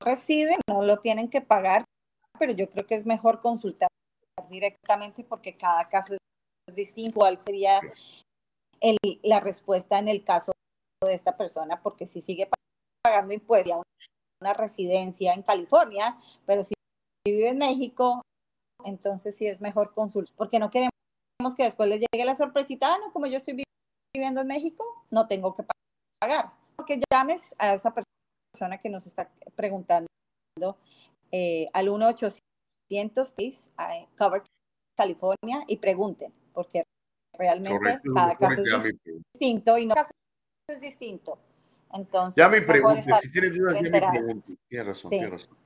residen, 0.02 0.56
no 0.68 0.82
lo 0.82 0.98
tienen 0.98 1.28
que 1.28 1.42
pagar, 1.42 1.84
pero 2.38 2.52
yo 2.52 2.70
creo 2.70 2.86
que 2.86 2.94
es 2.94 3.04
mejor 3.04 3.40
consultar 3.40 3.88
directamente 4.48 5.24
porque 5.24 5.56
cada 5.56 5.88
caso 5.90 6.14
es 6.66 6.74
distinto. 6.74 7.18
¿Cuál 7.20 7.38
sería 7.38 7.80
el- 8.80 8.96
la 9.22 9.40
respuesta 9.40 9.98
en 9.98 10.08
el 10.08 10.24
caso 10.24 10.52
de 11.04 11.12
esta 11.14 11.36
persona? 11.36 11.82
Porque 11.82 12.06
si 12.06 12.20
sigue 12.22 12.46
pa- 12.46 12.56
pagando 13.04 13.34
impuestos 13.34 13.68
y 13.68 13.72
una 14.40 14.54
residencia 14.54 15.34
en 15.34 15.42
California, 15.42 16.16
pero 16.46 16.62
si 16.62 16.74
vive 17.26 17.48
en 17.48 17.58
México, 17.58 18.22
entonces 18.84 19.36
sí 19.36 19.46
es 19.46 19.60
mejor 19.60 19.92
consultar, 19.92 20.34
porque 20.36 20.58
no 20.58 20.70
queremos 20.70 20.90
que 21.56 21.64
después 21.64 21.88
les 21.88 22.00
llegue 22.00 22.24
la 22.24 22.36
sorpresita, 22.36 22.94
ah, 22.94 22.98
no, 23.04 23.12
como 23.12 23.26
yo 23.26 23.36
estoy 23.36 23.54
vi- 23.54 23.64
viviendo 24.14 24.40
en 24.40 24.46
México, 24.46 24.84
no 25.10 25.26
tengo 25.26 25.54
que 25.54 25.64
pagar. 26.20 26.52
Porque 26.76 27.00
llames 27.12 27.54
a 27.58 27.74
esa 27.74 27.92
persona 27.92 28.78
que 28.78 28.88
nos 28.88 29.06
está 29.06 29.30
preguntando 29.56 30.06
eh, 31.32 31.68
al 31.72 31.88
1-800 31.88 33.70
Cover 34.16 34.42
California 34.96 35.64
y 35.66 35.76
pregunten, 35.78 36.32
porque 36.52 36.84
realmente 37.36 37.78
Correcto, 37.78 38.10
cada 38.14 38.36
caso 38.36 38.62
es 38.62 38.94
distinto 39.34 39.78
y 39.78 39.86
no 39.86 39.94
cada 39.94 40.06
caso 40.06 40.14
es 40.68 40.80
distinto. 40.80 41.38
Entonces, 41.92 42.36
Ya 42.36 42.48
me 42.48 42.58
estar 42.58 43.20
si 43.20 43.32
tienes 43.32 43.54
dudas, 43.54 43.74
ya 43.80 43.90
me 43.90 44.00
pregunte. 44.00 44.54
Tienes 44.68 44.86
razón, 44.86 45.10
Sí. 45.12 45.18
tienes 45.18 45.30
razón. 45.32 45.56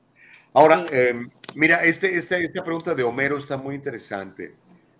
Ahora, 0.54 0.78
Sí. 0.78 0.86
eh, 0.92 1.26
mira, 1.54 1.84
este, 1.84 2.16
esta, 2.16 2.38
esta 2.38 2.62
pregunta 2.62 2.94
de 2.94 3.02
Homero 3.02 3.38
está 3.38 3.56
muy 3.56 3.74
interesante, 3.74 4.54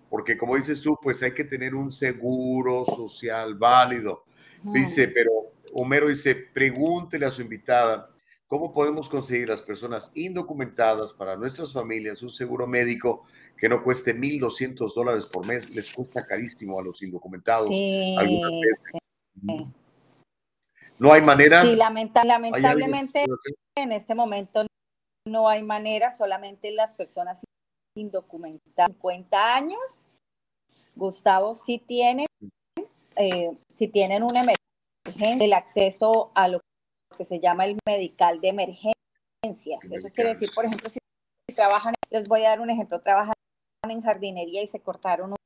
porque 0.09 0.37
como 0.37 0.55
dices 0.55 0.81
tú, 0.81 0.97
pues 1.01 1.21
hay 1.23 1.33
que 1.33 1.43
tener 1.43 1.75
un 1.75 1.91
seguro 1.91 2.85
social 2.85 3.55
válido. 3.55 4.25
Dice, 4.63 5.07
pero 5.09 5.31
Homero 5.73 6.07
dice, 6.07 6.35
pregúntele 6.35 7.25
a 7.25 7.31
su 7.31 7.41
invitada, 7.41 8.09
¿cómo 8.47 8.73
podemos 8.73 9.09
conseguir 9.09 9.49
las 9.49 9.61
personas 9.61 10.11
indocumentadas 10.15 11.13
para 11.13 11.35
nuestras 11.35 11.73
familias 11.73 12.21
un 12.23 12.29
seguro 12.29 12.67
médico 12.67 13.25
que 13.57 13.67
no 13.69 13.83
cueste 13.83 14.13
1.200 14.13 14.93
dólares 14.95 15.25
por 15.25 15.45
mes? 15.45 15.69
Les 15.75 15.89
cuesta 15.91 16.23
carísimo 16.23 16.79
a 16.79 16.83
los 16.83 17.01
indocumentados 17.01 17.69
Sí, 17.69 18.15
algunas 18.17 18.51
veces. 18.61 18.91
sí. 19.41 19.73
No 20.99 21.11
hay 21.13 21.21
manera. 21.21 21.61
Sí, 21.61 21.75
lamenta- 21.75 22.21
¿Hay 22.21 22.29
algo 22.29 22.51
que 22.53 22.61
lamentablemente 22.61 23.25
en 23.77 23.91
este 23.91 24.15
momento 24.15 24.65
no 25.27 25.47
hay 25.49 25.63
manera, 25.63 26.11
solamente 26.11 26.71
las 26.71 26.95
personas 26.95 27.41
indocumentadas. 27.97 28.89
50 28.91 29.55
años, 29.55 30.03
Gustavo, 30.95 31.55
sí 31.55 31.79
tienen, 31.79 32.25
eh, 33.15 33.51
si 33.71 33.87
tienen 33.87 34.23
una 34.23 34.41
emergencia, 34.41 35.45
el 35.45 35.53
acceso 35.53 36.31
a 36.35 36.47
lo 36.47 36.59
que 37.17 37.25
se 37.25 37.39
llama 37.39 37.65
el 37.65 37.77
medical 37.87 38.41
de 38.41 38.49
emergencias. 38.49 38.95
Eso 39.91 40.09
quiere 40.09 40.31
decir, 40.31 40.49
por 40.53 40.65
ejemplo, 40.65 40.89
si, 40.89 40.99
si 41.49 41.55
trabajan, 41.55 41.93
les 42.09 42.27
voy 42.27 42.43
a 42.45 42.49
dar 42.49 42.61
un 42.61 42.69
ejemplo, 42.69 43.01
trabajan 43.01 43.33
en 43.87 44.01
jardinería 44.01 44.61
y 44.61 44.67
se 44.67 44.79
cortaron 44.79 45.31
un, 45.31 45.37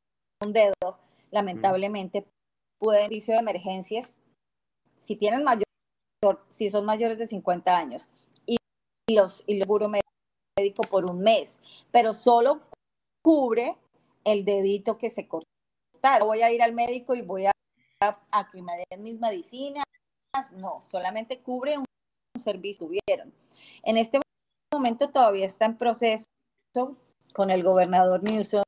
un 0.45 0.53
dedo, 0.53 0.99
lamentablemente 1.31 2.25
pueden 2.79 3.03
servicio 3.03 3.33
de 3.33 3.39
emergencias 3.39 4.13
si 4.97 5.15
tienen 5.15 5.43
mayor, 5.43 5.65
si 6.49 6.69
son 6.69 6.85
mayores 6.85 7.17
de 7.17 7.27
50 7.27 7.77
años 7.77 8.09
y 8.45 8.57
los 9.13 9.43
y 9.47 9.53
el 9.53 9.59
seguro 9.59 9.89
médico 9.89 10.83
por 10.83 11.09
un 11.09 11.19
mes, 11.19 11.59
pero 11.91 12.13
solo 12.13 12.61
cubre 13.23 13.77
el 14.23 14.45
dedito 14.45 14.97
que 14.97 15.09
se 15.09 15.27
cortaron. 15.27 16.27
Voy 16.27 16.41
a 16.41 16.51
ir 16.51 16.61
al 16.61 16.73
médico 16.73 17.15
y 17.15 17.21
voy 17.21 17.45
a, 17.45 17.51
a 18.01 18.49
que 18.51 18.97
mis 18.97 19.19
medicinas. 19.19 19.83
No, 20.53 20.83
solamente 20.83 21.39
cubre 21.39 21.77
un, 21.77 21.85
un 22.35 22.41
servicio 22.41 22.89
que 22.89 22.99
tuvieron. 23.07 23.33
En 23.83 23.97
este 23.97 24.19
momento 24.73 25.09
todavía 25.09 25.45
está 25.45 25.65
en 25.65 25.77
proceso 25.77 26.25
con 27.33 27.49
el 27.49 27.63
gobernador 27.63 28.23
Newsom 28.23 28.63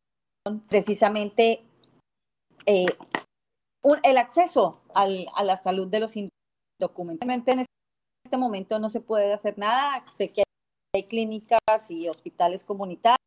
precisamente 0.68 1.62
eh, 2.66 2.86
un- 3.84 4.00
el 4.04 4.18
acceso 4.18 4.82
al- 4.94 5.28
a 5.36 5.44
la 5.44 5.58
salud 5.58 5.88
de 5.88 6.00
los 6.00 6.16
indocumentados. 6.16 7.48
En 7.48 7.66
este 8.26 8.38
momento 8.38 8.80
no 8.80 8.90
se 8.90 9.02
puede 9.02 9.34
hacer 9.34 9.58
nada. 9.58 10.06
Sé 10.12 10.32
que 10.32 10.44
hay 10.96 11.04
clínicas 11.08 11.60
y 11.90 12.08
hospitales 12.10 12.64
comunitarios. 12.64 13.18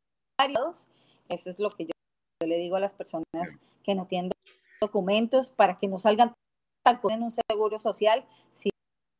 Eso 1.28 1.50
es 1.50 1.58
lo 1.58 1.70
que 1.70 1.84
yo, 1.86 1.90
yo 2.42 2.46
le 2.48 2.56
digo 2.56 2.76
a 2.76 2.80
las 2.80 2.94
personas 2.94 3.24
que 3.82 3.94
no 3.94 4.06
tienen 4.06 4.30
documentos 4.80 5.50
para 5.50 5.78
que 5.78 5.88
no 5.88 5.98
salgan 5.98 6.34
tan 6.84 6.98
con 6.98 7.22
un 7.22 7.30
seguro 7.30 7.78
social 7.78 8.26
si 8.50 8.70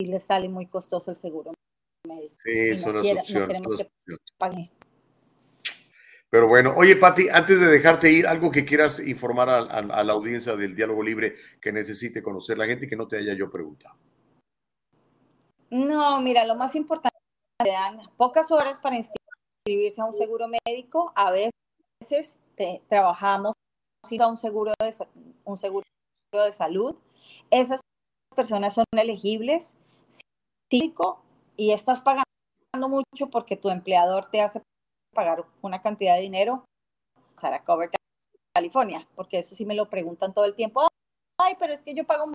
les 0.00 0.24
sale 0.24 0.48
muy 0.48 0.66
costoso 0.66 1.10
el 1.12 1.16
seguro 1.16 1.52
médico. 2.06 2.34
Sí, 2.42 2.50
Y 2.50 2.70
no 2.72 2.78
son 2.78 2.94
las 2.94 3.02
quiera- 3.02 3.14
no 3.16 3.20
opciones. 3.22 3.46
queremos 3.48 3.74
que 3.76 3.82
opciones. 3.84 4.20
paguen. 4.38 4.70
Pero 6.32 6.48
bueno, 6.48 6.72
oye, 6.74 6.96
Pati, 6.96 7.28
antes 7.28 7.60
de 7.60 7.66
dejarte 7.66 8.10
ir, 8.10 8.26
algo 8.26 8.50
que 8.50 8.64
quieras 8.64 9.06
informar 9.06 9.50
a, 9.50 9.82
la 9.82 10.12
audiencia 10.14 10.56
del 10.56 10.74
Diálogo 10.74 11.02
Libre 11.02 11.36
que 11.60 11.72
necesite 11.72 12.22
conocer 12.22 12.56
la 12.56 12.64
gente 12.64 12.86
y 12.86 12.88
que 12.88 12.96
no 12.96 13.06
te 13.06 13.18
haya 13.18 13.34
yo 13.34 13.50
preguntado. 13.50 13.98
No, 15.68 16.22
mira, 16.22 16.46
lo 16.46 16.54
más 16.54 16.74
importante, 16.74 17.18
dan 17.62 18.00
pocas 18.16 18.50
horas 18.50 18.80
para 18.80 18.96
inscribirse 18.96 20.00
a 20.00 20.06
un 20.06 20.14
seguro 20.14 20.46
médico. 20.48 21.12
A 21.16 21.30
veces 21.30 22.34
te- 22.54 22.82
trabajamos 22.88 23.54
a 24.18 24.26
un 24.26 24.38
seguro, 24.38 24.72
de, 24.80 25.06
un 25.44 25.59
seguro 25.59 25.84
de 26.32 26.52
salud. 26.52 26.96
Esas 27.50 27.82
personas 28.34 28.72
son 28.72 28.86
elegibles 28.96 29.76
y 31.59 31.72
estás 31.72 32.00
pagando 32.00 32.24
mucho 32.88 33.28
porque 33.30 33.59
tu 33.59 33.68
empleador 33.68 34.24
te 34.24 34.40
hace 34.40 34.62
pagar 35.12 35.44
una 35.60 35.80
cantidad 35.80 36.16
de 36.16 36.22
dinero 36.22 36.64
para 37.40 37.62
Cover 37.62 37.90
California, 38.55 39.06
porque 39.14 39.39
eso 39.39 39.55
sí 39.55 39.64
me 39.64 39.74
lo 39.74 39.89
preguntan 39.89 40.34
todo 40.34 40.44
el 40.44 40.55
tiempo. 40.55 40.89
Ay, 41.39 41.56
pero 41.59 41.72
es 41.72 41.82
que 41.82 41.94
yo 41.94 42.05
pago 42.05 42.32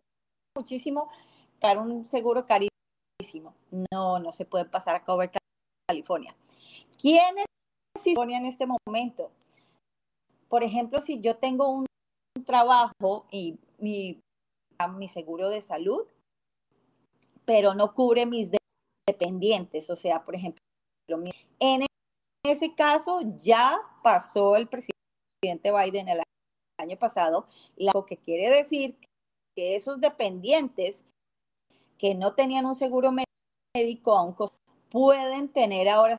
muchísimo 0.56 1.08
para 1.60 1.80
un 1.80 2.04
seguro 2.06 2.46
carísimo. 2.46 3.54
No, 3.92 4.18
no 4.18 4.32
se 4.32 4.44
puede 4.44 4.64
pasar 4.64 4.96
a 4.96 5.04
Cover 5.04 5.30
California. 5.88 6.34
¿Quiénes 7.00 7.44
California 7.94 8.38
en 8.38 8.46
este 8.46 8.66
momento? 8.66 9.30
Por 10.48 10.62
ejemplo, 10.62 11.00
si 11.00 11.20
yo 11.20 11.36
tengo 11.36 11.70
un 11.70 11.86
trabajo 12.46 13.26
y 13.30 13.58
mi, 13.78 14.20
mi 14.96 15.08
seguro 15.08 15.50
de 15.50 15.60
salud, 15.60 16.06
pero 17.44 17.74
no 17.74 17.94
cubre 17.94 18.26
mis 18.26 18.50
de- 18.50 18.58
dependientes, 19.06 19.90
o 19.90 19.96
sea, 19.96 20.24
por 20.24 20.34
ejemplo, 20.34 20.62
en 21.60 21.87
ese 22.48 22.74
caso 22.74 23.20
ya 23.36 23.80
pasó 24.02 24.56
el 24.56 24.68
presidente 24.68 25.72
Biden 25.72 26.08
el 26.08 26.20
año 26.80 26.98
pasado, 26.98 27.48
lo 27.76 28.06
que 28.06 28.16
quiere 28.16 28.48
decir 28.50 28.96
que 29.56 29.76
esos 29.76 30.00
dependientes 30.00 31.04
que 31.98 32.14
no 32.14 32.34
tenían 32.34 32.66
un 32.66 32.74
seguro 32.74 33.10
médico 33.76 34.16
a 34.16 34.22
un 34.22 34.32
costo 34.32 34.56
pueden 34.90 35.48
tener 35.48 35.88
ahora 35.88 36.16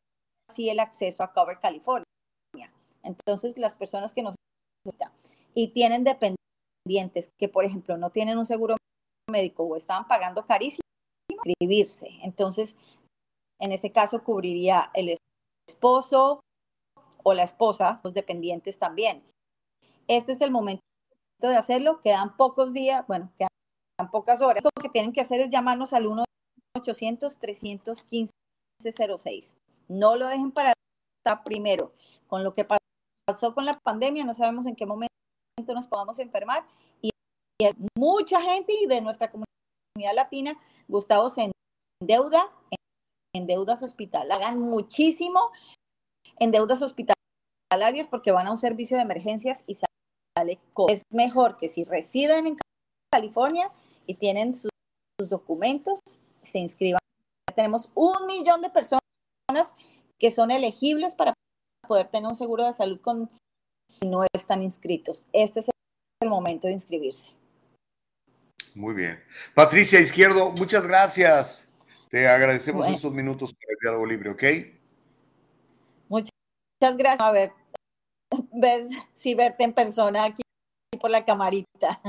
sí 0.53 0.69
el 0.69 0.79
acceso 0.79 1.23
a 1.23 1.31
Cover 1.33 1.59
California. 1.59 2.05
Entonces, 3.03 3.57
las 3.57 3.75
personas 3.75 4.13
que 4.13 4.21
nos 4.21 4.35
y 5.53 5.69
tienen 5.69 6.03
dependientes 6.03 7.31
que, 7.37 7.49
por 7.49 7.65
ejemplo, 7.65 7.97
no 7.97 8.11
tienen 8.11 8.37
un 8.37 8.45
seguro 8.45 8.77
médico 9.29 9.63
o 9.63 9.75
estaban 9.75 10.07
pagando 10.07 10.45
carísimo, 10.45 10.81
inscribirse. 11.29 12.09
Entonces, 12.21 12.77
en 13.59 13.71
ese 13.71 13.91
caso 13.91 14.23
cubriría 14.23 14.91
el 14.93 15.09
esposo 15.69 16.41
o 17.23 17.33
la 17.33 17.43
esposa, 17.43 18.01
los 18.03 18.13
dependientes 18.13 18.77
también. 18.79 19.23
Este 20.07 20.33
es 20.33 20.41
el 20.41 20.51
momento 20.51 20.81
de 21.39 21.55
hacerlo, 21.55 22.01
quedan 22.01 22.35
pocos 22.35 22.73
días, 22.73 23.07
bueno, 23.07 23.31
quedan 23.37 23.47
pocas 24.11 24.41
horas. 24.41 24.61
Lo 24.63 24.71
que 24.81 24.89
tienen 24.89 25.13
que 25.13 25.21
hacer 25.21 25.39
es 25.41 25.51
llamarnos 25.51 25.93
al 25.93 26.07
1-800-315-06. 26.77 29.53
No 29.87 30.15
lo 30.15 30.27
dejen 30.27 30.51
para 30.51 30.73
primero. 31.45 31.93
Con 32.27 32.43
lo 32.43 32.53
que 32.53 32.65
pasó 32.65 33.53
con 33.53 33.65
la 33.65 33.73
pandemia, 33.73 34.25
no 34.25 34.33
sabemos 34.33 34.65
en 34.65 34.75
qué 34.75 34.85
momento 34.85 35.09
nos 35.67 35.87
podamos 35.87 36.19
enfermar 36.19 36.65
y 37.01 37.11
mucha 37.97 38.41
gente 38.41 38.73
de 38.87 39.01
nuestra 39.01 39.29
comunidad 39.29 40.15
latina, 40.15 40.57
Gustavo 40.87 41.29
se 41.29 41.51
endeuda 42.01 42.49
en 43.35 43.47
deudas 43.47 43.83
hospitalarias. 43.83 44.37
Hagan 44.37 44.59
muchísimo 44.59 45.51
en 46.39 46.51
deudas 46.51 46.81
hospitalarias 46.81 48.07
porque 48.09 48.31
van 48.31 48.47
a 48.47 48.51
un 48.51 48.57
servicio 48.57 48.97
de 48.97 49.03
emergencias 49.03 49.63
y 49.67 49.75
sale. 49.75 50.59
Es 50.87 51.03
mejor 51.11 51.57
que 51.57 51.69
si 51.69 51.83
residen 51.83 52.47
en 52.47 52.57
California 53.11 53.71
y 54.07 54.15
tienen 54.15 54.55
sus, 54.55 54.69
documentos, 55.29 55.99
se 56.41 56.59
inscriban. 56.59 56.99
Tenemos 57.53 57.91
un 57.93 58.25
millón 58.25 58.61
de 58.61 58.69
personas 58.69 59.01
que 60.17 60.31
son 60.31 60.49
elegibles 60.49 61.13
para 61.13 61.33
poder 61.87 62.07
tener 62.07 62.29
un 62.29 62.35
seguro 62.35 62.65
de 62.65 62.71
salud 62.71 63.01
con 63.01 63.29
y 63.99 64.07
no 64.07 64.23
están 64.33 64.63
inscritos. 64.63 65.27
Este 65.33 65.59
es 65.59 65.69
el 66.21 66.29
momento 66.29 66.67
de 66.67 66.73
inscribirse. 66.73 67.33
Muy 68.75 68.93
bien. 68.93 69.21
Patricia 69.53 69.99
Izquierdo, 69.99 70.51
muchas 70.51 70.87
gracias. 70.87 71.68
Te 72.09 72.27
agradecemos 72.27 72.87
estos 72.87 73.13
minutos 73.13 73.53
para 73.53 73.73
el 73.73 73.77
diálogo 73.79 74.05
libre, 74.05 74.29
¿ok? 74.31 74.43
Muchas 76.07 76.31
gracias. 76.97 77.21
A 77.21 77.31
ver, 77.31 77.51
ves 78.51 78.87
si 79.13 79.35
verte 79.35 79.63
en 79.63 79.73
persona 79.73 80.23
aquí 80.23 80.41
por 80.99 81.11
la 81.11 81.23
camarita. 81.23 82.01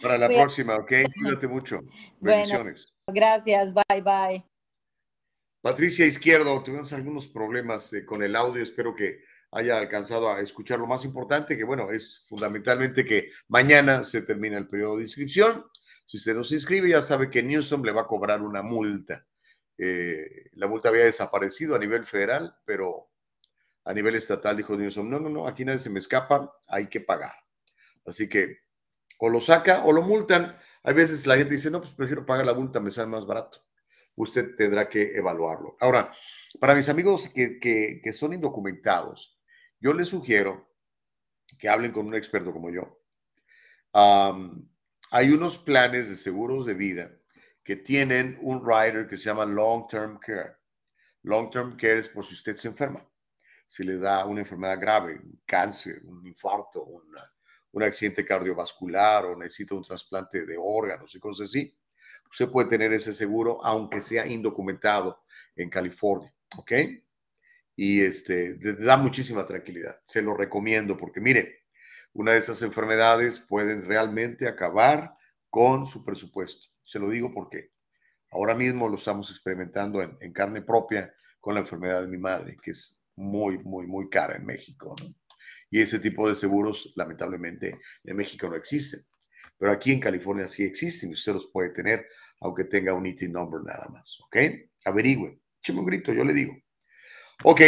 Para 0.00 0.18
la 0.18 0.28
próxima, 0.28 0.76
¿ok? 0.76 0.92
Cuídate 1.20 1.48
mucho. 1.48 1.80
Bendiciones. 2.20 2.86
gracias, 3.12 3.74
bye, 3.74 4.02
bye. 4.02 4.44
Patricia 5.60 6.06
Izquierdo, 6.06 6.62
tuvimos 6.62 6.92
algunos 6.92 7.26
problemas 7.26 7.92
eh, 7.92 8.04
con 8.04 8.22
el 8.22 8.36
audio, 8.36 8.62
espero 8.62 8.94
que 8.94 9.24
haya 9.50 9.78
alcanzado 9.78 10.30
a 10.30 10.40
escuchar 10.40 10.78
lo 10.78 10.86
más 10.86 11.04
importante, 11.04 11.56
que 11.56 11.64
bueno, 11.64 11.90
es 11.90 12.22
fundamentalmente 12.28 13.04
que 13.04 13.30
mañana 13.48 14.04
se 14.04 14.22
termina 14.22 14.58
el 14.58 14.68
periodo 14.68 14.98
de 14.98 15.04
inscripción. 15.04 15.64
Si 16.04 16.18
usted 16.18 16.34
no 16.34 16.44
se 16.44 16.54
inscribe, 16.54 16.88
ya 16.88 17.02
sabe 17.02 17.30
que 17.30 17.42
Newsom 17.42 17.82
le 17.82 17.92
va 17.92 18.02
a 18.02 18.06
cobrar 18.06 18.42
una 18.42 18.62
multa. 18.62 19.26
Eh, 19.78 20.50
la 20.52 20.66
multa 20.66 20.90
había 20.90 21.04
desaparecido 21.04 21.74
a 21.74 21.78
nivel 21.78 22.06
federal, 22.06 22.56
pero 22.64 23.10
a 23.84 23.92
nivel 23.92 24.14
estatal 24.14 24.56
dijo 24.56 24.76
Newsom, 24.76 25.08
no, 25.08 25.18
no, 25.18 25.28
no, 25.28 25.46
aquí 25.46 25.64
nadie 25.64 25.80
se 25.80 25.90
me 25.90 25.98
escapa, 25.98 26.52
hay 26.66 26.88
que 26.88 27.00
pagar. 27.00 27.34
Así 28.06 28.28
que 28.28 28.64
o 29.18 29.28
lo 29.28 29.40
saca 29.40 29.84
o 29.84 29.92
lo 29.92 30.02
multan. 30.02 30.56
Hay 30.82 30.94
veces 30.94 31.26
la 31.26 31.36
gente 31.36 31.54
dice, 31.54 31.70
no, 31.70 31.80
pues 31.80 31.94
prefiero 31.94 32.26
pagar 32.26 32.46
la 32.46 32.54
multa, 32.54 32.80
me 32.80 32.90
sale 32.90 33.08
más 33.08 33.26
barato. 33.26 33.64
Usted 34.16 34.54
tendrá 34.56 34.88
que 34.88 35.16
evaluarlo. 35.16 35.76
Ahora, 35.80 36.12
para 36.60 36.74
mis 36.74 36.88
amigos 36.88 37.28
que, 37.28 37.58
que, 37.58 38.12
son 38.12 38.32
indocumentados, 38.32 39.40
yo 39.80 39.92
les 39.92 40.08
sugiero 40.08 40.70
que 41.58 41.68
hablen 41.68 41.90
con 41.90 42.06
un 42.06 42.14
experto 42.14 42.52
como 42.52 42.70
yo. 42.70 43.00
Hay 45.14 45.30
unos 45.30 45.58
planes 45.58 46.08
de 46.08 46.16
seguros 46.16 46.66
de 46.66 46.74
vida 46.74 47.16
que 47.62 47.76
tienen 47.76 48.36
un 48.42 48.66
rider 48.66 49.06
que 49.06 49.16
se 49.16 49.26
llama 49.26 49.44
Long 49.44 49.86
Term 49.86 50.18
Care. 50.18 50.56
Long 51.22 51.52
Term 51.52 51.76
Care 51.76 52.00
es 52.00 52.08
por 52.08 52.26
si 52.26 52.34
usted 52.34 52.56
se 52.56 52.66
enferma, 52.66 53.08
si 53.68 53.84
le 53.84 53.96
da 53.96 54.24
una 54.24 54.40
enfermedad 54.40 54.80
grave, 54.80 55.20
un 55.22 55.40
cáncer, 55.46 56.02
un 56.04 56.26
infarto, 56.26 56.82
una, 56.82 57.32
un 57.70 57.84
accidente 57.84 58.26
cardiovascular 58.26 59.26
o 59.26 59.36
necesita 59.36 59.76
un 59.76 59.84
trasplante 59.84 60.44
de 60.44 60.56
órganos 60.58 61.14
y 61.14 61.20
cosas 61.20 61.48
así, 61.48 61.72
usted 62.28 62.48
puede 62.48 62.68
tener 62.68 62.92
ese 62.92 63.12
seguro 63.12 63.64
aunque 63.64 64.00
sea 64.00 64.26
indocumentado 64.26 65.22
en 65.54 65.70
California, 65.70 66.34
¿ok? 66.56 66.72
Y 67.76 68.00
este, 68.00 68.56
da 68.56 68.96
muchísima 68.96 69.46
tranquilidad. 69.46 70.00
Se 70.02 70.20
lo 70.22 70.34
recomiendo 70.36 70.96
porque 70.96 71.20
mire, 71.20 71.63
una 72.14 72.32
de 72.32 72.38
esas 72.38 72.62
enfermedades 72.62 73.38
pueden 73.38 73.84
realmente 73.84 74.48
acabar 74.48 75.14
con 75.50 75.84
su 75.86 76.04
presupuesto. 76.04 76.68
Se 76.82 76.98
lo 76.98 77.10
digo 77.10 77.32
porque 77.32 77.70
ahora 78.30 78.54
mismo 78.54 78.88
lo 78.88 78.96
estamos 78.96 79.30
experimentando 79.30 80.00
en, 80.00 80.32
carne 80.32 80.62
propia 80.62 81.12
con 81.40 81.54
la 81.54 81.60
enfermedad 81.60 82.02
de 82.02 82.08
mi 82.08 82.18
madre, 82.18 82.56
que 82.62 82.70
es 82.70 83.04
muy, 83.16 83.58
muy, 83.58 83.86
muy 83.86 84.08
cara 84.08 84.36
en 84.36 84.46
México. 84.46 84.94
Y 85.70 85.80
ese 85.80 85.98
tipo 85.98 86.28
de 86.28 86.34
seguros, 86.34 86.92
lamentablemente, 86.96 87.78
en 88.04 88.16
México 88.16 88.48
no 88.48 88.56
existen. 88.56 89.00
Pero 89.58 89.72
aquí 89.72 89.92
en 89.92 90.00
California 90.00 90.48
sí 90.48 90.64
existen 90.64 91.10
y 91.10 91.14
usted 91.14 91.34
los 91.34 91.48
puede 91.48 91.70
tener, 91.70 92.06
aunque 92.40 92.64
tenga 92.64 92.94
un 92.94 93.06
IT 93.06 93.22
number 93.22 93.62
nada 93.62 93.88
más. 93.88 94.18
¿Ok? 94.24 94.36
Averigüe. 94.84 95.40
Écheme 95.60 95.80
un 95.80 95.86
grito, 95.86 96.12
yo 96.12 96.24
le 96.24 96.32
digo. 96.32 96.54
Ok, 97.42 97.60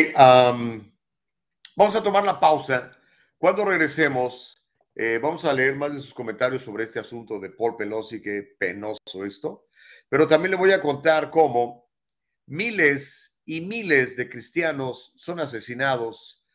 vamos 1.77 1.97
a 1.97 2.03
tomar 2.03 2.25
la 2.25 2.39
pausa. 2.39 2.96
Cuando 3.39 3.67
regresemos, 3.67 4.57
eh, 4.95 5.19
vamos 5.23 5.45
a 5.45 5.53
leer 5.53 5.75
más 5.75 5.93
de 5.93 6.01
sus 6.01 6.15
comentarios 6.15 6.63
sobre 6.63 6.85
este 6.85 6.99
asunto 6.99 7.39
de 7.39 7.51
Paul 7.51 7.77
Pelosi, 7.77 8.23
qué 8.23 8.57
penoso 8.59 9.27
esto. 9.27 9.67
Pero 10.09 10.27
también 10.27 10.53
le 10.53 10.57
voy 10.57 10.73
a 10.73 10.81
contar 10.81 11.31
cómo 11.31 11.87
miles 12.47 13.39
y 13.45 13.61
miles 13.61 14.17
de 14.17 14.31
cristianos 14.31 15.13
son 15.17 15.39
asesinados 15.39 16.47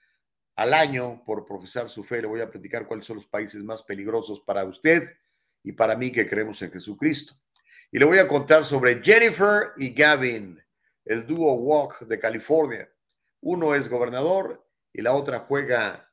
al 0.56 0.74
año 0.74 1.24
por 1.24 1.46
profesar 1.46 1.88
su 1.88 2.04
fe. 2.04 2.20
Le 2.20 2.28
voy 2.28 2.42
a 2.42 2.50
platicar 2.50 2.88
cuáles 2.88 3.06
son 3.06 3.18
los 3.18 3.28
países 3.28 3.64
más 3.64 3.84
peligrosos 3.84 4.42
para 4.42 4.64
usted 4.64 5.04
y 5.64 5.74
para 5.74 5.96
mí 5.96 6.12
que 6.12 6.28
creemos 6.28 6.60
en 6.64 6.72
Jesucristo. 6.72 7.36
Y 7.92 8.00
le 8.00 8.06
voy 8.06 8.18
a 8.18 8.28
contar 8.28 8.66
sobre 8.66 9.04
Jennifer 9.04 9.74
y 9.78 9.94
Gavin, 9.94 10.60
el 11.06 11.28
dúo 11.28 11.54
Walk 11.54 12.08
de 12.08 12.18
California. 12.18 12.92
Uno 13.40 13.76
es 13.76 13.88
gobernador 13.88 14.68
y 14.92 15.04
la 15.04 15.14
otra 15.14 15.42
juega 15.42 16.11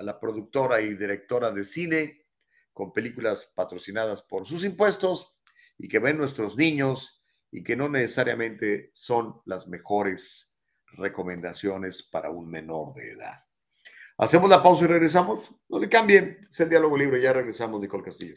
a 0.00 0.02
la 0.02 0.18
productora 0.18 0.80
y 0.80 0.94
directora 0.94 1.50
de 1.50 1.62
cine 1.62 2.26
con 2.72 2.90
películas 2.90 3.52
patrocinadas 3.54 4.22
por 4.22 4.46
sus 4.46 4.64
impuestos 4.64 5.36
y 5.76 5.88
que 5.88 5.98
ven 5.98 6.16
nuestros 6.16 6.56
niños 6.56 7.22
y 7.50 7.62
que 7.62 7.76
no 7.76 7.88
necesariamente 7.88 8.90
son 8.94 9.42
las 9.44 9.68
mejores 9.68 10.62
recomendaciones 10.92 12.02
para 12.02 12.30
un 12.30 12.48
menor 12.48 12.94
de 12.94 13.12
edad. 13.12 13.44
Hacemos 14.16 14.48
la 14.48 14.62
pausa 14.62 14.84
y 14.84 14.88
regresamos. 14.88 15.50
No 15.68 15.78
le 15.78 15.88
cambien. 15.88 16.46
Es 16.48 16.60
el 16.60 16.70
diálogo 16.70 16.96
libre. 16.96 17.20
Ya 17.20 17.32
regresamos, 17.32 17.80
Nicole 17.80 18.04
Castillo. 18.04 18.36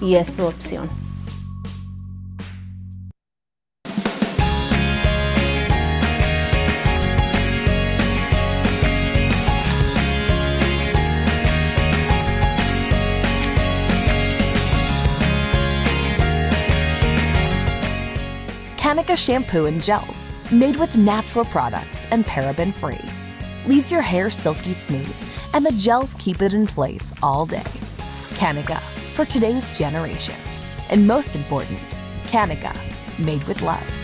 y 0.00 0.14
es 0.14 0.34
su 0.34 0.42
opción. 0.42 0.88
Kanika 18.76 19.16
shampoo 19.16 19.66
and 19.66 19.82
gels, 19.82 20.30
made 20.50 20.76
with 20.76 20.96
natural 20.96 21.44
products 21.44 22.06
and 22.10 22.24
paraben 22.24 22.72
free, 22.72 22.98
leaves 23.66 23.92
your 23.92 24.00
hair 24.00 24.30
silky 24.30 24.72
smooth, 24.72 25.14
and 25.52 25.64
the 25.64 25.72
gels 25.72 26.14
keep 26.14 26.40
it 26.40 26.54
in 26.54 26.66
place 26.66 27.12
all 27.22 27.44
day. 27.44 27.62
Kanika 28.38 28.80
for 29.18 29.24
today's 29.24 29.76
generation. 29.76 30.36
And 30.90 31.04
most 31.04 31.34
important, 31.34 31.80
Kanika, 32.26 32.72
made 33.18 33.42
with 33.48 33.62
love. 33.62 33.97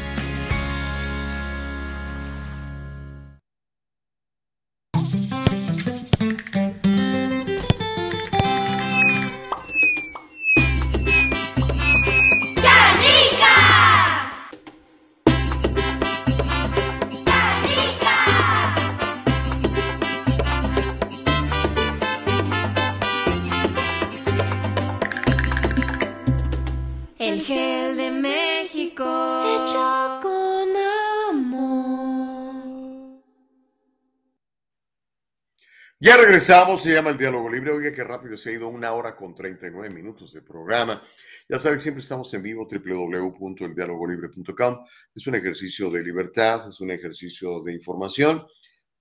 Ya 36.05 36.16
regresamos, 36.18 36.82
se 36.82 36.93
llama 36.93 37.09
el 37.09 37.16
Diálogo 37.16 37.51
Libre. 37.51 37.70
Oiga, 37.70 37.90
qué 37.90 38.05
rápido 38.05 38.36
se 38.36 38.51
ha 38.51 38.52
ido 38.52 38.68
una 38.68 38.93
hora 38.93 39.16
con 39.16 39.35
39 39.35 39.89
minutos 39.89 40.35
de 40.35 40.43
programa. 40.43 41.02
Ya 41.48 41.59
saben, 41.59 41.81
siempre 41.81 42.02
estamos 42.02 42.35
en 42.35 42.43
vivo, 42.43 42.68
www.eldialogolibre.com. 42.70 44.85
Es 45.14 45.26
un 45.26 45.35
ejercicio 45.35 45.89
de 45.89 46.02
libertad, 46.02 46.68
es 46.68 46.78
un 46.78 46.90
ejercicio 46.90 47.62
de 47.62 47.72
información. 47.72 48.47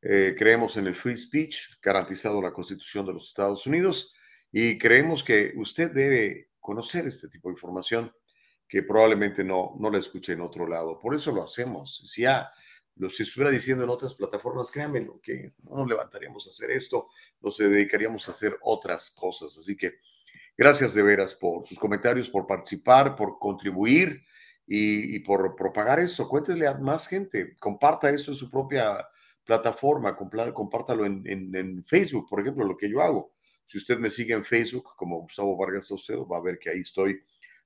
Eh, 0.02 0.34
creemos 0.40 0.78
en 0.78 0.88
el 0.88 0.96
free 0.96 1.18
speech, 1.18 1.78
garantizado 1.82 2.38
en 2.38 2.46
la 2.46 2.54
Constitución 2.54 3.06
de 3.06 3.12
los 3.12 3.28
Estados 3.28 3.68
Unidos, 3.68 4.16
y 4.50 4.78
creemos 4.78 5.26
que 5.26 5.52
usted 5.58 5.92
debe 5.92 6.52
conocer 6.62 7.06
este 7.06 7.28
tipo 7.28 7.50
de 7.50 7.56
información 7.56 8.14
que 8.66 8.82
probablemente 8.82 9.44
no, 9.44 9.76
no 9.78 9.90
la 9.90 9.98
escuche 9.98 10.32
en 10.32 10.40
otro 10.40 10.66
lado. 10.66 11.02
Por 11.02 11.16
eso 11.16 11.34
lo 11.34 11.44
hacemos. 11.44 12.06
Si 12.08 12.22
ya 12.22 12.50
lo 12.96 13.10
si 13.10 13.24
estuviera 13.24 13.52
diciendo 13.52 13.84
en 13.84 13.90
otras 13.90 14.14
plataformas, 14.14 14.70
créanme 14.70 15.08
que 15.22 15.54
no 15.64 15.78
nos 15.78 15.88
levantaríamos 15.88 16.46
a 16.46 16.50
hacer 16.50 16.72
esto, 16.72 17.08
nos 17.42 17.58
dedicaríamos 17.58 18.28
a 18.28 18.32
hacer 18.32 18.58
otras 18.62 19.12
cosas. 19.12 19.58
Así 19.58 19.76
que 19.76 19.96
gracias 20.58 20.94
de 20.94 21.02
veras 21.02 21.34
por 21.34 21.66
sus 21.66 21.80
comentarios, 21.80 22.30
por 22.30 22.46
participar, 22.46 23.16
por 23.16 23.40
contribuir 23.40 24.24
y, 24.68 25.20
por 25.20 25.56
propagar 25.56 26.00
esto. 26.00 26.28
Cuéntele 26.30 26.68
a 26.68 26.76
más 26.76 27.08
gente, 27.08 27.56
comparta 27.58 28.10
esto 28.10 28.32
en 28.32 28.38
su 28.38 28.50
propia 28.50 29.08
plataforma, 29.44 30.16
compártalo 30.16 31.06
en, 31.06 31.24
en, 31.26 31.84
Facebook, 31.84 32.28
por 32.30 32.40
ejemplo, 32.40 32.66
lo 32.66 32.78
que 32.78 32.90
yo 32.90 33.02
hago. 33.02 33.34
Si 33.66 33.78
usted 33.78 33.98
me 33.98 34.10
sigue 34.10 34.34
en 34.34 34.46
Facebook 34.46 34.96
como 34.96 35.22
Gustavo 35.22 35.58
Vargas 35.58 35.88
Saucedo, 35.88 36.28
va 36.28 36.38
a 36.38 36.42
ver 36.42 36.60
que 36.60 36.70
ahí 36.70 36.82
estoy 36.82 37.24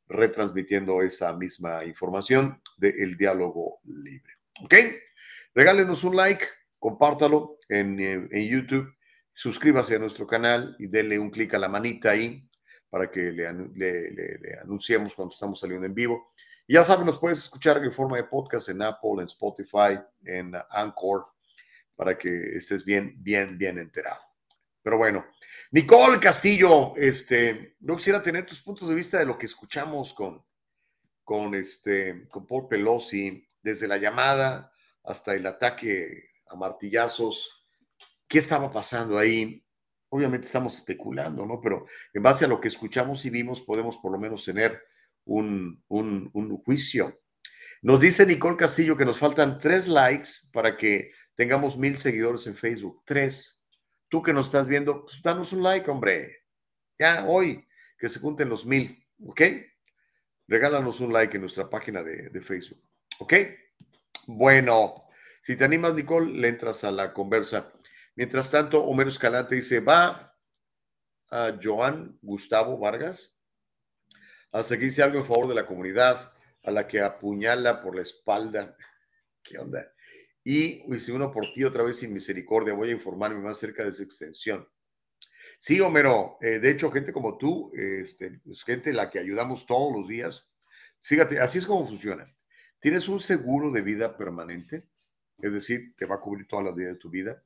retransmitiendo 0.08 1.02
esa 1.02 1.34
misma 1.34 1.84
información 1.84 2.62
del 2.78 3.18
diálogo 3.18 3.82
libre. 3.84 4.34
¿Ok? 4.64 4.74
Regálenos 5.58 6.04
un 6.04 6.16
like, 6.16 6.46
compártalo 6.78 7.58
en, 7.68 8.00
en, 8.00 8.48
YouTube, 8.48 8.94
suscríbase 9.34 9.96
a 9.96 9.98
nuestro 9.98 10.28
canal 10.28 10.76
y 10.78 10.86
denle 10.86 11.18
un 11.18 11.32
clic 11.32 11.52
a 11.56 11.58
la 11.58 11.68
manita 11.68 12.12
ahí 12.12 12.48
para 12.92 13.10
que 13.10 13.32
le, 13.32 13.52
le, 13.74 14.12
le, 14.12 14.38
le 14.38 14.60
anunciemos 14.62 15.16
cuando 15.16 15.34
estamos 15.34 15.60
saliendo 15.60 15.88
en 15.88 15.96
vivo. 15.96 16.32
Y 16.68 16.76
ya 16.76 16.84
saben, 16.84 17.08
nos 17.08 17.18
puedes 17.18 17.40
escuchar 17.40 17.84
en 17.84 17.92
forma 17.92 18.18
de 18.18 18.26
podcast 18.26 18.70
en 18.70 18.84
Apple, 18.84 19.14
en 19.18 19.26
Spotify, 19.26 20.00
en 20.26 20.54
Anchor, 20.70 21.26
para 21.96 22.16
que 22.16 22.30
estés 22.56 22.86
bien, 22.86 23.16
bien, 23.18 23.58
bien 23.58 23.80
enterado. 23.80 24.22
Pero 24.84 25.00
bueno, 25.00 25.26
Nicole 25.72 26.20
Castillo, 26.20 26.96
este, 26.98 27.78
no 27.80 27.96
quisiera 27.96 28.22
tener 28.22 28.46
tus 28.46 28.62
puntos 28.62 28.88
de 28.90 28.94
vista 28.94 29.18
de 29.18 29.26
lo 29.26 29.40
que 29.40 29.48
escuchamos 29.48 30.14
con, 30.14 30.46
con, 31.24 31.56
este, 31.56 32.28
con 32.30 32.46
Paul 32.46 32.68
Pelosi, 32.68 33.44
desde 33.60 33.88
la 33.88 33.98
llamada 33.98 34.72
hasta 35.08 35.34
el 35.34 35.46
ataque 35.48 36.32
a 36.48 36.56
martillazos. 36.56 37.66
¿Qué 38.28 38.40
estaba 38.40 38.72
pasando 38.72 39.18
ahí? 39.18 39.64
Obviamente 40.10 40.46
estamos 40.48 40.78
especulando, 40.78 41.46
¿no? 41.46 41.60
Pero 41.62 41.86
en 42.14 42.22
base 42.22 42.46
a 42.46 42.48
lo 42.48 42.60
que 42.60 42.68
escuchamos 42.68 43.26
y 43.26 43.30
vimos, 43.30 43.62
podemos 43.62 43.98
por 43.98 44.12
lo 44.12 44.20
menos 44.20 44.44
tener 44.46 44.82
un, 45.26 45.84
un, 45.88 46.58
juicio. 46.64 47.22
Nos 47.82 48.00
dice 48.00 48.26
Nicole 48.26 48.58
Castillo 48.58 48.98
que 48.98 49.06
nos 49.06 49.18
faltan 49.18 49.60
tres 49.60 49.88
likes 49.88 50.30
para 50.52 50.76
que 50.76 51.12
tengamos 51.36 51.78
mil 51.78 51.98
seguidores 51.98 52.46
en 52.48 52.56
Facebook. 52.56 53.02
Tres. 53.06 53.66
Tú 54.10 54.22
que 54.22 54.34
nos 54.34 54.48
estás 54.48 54.68
viendo, 54.68 55.04
pues 55.04 55.22
danos 55.22 55.54
un 55.54 55.64
like, 55.64 55.90
hombre. 55.90 56.46
Ya, 57.00 57.26
hoy, 57.26 57.66
que 57.98 58.10
se 58.10 58.20
junten 58.20 58.50
los 58.50 58.66
mil, 58.66 59.06
¿ok? 59.26 59.42
Regálanos 60.48 61.00
un 61.00 61.14
like 61.14 61.36
en 61.36 61.42
nuestra 61.42 61.70
página 61.70 62.04
de, 62.04 62.30
de 62.30 62.42
Facebook, 62.42 62.82
¿ok? 63.20 63.34
Bueno, 64.28 64.96
si 65.42 65.56
te 65.56 65.64
animas, 65.64 65.94
Nicole, 65.94 66.34
le 66.34 66.50
entras 66.50 66.84
a 66.84 66.92
la 66.92 67.14
conversa. 67.14 67.72
Mientras 68.14 68.52
tanto, 68.52 68.84
Homero 68.84 69.10
Escalante 69.10 69.56
dice, 69.56 69.80
va 69.80 70.38
a 71.30 71.58
Joan 71.64 72.20
Gustavo 72.22 72.78
Vargas. 72.78 73.40
Hasta 74.52 74.76
aquí 74.76 74.86
dice 74.86 75.02
algo 75.02 75.20
en 75.20 75.26
favor 75.26 75.48
de 75.48 75.56
la 75.56 75.66
comunidad, 75.66 76.34
a 76.64 76.72
la 76.72 76.86
que 76.86 77.00
apuñala 77.00 77.80
por 77.80 77.96
la 77.96 78.02
espalda. 78.02 78.76
¿Qué 79.42 79.58
onda? 79.58 79.94
Y 80.44 80.84
si 81.00 81.12
uno 81.12 81.32
por 81.32 81.46
ti 81.54 81.64
otra 81.64 81.84
vez 81.84 81.98
sin 81.98 82.12
misericordia, 82.14 82.74
voy 82.74 82.90
a 82.90 82.94
informarme 82.94 83.40
más 83.40 83.58
cerca 83.58 83.86
de 83.86 83.94
su 83.94 84.04
extensión. 84.04 84.68
Sí, 85.58 85.80
Homero, 85.80 86.38
eh, 86.42 86.60
de 86.60 86.70
hecho, 86.70 86.92
gente 86.92 87.14
como 87.14 87.38
tú, 87.38 87.72
este, 87.74 88.42
es 88.46 88.64
gente 88.66 88.92
la 88.92 89.10
que 89.10 89.20
ayudamos 89.20 89.66
todos 89.66 89.98
los 89.98 90.06
días. 90.10 90.52
Fíjate, 91.00 91.40
así 91.40 91.60
es 91.60 91.66
como 91.66 91.88
funciona. 91.88 92.37
Tienes 92.80 93.08
un 93.10 93.20
seguro 93.20 93.72
de 93.72 93.82
vida 93.82 94.18
permanente, 94.18 94.88
es 95.40 95.52
decir, 95.52 95.96
te 95.96 96.06
va 96.06 96.16
a 96.16 96.20
cubrir 96.22 96.48
toda 96.48 96.64
la 96.64 96.72
vida 96.72 96.90
de 96.90 96.96
tu 96.96 97.10
vida. 97.10 97.44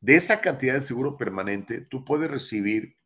De 0.00 0.16
esa 0.16 0.40
cantidad 0.40 0.74
de 0.74 0.80
seguro 0.80 1.16
permanente, 1.16 1.82
tú 1.82 2.04
puedes 2.04 2.30
recibir 2.30 2.96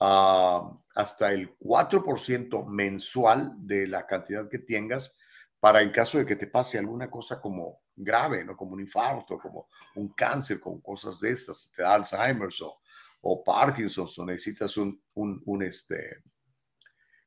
uh, 0.00 0.78
hasta 0.94 1.32
el 1.32 1.56
4% 1.58 2.66
mensual 2.66 3.54
de 3.58 3.86
la 3.86 4.06
cantidad 4.06 4.48
que 4.48 4.58
tengas 4.58 5.18
para 5.58 5.82
en 5.82 5.90
caso 5.90 6.18
de 6.18 6.26
que 6.26 6.36
te 6.36 6.46
pase 6.46 6.78
alguna 6.78 7.10
cosa 7.10 7.40
como 7.40 7.80
grave, 7.94 8.44
¿no? 8.44 8.56
Como 8.56 8.74
un 8.74 8.80
infarto, 8.80 9.38
como 9.38 9.68
un 9.94 10.08
cáncer, 10.08 10.60
como 10.60 10.82
cosas 10.82 11.18
de 11.20 11.30
estas, 11.30 11.72
te 11.74 11.82
da 11.82 11.94
Alzheimer 11.94 12.50
o, 12.62 12.80
o 13.22 13.42
Parkinson, 13.42 14.06
o 14.16 14.24
necesitas 14.26 14.76
un, 14.76 15.02
un, 15.14 15.42
un, 15.46 15.62
este, 15.62 16.22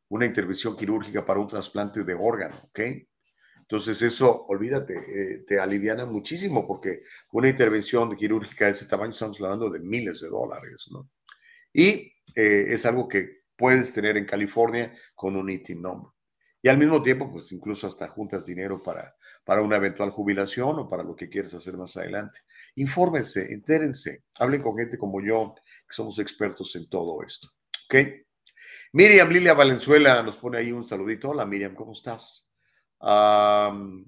una 0.10 0.26
intervención 0.26 0.78
quirúrgica 0.78 1.26
para 1.26 1.40
un 1.40 1.48
trasplante 1.48 2.04
de 2.04 2.14
órgano, 2.14 2.56
¿ok? 2.64 2.80
Entonces 3.70 4.02
eso, 4.02 4.46
olvídate, 4.48 4.96
eh, 4.96 5.44
te 5.48 5.60
aliviana 5.60 6.04
muchísimo 6.04 6.66
porque 6.66 7.04
una 7.34 7.50
intervención 7.50 8.16
quirúrgica 8.16 8.66
de 8.66 8.72
ese 8.72 8.88
tamaño 8.88 9.12
estamos 9.12 9.40
hablando 9.40 9.70
de 9.70 9.80
miles 9.80 10.22
de 10.22 10.28
dólares, 10.28 10.90
¿no? 10.92 11.08
Y 11.72 12.12
eh, 12.34 12.66
es 12.70 12.84
algo 12.88 13.08
que 13.08 13.44
puedes 13.56 13.94
tener 13.94 14.18
en 14.18 14.26
California 14.26 14.92
con 15.14 15.36
un 15.36 15.52
ITIN 15.52 15.84
number. 15.84 16.12
Y 16.64 16.68
al 16.68 16.80
mismo 16.80 17.04
tiempo, 17.04 17.32
pues 17.32 17.52
incluso 17.52 17.86
hasta 17.86 18.08
juntas 18.08 18.48
dinero 18.48 18.82
para, 18.82 19.16
para 19.46 19.62
una 19.62 19.76
eventual 19.76 20.10
jubilación 20.10 20.80
o 20.80 20.90
para 20.90 21.04
lo 21.04 21.16
que 21.16 21.30
quieres 21.30 21.54
hacer 21.54 21.78
más 21.78 21.96
adelante. 21.96 22.40
Infórmense, 22.74 23.54
entérense, 23.54 24.24
hablen 24.40 24.64
con 24.64 24.76
gente 24.80 24.98
como 24.98 25.22
yo, 25.22 25.54
que 25.88 25.94
somos 25.94 26.18
expertos 26.18 26.76
en 26.76 26.90
todo 26.90 27.22
esto. 27.22 27.50
¿Ok? 27.86 27.96
Miriam 28.94 29.30
Lilia 29.30 29.54
Valenzuela 29.54 30.24
nos 30.24 30.38
pone 30.38 30.58
ahí 30.58 30.72
un 30.72 30.84
saludito. 30.84 31.30
Hola 31.30 31.46
Miriam, 31.46 31.76
¿cómo 31.76 31.94
estás? 31.94 32.49
Um, 33.00 34.06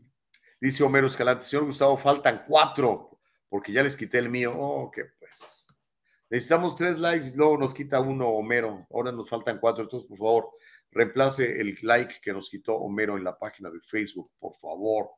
dice 0.59 0.83
Homero 0.83 1.07
Escalante, 1.07 1.45
señor 1.45 1.65
Gustavo, 1.65 1.97
faltan 1.97 2.43
cuatro, 2.47 3.19
porque 3.49 3.71
ya 3.71 3.83
les 3.83 3.95
quité 3.95 4.17
el 4.17 4.29
mío. 4.29 4.53
Oh, 4.55 4.91
que 4.91 5.05
pues. 5.19 5.65
Necesitamos 6.29 6.75
tres 6.75 6.97
likes, 6.97 7.33
luego 7.35 7.57
nos 7.57 7.73
quita 7.73 7.99
uno 7.99 8.29
Homero. 8.29 8.87
Ahora 8.91 9.11
nos 9.11 9.29
faltan 9.29 9.59
cuatro, 9.59 9.83
entonces 9.83 10.07
por 10.07 10.17
favor, 10.17 10.49
reemplace 10.91 11.59
el 11.59 11.77
like 11.81 12.21
que 12.21 12.31
nos 12.33 12.49
quitó 12.49 12.75
Homero 12.75 13.17
en 13.17 13.23
la 13.23 13.37
página 13.37 13.69
de 13.69 13.81
Facebook, 13.81 14.31
por 14.39 14.55
favor. 14.55 15.09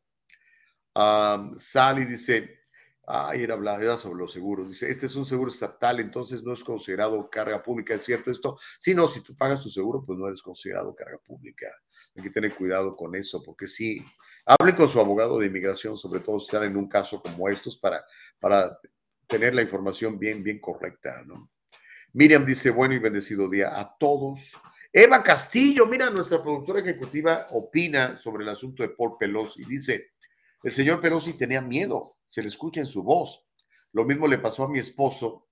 Um, 0.96 1.58
Sally 1.58 2.06
dice, 2.06 2.63
ah, 3.08 3.32
era, 3.34 3.56
era 3.56 3.98
sobre 3.98 4.20
los 4.20 4.32
seguros. 4.32 4.70
Dice, 4.70 4.90
este 4.90 5.06
es 5.06 5.16
un 5.16 5.26
seguro 5.26 5.50
estatal, 5.50 6.00
entonces 6.00 6.44
no 6.44 6.54
es 6.54 6.64
considerado 6.64 7.30
carga 7.30 7.62
pública. 7.62 7.94
¿Es 7.96 8.04
cierto 8.04 8.32
esto? 8.32 8.58
Sí, 8.80 8.94
no, 8.94 9.08
si 9.08 9.22
tú 9.22 9.36
pagas 9.36 9.62
tu 9.62 9.70
seguro, 9.70 10.04
pues 10.06 10.18
no 10.18 10.28
eres 10.28 10.42
considerado 10.42 10.96
carga 10.96 11.18
pública. 11.18 11.68
Hay 12.16 12.24
que 12.24 12.30
tener 12.30 12.54
cuidado 12.54 12.96
con 12.96 13.16
eso, 13.16 13.42
porque 13.44 13.68
sí, 13.68 14.06
hable 14.46 14.76
con 14.76 14.90
su 14.90 15.00
abogado 15.00 15.40
de 15.40 15.48
inmigración, 15.48 15.98
sobre 15.98 16.20
todo 16.20 16.40
si 16.40 16.46
están 16.46 16.64
en 16.64 16.78
un 16.78 16.88
caso 16.88 17.22
como 17.22 17.50
estos, 17.50 17.78
para, 17.78 18.04
para 18.40 18.80
tener 19.28 19.56
la 19.56 19.62
información 19.62 20.20
bien, 20.20 20.44
bien 20.44 20.60
correcta, 20.60 21.24
¿no? 21.26 21.50
Miriam 22.14 22.46
dice, 22.46 22.70
bueno 22.70 22.94
y 22.94 23.00
bendecido 23.00 23.50
día 23.50 23.80
a 23.80 23.98
todos. 23.98 24.52
Eva 24.92 25.24
Castillo, 25.24 25.88
mira, 25.88 26.12
nuestra 26.12 26.44
productora 26.44 26.80
ejecutiva 26.82 27.48
opina 27.50 28.16
sobre 28.16 28.44
el 28.44 28.50
asunto 28.50 28.84
de 28.84 28.90
Paul 28.90 29.18
Pelosi. 29.20 29.64
Dice, 29.64 30.13
el 30.64 30.72
señor 30.72 31.02
Pelosi 31.02 31.34
tenía 31.34 31.62
miedo, 31.62 32.18
se 32.28 32.42
le 32.42 32.48
escucha 32.48 32.80
en 32.80 32.88
su 32.88 33.04
voz. 33.04 33.46
Lo 33.92 34.06
mismo 34.06 34.28
le 34.28 34.38
pasó 34.38 34.64
a 34.64 34.70
mi 34.70 34.80
esposo 34.80 35.48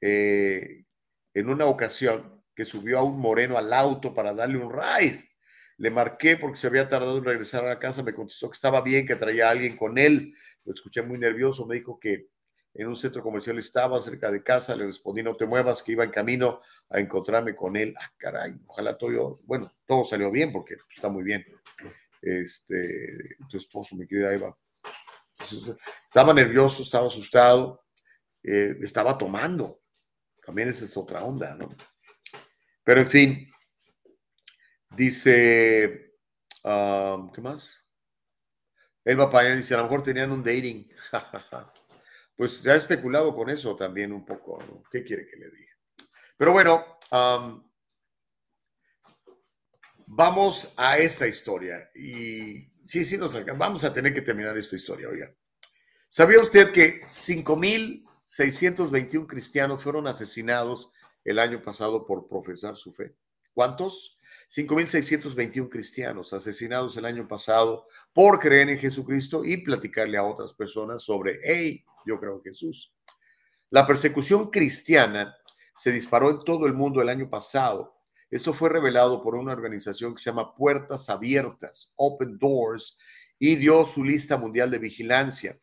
eh, 0.00 0.84
en 1.32 1.48
una 1.48 1.66
ocasión 1.66 2.42
que 2.54 2.64
subió 2.64 2.98
a 2.98 3.04
un 3.04 3.20
moreno 3.20 3.56
al 3.56 3.72
auto 3.72 4.12
para 4.12 4.34
darle 4.34 4.58
un 4.58 4.72
ride. 4.72 5.30
Le 5.76 5.90
marqué 5.90 6.36
porque 6.36 6.58
se 6.58 6.66
había 6.66 6.88
tardado 6.88 7.18
en 7.18 7.24
regresar 7.24 7.64
a 7.64 7.68
la 7.68 7.78
casa, 7.78 8.02
me 8.02 8.12
contestó 8.12 8.50
que 8.50 8.56
estaba 8.56 8.80
bien, 8.80 9.06
que 9.06 9.14
traía 9.14 9.46
a 9.46 9.52
alguien 9.52 9.76
con 9.76 9.96
él. 9.96 10.34
Lo 10.64 10.74
escuché 10.74 11.02
muy 11.02 11.18
nervioso, 11.18 11.64
me 11.64 11.76
dijo 11.76 12.00
que 12.00 12.28
en 12.74 12.88
un 12.88 12.96
centro 12.96 13.22
comercial 13.22 13.58
estaba 13.58 14.00
cerca 14.00 14.30
de 14.30 14.42
casa, 14.42 14.74
le 14.74 14.86
respondí 14.86 15.22
no 15.22 15.36
te 15.36 15.46
muevas, 15.46 15.84
que 15.84 15.92
iba 15.92 16.02
en 16.02 16.10
camino 16.10 16.60
a 16.90 16.98
encontrarme 16.98 17.54
con 17.54 17.76
él. 17.76 17.94
Ah, 17.96 18.12
caray, 18.16 18.54
ojalá 18.66 18.98
todo, 18.98 19.40
bueno, 19.44 19.72
todo 19.86 20.02
salió 20.02 20.30
bien 20.32 20.52
porque 20.52 20.76
está 20.90 21.08
muy 21.08 21.22
bien 21.22 21.46
este, 22.22 23.36
tu 23.48 23.58
esposo, 23.58 23.96
mi 23.96 24.06
querida 24.06 24.32
Eva. 24.34 24.56
Estaba 26.06 26.34
nervioso, 26.34 26.82
estaba 26.82 27.06
asustado, 27.06 27.84
eh, 28.42 28.76
estaba 28.82 29.16
tomando. 29.16 29.82
También 30.44 30.68
esa 30.68 30.84
es 30.84 30.96
otra 30.96 31.22
onda, 31.22 31.54
¿no? 31.54 31.68
Pero 32.82 33.00
en 33.00 33.08
fin, 33.08 33.52
Dice, 34.96 36.14
um, 36.64 37.30
¿qué 37.30 37.40
más? 37.40 37.84
Elba 39.04 39.30
Payán 39.30 39.58
dice, 39.58 39.74
a 39.74 39.78
lo 39.78 39.84
mejor 39.84 40.02
tenían 40.02 40.32
un 40.32 40.42
dating. 40.42 40.88
pues 42.36 42.58
se 42.58 42.70
ha 42.70 42.74
especulado 42.74 43.34
con 43.34 43.50
eso 43.50 43.76
también 43.76 44.12
un 44.12 44.24
poco. 44.24 44.58
¿no? 44.66 44.82
¿Qué 44.90 45.04
quiere 45.04 45.26
que 45.26 45.36
le 45.36 45.50
diga? 45.50 45.72
Pero 46.36 46.52
bueno, 46.52 46.98
um, 47.12 47.67
vamos 50.08 50.72
a 50.76 50.98
esta 50.98 51.28
historia. 51.28 51.90
Y 51.94 52.68
sí, 52.84 53.04
sí, 53.04 53.16
nos 53.16 53.34
alcanza. 53.34 53.58
Vamos 53.58 53.82
a 53.84 53.92
tener 53.92 54.14
que 54.14 54.22
terminar 54.22 54.56
esta 54.56 54.76
historia, 54.76 55.08
oiga. 55.08 55.34
¿Sabía 56.08 56.38
usted 56.40 56.70
que 56.72 57.02
5.621 57.02 59.26
cristianos 59.26 59.82
fueron 59.82 60.06
asesinados 60.06 60.90
el 61.24 61.38
año 61.38 61.60
pasado 61.62 62.06
por 62.06 62.28
profesar 62.28 62.76
su 62.76 62.92
fe? 62.92 63.14
¿Cuántos? 63.52 64.18
5.621 64.48 65.68
cristianos 65.68 66.32
asesinados 66.32 66.96
el 66.96 67.04
año 67.04 67.28
pasado 67.28 67.86
por 68.14 68.38
creer 68.38 68.70
en 68.70 68.78
Jesucristo 68.78 69.44
y 69.44 69.58
platicarle 69.58 70.16
a 70.16 70.24
otras 70.24 70.54
personas 70.54 71.02
sobre, 71.02 71.40
hey, 71.42 71.84
yo 72.06 72.18
creo 72.18 72.36
en 72.36 72.42
Jesús. 72.42 72.94
La 73.68 73.86
persecución 73.86 74.50
cristiana 74.50 75.36
se 75.76 75.92
disparó 75.92 76.30
en 76.30 76.42
todo 76.44 76.64
el 76.66 76.72
mundo 76.72 77.02
el 77.02 77.10
año 77.10 77.28
pasado. 77.28 77.97
Esto 78.30 78.52
fue 78.52 78.68
revelado 78.68 79.22
por 79.22 79.34
una 79.34 79.52
organización 79.52 80.14
que 80.14 80.20
se 80.20 80.30
llama 80.30 80.54
Puertas 80.54 81.08
Abiertas, 81.08 81.94
Open 81.96 82.38
Doors, 82.38 83.00
y 83.38 83.56
dio 83.56 83.84
su 83.84 84.04
lista 84.04 84.36
mundial 84.36 84.70
de 84.70 84.78
vigilancia, 84.78 85.58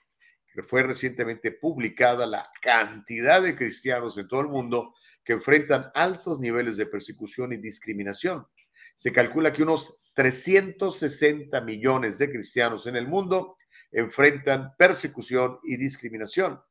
que 0.51 0.63
fue 0.63 0.81
recientemente 0.81 1.51
publicada 1.51 2.25
la 2.25 2.49
cantidad 2.61 3.41
de 3.41 3.55
cristianos 3.55 4.17
en 4.17 4.27
todo 4.27 4.41
el 4.41 4.47
mundo 4.47 4.95
que 5.23 5.33
enfrentan 5.33 5.91
altos 5.93 6.39
niveles 6.39 6.77
de 6.77 6.85
persecución 6.85 7.53
y 7.53 7.57
discriminación. 7.57 8.47
Se 8.95 9.11
calcula 9.11 9.51
que 9.51 9.63
unos 9.63 10.03
360 10.15 11.59
millones 11.61 12.17
de 12.17 12.31
cristianos 12.31 12.87
en 12.87 12.95
el 12.95 13.07
mundo 13.07 13.57
enfrentan 13.91 14.75
persecución 14.77 15.59
y 15.63 15.77
discriminación. 15.77 16.61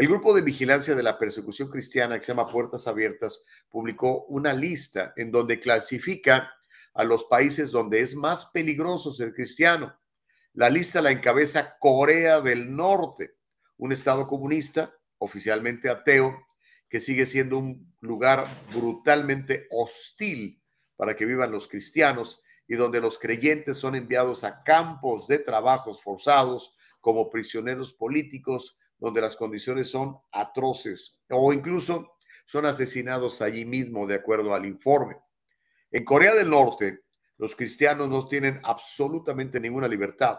El 0.00 0.08
grupo 0.08 0.32
de 0.32 0.40
vigilancia 0.40 0.94
de 0.94 1.02
la 1.02 1.18
persecución 1.18 1.68
cristiana 1.68 2.16
que 2.16 2.24
se 2.24 2.32
llama 2.32 2.48
Puertas 2.48 2.86
Abiertas 2.86 3.44
publicó 3.68 4.24
una 4.28 4.54
lista 4.54 5.12
en 5.14 5.30
donde 5.30 5.60
clasifica 5.60 6.50
a 6.94 7.04
los 7.04 7.24
países 7.24 7.70
donde 7.70 8.00
es 8.00 8.14
más 8.16 8.46
peligroso 8.46 9.12
ser 9.12 9.34
cristiano. 9.34 9.94
La 10.54 10.70
lista 10.70 11.02
la 11.02 11.10
encabeza 11.10 11.76
Corea 11.78 12.40
del 12.40 12.74
Norte, 12.74 13.34
un 13.76 13.92
estado 13.92 14.26
comunista, 14.26 14.90
oficialmente 15.18 15.90
ateo, 15.90 16.46
que 16.88 16.98
sigue 16.98 17.26
siendo 17.26 17.58
un 17.58 17.94
lugar 18.00 18.46
brutalmente 18.74 19.66
hostil 19.70 20.62
para 20.96 21.14
que 21.14 21.26
vivan 21.26 21.52
los 21.52 21.68
cristianos 21.68 22.40
y 22.66 22.74
donde 22.74 23.02
los 23.02 23.18
creyentes 23.18 23.76
son 23.76 23.94
enviados 23.96 24.44
a 24.44 24.62
campos 24.62 25.28
de 25.28 25.40
trabajos 25.40 26.02
forzados 26.02 26.74
como 27.02 27.28
prisioneros 27.28 27.92
políticos, 27.92 28.78
donde 29.00 29.22
las 29.22 29.34
condiciones 29.34 29.90
son 29.90 30.18
atroces 30.30 31.18
o 31.30 31.52
incluso 31.52 32.18
son 32.44 32.66
asesinados 32.66 33.40
allí 33.40 33.64
mismo, 33.64 34.06
de 34.06 34.16
acuerdo 34.16 34.54
al 34.54 34.66
informe. 34.66 35.16
En 35.90 36.04
Corea 36.04 36.34
del 36.34 36.50
Norte, 36.50 37.00
los 37.38 37.56
cristianos 37.56 38.10
no 38.10 38.28
tienen 38.28 38.60
absolutamente 38.62 39.58
ninguna 39.58 39.88
libertad 39.88 40.38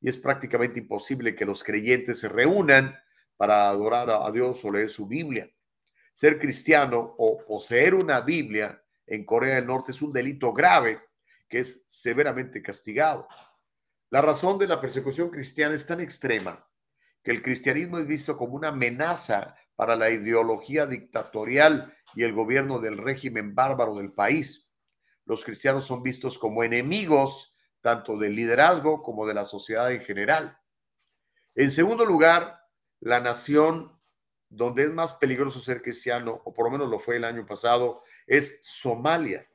y 0.00 0.08
es 0.08 0.18
prácticamente 0.18 0.80
imposible 0.80 1.34
que 1.34 1.44
los 1.44 1.62
creyentes 1.62 2.18
se 2.18 2.28
reúnan 2.28 2.98
para 3.36 3.68
adorar 3.68 4.10
a 4.10 4.30
Dios 4.32 4.64
o 4.64 4.72
leer 4.72 4.90
su 4.90 5.06
Biblia. 5.06 5.48
Ser 6.14 6.38
cristiano 6.38 7.14
o 7.18 7.38
poseer 7.46 7.94
una 7.94 8.20
Biblia 8.20 8.82
en 9.06 9.24
Corea 9.24 9.54
del 9.54 9.66
Norte 9.66 9.92
es 9.92 10.02
un 10.02 10.12
delito 10.12 10.52
grave 10.52 11.00
que 11.48 11.60
es 11.60 11.84
severamente 11.86 12.60
castigado. 12.62 13.28
La 14.10 14.20
razón 14.20 14.58
de 14.58 14.66
la 14.66 14.80
persecución 14.80 15.30
cristiana 15.30 15.74
es 15.74 15.86
tan 15.86 16.00
extrema 16.00 16.66
que 17.22 17.30
el 17.30 17.42
cristianismo 17.42 17.98
es 17.98 18.06
visto 18.06 18.36
como 18.36 18.54
una 18.54 18.68
amenaza 18.68 19.56
para 19.76 19.96
la 19.96 20.10
ideología 20.10 20.86
dictatorial 20.86 21.94
y 22.14 22.24
el 22.24 22.32
gobierno 22.32 22.78
del 22.78 22.98
régimen 22.98 23.54
bárbaro 23.54 23.96
del 23.96 24.12
país. 24.12 24.74
Los 25.24 25.44
cristianos 25.44 25.86
son 25.86 26.02
vistos 26.02 26.38
como 26.38 26.64
enemigos 26.64 27.56
tanto 27.80 28.16
del 28.16 28.34
liderazgo 28.34 29.02
como 29.02 29.26
de 29.26 29.34
la 29.34 29.44
sociedad 29.44 29.92
en 29.92 30.00
general. 30.00 30.58
En 31.54 31.70
segundo 31.70 32.06
lugar, 32.06 32.60
la 33.00 33.20
nación 33.20 34.00
donde 34.48 34.84
es 34.84 34.90
más 34.90 35.14
peligroso 35.14 35.60
ser 35.60 35.82
cristiano, 35.82 36.40
o 36.44 36.52
por 36.52 36.66
lo 36.66 36.70
menos 36.70 36.88
lo 36.88 36.98
fue 36.98 37.16
el 37.16 37.24
año 37.24 37.44
pasado, 37.46 38.02
es 38.26 38.60
Somalia. 38.62 39.48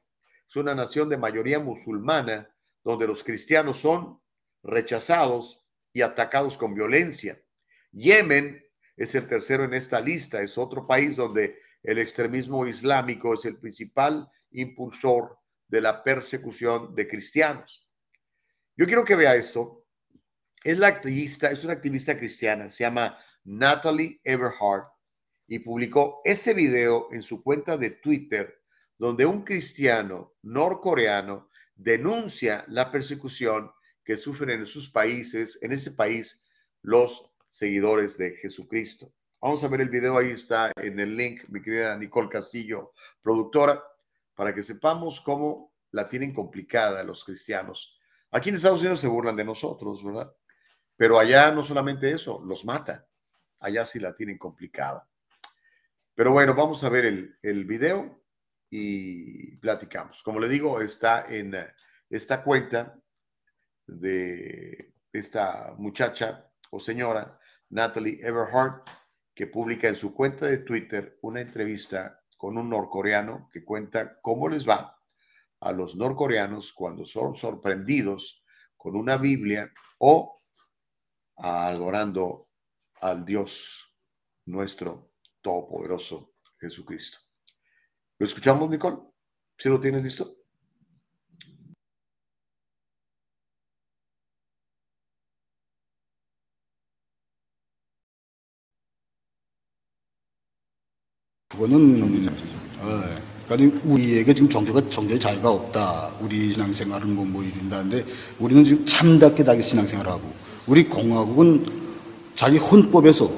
Es 0.47 0.55
una 0.55 0.75
nación 0.75 1.07
de 1.07 1.17
mayoría 1.17 1.59
musulmana 1.59 2.49
donde 2.83 3.07
los 3.07 3.23
cristianos 3.23 3.77
son 3.77 4.19
rechazados 4.63 5.65
y 5.93 6.01
atacados 6.01 6.57
con 6.57 6.73
violencia. 6.73 7.41
Yemen 7.91 8.63
es 8.95 9.15
el 9.15 9.27
tercero 9.27 9.63
en 9.63 9.73
esta 9.73 9.99
lista, 9.99 10.41
es 10.41 10.57
otro 10.57 10.87
país 10.87 11.15
donde 11.15 11.59
el 11.83 11.99
extremismo 11.99 12.65
islámico 12.65 13.33
es 13.33 13.45
el 13.45 13.57
principal 13.57 14.29
impulsor 14.51 15.37
de 15.67 15.81
la 15.81 16.03
persecución 16.03 16.95
de 16.95 17.07
cristianos. 17.07 17.87
Yo 18.75 18.85
quiero 18.85 19.03
que 19.03 19.15
vea 19.15 19.35
esto. 19.35 19.85
Es 20.63 20.77
la 20.77 20.87
activista, 20.87 21.51
es 21.51 21.63
una 21.63 21.73
activista 21.73 22.17
cristiana, 22.17 22.69
se 22.69 22.83
llama 22.83 23.17
Natalie 23.43 24.19
Everhart, 24.23 24.89
y 25.47 25.59
publicó 25.59 26.21
este 26.25 26.53
video 26.53 27.07
en 27.11 27.21
su 27.21 27.41
cuenta 27.41 27.77
de 27.77 27.91
Twitter, 27.91 28.61
donde 28.97 29.25
un 29.25 29.43
cristiano 29.43 30.35
norcoreano 30.41 31.49
denuncia 31.75 32.65
la 32.67 32.91
persecución 32.91 33.71
que 34.03 34.17
sufren 34.17 34.59
en 34.59 34.67
sus 34.67 34.89
países, 34.89 35.57
en 35.61 35.71
ese 35.71 35.91
país, 35.91 36.45
los 36.81 37.31
seguidores 37.49 38.17
de 38.17 38.31
Jesucristo. 38.31 39.13
Vamos 39.39 39.63
a 39.63 39.67
ver 39.67 39.81
el 39.81 39.89
video, 39.89 40.17
ahí 40.17 40.31
está 40.31 40.71
en 40.75 40.99
el 40.99 41.15
link, 41.15 41.43
mi 41.49 41.61
querida 41.61 41.95
Nicole 41.97 42.29
Castillo, 42.29 42.93
productora, 43.21 43.83
para 44.33 44.53
que 44.53 44.63
sepamos 44.63 45.21
cómo 45.21 45.73
la 45.91 46.07
tienen 46.07 46.33
complicada 46.33 47.03
los 47.03 47.23
cristianos. 47.23 47.99
Aquí 48.31 48.49
en 48.49 48.55
Estados 48.55 48.81
Unidos 48.81 48.99
se 48.99 49.07
burlan 49.07 49.35
de 49.35 49.45
nosotros, 49.45 50.03
¿verdad? 50.03 50.33
Pero 50.95 51.19
allá 51.19 51.51
no 51.51 51.63
solamente 51.63 52.11
eso, 52.11 52.41
los 52.43 52.65
matan. 52.65 53.05
Allá 53.59 53.85
sí 53.85 53.99
la 53.99 54.15
tienen 54.15 54.37
complicada. 54.37 55.07
Pero 56.15 56.31
bueno, 56.31 56.55
vamos 56.55 56.83
a 56.83 56.89
ver 56.89 57.05
el, 57.05 57.37
el 57.41 57.65
video 57.65 58.23
y 58.69 59.55
platicamos. 59.57 60.23
Como 60.23 60.39
le 60.39 60.49
digo, 60.49 60.81
está 60.81 61.25
en 61.29 61.55
esta 62.09 62.43
cuenta 62.43 62.99
de 63.85 64.93
esta 65.13 65.75
muchacha 65.77 66.46
o 66.71 66.79
señora, 66.79 67.39
Natalie 67.69 68.19
Everhart, 68.21 68.87
que 69.33 69.47
publica 69.47 69.87
en 69.87 69.95
su 69.95 70.13
cuenta 70.13 70.45
de 70.45 70.59
Twitter 70.59 71.19
una 71.21 71.41
entrevista 71.41 72.21
con 72.37 72.57
un 72.57 72.69
norcoreano 72.69 73.49
que 73.51 73.63
cuenta 73.63 74.19
cómo 74.21 74.49
les 74.49 74.67
va 74.67 74.97
a 75.59 75.71
los 75.71 75.95
norcoreanos 75.95 76.71
cuando 76.73 77.05
son 77.05 77.35
sorprendidos 77.35 78.43
con 78.75 78.95
una 78.95 79.17
Biblia 79.17 79.71
o 79.99 80.43
adorando 81.35 82.49
al 83.01 83.25
Dios 83.25 83.95
nuestro 84.45 85.11
todopoderoso 85.41 86.33
Jesucristo. 86.59 87.19
¿Lo 88.19 88.25
escuchamos, 88.25 88.69
Nicole? 88.69 88.97
¿Sí 89.57 89.69
lo 89.69 89.79
tienes 89.79 90.03
listo? 90.03 90.36
그거는 101.57 102.29
어, 102.79 103.03
그러니까 103.47 103.79
우리에게 103.85 104.33
지금 104.33 104.47
종교가 104.47 104.89
종교의 104.89 105.19
자유가 105.19 105.49
없다. 105.49 106.11
우리 106.21 106.53
신앙생활은 106.53 107.15
뭐, 107.15 107.25
뭐 107.25 107.43
이런다는데 107.43 108.05
우리는 108.39 108.63
지금 108.63 108.85
참답게 108.85 109.43
자기 109.43 109.61
신앙생활을 109.61 110.11
하고 110.11 110.31
우리 110.67 110.87
공화국은 110.87 111.65
자기 112.35 112.57
헌법에서 112.57 113.29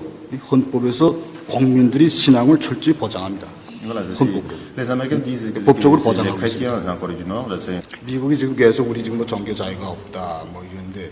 헌법에서 0.51 1.15
국민들이 1.47 2.09
신앙을 2.09 2.59
철저히 2.59 2.93
보장합니다. 2.95 3.47
헌법으로. 4.19 4.57
법적으로 5.63 6.01
보장하고 6.09 6.37
있습니다. 6.45 6.71
미국이 8.05 8.37
지금 8.37 8.55
계속 8.55 8.89
우리 8.89 9.01
지금 9.01 9.17
뭐 9.19 9.25
종교 9.25 9.55
자유가 9.55 9.87
없다 9.89 10.43
뭐 10.51 10.63
이런데 10.69 11.11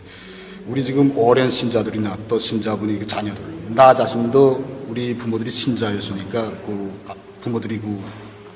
우리 0.68 0.84
지금 0.84 1.18
오랜 1.18 1.50
신자들이나 1.50 2.18
또 2.28 2.38
신자분이 2.38 3.00
그 3.00 3.08
자녀들 3.08 3.42
나 3.70 3.96
자신도 3.96 4.77
우리 4.88 5.16
부모들이 5.16 5.52
신자였으니까 5.52 6.52
그 6.66 6.92
부모들이 7.42 7.80
그 7.80 8.02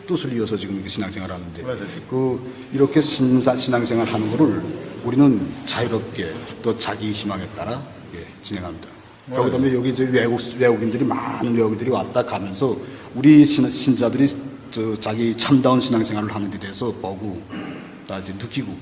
뜻을 0.07 0.33
이어서 0.33 0.57
지금 0.57 0.75
이렇게 0.75 0.89
신앙생활 0.89 1.31
하는데 1.31 1.63
그 2.09 2.67
이렇게 2.73 3.01
신사, 3.01 3.55
신앙생활 3.55 4.07
하는 4.07 4.31
거를 4.31 4.61
우리는 5.03 5.41
자유롭게 5.65 6.33
또 6.61 6.77
자기 6.77 7.11
희망에 7.11 7.47
따라 7.49 7.85
예, 8.15 8.25
진행합니다. 8.43 8.87
그다음에 9.29 9.73
여기 9.73 9.89
이제 9.89 10.03
외국 10.05 10.39
외국인들이 10.57 11.05
많은 11.05 11.55
외국인들이 11.55 11.89
왔다 11.89 12.23
가면서 12.25 12.77
우리 13.15 13.45
신, 13.45 13.69
신자들이 13.69 14.27
저 14.71 14.99
자기 14.99 15.35
참다운 15.35 15.79
신앙생활을 15.79 16.33
하는 16.33 16.49
데 16.49 16.59
대해서 16.59 16.91
보고 16.91 17.41
다 18.07 18.19
이제 18.19 18.33
느끼고. 18.33 18.75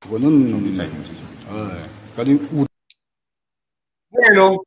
그거는 0.00 0.54
어, 1.48 1.82
그러니까 2.16 2.46
우, 2.52 2.67
Bueno, 4.18 4.64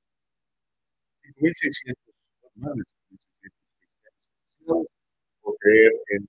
1600 1.38 2.14
más 2.56 2.74
de 2.76 2.84
1600 4.66 4.88
poder 5.42 5.92
en 6.10 6.28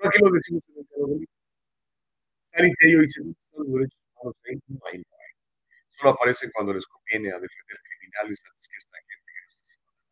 Pero 0.00 0.10
lo 0.24 0.30
decimos 0.32 0.62
en 0.68 0.76
el. 0.78 1.28
No 2.52 2.58
no. 4.98 5.04
Solo 5.98 6.10
aparecen 6.12 6.50
cuando 6.54 6.72
les 6.72 6.86
conviene 6.86 7.30
a 7.32 7.38
defender 7.40 7.78
criminales 7.82 8.42
antes 8.50 8.68
que 8.68 8.76
gente 9.08 9.32
que 9.32 9.40
no 9.42 9.48
está 9.48 9.62
haciendo 9.64 9.92
nada. 9.92 10.08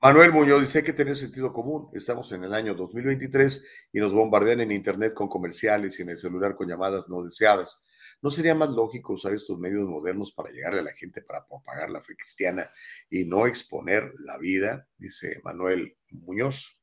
Manuel 0.00 0.30
Muñoz 0.30 0.60
dice 0.60 0.78
"Hay 0.78 0.84
que 0.84 0.92
tener 0.92 1.16
sentido 1.16 1.52
común. 1.52 1.90
Estamos 1.92 2.30
en 2.30 2.44
el 2.44 2.54
año 2.54 2.72
2023 2.72 3.64
y 3.92 3.98
nos 3.98 4.12
bombardean 4.12 4.60
en 4.60 4.70
internet 4.70 5.12
con 5.12 5.28
comerciales 5.28 5.98
y 5.98 6.02
en 6.02 6.10
el 6.10 6.18
celular 6.18 6.54
con 6.54 6.68
llamadas 6.68 7.08
no 7.08 7.24
deseadas. 7.24 7.84
¿No 8.22 8.30
sería 8.30 8.54
más 8.54 8.70
lógico 8.70 9.14
usar 9.14 9.34
estos 9.34 9.58
medios 9.58 9.88
modernos 9.88 10.30
para 10.30 10.50
llegarle 10.50 10.80
a 10.80 10.84
la 10.84 10.92
gente 10.92 11.20
para 11.20 11.44
propagar 11.44 11.90
la 11.90 12.00
fe 12.00 12.14
cristiana 12.14 12.70
y 13.10 13.24
no 13.24 13.48
exponer 13.48 14.12
la 14.20 14.38
vida? 14.38 14.86
Dice 14.96 15.40
Manuel 15.42 15.96
Muñoz. 16.10 16.78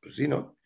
Pues 0.00 0.14
sí, 0.14 0.28
¿no? 0.28 0.56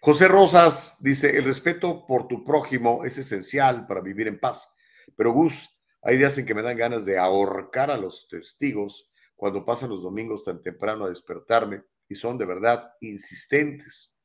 José 0.00 0.26
Rosas 0.26 0.96
dice, 1.00 1.36
el 1.36 1.44
respeto 1.44 2.06
por 2.06 2.28
tu 2.28 2.42
prójimo 2.42 3.04
es 3.04 3.18
esencial 3.18 3.86
para 3.86 4.00
vivir 4.00 4.26
en 4.26 4.40
paz. 4.40 4.74
Pero 5.14 5.32
Gus, 5.32 5.68
hay 6.00 6.16
días 6.16 6.38
en 6.38 6.46
que 6.46 6.54
me 6.54 6.62
dan 6.62 6.78
ganas 6.78 7.04
de 7.04 7.18
ahorcar 7.18 7.90
a 7.90 7.98
los 7.98 8.26
testigos 8.26 9.10
cuando 9.36 9.64
pasan 9.64 9.90
los 9.90 10.02
domingos 10.02 10.42
tan 10.42 10.62
temprano 10.62 11.04
a 11.04 11.08
despertarme 11.08 11.82
y 12.08 12.14
son 12.14 12.38
de 12.38 12.44
verdad 12.44 12.92
insistentes. 13.00 14.20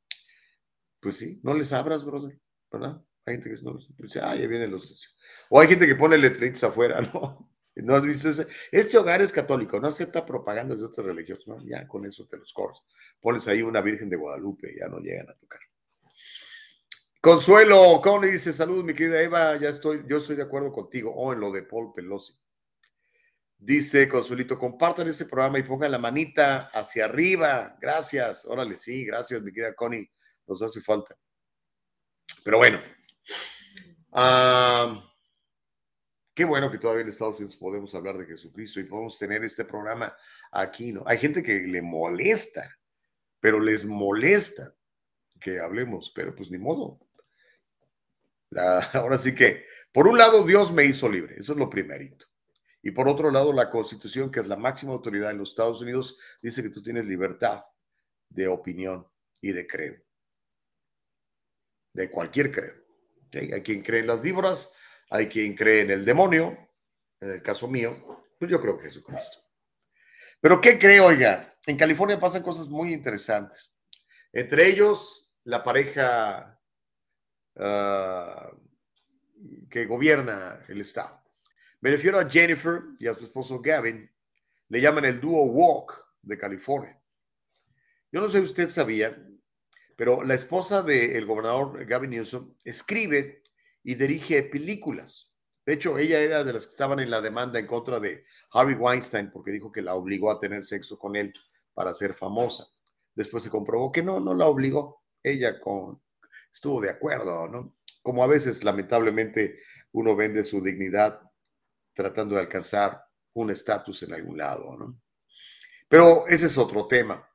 Pues 1.00 1.16
sí, 1.16 1.40
no 1.42 1.54
les 1.54 1.72
abras, 1.72 2.04
brother, 2.04 2.38
¿verdad? 2.70 3.02
Hay 3.24 3.34
gente 3.34 3.50
que 3.50 3.62
no 3.62 3.74
les 3.74 3.96
dice, 3.96 4.20
ah, 4.22 4.34
ya 4.34 4.46
vienen 4.46 4.70
los 4.70 4.88
testigos. 4.88 5.16
O 5.48 5.60
hay 5.60 5.68
gente 5.68 5.86
que 5.86 5.94
pone 5.94 6.18
letritas 6.18 6.64
afuera, 6.64 7.00
¿no? 7.14 7.50
¿No 7.76 7.94
has 7.94 8.02
visto 8.02 8.28
ese? 8.28 8.46
Este 8.70 8.98
hogar 8.98 9.22
es 9.22 9.32
católico, 9.32 9.80
no 9.80 9.88
acepta 9.88 10.26
propaganda 10.26 10.74
de 10.74 10.84
otras 10.84 11.06
religiones. 11.06 11.64
Ya 11.64 11.86
con 11.86 12.04
eso 12.04 12.26
te 12.26 12.36
los 12.36 12.52
corres. 12.52 12.78
Pones 13.20 13.46
ahí 13.48 13.62
una 13.62 13.80
Virgen 13.80 14.10
de 14.10 14.16
Guadalupe, 14.16 14.74
ya 14.78 14.88
no 14.88 14.98
llegan 14.98 15.30
a 15.30 15.34
tocar. 15.34 15.60
Consuelo, 17.20 18.00
¿cómo 18.02 18.22
le 18.22 18.32
dice? 18.32 18.52
Salud, 18.52 18.82
mi 18.84 18.94
querida 18.94 19.22
Eva, 19.22 19.58
ya 19.58 19.68
estoy, 19.68 20.04
yo 20.08 20.16
estoy 20.16 20.36
de 20.36 20.42
acuerdo 20.42 20.72
contigo. 20.72 21.12
O 21.14 21.32
en 21.32 21.40
lo 21.40 21.52
de 21.52 21.62
Paul 21.62 21.92
Pelosi. 21.94 22.34
Dice 23.62 24.08
Consuelito, 24.08 24.58
compartan 24.58 25.06
este 25.08 25.26
programa 25.26 25.58
y 25.58 25.62
pongan 25.62 25.92
la 25.92 25.98
manita 25.98 26.70
hacia 26.72 27.04
arriba. 27.04 27.76
Gracias. 27.78 28.46
Órale, 28.46 28.78
sí, 28.78 29.04
gracias, 29.04 29.42
mi 29.42 29.52
querida 29.52 29.74
Connie. 29.74 30.10
Nos 30.46 30.62
hace 30.62 30.80
falta. 30.80 31.14
Pero 32.42 32.56
bueno. 32.56 32.80
ah, 34.12 35.06
qué 36.34 36.46
bueno 36.46 36.70
que 36.70 36.78
todavía 36.78 37.02
en 37.02 37.10
Estados 37.10 37.36
Unidos 37.36 37.54
podemos 37.58 37.94
hablar 37.94 38.16
de 38.16 38.24
Jesucristo 38.24 38.80
y 38.80 38.84
podemos 38.84 39.18
tener 39.18 39.44
este 39.44 39.66
programa 39.66 40.16
aquí, 40.50 40.92
¿no? 40.92 41.02
Hay 41.06 41.18
gente 41.18 41.42
que 41.42 41.60
le 41.60 41.82
molesta, 41.82 42.78
pero 43.40 43.60
les 43.60 43.84
molesta 43.84 44.74
que 45.38 45.60
hablemos, 45.60 46.10
pero 46.14 46.34
pues 46.34 46.50
ni 46.50 46.56
modo. 46.56 46.98
Ahora 48.94 49.18
sí 49.18 49.34
que, 49.34 49.66
por 49.92 50.08
un 50.08 50.16
lado, 50.16 50.46
Dios 50.46 50.72
me 50.72 50.86
hizo 50.86 51.10
libre, 51.10 51.36
eso 51.38 51.52
es 51.52 51.58
lo 51.58 51.68
primerito. 51.68 52.29
Y 52.82 52.92
por 52.92 53.08
otro 53.08 53.30
lado, 53.30 53.52
la 53.52 53.70
Constitución, 53.70 54.30
que 54.30 54.40
es 54.40 54.46
la 54.46 54.56
máxima 54.56 54.92
autoridad 54.92 55.30
en 55.30 55.38
los 55.38 55.50
Estados 55.50 55.82
Unidos, 55.82 56.18
dice 56.40 56.62
que 56.62 56.70
tú 56.70 56.82
tienes 56.82 57.04
libertad 57.04 57.60
de 58.28 58.48
opinión 58.48 59.06
y 59.40 59.52
de 59.52 59.66
credo. 59.66 60.02
De 61.92 62.10
cualquier 62.10 62.50
credo. 62.50 62.80
Hay 63.32 63.62
quien 63.62 63.82
cree 63.82 64.00
en 64.00 64.06
las 64.06 64.20
víboras, 64.20 64.74
hay 65.10 65.28
quien 65.28 65.54
cree 65.54 65.82
en 65.82 65.90
el 65.90 66.04
demonio, 66.04 66.56
en 67.20 67.30
el 67.30 67.42
caso 67.42 67.68
mío, 67.68 68.24
pues 68.38 68.50
yo 68.50 68.60
creo 68.60 68.76
que 68.76 68.84
Jesucristo. 68.84 69.38
Pero 70.40 70.60
¿qué 70.60 70.78
creo, 70.78 71.06
oiga? 71.06 71.54
En 71.66 71.76
California 71.76 72.18
pasan 72.18 72.42
cosas 72.42 72.68
muy 72.68 72.92
interesantes. 72.94 73.84
Entre 74.32 74.66
ellos, 74.66 75.30
la 75.44 75.62
pareja 75.62 76.58
ah, 77.56 78.50
que 79.68 79.84
gobierna 79.84 80.64
el 80.68 80.80
estado. 80.80 81.20
Me 81.82 81.90
refiero 81.90 82.18
a 82.18 82.28
Jennifer 82.28 82.82
y 82.98 83.06
a 83.06 83.14
su 83.14 83.24
esposo 83.24 83.60
Gavin. 83.60 84.10
Le 84.68 84.80
llaman 84.80 85.06
el 85.06 85.18
dúo 85.18 85.44
Walk 85.44 85.98
de 86.20 86.36
California. 86.36 87.00
Yo 88.12 88.20
no 88.20 88.28
sé 88.28 88.38
si 88.38 88.44
usted 88.44 88.68
sabía, 88.68 89.16
pero 89.96 90.22
la 90.22 90.34
esposa 90.34 90.82
del 90.82 91.24
gobernador 91.24 91.86
Gavin 91.86 92.10
Newsom 92.10 92.54
escribe 92.64 93.42
y 93.82 93.94
dirige 93.94 94.42
películas. 94.42 95.34
De 95.64 95.72
hecho, 95.72 95.96
ella 95.96 96.20
era 96.20 96.44
de 96.44 96.52
las 96.52 96.66
que 96.66 96.72
estaban 96.72 97.00
en 97.00 97.10
la 97.10 97.22
demanda 97.22 97.58
en 97.58 97.66
contra 97.66 97.98
de 97.98 98.24
Harvey 98.52 98.74
Weinstein 98.74 99.30
porque 99.30 99.50
dijo 99.50 99.72
que 99.72 99.80
la 99.80 99.94
obligó 99.94 100.30
a 100.30 100.38
tener 100.38 100.66
sexo 100.66 100.98
con 100.98 101.16
él 101.16 101.32
para 101.72 101.94
ser 101.94 102.12
famosa. 102.12 102.66
Después 103.14 103.42
se 103.42 103.50
comprobó 103.50 103.90
que 103.90 104.02
no, 104.02 104.20
no 104.20 104.34
la 104.34 104.46
obligó. 104.46 105.02
Ella 105.22 105.58
con, 105.58 106.02
estuvo 106.52 106.80
de 106.80 106.90
acuerdo, 106.90 107.48
¿no? 107.48 107.74
Como 108.02 108.22
a 108.22 108.26
veces, 108.26 108.64
lamentablemente, 108.64 109.60
uno 109.92 110.14
vende 110.14 110.44
su 110.44 110.62
dignidad 110.62 111.29
tratando 111.94 112.34
de 112.34 112.42
alcanzar 112.42 113.04
un 113.34 113.50
estatus 113.50 114.02
en 114.02 114.14
algún 114.14 114.38
lado, 114.38 114.76
¿no? 114.76 115.00
Pero 115.88 116.26
ese 116.28 116.46
es 116.46 116.56
otro 116.56 116.86
tema. 116.86 117.28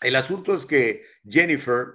El 0.00 0.16
asunto 0.16 0.54
es 0.54 0.66
que 0.66 1.04
Jennifer 1.24 1.86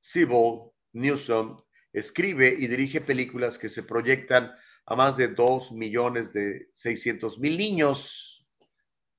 Sibyl 0.00 0.70
Newsom 0.92 1.62
escribe 1.92 2.48
y 2.58 2.66
dirige 2.66 3.00
películas 3.00 3.58
que 3.58 3.68
se 3.68 3.82
proyectan 3.82 4.52
a 4.86 4.96
más 4.96 5.16
de 5.16 5.28
2 5.28 5.72
millones 5.72 6.32
de 6.32 6.70
600 6.72 7.38
mil 7.38 7.58
niños 7.58 8.46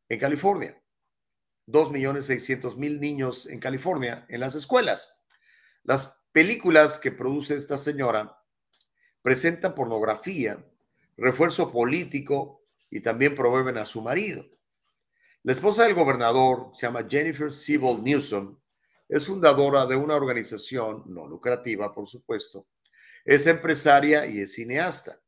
en 0.10 0.20
California. 0.20 0.82
2 1.68 1.92
millones 1.92 2.26
600 2.26 2.78
mil 2.78 3.00
niños 3.00 3.46
en 3.46 3.60
California 3.60 4.26
en 4.30 4.40
las 4.40 4.56
escuelas. 4.56 5.14
Las 5.84 6.20
películas 6.32 6.98
que 6.98 7.12
produce 7.12 7.56
esta 7.56 7.78
señora 7.78 8.36
presentan 9.22 9.76
pornografía, 9.76 10.66
refuerzo 11.20 11.72
político 11.72 12.64
y 12.90 13.02
también 13.02 13.36
promueven 13.36 13.78
a 13.78 13.86
su 13.86 14.02
marido. 14.02 14.46
La 15.44 15.54
esposa 15.54 15.86
del 15.86 15.94
gobernador 15.94 16.72
se 16.74 16.86
llama 16.86 17.08
Jennifer 17.10 17.52
Sibyl 17.52 18.04
Newsom. 18.04 18.60
Es 19.08 19.26
fundadora 19.26 19.86
de 19.86 19.96
una 19.96 20.16
organización 20.16 21.04
no 21.08 21.28
lucrativa, 21.28 21.94
por 21.94 22.10
supuesto. 22.10 22.68
Es 23.24 23.48
empresaria 23.48 24.26
y 24.26 24.42
es 24.42 24.54
cineasta. 24.54 25.20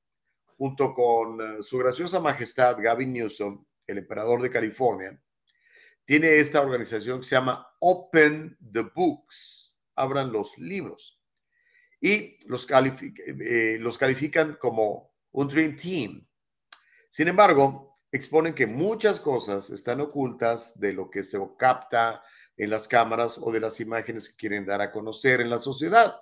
Junto 0.58 0.94
con 0.94 1.42
eh, 1.42 1.64
su 1.64 1.78
graciosa 1.78 2.20
majestad 2.20 2.78
Gavin 2.80 3.14
Newsom, 3.14 3.66
el 3.88 4.00
emperador 4.00 4.42
de 4.42 4.52
California, 4.52 5.20
tiene 6.06 6.40
esta 6.40 6.62
organización 6.62 7.20
que 7.20 7.28
se 7.28 7.36
llama 7.36 7.68
Open 7.80 8.58
the 8.72 8.82
Books. 8.82 9.80
Abran 9.96 10.32
los 10.32 10.58
libros. 10.58 11.22
Y 12.02 12.38
los, 12.48 12.68
eh, 12.70 13.78
los 13.80 13.98
califican 13.98 14.58
como 14.60 15.11
un 15.32 15.48
Dream 15.48 15.76
Team. 15.76 16.28
Sin 17.10 17.28
embargo, 17.28 17.94
exponen 18.12 18.54
que 18.54 18.68
muchas 18.68 19.20
cosas 19.20 19.70
están 19.70 20.02
ocultas 20.02 20.80
de 20.80 20.94
lo 20.94 21.10
que 21.10 21.24
se 21.24 21.40
capta 21.58 22.22
en 22.58 22.70
las 22.70 22.88
cámaras 22.88 23.38
o 23.42 23.52
de 23.52 23.60
las 23.60 23.80
imágenes 23.80 24.30
que 24.30 24.36
quieren 24.36 24.66
dar 24.66 24.82
a 24.82 24.92
conocer 24.92 25.42
en 25.42 25.50
la 25.50 25.60
sociedad. 25.60 26.22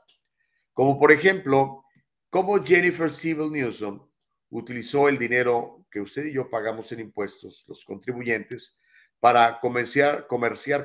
Como 0.73 0.99
por 0.99 1.11
ejemplo, 1.11 1.84
cómo 2.30 2.64
Jennifer 2.64 3.10
Sibyl 3.11 3.52
Newsom 3.52 4.07
utilizó 4.49 5.10
el 5.10 5.18
dinero 5.18 5.86
que 5.91 6.02
usted 6.02 6.26
y 6.26 6.34
yo 6.34 6.49
pagamos 6.49 6.91
en 6.91 7.02
impuestos, 7.02 7.65
los 7.68 7.84
contribuyentes, 7.84 8.81
para 9.19 9.60
comerciar, 9.60 10.27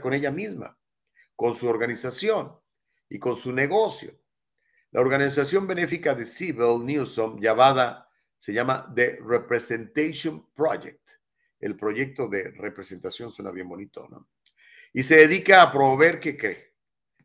con 0.01 0.13
ella 0.13 0.31
misma, 0.31 0.77
con 1.37 1.55
su 1.55 1.69
organización 1.69 2.59
y 3.09 3.19
con 3.19 3.37
su 3.37 3.53
negocio. 3.53 4.19
La 4.91 5.01
organización 5.01 5.67
benéfica 5.67 6.15
de 6.15 6.25
Sibyl 6.25 6.85
Newsom, 6.85 7.41
llamada, 7.41 8.04
se 8.45 8.53
llama 8.53 8.93
The 8.95 9.21
Representation 9.27 10.51
Project. 10.53 11.12
El 11.59 11.79
proyecto 11.79 12.29
de 12.29 12.51
representación 12.51 13.33
suena 13.33 13.51
bien 13.51 13.66
bonito, 13.66 14.07
¿no? 14.11 14.29
Y 14.93 15.03
se 15.03 15.16
dedica 15.16 15.62
a 15.62 15.73
promover, 15.73 16.21
¿qué 16.21 16.37
cree? 16.37 16.75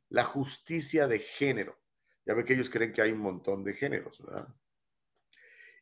La 0.08 0.24
justicia 0.24 1.08
de 1.08 1.20
género. 1.20 1.78
Ya 2.26 2.34
ve 2.34 2.46
que 2.46 2.54
ellos 2.54 2.70
creen 2.70 2.94
que 2.94 3.02
hay 3.02 3.12
un 3.12 3.20
montón 3.20 3.66
de 3.66 3.74
géneros, 3.74 4.24
¿verdad? 4.26 4.48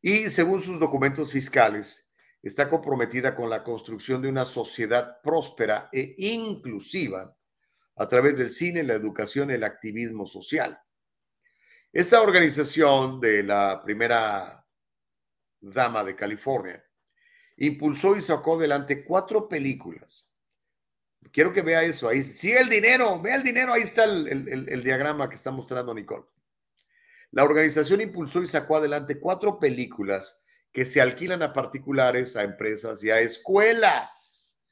Y 0.01 0.31
según 0.31 0.59
sus 0.59 0.79
documentos 0.79 1.31
fiscales, 1.31 2.15
está 2.41 2.67
comprometida 2.67 3.35
con 3.35 3.47
la 3.47 3.63
construcción 3.63 4.23
de 4.23 4.29
una 4.29 4.43
sociedad 4.43 5.21
próspera 5.21 5.87
e 5.93 6.15
inclusiva 6.17 7.37
a 7.95 8.07
través 8.07 8.39
del 8.39 8.49
cine, 8.49 8.81
la 8.81 8.95
educación 8.95 9.51
el 9.51 9.63
activismo 9.63 10.25
social. 10.25 10.81
Esta 11.93 12.23
organización 12.23 13.19
de 13.21 13.43
la 13.43 13.83
primera 13.83 14.66
dama 15.61 16.03
de 16.03 16.15
California 16.15 16.83
impulsó 17.57 18.15
y 18.15 18.21
sacó 18.21 18.55
adelante 18.55 19.03
cuatro 19.03 19.49
películas. 19.49 20.31
Quiero 21.31 21.51
que 21.51 21.61
vea 21.61 21.83
eso 21.83 22.07
ahí. 22.07 22.23
Sigue 22.23 22.59
el 22.59 22.69
dinero, 22.69 23.19
vea 23.19 23.35
el 23.35 23.43
dinero, 23.43 23.73
ahí 23.73 23.81
está 23.81 24.05
el 24.05 24.83
diagrama 24.83 25.27
que 25.27 25.35
está 25.35 25.51
mostrando 25.51 25.93
Nicole. 25.93 26.25
La 27.31 27.43
organización 27.43 27.99
impulsó 28.01 28.41
y 28.41 28.47
sacó 28.47 28.77
adelante 28.77 29.19
cuatro 29.19 29.59
películas 29.59 30.41
que 30.71 30.85
se 30.85 31.01
alquilan 31.01 31.41
a 31.41 31.51
particulares, 31.51 32.37
a 32.37 32.43
empresas 32.43 33.03
y 33.03 33.09
a 33.09 33.19
escuelas, 33.19 34.63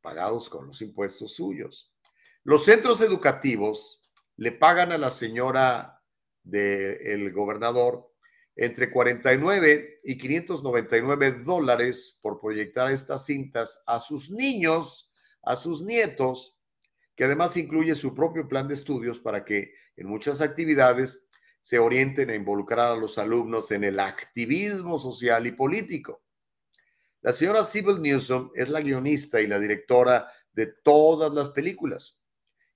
pagados 0.00 0.48
con 0.48 0.66
los 0.66 0.80
impuestos 0.82 1.34
suyos. 1.34 1.94
Los 2.42 2.64
centros 2.64 3.00
educativos 3.00 4.02
le 4.36 4.52
pagan 4.52 4.90
a 4.90 4.98
la 4.98 5.10
señora 5.10 6.02
del 6.42 7.32
gobernador 7.32 8.13
entre 8.56 8.90
49 8.90 10.00
y 10.04 10.16
599 10.16 11.32
dólares 11.44 12.18
por 12.22 12.40
proyectar 12.40 12.90
estas 12.90 13.26
cintas 13.26 13.82
a 13.86 14.00
sus 14.00 14.30
niños, 14.30 15.12
a 15.42 15.56
sus 15.56 15.82
nietos, 15.82 16.58
que 17.16 17.24
además 17.24 17.56
incluye 17.56 17.94
su 17.94 18.14
propio 18.14 18.48
plan 18.48 18.68
de 18.68 18.74
estudios 18.74 19.18
para 19.18 19.44
que 19.44 19.72
en 19.96 20.08
muchas 20.08 20.40
actividades 20.40 21.28
se 21.60 21.78
orienten 21.78 22.30
a 22.30 22.34
involucrar 22.34 22.92
a 22.92 22.96
los 22.96 23.18
alumnos 23.18 23.70
en 23.70 23.84
el 23.84 23.98
activismo 23.98 24.98
social 24.98 25.46
y 25.46 25.52
político. 25.52 26.22
La 27.22 27.32
señora 27.32 27.62
Sybil 27.62 28.02
Newsom 28.02 28.50
es 28.54 28.68
la 28.68 28.82
guionista 28.82 29.40
y 29.40 29.46
la 29.46 29.58
directora 29.58 30.28
de 30.52 30.66
todas 30.66 31.32
las 31.32 31.50
películas. 31.50 32.20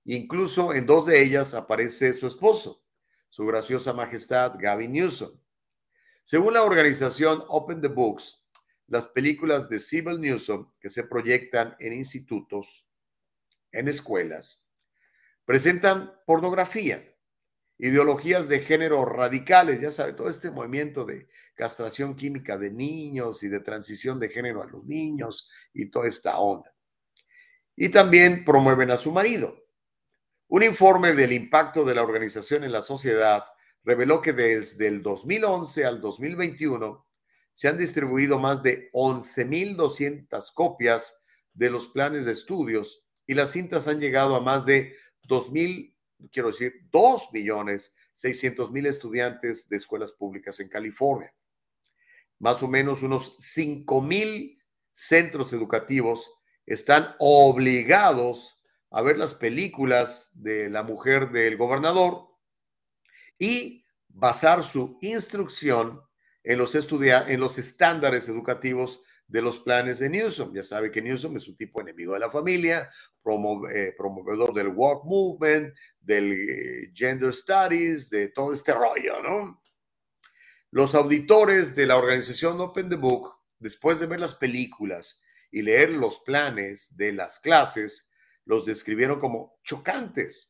Incluso 0.05 0.73
en 0.73 0.87
dos 0.87 1.05
de 1.05 1.21
ellas 1.21 1.53
aparece 1.53 2.13
su 2.13 2.25
esposo, 2.25 2.83
su 3.27 3.45
graciosa 3.45 3.93
majestad 3.93 4.55
Gavin 4.57 4.93
Newsom. 4.93 5.38
Según 6.29 6.53
la 6.53 6.61
organización 6.61 7.43
Open 7.47 7.81
the 7.81 7.87
Books, 7.87 8.45
las 8.85 9.07
películas 9.07 9.67
de 9.67 9.79
Sybil 9.79 10.21
Newsom 10.21 10.71
que 10.79 10.91
se 10.91 11.05
proyectan 11.05 11.75
en 11.79 11.91
institutos, 11.91 12.87
en 13.71 13.87
escuelas, 13.87 14.63
presentan 15.43 16.13
pornografía, 16.27 17.03
ideologías 17.79 18.47
de 18.47 18.59
género 18.59 19.05
radicales, 19.05 19.81
ya 19.81 19.89
sabe, 19.89 20.13
todo 20.13 20.29
este 20.29 20.51
movimiento 20.51 21.03
de 21.03 21.27
castración 21.55 22.15
química 22.15 22.59
de 22.59 22.69
niños 22.69 23.41
y 23.41 23.47
de 23.47 23.61
transición 23.61 24.19
de 24.19 24.29
género 24.29 24.61
a 24.61 24.67
los 24.67 24.85
niños 24.85 25.49
y 25.73 25.89
toda 25.89 26.07
esta 26.07 26.37
onda. 26.37 26.71
Y 27.75 27.89
también 27.89 28.45
promueven 28.45 28.91
a 28.91 28.97
su 28.97 29.11
marido. 29.11 29.57
Un 30.47 30.61
informe 30.61 31.13
del 31.13 31.33
impacto 31.33 31.83
de 31.83 31.95
la 31.95 32.03
organización 32.03 32.63
en 32.63 32.71
la 32.71 32.83
sociedad 32.83 33.45
reveló 33.83 34.21
que 34.21 34.33
desde 34.33 34.87
el 34.87 35.01
2011 35.01 35.85
al 35.85 36.01
2021 36.01 37.05
se 37.53 37.67
han 37.67 37.77
distribuido 37.77 38.39
más 38.39 38.63
de 38.63 38.91
11.200 38.93 40.53
copias 40.53 41.23
de 41.53 41.69
los 41.69 41.87
planes 41.87 42.25
de 42.25 42.31
estudios 42.31 43.07
y 43.27 43.33
las 43.33 43.51
cintas 43.51 43.87
han 43.87 43.99
llegado 43.99 44.35
a 44.35 44.41
más 44.41 44.65
de 44.65 44.93
2.000 45.27 45.93
quiero 46.31 46.49
decir, 46.49 46.73
2 46.91 47.29
millones 47.33 47.95
600 48.13 48.71
mil 48.71 48.85
estudiantes 48.85 49.69
de 49.69 49.77
escuelas 49.77 50.11
públicas 50.11 50.59
en 50.59 50.67
California. 50.67 51.33
Más 52.39 52.61
o 52.63 52.67
menos 52.67 53.01
unos 53.01 53.35
5 53.39 54.01
mil 54.01 54.61
centros 54.91 55.53
educativos 55.53 56.29
están 56.65 57.15
obligados 57.19 58.61
a 58.91 59.01
ver 59.01 59.17
las 59.17 59.33
películas 59.33 60.31
de 60.41 60.69
la 60.69 60.83
mujer 60.83 61.31
del 61.31 61.57
gobernador 61.57 62.28
y 63.39 63.85
basar 64.09 64.63
su 64.63 64.99
instrucción 65.01 66.01
en 66.43 66.59
los, 66.59 66.75
en 66.75 67.39
los 67.39 67.57
estándares 67.57 68.27
educativos 68.27 69.01
de 69.27 69.41
los 69.41 69.59
planes 69.59 69.99
de 69.99 70.09
Newsom. 70.09 70.53
Ya 70.53 70.63
sabe 70.63 70.91
que 70.91 71.01
Newsom 71.01 71.37
es 71.37 71.47
un 71.47 71.55
tipo 71.55 71.79
enemigo 71.79 72.13
de 72.13 72.19
la 72.19 72.31
familia, 72.31 72.89
eh, 73.71 73.93
promovedor 73.97 74.53
del 74.53 74.69
walk 74.69 75.05
movement, 75.05 75.73
del 75.99 76.33
eh, 76.33 76.91
gender 76.93 77.33
studies, 77.33 78.09
de 78.09 78.29
todo 78.29 78.51
este 78.51 78.73
rollo, 78.73 79.21
¿no? 79.21 79.61
Los 80.71 80.95
auditores 80.95 81.75
de 81.75 81.87
la 81.87 81.97
organización 81.97 82.59
Open 82.59 82.89
the 82.89 82.95
Book, 82.95 83.33
después 83.59 83.99
de 83.99 84.07
ver 84.07 84.19
las 84.19 84.35
películas 84.35 85.21
y 85.51 85.61
leer 85.61 85.91
los 85.91 86.19
planes 86.19 86.95
de 86.95 87.13
las 87.13 87.39
clases, 87.39 88.11
los 88.45 88.65
describieron 88.65 89.19
como 89.19 89.59
chocantes 89.63 90.48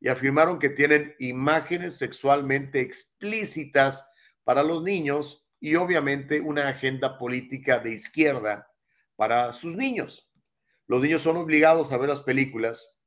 y 0.00 0.08
afirmaron 0.08 0.58
que 0.58 0.70
tienen 0.70 1.14
imágenes 1.18 1.96
sexualmente 1.96 2.80
explícitas 2.80 4.10
para 4.44 4.62
los 4.62 4.82
niños 4.82 5.46
y 5.60 5.74
obviamente 5.74 6.40
una 6.40 6.68
agenda 6.68 7.18
política 7.18 7.78
de 7.80 7.92
izquierda 7.92 8.72
para 9.16 9.52
sus 9.52 9.74
niños. 9.74 10.30
Los 10.86 11.02
niños 11.02 11.22
son 11.22 11.36
obligados 11.36 11.92
a 11.92 11.98
ver 11.98 12.08
las 12.08 12.20
películas 12.20 13.00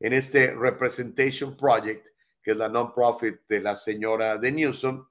en 0.00 0.12
este 0.12 0.54
Representation 0.54 1.56
Project, 1.56 2.06
que 2.42 2.52
es 2.52 2.56
la 2.56 2.68
non-profit 2.68 3.40
de 3.48 3.60
la 3.60 3.76
señora 3.76 4.38
de 4.38 4.52
Newsom, 4.52 5.06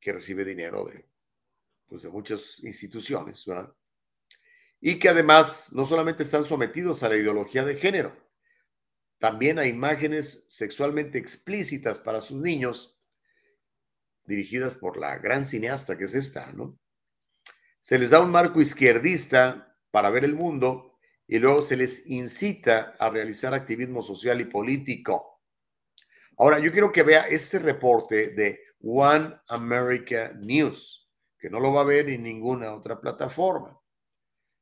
que 0.00 0.12
recibe 0.12 0.44
dinero 0.44 0.84
de, 0.84 1.06
pues, 1.86 2.02
de 2.02 2.08
muchas 2.08 2.62
instituciones, 2.64 3.44
¿verdad? 3.44 3.72
Y 4.80 4.98
que 4.98 5.08
además 5.08 5.72
no 5.72 5.84
solamente 5.84 6.22
están 6.22 6.44
sometidos 6.44 7.02
a 7.02 7.08
la 7.08 7.16
ideología 7.16 7.64
de 7.64 7.76
género, 7.76 8.25
también 9.18 9.58
a 9.58 9.66
imágenes 9.66 10.44
sexualmente 10.48 11.18
explícitas 11.18 11.98
para 11.98 12.20
sus 12.20 12.38
niños 12.38 13.00
dirigidas 14.24 14.74
por 14.74 14.98
la 14.98 15.18
gran 15.18 15.46
cineasta 15.46 15.96
que 15.96 16.04
es 16.04 16.14
esta, 16.14 16.52
¿no? 16.52 16.78
Se 17.80 17.98
les 17.98 18.10
da 18.10 18.20
un 18.20 18.30
marco 18.30 18.60
izquierdista 18.60 19.76
para 19.90 20.10
ver 20.10 20.24
el 20.24 20.34
mundo 20.34 20.98
y 21.26 21.38
luego 21.38 21.62
se 21.62 21.76
les 21.76 22.06
incita 22.08 22.96
a 22.98 23.10
realizar 23.10 23.54
activismo 23.54 24.02
social 24.02 24.40
y 24.40 24.44
político. 24.44 25.42
Ahora, 26.38 26.58
yo 26.58 26.70
quiero 26.70 26.92
que 26.92 27.02
vea 27.02 27.22
este 27.22 27.58
reporte 27.58 28.28
de 28.28 28.60
One 28.80 29.34
America 29.48 30.32
News, 30.36 31.10
que 31.38 31.48
no 31.48 31.60
lo 31.60 31.72
va 31.72 31.80
a 31.80 31.84
ver 31.84 32.08
en 32.08 32.22
ninguna 32.22 32.74
otra 32.74 33.00
plataforma, 33.00 33.80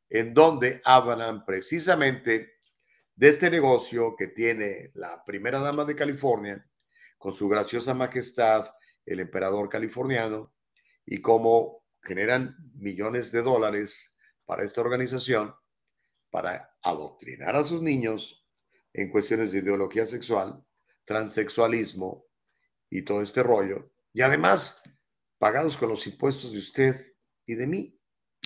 en 0.08 0.32
donde 0.32 0.80
hablan 0.84 1.44
precisamente 1.44 2.53
de 3.16 3.28
este 3.28 3.50
negocio 3.50 4.14
que 4.16 4.28
tiene 4.28 4.90
la 4.94 5.22
primera 5.24 5.60
dama 5.60 5.84
de 5.84 5.96
California 5.96 6.66
con 7.18 7.32
su 7.32 7.48
graciosa 7.48 7.94
majestad 7.94 8.66
el 9.06 9.20
emperador 9.20 9.68
californiano 9.68 10.54
y 11.06 11.20
cómo 11.20 11.84
generan 12.02 12.56
millones 12.74 13.32
de 13.32 13.42
dólares 13.42 14.18
para 14.44 14.64
esta 14.64 14.80
organización 14.80 15.54
para 16.30 16.76
adoctrinar 16.82 17.54
a 17.56 17.64
sus 17.64 17.80
niños 17.80 18.46
en 18.92 19.10
cuestiones 19.10 19.52
de 19.52 19.58
ideología 19.58 20.06
sexual, 20.06 20.64
transexualismo 21.04 22.26
y 22.90 23.02
todo 23.02 23.22
este 23.22 23.42
rollo. 23.42 23.92
Y 24.12 24.22
además, 24.22 24.82
pagados 25.38 25.76
con 25.76 25.88
los 25.88 26.06
impuestos 26.06 26.52
de 26.52 26.58
usted 26.58 27.14
y 27.46 27.54
de 27.54 27.66
mí. 27.66 28.00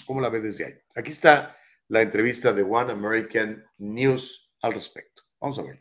¿Cómo 0.07 0.20
la 0.20 0.28
ve 0.28 0.40
desde 0.40 0.65
ahí? 0.65 0.74
Aquí 0.95 1.11
está 1.11 1.57
la 1.89 2.03
entrevista 2.03 2.53
de 2.53 2.62
One 2.62 2.93
American 2.93 3.65
News 3.78 4.48
al 4.63 4.73
respecto. 4.73 5.23
Vamos 5.41 5.59
a 5.59 5.63
ver. 5.63 5.79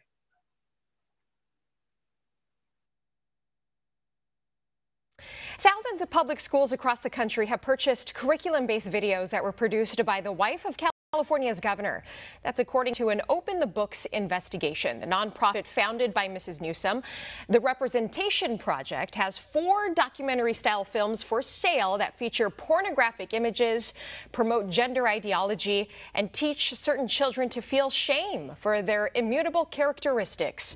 Thousands 5.60 6.02
of 6.02 6.10
public 6.12 6.40
schools 6.40 6.72
across 6.72 7.00
the 7.00 7.10
country 7.10 7.48
have 7.48 7.62
purchased 7.62 8.14
curriculum 8.14 8.68
based 8.68 8.92
videos 8.92 9.32
that 9.32 9.44
were 9.44 9.52
produced 9.52 10.06
by 10.06 10.22
the 10.22 10.32
wife 10.32 10.66
of 10.66 10.78
California's 11.18 11.62
governor. 11.62 12.04
That's 12.44 12.60
according 12.60 12.94
to 12.96 13.10
an 13.10 13.22
Open 13.30 13.62
the 13.62 13.66
Books 13.66 14.06
investigation, 14.08 15.00
the 15.00 15.08
nonprofit 15.08 15.66
founded 15.66 16.14
by 16.14 16.28
Mrs. 16.28 16.60
Newsom. 16.62 17.02
The 17.48 17.62
Representation 17.62 18.58
Project 18.58 19.16
has 19.16 19.38
four 19.38 19.94
documentary 19.96 20.54
style 20.54 20.84
films 20.84 21.24
for 21.24 21.42
sale 21.42 21.98
that 21.98 22.20
feature 22.20 22.50
pornographic 22.50 23.34
images, 23.34 23.94
promote 24.34 24.70
gender 24.70 25.08
ideology, 25.08 25.90
and 26.14 26.32
teach 26.34 26.76
certain 26.76 27.08
children 27.08 27.48
to 27.50 27.62
feel 27.62 27.90
shame 27.90 28.52
for 28.60 28.82
their 28.82 29.10
immutable 29.16 29.64
characteristics. 29.64 30.76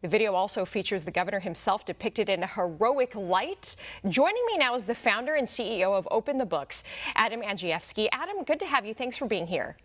The 0.00 0.08
video 0.08 0.34
also 0.34 0.64
features 0.64 1.02
the 1.02 1.10
governor 1.10 1.40
himself 1.40 1.84
depicted 1.84 2.28
in 2.28 2.44
a 2.44 2.46
heroic 2.46 3.16
light. 3.16 3.74
Joining 4.08 4.46
me 4.46 4.56
now 4.56 4.76
is 4.76 4.84
the 4.86 4.94
founder 4.94 5.34
and 5.34 5.46
CEO 5.46 5.92
of 5.92 6.06
Open 6.12 6.38
the 6.38 6.46
Books, 6.46 6.84
Adam 7.16 7.42
Andrzejewski. 7.42 8.08
Adam, 8.12 8.44
good 8.44 8.60
to 8.60 8.66
have 8.66 8.86
you. 8.86 8.94
Thanks 8.94 9.16
for 9.16 9.26
being 9.26 9.48
here. 9.48 9.76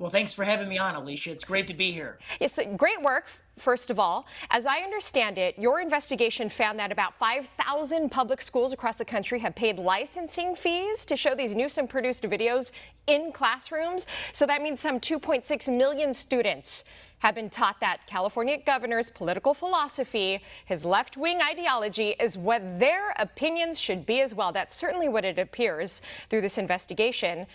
Well, 0.00 0.10
thanks 0.10 0.32
for 0.32 0.46
having 0.46 0.66
me 0.66 0.78
on, 0.78 0.94
Alicia. 0.94 1.30
It's 1.30 1.44
great 1.44 1.66
to 1.66 1.74
be 1.74 1.90
here. 1.92 2.18
Yes, 2.40 2.58
great 2.78 3.02
work, 3.02 3.26
first 3.58 3.90
of 3.90 3.98
all. 3.98 4.26
As 4.48 4.64
I 4.64 4.78
understand 4.78 5.36
it, 5.36 5.58
your 5.58 5.78
investigation 5.78 6.48
found 6.48 6.78
that 6.78 6.90
about 6.90 7.18
5,000 7.18 8.08
public 8.08 8.40
schools 8.40 8.72
across 8.72 8.96
the 8.96 9.04
country 9.04 9.38
have 9.40 9.54
paid 9.54 9.78
licensing 9.78 10.56
fees 10.56 11.04
to 11.04 11.18
show 11.18 11.34
these 11.34 11.54
Newsom 11.54 11.86
produced 11.86 12.24
videos 12.24 12.70
in 13.08 13.30
classrooms. 13.30 14.06
So 14.32 14.46
that 14.46 14.62
means 14.62 14.80
some 14.80 15.00
2.6 15.00 15.76
million 15.76 16.14
students 16.14 16.84
have 17.18 17.34
been 17.34 17.50
taught 17.50 17.78
that 17.80 17.98
California 18.06 18.56
governor's 18.64 19.10
political 19.10 19.52
philosophy, 19.52 20.40
his 20.64 20.82
left 20.82 21.18
wing 21.18 21.40
ideology, 21.42 22.14
is 22.18 22.38
what 22.38 22.62
their 22.80 23.10
opinions 23.18 23.78
should 23.78 24.06
be 24.06 24.22
as 24.22 24.34
well. 24.34 24.50
That's 24.50 24.74
certainly 24.74 25.10
what 25.10 25.26
it 25.26 25.38
appears 25.38 26.00
through 26.30 26.40
this 26.40 26.56
investigation. 26.56 27.46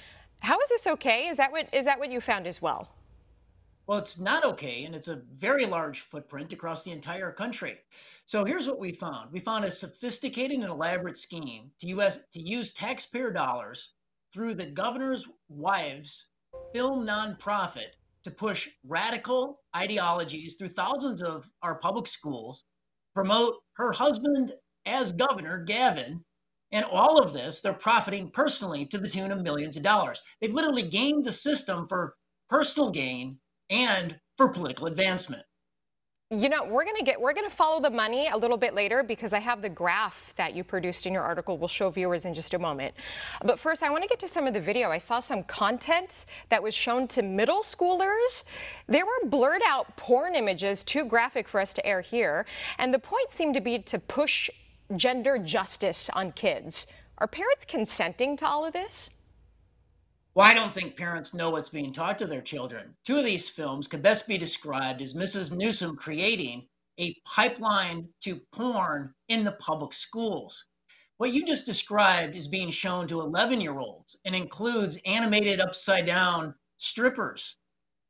How 0.46 0.60
is 0.60 0.70
this 0.70 0.86
okay? 0.86 1.28
Is 1.28 1.38
that 1.38 1.52
what 1.52 1.68
is 1.74 1.86
that 1.86 1.98
what 1.98 2.12
you 2.12 2.22
found 2.22 2.46
as 2.46 2.62
well? 2.62 2.90
Well, 3.88 3.98
it's 3.98 4.20
not 4.20 4.46
okay, 4.46 4.86
and 4.86 4.94
it's 4.94 5.08
a 5.08 5.24
very 5.34 5.66
large 5.66 6.02
footprint 6.02 6.54
across 6.54 6.84
the 6.84 6.92
entire 6.92 7.32
country. 7.32 7.80
So 8.26 8.46
here's 8.46 8.68
what 8.68 8.78
we 8.80 8.92
found: 8.92 9.32
we 9.32 9.40
found 9.40 9.66
a 9.66 9.72
sophisticated 9.72 10.60
and 10.60 10.70
elaborate 10.70 11.18
scheme 11.18 11.72
to 11.80 11.88
use 11.88 12.20
to 12.32 12.40
use 12.40 12.74
taxpayer 12.74 13.32
dollars 13.32 13.94
through 14.32 14.54
the 14.54 14.68
governor's 14.68 15.28
wife's 15.50 16.28
film 16.74 17.08
nonprofit 17.08 17.94
to 18.24 18.30
push 18.30 18.70
radical 18.84 19.64
ideologies 19.76 20.58
through 20.58 20.70
thousands 20.70 21.24
of 21.24 21.50
our 21.64 21.80
public 21.80 22.06
schools, 22.06 22.66
promote 23.16 23.56
her 23.78 23.92
husband 23.92 24.54
as 24.86 25.12
governor, 25.12 25.64
Gavin, 25.64 26.24
and 26.76 26.84
all 26.92 27.18
of 27.18 27.32
this, 27.32 27.62
they're 27.62 27.72
profiting 27.72 28.30
personally 28.30 28.86
to 28.88 28.98
the 28.98 29.08
tune 29.08 29.32
of 29.32 29.42
millions 29.42 29.78
of 29.78 29.84
dollars. 29.84 30.22
They've 30.42 30.54
literally 30.54 30.84
gamed 30.84 31.24
the 31.24 31.32
system 31.32 31.88
for 31.88 32.18
personal 32.50 32.90
gain 32.90 33.40
and 33.70 34.20
for 34.36 34.50
political 34.50 34.88
advancement. 34.88 35.44
You 36.32 36.50
know, 36.50 36.66
we're 36.66 36.84
going 36.84 36.98
to 36.98 37.04
get, 37.06 37.22
we're 37.22 37.34
going 37.34 37.50
to 37.50 37.56
follow 37.56 37.80
the 37.80 37.90
money 37.90 38.28
a 38.28 38.36
little 38.36 38.58
bit 38.58 38.74
later 38.74 39.04
because 39.04 39.32
I 39.32 39.40
have 39.40 39.62
the 39.62 39.70
graph 39.70 40.34
that 40.36 40.54
you 40.54 40.66
produced 40.66 41.06
in 41.06 41.14
your 41.14 41.24
article. 41.24 41.58
We'll 41.58 41.70
show 41.70 41.90
viewers 41.90 42.26
in 42.26 42.34
just 42.34 42.54
a 42.54 42.60
moment. 42.60 42.94
But 43.46 43.58
first, 43.58 43.82
I 43.82 43.90
want 43.90 44.04
to 44.04 44.10
get 44.10 44.20
to 44.20 44.28
some 44.28 44.46
of 44.46 44.54
the 44.54 44.60
video. 44.60 44.90
I 44.90 44.98
saw 44.98 45.22
some 45.22 45.44
content 45.44 46.26
that 46.50 46.62
was 46.62 46.74
shown 46.74 47.08
to 47.10 47.22
middle 47.22 47.62
schoolers. 47.62 48.44
There 48.88 49.06
were 49.06 49.30
blurred 49.30 49.62
out 49.66 49.96
porn 49.96 50.36
images, 50.36 50.84
too 50.84 51.06
graphic 51.06 51.48
for 51.48 51.62
us 51.62 51.74
to 51.76 51.86
air 51.86 52.02
here. 52.02 52.46
And 52.80 52.94
the 52.94 53.00
point 53.00 53.32
seemed 53.32 53.54
to 53.54 53.62
be 53.62 53.80
to 53.80 53.98
push 53.98 54.50
gender 54.96 55.38
justice 55.38 56.10
on 56.12 56.32
kids. 56.32 56.88
Are 57.18 57.28
parents 57.28 57.66
consenting 57.66 58.38
to 58.38 58.48
all 58.48 58.66
of 58.66 58.74
this? 58.74 59.10
Well, 60.36 60.46
I 60.46 60.54
don't 60.54 60.74
think 60.74 60.98
parents 60.98 61.34
know 61.34 61.50
what's 61.50 61.70
being 61.70 61.94
taught 61.94 62.20
to 62.20 62.28
their 62.28 62.42
children. 62.42 62.94
Two 63.06 63.18
of 63.18 63.24
these 63.24 63.50
films 63.50 63.88
could 63.88 64.02
best 64.02 64.28
be 64.28 64.38
described 64.38 65.02
as 65.02 65.14
Mrs. 65.14 65.54
Newsom 65.54 65.96
creating 65.96 66.68
a 67.00 67.16
pipeline 67.26 68.10
to 68.22 68.42
porn 68.52 69.14
in 69.30 69.44
the 69.44 69.54
public 69.54 69.94
schools. 69.94 70.66
What 71.18 71.32
you 71.32 71.46
just 71.46 71.66
described 71.66 72.36
is 72.36 72.48
being 72.48 72.70
shown 72.70 73.08
to 73.08 73.22
11 73.22 73.62
year 73.62 73.80
olds 73.80 74.18
and 74.26 74.36
includes 74.36 74.98
animated 75.06 75.62
upside 75.62 76.06
down 76.06 76.54
strippers. 76.78 77.56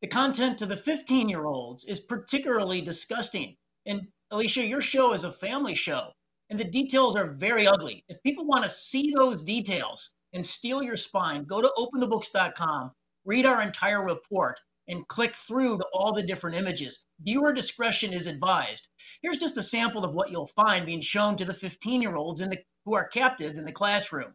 The 0.01 0.07
content 0.07 0.57
to 0.57 0.65
the 0.65 0.77
15 0.77 1.29
year 1.29 1.45
olds 1.45 1.85
is 1.85 1.99
particularly 1.99 2.81
disgusting. 2.81 3.55
And 3.85 4.07
Alicia, 4.31 4.65
your 4.65 4.81
show 4.81 5.13
is 5.13 5.23
a 5.23 5.31
family 5.31 5.75
show 5.75 6.11
and 6.55 6.61
the 6.61 6.71
details 6.71 7.17
are 7.17 7.33
very 7.33 7.67
ugly. 7.67 8.05
If 8.07 8.23
people 8.23 8.45
want 8.45 8.63
to 8.63 8.69
see 8.69 9.11
those 9.11 9.43
details 9.43 10.11
and 10.31 10.45
steal 10.45 10.81
your 10.81 10.95
spine, 10.95 11.43
go 11.43 11.61
to 11.61 11.69
openthebooks.com, 11.77 12.91
read 13.25 13.45
our 13.45 13.61
entire 13.61 14.01
report, 14.01 14.57
and 14.87 15.05
click 15.09 15.35
through 15.35 15.79
to 15.79 15.85
all 15.91 16.13
the 16.13 16.23
different 16.23 16.55
images. 16.55 17.07
Viewer 17.19 17.51
discretion 17.51 18.13
is 18.13 18.25
advised. 18.25 18.87
Here's 19.21 19.39
just 19.39 19.57
a 19.57 19.63
sample 19.63 20.05
of 20.05 20.13
what 20.13 20.31
you'll 20.31 20.47
find 20.47 20.85
being 20.85 21.01
shown 21.01 21.35
to 21.35 21.43
the 21.43 21.53
15 21.53 22.01
year 22.01 22.15
olds 22.15 22.39
in 22.39 22.49
the, 22.49 22.59
who 22.85 22.95
are 22.95 23.05
captive 23.05 23.57
in 23.57 23.65
the 23.65 23.73
classroom. 23.73 24.33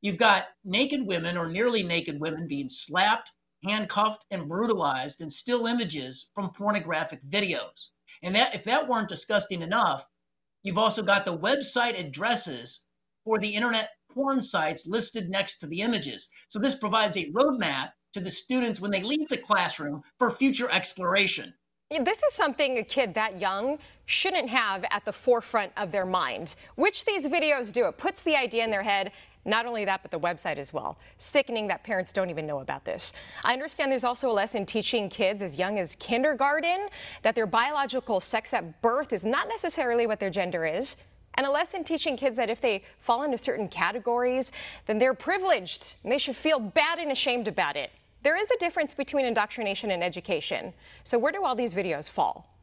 You've 0.00 0.18
got 0.18 0.48
naked 0.64 1.06
women 1.06 1.36
or 1.36 1.46
nearly 1.46 1.84
naked 1.84 2.18
women 2.18 2.48
being 2.48 2.68
slapped, 2.68 3.30
handcuffed, 3.64 4.26
and 4.32 4.48
brutalized 4.48 5.20
in 5.20 5.30
still 5.30 5.68
images 5.68 6.30
from 6.34 6.52
pornographic 6.52 7.20
videos. 7.28 7.90
And 8.24 8.34
that 8.34 8.56
if 8.56 8.64
that 8.64 8.88
weren't 8.88 9.08
disgusting 9.08 9.62
enough, 9.62 10.04
You've 10.62 10.78
also 10.78 11.02
got 11.02 11.24
the 11.24 11.36
website 11.36 11.98
addresses 11.98 12.82
for 13.24 13.38
the 13.38 13.54
internet 13.54 13.90
porn 14.12 14.42
sites 14.42 14.86
listed 14.86 15.30
next 15.30 15.58
to 15.58 15.66
the 15.66 15.80
images. 15.80 16.28
So 16.48 16.58
this 16.58 16.74
provides 16.74 17.16
a 17.16 17.30
roadmap 17.30 17.90
to 18.12 18.20
the 18.20 18.30
students 18.30 18.80
when 18.80 18.90
they 18.90 19.02
leave 19.02 19.28
the 19.28 19.36
classroom 19.36 20.02
for 20.18 20.30
future 20.30 20.70
exploration. 20.70 21.54
This 21.90 22.22
is 22.22 22.34
something 22.34 22.78
a 22.78 22.84
kid 22.84 23.14
that 23.14 23.40
young 23.40 23.78
shouldn't 24.06 24.48
have 24.48 24.84
at 24.90 25.04
the 25.04 25.12
forefront 25.12 25.72
of 25.76 25.90
their 25.90 26.06
mind, 26.06 26.54
which 26.76 27.04
these 27.04 27.26
videos 27.26 27.72
do. 27.72 27.86
It 27.86 27.98
puts 27.98 28.22
the 28.22 28.36
idea 28.36 28.62
in 28.62 28.70
their 28.70 28.82
head 28.82 29.12
not 29.44 29.66
only 29.66 29.84
that, 29.86 30.02
but 30.02 30.10
the 30.10 30.20
website 30.20 30.58
as 30.58 30.72
well. 30.72 30.98
Sickening 31.18 31.68
that 31.68 31.82
parents 31.82 32.12
don't 32.12 32.30
even 32.30 32.46
know 32.46 32.60
about 32.60 32.84
this. 32.84 33.12
I 33.42 33.52
understand 33.52 33.90
there's 33.90 34.04
also 34.04 34.30
a 34.30 34.32
lesson 34.32 34.66
teaching 34.66 35.08
kids 35.08 35.42
as 35.42 35.58
young 35.58 35.78
as 35.78 35.94
kindergarten 35.96 36.88
that 37.22 37.34
their 37.34 37.46
biological 37.46 38.20
sex 38.20 38.52
at 38.52 38.82
birth 38.82 39.12
is 39.12 39.24
not 39.24 39.48
necessarily 39.48 40.06
what 40.06 40.20
their 40.20 40.30
gender 40.30 40.66
is. 40.66 40.96
And 41.34 41.46
a 41.46 41.50
lesson 41.50 41.84
teaching 41.84 42.16
kids 42.16 42.36
that 42.36 42.50
if 42.50 42.60
they 42.60 42.82
fall 42.98 43.22
into 43.22 43.38
certain 43.38 43.68
categories, 43.68 44.52
then 44.86 44.98
they're 44.98 45.14
privileged 45.14 45.96
and 46.02 46.12
they 46.12 46.18
should 46.18 46.36
feel 46.36 46.58
bad 46.58 46.98
and 46.98 47.10
ashamed 47.10 47.48
about 47.48 47.76
it. 47.76 47.90
There 48.22 48.36
is 48.36 48.50
a 48.50 48.58
difference 48.58 48.92
between 48.92 49.24
indoctrination 49.24 49.90
and 49.90 50.04
education. 50.04 50.74
So, 51.04 51.18
where 51.18 51.32
do 51.32 51.44
all 51.44 51.54
these 51.54 51.72
videos 51.72 52.10
fall? 52.10 52.59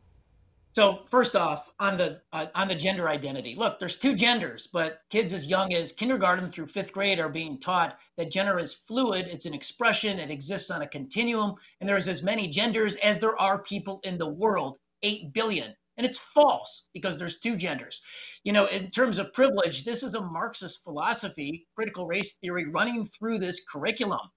So 0.77 1.05
first 1.07 1.35
off, 1.35 1.71
on 1.79 1.97
the 1.97 2.21
uh, 2.33 2.45
on 2.53 2.67
the 2.67 2.75
gender 2.75 3.09
identity, 3.09 3.55
look, 3.55 3.79
there's 3.79 3.95
two 3.95 4.13
genders, 4.13 4.67
but 4.67 5.01
kids 5.09 5.33
as 5.33 5.47
young 5.47 5.73
as 5.73 5.91
kindergarten 5.91 6.51
through 6.51 6.67
fifth 6.67 6.93
grade 6.93 7.19
are 7.19 7.29
being 7.29 7.59
taught 7.59 7.97
that 8.15 8.29
gender 8.29 8.59
is 8.59 8.75
fluid. 8.75 9.25
It's 9.27 9.47
an 9.47 9.55
expression. 9.55 10.19
It 10.19 10.29
exists 10.29 10.69
on 10.69 10.83
a 10.83 10.87
continuum, 10.87 11.55
and 11.81 11.89
there's 11.89 12.07
as 12.07 12.21
many 12.21 12.47
genders 12.47 12.95
as 12.97 13.17
there 13.17 13.35
are 13.41 13.63
people 13.63 14.01
in 14.03 14.19
the 14.19 14.29
world, 14.29 14.77
eight 15.01 15.33
billion. 15.33 15.75
And 15.97 16.05
it's 16.05 16.19
false 16.19 16.89
because 16.93 17.17
there's 17.17 17.39
two 17.39 17.55
genders. 17.55 18.01
You 18.43 18.53
know, 18.53 18.67
in 18.67 18.91
terms 18.91 19.17
of 19.17 19.33
privilege, 19.33 19.83
this 19.83 20.03
is 20.03 20.13
a 20.13 20.21
Marxist 20.21 20.83
philosophy, 20.83 21.65
critical 21.75 22.05
race 22.05 22.35
theory, 22.35 22.65
running 22.65 23.07
through 23.07 23.39
this 23.39 23.65
curriculum. 23.65 24.29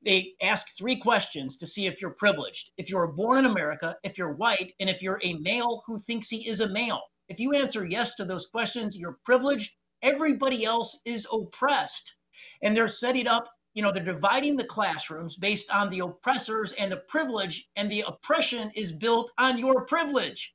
They 0.00 0.34
ask 0.40 0.76
three 0.76 0.94
questions 0.94 1.56
to 1.56 1.66
see 1.66 1.86
if 1.86 2.00
you're 2.00 2.12
privileged. 2.12 2.70
If 2.76 2.88
you 2.88 2.96
were 2.96 3.12
born 3.12 3.38
in 3.38 3.46
America, 3.46 3.96
if 4.04 4.16
you're 4.16 4.34
white, 4.34 4.72
and 4.78 4.88
if 4.88 5.02
you're 5.02 5.20
a 5.24 5.34
male 5.34 5.82
who 5.86 5.98
thinks 5.98 6.28
he 6.28 6.48
is 6.48 6.60
a 6.60 6.68
male. 6.68 7.02
If 7.28 7.40
you 7.40 7.52
answer 7.52 7.84
yes 7.84 8.14
to 8.14 8.24
those 8.24 8.46
questions, 8.46 8.96
you're 8.96 9.18
privileged. 9.24 9.74
Everybody 10.02 10.64
else 10.64 11.00
is 11.04 11.26
oppressed. 11.32 12.16
And 12.62 12.76
they're 12.76 12.86
setting 12.88 13.26
up 13.26 13.48
you 13.74 13.82
know 13.82 13.92
they're 13.92 14.02
dividing 14.02 14.56
the 14.56 14.64
classrooms 14.64 15.36
based 15.36 15.70
on 15.70 15.88
the 15.90 16.00
oppressors 16.00 16.72
and 16.72 16.90
the 16.90 16.96
privilege 16.96 17.68
and 17.76 17.88
the 17.88 18.00
oppression 18.08 18.72
is 18.74 18.90
built 18.90 19.30
on 19.38 19.56
your 19.58 19.84
privilege 19.84 20.54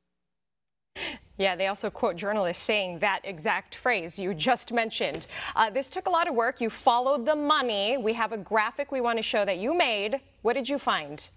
yeah, 1.44 1.56
they 1.56 1.68
also 1.68 1.90
quote 1.90 2.16
journalists 2.16 2.64
saying 2.64 3.00
that 3.00 3.20
exact 3.24 3.76
phrase 3.76 4.18
you 4.18 4.34
just 4.34 4.72
mentioned. 4.72 5.28
Uh, 5.56 5.70
this 5.70 5.90
took 5.90 6.08
a 6.08 6.10
lot 6.10 6.28
of 6.28 6.36
work. 6.36 6.62
You 6.62 6.70
followed 6.70 7.26
the 7.26 7.36
money. 7.36 7.98
We 7.98 8.14
have 8.14 8.32
a 8.32 8.38
graphic 8.38 8.92
we 8.92 9.02
want 9.02 9.18
to 9.18 9.24
show 9.24 9.44
that 9.44 9.58
you 9.58 9.74
made. 9.74 10.22
What 10.44 10.54
did 10.54 10.70
you 10.70 10.78
find? 10.78 11.30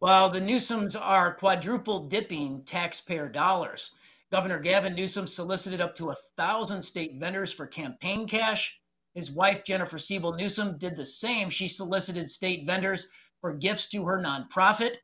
Well, 0.00 0.30
the 0.30 0.40
Newsoms 0.40 0.96
are 1.00 1.34
quadruple 1.34 2.06
dipping 2.06 2.62
taxpayer 2.62 3.28
dollars. 3.28 3.92
Governor 4.30 4.60
Gavin 4.60 4.94
Newsom 4.94 5.26
solicited 5.26 5.80
up 5.80 5.94
to 5.96 6.10
a 6.10 6.16
thousand 6.36 6.82
state 6.82 7.14
vendors 7.18 7.52
for 7.52 7.66
campaign 7.66 8.28
cash. 8.28 8.78
His 9.14 9.32
wife, 9.32 9.64
Jennifer 9.64 9.98
Siebel 9.98 10.34
Newsom, 10.34 10.78
did 10.78 10.94
the 10.94 11.06
same. 11.06 11.50
She 11.50 11.66
solicited 11.66 12.30
state 12.30 12.64
vendors 12.64 13.08
for 13.40 13.54
gifts 13.54 13.88
to 13.88 14.04
her 14.04 14.22
nonprofit. 14.22 14.98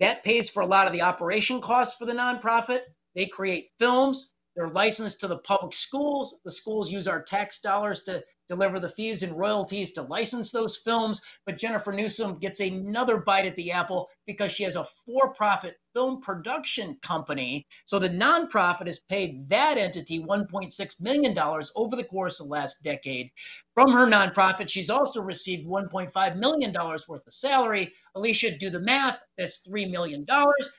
That 0.00 0.24
pays 0.24 0.50
for 0.50 0.62
a 0.62 0.66
lot 0.66 0.86
of 0.86 0.92
the 0.92 1.02
operation 1.02 1.60
costs 1.60 1.96
for 1.96 2.06
the 2.06 2.12
nonprofit. 2.12 2.80
They 3.14 3.26
create 3.26 3.70
films. 3.78 4.32
They're 4.56 4.70
licensed 4.70 5.20
to 5.20 5.28
the 5.28 5.38
public 5.38 5.74
schools. 5.74 6.40
The 6.44 6.50
schools 6.50 6.90
use 6.90 7.06
our 7.06 7.22
tax 7.22 7.60
dollars 7.60 8.02
to 8.04 8.24
deliver 8.50 8.80
the 8.80 8.88
fees 8.88 9.22
and 9.22 9.38
royalties 9.38 9.92
to 9.92 10.02
license 10.02 10.50
those 10.50 10.76
films. 10.76 11.22
But 11.46 11.56
Jennifer 11.56 11.92
Newsom 11.92 12.38
gets 12.38 12.58
another 12.58 13.18
bite 13.18 13.46
at 13.46 13.54
the 13.54 13.70
apple 13.70 14.08
because 14.26 14.50
she 14.50 14.64
has 14.64 14.74
a 14.74 14.84
for 14.84 15.32
profit 15.32 15.76
film 15.94 16.20
production 16.20 16.96
company. 17.00 17.64
So 17.84 18.00
the 18.00 18.10
nonprofit 18.10 18.88
has 18.88 18.98
paid 18.98 19.48
that 19.48 19.78
entity 19.78 20.24
$1.6 20.24 21.00
million 21.00 21.38
over 21.76 21.96
the 21.96 22.04
course 22.04 22.40
of 22.40 22.46
the 22.46 22.52
last 22.52 22.82
decade. 22.82 23.30
From 23.74 23.92
her 23.92 24.06
nonprofit, 24.06 24.68
she's 24.68 24.90
also 24.90 25.22
received 25.22 25.66
$1.5 25.66 26.36
million 26.36 26.72
worth 26.74 27.08
of 27.08 27.32
salary. 27.32 27.92
Alicia, 28.16 28.58
do 28.58 28.68
the 28.68 28.80
math. 28.80 29.20
That's 29.38 29.66
$3 29.66 29.88
million. 29.90 30.26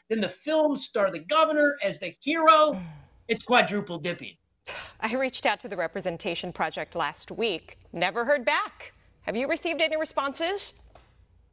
Then 0.09 0.19
the 0.19 0.27
films 0.29 0.83
star 0.83 1.09
the 1.09 1.19
governor 1.19 1.77
as 1.81 1.99
the 1.99 2.13
hero. 2.21 2.81
It's 3.29 3.43
quadruple 3.43 3.97
dipping. 3.99 4.35
I 5.01 5.13
reached 5.15 5.45
out 5.45 5.59
to 5.61 5.67
the 5.67 5.77
Representation 5.77 6.51
Project 6.51 6.95
last 6.95 7.31
week. 7.31 7.77
Never 7.93 8.25
heard 8.25 8.45
back. 8.45 8.93
Have 9.23 9.35
you 9.35 9.47
received 9.47 9.81
any 9.81 9.97
responses? 9.97 10.81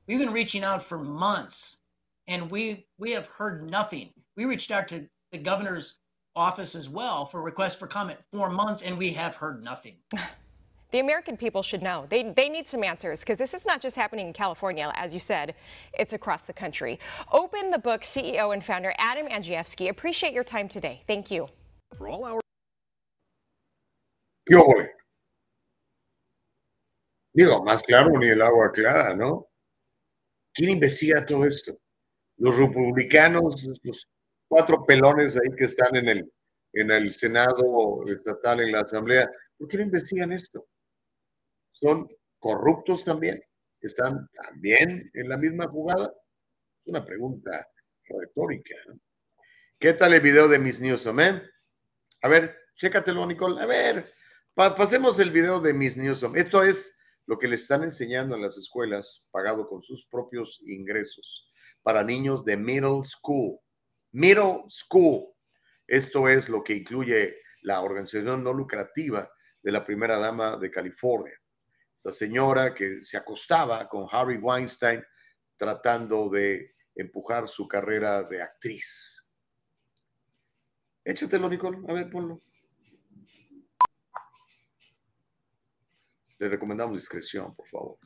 We've 0.06 0.18
been 0.18 0.32
reaching 0.32 0.64
out 0.64 0.82
for 0.82 0.98
months 0.98 1.82
and 2.26 2.50
we 2.50 2.86
we 2.98 3.10
have 3.12 3.26
heard 3.26 3.70
nothing. 3.70 4.10
We 4.36 4.44
reached 4.44 4.70
out 4.70 4.88
to 4.88 5.06
the 5.32 5.38
governor's 5.38 5.98
office 6.34 6.74
as 6.74 6.88
well 6.88 7.26
for 7.26 7.42
requests 7.42 7.74
for 7.74 7.86
comment 7.86 8.18
for 8.32 8.48
months 8.48 8.82
and 8.82 8.96
we 8.96 9.10
have 9.12 9.34
heard 9.34 9.62
nothing. 9.62 9.96
The 10.90 11.00
American 11.00 11.36
people 11.36 11.62
should 11.62 11.82
know. 11.82 12.06
They, 12.08 12.32
they 12.34 12.48
need 12.48 12.66
some 12.66 12.82
answers 12.82 13.20
because 13.20 13.36
this 13.36 13.52
is 13.52 13.66
not 13.66 13.82
just 13.82 13.94
happening 13.94 14.28
in 14.28 14.32
California, 14.32 14.90
as 14.94 15.12
you 15.12 15.20
said, 15.20 15.54
it's 15.92 16.14
across 16.14 16.40
the 16.40 16.54
country. 16.54 16.98
Open 17.30 17.70
the 17.70 17.76
Book 17.78 18.00
CEO 18.00 18.54
and 18.54 18.64
founder 18.64 18.94
Adam 18.96 19.26
Andrzejewski. 19.26 19.90
Appreciate 19.90 20.32
your 20.32 20.44
time 20.44 20.66
today. 20.66 21.02
Thank 21.06 21.30
you. 21.30 21.46
For 21.98 22.08
all 22.08 22.24
our 22.24 22.40
¿Qué 24.48 24.56
ole? 24.56 24.92
Digo, 27.34 27.62
más 27.62 27.82
claro 27.82 28.18
ni 28.18 28.30
el 28.30 28.40
agua 28.40 28.72
clara, 28.72 29.14
¿no? 29.14 29.46
¿Quién 30.54 30.70
investiga 30.70 31.26
todo 31.26 31.44
esto? 31.44 31.78
Los 32.38 32.56
republicanos, 32.56 33.68
los 33.82 34.08
cuatro 34.48 34.86
pelones 34.86 35.36
ahí 35.36 35.54
que 35.54 35.66
están 35.66 35.96
en 35.96 36.08
el, 36.08 36.32
en 36.72 36.90
el 36.90 37.12
Senado 37.12 38.04
estatal, 38.06 38.60
en 38.60 38.72
la 38.72 38.80
Asamblea, 38.80 39.30
¿por 39.58 39.68
qué 39.68 39.76
no 39.76 39.82
investigan 39.82 40.32
esto? 40.32 40.66
¿Son 41.72 42.08
corruptos 42.38 43.04
también? 43.04 43.42
¿Están 43.82 44.30
también 44.32 45.10
en 45.12 45.28
la 45.28 45.36
misma 45.36 45.68
jugada? 45.68 46.06
Es 46.06 46.86
una 46.86 47.04
pregunta 47.04 47.68
retórica. 48.04 48.76
¿Qué 49.78 49.92
tal 49.92 50.14
el 50.14 50.22
video 50.22 50.48
de 50.48 50.58
Miss 50.58 50.80
Newsom, 50.80 51.20
eh? 51.20 51.42
A 52.22 52.28
ver, 52.28 52.56
chécatelo, 52.76 53.26
Nicole. 53.26 53.60
A 53.60 53.66
ver, 53.66 54.17
pa 54.58 54.74
pasemos 54.74 55.20
el 55.20 55.30
video 55.30 55.60
de 55.60 55.72
Miss 55.72 55.96
Newsom. 55.96 56.34
Esto 56.34 56.64
es 56.64 57.00
lo 57.26 57.38
que 57.38 57.46
le 57.46 57.54
están 57.54 57.84
enseñando 57.84 58.34
en 58.34 58.42
las 58.42 58.58
escuelas, 58.58 59.28
pagado 59.30 59.68
con 59.68 59.82
sus 59.82 60.04
propios 60.06 60.60
ingresos, 60.66 61.48
para 61.80 62.02
niños 62.02 62.44
de 62.44 62.56
middle 62.56 63.04
school. 63.04 63.60
Middle 64.10 64.64
school. 64.68 65.28
Esto 65.86 66.28
es 66.28 66.48
lo 66.48 66.64
que 66.64 66.72
incluye 66.72 67.36
la 67.62 67.82
organización 67.82 68.42
no 68.42 68.52
lucrativa 68.52 69.30
de 69.62 69.70
la 69.70 69.84
primera 69.84 70.18
dama 70.18 70.56
de 70.56 70.72
California. 70.72 71.40
Esta 71.94 72.10
señora 72.10 72.74
que 72.74 73.04
se 73.04 73.16
acostaba 73.16 73.88
con 73.88 74.08
Harry 74.10 74.38
Weinstein 74.38 75.04
tratando 75.56 76.28
de 76.30 76.74
empujar 76.96 77.46
su 77.46 77.68
carrera 77.68 78.24
de 78.24 78.42
actriz. 78.42 79.36
Échatelo, 81.04 81.48
Nicole. 81.48 81.78
A 81.88 81.92
ver, 81.92 82.10
ponlo. 82.10 82.42
Le 86.38 86.48
recomendamos 86.48 86.96
discreción, 86.96 87.54
por 87.54 87.66
favor. 87.68 87.98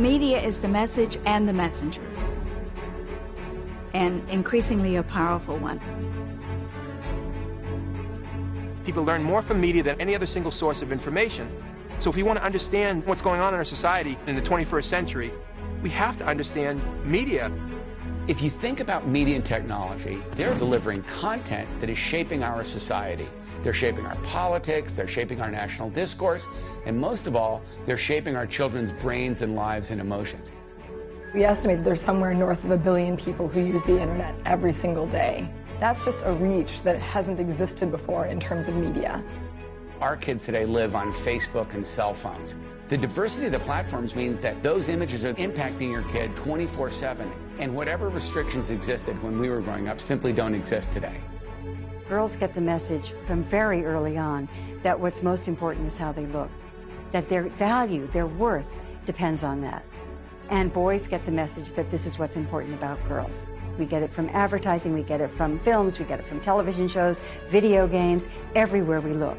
Media 0.00 0.40
is 0.40 0.58
the 0.58 0.68
message 0.68 1.18
and 1.26 1.46
the 1.46 1.52
messenger, 1.52 2.00
and 3.92 4.26
increasingly 4.30 4.96
a 4.96 5.02
powerful 5.02 5.58
one. 5.58 5.78
People 8.84 9.04
learn 9.04 9.22
more 9.22 9.42
from 9.42 9.60
media 9.60 9.82
than 9.82 10.00
any 10.00 10.14
other 10.14 10.26
single 10.26 10.50
source 10.50 10.80
of 10.80 10.90
information. 10.90 11.50
So 11.98 12.08
if 12.08 12.16
we 12.16 12.22
want 12.22 12.38
to 12.38 12.44
understand 12.44 13.04
what's 13.04 13.20
going 13.20 13.42
on 13.42 13.52
in 13.52 13.58
our 13.58 13.64
society 13.64 14.16
in 14.26 14.34
the 14.34 14.42
21st 14.42 14.84
century, 14.84 15.32
we 15.82 15.90
have 15.90 16.16
to 16.18 16.26
understand 16.26 16.80
media. 17.04 17.52
If 18.26 18.40
you 18.40 18.48
think 18.48 18.80
about 18.80 19.06
media 19.06 19.36
and 19.36 19.44
technology, 19.44 20.22
they're 20.32 20.54
delivering 20.54 21.02
content 21.02 21.68
that 21.80 21.90
is 21.90 21.98
shaping 21.98 22.42
our 22.42 22.64
society. 22.64 23.28
They're 23.62 23.74
shaping 23.74 24.06
our 24.06 24.16
politics, 24.16 24.94
they're 24.94 25.08
shaping 25.08 25.40
our 25.40 25.50
national 25.50 25.90
discourse, 25.90 26.48
and 26.86 26.98
most 26.98 27.26
of 27.26 27.36
all, 27.36 27.62
they're 27.84 27.98
shaping 27.98 28.36
our 28.36 28.46
children's 28.46 28.92
brains 28.92 29.42
and 29.42 29.54
lives 29.54 29.90
and 29.90 30.00
emotions. 30.00 30.52
We 31.34 31.44
estimate 31.44 31.84
there's 31.84 32.00
somewhere 32.00 32.34
north 32.34 32.64
of 32.64 32.70
a 32.70 32.76
billion 32.76 33.16
people 33.16 33.46
who 33.46 33.60
use 33.60 33.82
the 33.84 34.00
internet 34.00 34.34
every 34.46 34.72
single 34.72 35.06
day. 35.06 35.48
That's 35.78 36.04
just 36.04 36.24
a 36.24 36.32
reach 36.32 36.82
that 36.82 36.98
hasn't 37.00 37.38
existed 37.38 37.90
before 37.90 38.26
in 38.26 38.40
terms 38.40 38.66
of 38.66 38.74
media. 38.74 39.22
Our 40.00 40.16
kids 40.16 40.44
today 40.44 40.64
live 40.64 40.94
on 40.94 41.12
Facebook 41.12 41.74
and 41.74 41.86
cell 41.86 42.14
phones. 42.14 42.56
The 42.88 42.96
diversity 42.96 43.46
of 43.46 43.52
the 43.52 43.60
platforms 43.60 44.16
means 44.16 44.40
that 44.40 44.62
those 44.62 44.88
images 44.88 45.22
are 45.24 45.34
impacting 45.34 45.90
your 45.90 46.02
kid 46.02 46.34
24-7, 46.34 47.30
and 47.58 47.76
whatever 47.76 48.08
restrictions 48.08 48.70
existed 48.70 49.22
when 49.22 49.38
we 49.38 49.48
were 49.48 49.60
growing 49.60 49.88
up 49.88 50.00
simply 50.00 50.32
don't 50.32 50.54
exist 50.54 50.92
today. 50.92 51.20
Girls 52.10 52.34
get 52.34 52.54
the 52.54 52.60
message 52.60 53.14
from 53.24 53.44
very 53.44 53.84
early 53.84 54.18
on 54.18 54.48
that 54.82 54.98
what's 54.98 55.22
most 55.22 55.46
important 55.46 55.86
is 55.86 55.96
how 55.96 56.10
they 56.10 56.26
look, 56.26 56.50
that 57.12 57.28
their 57.28 57.44
value, 57.50 58.08
their 58.08 58.26
worth 58.26 58.80
depends 59.04 59.44
on 59.44 59.60
that. 59.60 59.86
And 60.48 60.72
boys 60.72 61.06
get 61.06 61.24
the 61.24 61.30
message 61.30 61.72
that 61.74 61.88
this 61.92 62.06
is 62.06 62.18
what's 62.18 62.34
important 62.34 62.74
about 62.74 62.98
girls. 63.06 63.46
We 63.78 63.84
get 63.84 64.02
it 64.02 64.12
from 64.12 64.28
advertising, 64.30 64.92
we 64.92 65.04
get 65.04 65.20
it 65.20 65.30
from 65.36 65.60
films, 65.60 66.00
we 66.00 66.04
get 66.04 66.18
it 66.18 66.26
from 66.26 66.40
television 66.40 66.88
shows, 66.88 67.20
video 67.48 67.86
games, 67.86 68.28
everywhere 68.56 69.00
we 69.00 69.12
look. 69.12 69.38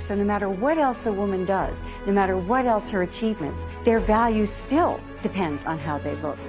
So 0.00 0.16
no 0.16 0.24
matter 0.24 0.48
what 0.48 0.78
else 0.78 1.06
a 1.06 1.12
woman 1.12 1.44
does, 1.44 1.84
no 2.06 2.12
matter 2.12 2.36
what 2.36 2.66
else 2.66 2.90
her 2.90 3.02
achievements, 3.02 3.68
their 3.84 4.00
value 4.00 4.46
still 4.46 4.98
depends 5.22 5.62
on 5.62 5.78
how 5.78 5.96
they 5.96 6.16
look. 6.16 6.40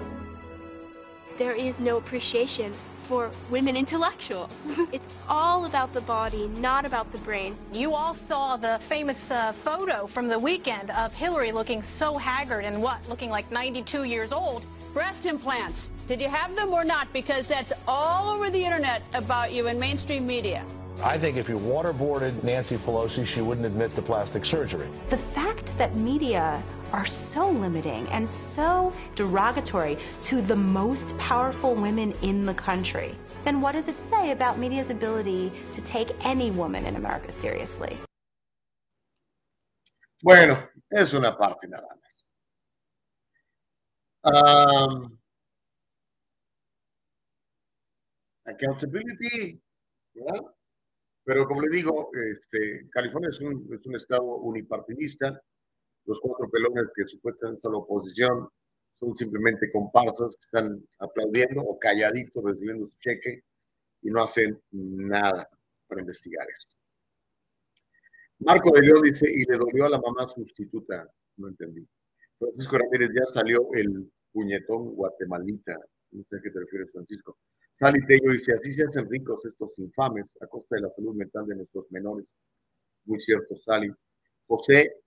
There 1.38 1.54
is 1.54 1.80
no 1.80 1.98
appreciation 1.98 2.74
for 3.08 3.32
women 3.50 3.76
intellectuals. 3.76 4.50
it's 4.92 5.08
all 5.28 5.66
about 5.66 5.94
the 5.94 6.02
body, 6.02 6.48
not 6.58 6.86
about 6.86 7.12
the 7.12 7.18
brain. 7.20 7.56
You 7.72 7.94
all 7.94 8.14
saw 8.14 8.58
the 8.58 8.80
famous 8.88 9.32
uh, 9.32 9.54
photo 9.54 10.08
from 10.08 10.28
the 10.28 10.38
weekend 10.38 10.92
of 10.92 11.14
Hillary 11.14 11.52
looking 11.52 11.82
so 11.82 12.18
haggard 12.18 12.66
and 12.66 12.82
what, 12.82 13.00
looking 13.08 13.30
like 13.30 13.50
92 13.52 14.04
years 14.04 14.32
old. 14.32 14.66
Breast 14.94 15.26
implants. 15.26 15.90
Did 16.08 16.22
you 16.22 16.30
have 16.30 16.56
them 16.56 16.74
or 16.74 16.86
not? 16.86 17.12
Because 17.12 17.48
that's 17.48 17.74
all 17.88 18.30
over 18.30 18.50
the 18.50 18.64
internet 18.64 19.02
about 19.14 19.52
you 19.52 19.68
in 19.68 19.78
mainstream 19.78 20.26
media. 20.26 20.66
I 21.04 21.18
think 21.18 21.36
if 21.36 21.50
you 21.50 21.60
waterboarded 21.60 22.42
Nancy 22.44 22.78
Pelosi, 22.78 23.26
she 23.26 23.42
wouldn't 23.42 23.66
admit 23.66 23.94
to 23.96 24.02
plastic 24.02 24.46
surgery. 24.46 24.88
The 25.10 25.18
fact 25.18 25.78
that 25.78 25.98
media 25.98 26.64
are 26.92 27.06
so 27.06 27.50
limiting 27.50 28.08
and 28.10 28.28
so 28.28 28.94
derogatory 29.16 29.98
to 30.24 30.42
the 30.42 30.56
most 30.56 31.18
powerful 31.18 31.76
women 31.76 32.14
in 32.22 32.46
the 32.46 32.54
country, 32.54 33.18
then 33.44 33.62
what 33.62 33.74
does 33.74 33.88
it 33.88 34.00
say 34.00 34.32
about 34.32 34.58
media's 34.58 34.90
ability 34.90 35.52
to 35.72 35.82
take 35.82 36.12
any 36.26 36.52
woman 36.52 36.86
in 36.86 36.96
America 36.96 37.32
seriously? 37.32 37.98
Bueno, 40.24 40.58
es 40.92 41.14
una 41.14 41.38
parte 41.38 41.68
nada 41.68 41.88
más. 41.88 42.06
Um, 44.24 45.20
accountability, 48.46 49.62
¿verdad? 50.16 50.42
Pero 51.26 51.46
como 51.48 51.62
le 51.62 51.70
digo, 51.70 52.10
este, 52.32 52.88
California 52.92 53.30
es 53.30 53.40
un, 53.40 53.68
es 53.74 53.86
un 53.86 53.96
estado 53.96 54.24
unipartidista. 54.24 55.42
Los 56.06 56.20
cuatro 56.20 56.50
pelones 56.50 56.86
que 56.96 57.08
supuestamente 57.08 57.62
son 57.62 57.74
la 57.74 57.80
oposición 57.80 58.50
son 59.00 59.16
simplemente 59.16 59.72
comparsas 59.72 60.36
que 60.36 60.46
están 60.46 60.88
aplaudiendo 61.00 61.62
o 61.62 61.78
calladitos 61.78 62.44
recibiendo 62.44 62.88
su 62.88 62.98
cheque 63.00 63.44
y 64.02 64.10
no 64.10 64.24
hacen 64.24 64.62
nada 64.72 65.50
para 65.88 66.02
investigar 66.02 66.48
esto. 66.50 66.76
Marco 68.40 68.72
de 68.72 68.82
León 68.82 69.02
dice, 69.02 69.28
y 69.32 69.44
le 69.46 69.58
dolió 69.58 69.86
a 69.86 69.90
la 69.90 70.00
mamá 70.00 70.28
sustituta. 70.28 71.10
No 71.38 71.48
entendí. 71.48 71.88
Francisco 72.38 72.78
Ramírez, 72.78 73.10
ya 73.18 73.26
salió 73.26 73.70
el 73.74 74.12
puñetón 74.32 74.96
guatemalita. 74.96 75.80
No 76.12 76.24
sé 76.30 76.38
a 76.38 76.42
qué 76.42 76.50
te 76.52 76.60
refieres, 76.60 76.92
Francisco. 76.92 77.38
Sally 77.74 78.06
Tello 78.06 78.32
dice, 78.32 78.54
así 78.54 78.72
se 78.72 78.86
hacen 78.86 79.10
ricos 79.10 79.44
estos 79.46 79.78
infames 79.80 80.26
a 80.42 80.48
costa 80.48 80.76
de 80.76 80.84
la 80.84 80.90
salud 80.92 81.14
mental 81.14 81.46
de 81.46 81.56
nuestros 81.56 81.92
menores. 81.92 82.26
Muy 83.06 83.20
cierto, 83.20 83.58
Sally. 83.58 83.92
José 84.48 85.04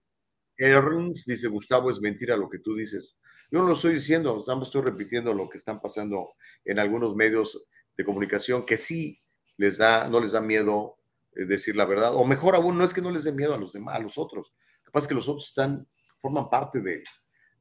Ernst 0.59 1.27
dice, 1.27 1.49
Gustavo, 1.49 1.91
es 1.91 2.01
mentira 2.01 2.37
lo 2.37 2.49
que 2.51 2.59
tú 2.59 2.75
dices. 2.75 3.17
Yo 3.51 3.61
no 3.61 3.67
lo 3.67 3.73
estoy 3.73 3.95
diciendo, 3.95 4.39
estamos 4.41 4.69
estoy 4.69 4.83
repitiendo 4.83 5.33
lo 5.33 5.49
que 5.49 5.57
están 5.57 5.81
pasando 5.81 6.35
en 6.65 6.79
algunos 6.79 7.15
medios 7.17 7.65
de 7.97 8.05
comunicación 8.05 8.67
que 8.67 8.77
sí 8.77 9.23
les 9.57 9.79
da, 9.79 10.09
no 10.09 10.21
les 10.21 10.33
da 10.33 10.41
miedo 10.41 10.99
eh, 11.35 11.47
decir 11.47 11.75
la 11.75 11.87
verdad, 11.87 12.15
o 12.15 12.25
mejor 12.25 12.55
aún, 12.55 12.77
no 12.77 12.85
es 12.85 12.93
que 12.93 13.01
no 13.01 13.11
les 13.11 13.25
dé 13.25 13.33
miedo 13.33 13.55
a 13.55 13.59
los 13.59 13.73
demás, 13.73 13.97
a 13.97 14.01
los 14.01 14.19
otros, 14.19 14.53
lo 14.79 14.85
que 14.85 14.91
pasa 14.93 15.09
que 15.09 15.15
los 15.15 15.29
otros 15.29 15.49
están, 15.49 15.89
forman 16.19 16.51
parte 16.51 16.81
de, 16.81 17.03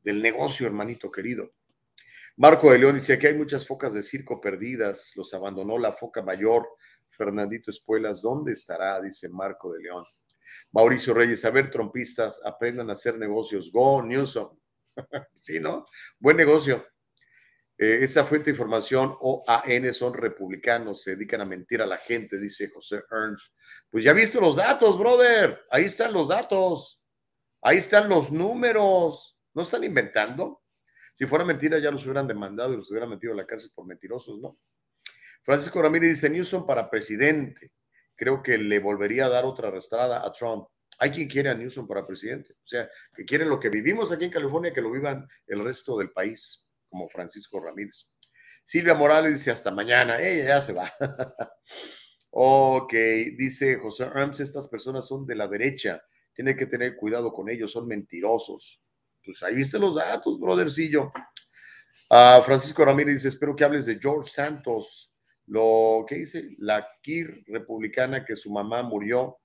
del 0.04 0.22
negocio, 0.22 0.68
hermanito 0.68 1.10
querido. 1.10 1.52
Marco 2.36 2.72
de 2.72 2.80
León 2.80 2.96
dice 2.96 3.18
que 3.18 3.28
hay 3.28 3.34
muchas 3.34 3.66
focas 3.66 3.94
de 3.94 4.04
circo 4.04 4.40
perdidas, 4.40 5.14
los 5.16 5.34
abandonó 5.34 5.78
la 5.78 5.94
foca 5.94 6.22
mayor. 6.22 6.68
Fernandito 7.10 7.72
Espuelas, 7.72 8.22
¿dónde 8.22 8.52
estará? 8.54 9.02
Dice 9.02 9.28
Marco 9.30 9.74
de 9.74 9.82
León. 9.82 10.06
Mauricio 10.72 11.14
Reyes, 11.14 11.44
a 11.46 11.52
ver, 11.52 11.70
trompistas, 11.70 12.42
aprendan 12.46 12.90
a 12.90 12.94
hacer 12.94 13.18
negocios. 13.18 13.72
Go, 13.72 14.02
Newsom. 14.02 14.58
sí, 15.40 15.60
¿no? 15.60 15.86
Buen 16.20 16.38
negocio. 16.38 16.86
Eh, 17.80 18.00
esa 18.02 18.26
fuente 18.26 18.46
de 18.46 18.52
información, 18.52 19.16
OAN, 19.20 19.94
son 19.94 20.14
republicanos, 20.14 21.04
se 21.04 21.12
dedican 21.12 21.42
a 21.42 21.46
mentir 21.46 21.82
a 21.82 21.86
la 21.86 21.98
gente, 21.98 22.40
dice 22.40 22.70
José 22.70 23.04
Ernst. 23.12 23.54
Pues 23.90 24.04
ya 24.04 24.14
viste 24.14 24.42
los 24.42 24.56
datos, 24.56 24.98
brother. 24.98 25.60
Ahí 25.70 25.86
están 25.86 26.12
los 26.12 26.28
datos. 26.28 27.00
Ahí 27.62 27.78
están 27.78 28.10
los 28.10 28.32
números. 28.32 29.38
¿No 29.54 29.62
están 29.62 29.84
inventando? 29.84 30.64
Si 31.14 31.26
fuera 31.26 31.46
mentira, 31.46 31.80
ya 31.80 31.92
los 31.92 32.04
hubieran 32.06 32.28
demandado 32.28 32.74
y 32.74 32.78
los 32.78 32.90
hubieran 32.90 33.10
metido 33.10 33.34
a 33.34 33.36
la 33.36 33.46
cárcel 33.46 33.72
por 33.74 33.86
mentirosos, 33.86 34.40
¿no? 34.40 34.60
Francisco 35.44 35.82
Ramírez 35.82 36.10
dice: 36.10 36.30
Newsom 36.30 36.66
para 36.66 36.90
presidente. 36.90 37.72
Creo 38.18 38.44
que 38.44 38.58
le 38.58 38.80
volvería 38.80 39.28
a 39.28 39.30
dar 39.30 39.46
otra 39.46 39.70
arrastrada 39.70 40.26
a 40.26 40.34
Trump. 40.34 40.68
Hay 41.00 41.12
quien 41.12 41.30
quiere 41.30 41.50
a 41.50 41.54
Newsom 41.54 41.88
para 41.88 42.06
presidente. 42.06 42.54
O 42.54 42.68
sea, 42.68 42.90
que 43.16 43.24
quieren 43.24 43.48
lo 43.48 43.60
que 43.60 43.70
vivimos 43.70 44.12
aquí 44.12 44.26
en 44.26 44.32
California, 44.32 44.74
que 44.74 44.82
lo 44.82 44.92
vivan 44.92 45.28
el 45.46 45.64
resto 45.64 45.98
del 45.98 46.12
país 46.12 46.70
como 46.90 47.08
Francisco 47.08 47.60
Ramírez. 47.60 48.14
Silvia 48.66 48.96
Morales 48.96 49.34
dice 49.34 49.52
hasta 49.52 49.72
mañana, 49.72 50.20
ella 50.20 50.46
ya 50.46 50.62
se 50.62 50.74
va. 50.74 50.92
ok, 52.32 52.94
dice 53.38 53.78
José 53.78 54.06
Rams, 54.10 54.40
estas 54.40 54.68
personas 54.68 55.08
son 55.08 55.26
de 55.26 55.36
la 55.36 55.48
derecha, 55.48 56.04
tiene 56.34 56.56
que 56.56 56.66
tener 56.66 56.98
cuidado 56.98 57.32
con 57.32 57.50
ellos, 57.50 57.72
son 57.72 57.88
mentirosos. 57.88 58.82
Pues 59.24 59.42
ahí 59.44 59.56
viste 59.56 59.80
los 59.80 59.96
datos, 59.96 60.40
brothercillo. 60.40 61.14
Uh, 62.10 62.42
Francisco 62.44 62.84
Ramírez 62.84 63.16
dice, 63.16 63.28
espero 63.30 63.56
que 63.56 63.64
hables 63.64 63.86
de 63.86 64.00
George 64.00 64.30
Santos, 64.30 65.14
lo 65.48 66.06
que 66.08 66.16
dice, 66.16 66.56
la 66.60 66.88
KIR 67.02 67.46
republicana 67.48 68.26
que 68.26 68.36
su 68.36 68.52
mamá 68.52 68.84
murió 68.84 69.38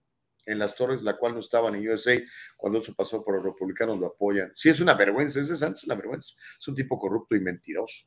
en 0.45 0.59
las 0.59 0.74
torres, 0.74 1.03
la 1.03 1.16
cual 1.16 1.35
no 1.35 1.41
estaban 1.41 1.74
en 1.74 1.89
USA 1.89 2.20
cuando 2.57 2.81
eso 2.81 2.93
pasó 2.95 3.24
por 3.24 3.37
los 3.37 3.45
republicanos, 3.45 3.99
lo 3.99 4.07
apoyan. 4.07 4.51
Sí, 4.55 4.69
es 4.69 4.81
una 4.81 4.95
vergüenza, 4.95 5.41
ese 5.41 5.57
Santos 5.57 5.83
es 5.83 5.87
una 5.87 5.95
vergüenza. 5.95 6.35
Es 6.59 6.66
un 6.66 6.74
tipo 6.74 6.99
corrupto 6.99 7.37
y 7.37 7.41
mentiroso. 7.41 8.05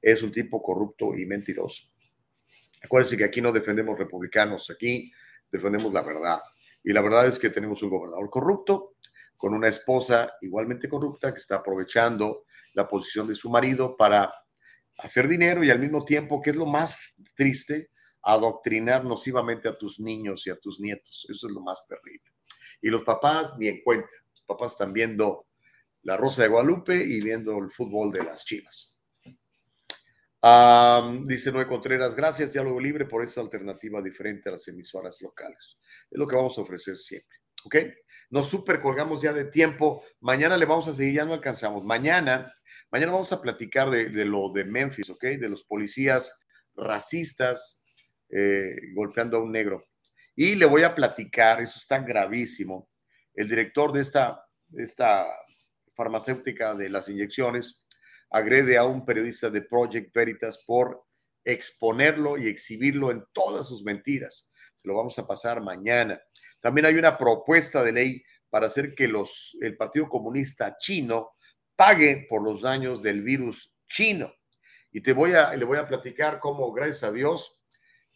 Es 0.00 0.22
un 0.22 0.30
tipo 0.30 0.62
corrupto 0.62 1.16
y 1.16 1.24
mentiroso. 1.24 1.84
Acuérdense 2.82 3.16
que 3.16 3.24
aquí 3.24 3.40
no 3.40 3.52
defendemos 3.52 3.98
republicanos, 3.98 4.70
aquí 4.70 5.10
defendemos 5.50 5.92
la 5.92 6.02
verdad. 6.02 6.38
Y 6.82 6.92
la 6.92 7.02
verdad 7.02 7.26
es 7.26 7.38
que 7.38 7.50
tenemos 7.50 7.82
un 7.82 7.90
gobernador 7.90 8.28
corrupto 8.30 8.94
con 9.36 9.54
una 9.54 9.68
esposa 9.68 10.34
igualmente 10.42 10.88
corrupta 10.88 11.32
que 11.32 11.38
está 11.38 11.56
aprovechando 11.56 12.44
la 12.74 12.86
posición 12.86 13.26
de 13.26 13.34
su 13.34 13.50
marido 13.50 13.96
para 13.96 14.32
hacer 15.02 15.28
dinero 15.28 15.64
y 15.64 15.70
al 15.70 15.78
mismo 15.78 16.04
tiempo, 16.04 16.40
que 16.40 16.50
es 16.50 16.56
lo 16.56 16.66
más 16.66 16.96
triste, 17.34 17.90
adoctrinar 18.22 19.04
nocivamente 19.04 19.68
a 19.68 19.76
tus 19.76 20.00
niños 20.00 20.46
y 20.46 20.50
a 20.50 20.56
tus 20.56 20.80
nietos. 20.80 21.26
Eso 21.28 21.46
es 21.46 21.52
lo 21.52 21.60
más 21.60 21.86
terrible. 21.86 22.32
Y 22.80 22.88
los 22.88 23.02
papás 23.02 23.56
ni 23.58 23.68
en 23.68 23.82
cuenta. 23.82 24.10
Los 24.32 24.42
papás 24.46 24.72
están 24.72 24.92
viendo 24.92 25.46
la 26.02 26.16
Rosa 26.16 26.42
de 26.42 26.48
Guadalupe 26.48 26.96
y 26.96 27.20
viendo 27.20 27.58
el 27.58 27.70
fútbol 27.70 28.12
de 28.12 28.24
las 28.24 28.44
Chivas. 28.44 28.96
dice 31.26 31.52
Noé 31.52 31.66
Contreras, 31.66 32.14
gracias 32.14 32.52
Diálogo 32.52 32.80
Libre 32.80 33.04
por 33.04 33.22
esta 33.22 33.40
alternativa 33.40 34.00
diferente 34.00 34.48
a 34.48 34.52
las 34.52 34.66
emisoras 34.68 35.20
locales. 35.20 35.78
Es 36.10 36.18
lo 36.18 36.26
que 36.26 36.36
vamos 36.36 36.56
a 36.56 36.62
ofrecer 36.62 36.96
siempre. 36.96 37.39
¿Ok? 37.64 37.76
Nos 38.30 38.48
super 38.48 38.80
colgamos 38.80 39.22
ya 39.22 39.32
de 39.32 39.44
tiempo. 39.44 40.04
Mañana 40.20 40.56
le 40.56 40.66
vamos 40.66 40.88
a 40.88 40.94
seguir, 40.94 41.14
ya 41.14 41.24
no 41.24 41.34
alcanzamos. 41.34 41.84
Mañana, 41.84 42.52
mañana 42.90 43.12
vamos 43.12 43.32
a 43.32 43.40
platicar 43.40 43.90
de, 43.90 44.10
de 44.10 44.24
lo 44.24 44.50
de 44.52 44.64
Memphis, 44.64 45.10
¿ok? 45.10 45.22
De 45.22 45.48
los 45.48 45.64
policías 45.64 46.40
racistas 46.74 47.84
eh, 48.30 48.76
golpeando 48.94 49.36
a 49.36 49.42
un 49.42 49.52
negro. 49.52 49.88
Y 50.36 50.54
le 50.54 50.66
voy 50.66 50.84
a 50.84 50.94
platicar, 50.94 51.60
eso 51.60 51.78
está 51.78 51.98
gravísimo, 51.98 52.88
el 53.34 53.48
director 53.48 53.92
de 53.92 54.00
esta, 54.00 54.44
esta 54.76 55.26
farmacéutica 55.94 56.74
de 56.74 56.88
las 56.88 57.08
inyecciones 57.08 57.84
agrede 58.30 58.78
a 58.78 58.84
un 58.84 59.04
periodista 59.04 59.50
de 59.50 59.62
Project 59.62 60.14
Veritas 60.14 60.62
por 60.64 61.04
exponerlo 61.44 62.38
y 62.38 62.46
exhibirlo 62.46 63.10
en 63.10 63.24
todas 63.32 63.66
sus 63.66 63.82
mentiras. 63.82 64.52
Se 64.80 64.88
lo 64.88 64.96
vamos 64.96 65.18
a 65.18 65.26
pasar 65.26 65.60
mañana. 65.60 66.20
También 66.60 66.86
hay 66.86 66.96
una 66.96 67.16
propuesta 67.16 67.82
de 67.82 67.92
ley 67.92 68.22
para 68.48 68.66
hacer 68.66 68.94
que 68.94 69.08
los, 69.08 69.56
el 69.60 69.76
Partido 69.76 70.08
Comunista 70.08 70.76
Chino 70.78 71.32
pague 71.76 72.26
por 72.28 72.42
los 72.42 72.62
daños 72.62 73.02
del 73.02 73.22
virus 73.22 73.74
chino. 73.88 74.34
Y 74.92 75.00
te 75.00 75.12
voy 75.12 75.32
a, 75.32 75.54
le 75.56 75.64
voy 75.64 75.78
a 75.78 75.86
platicar 75.86 76.40
cómo, 76.40 76.72
gracias 76.72 77.04
a 77.04 77.12
Dios, 77.12 77.60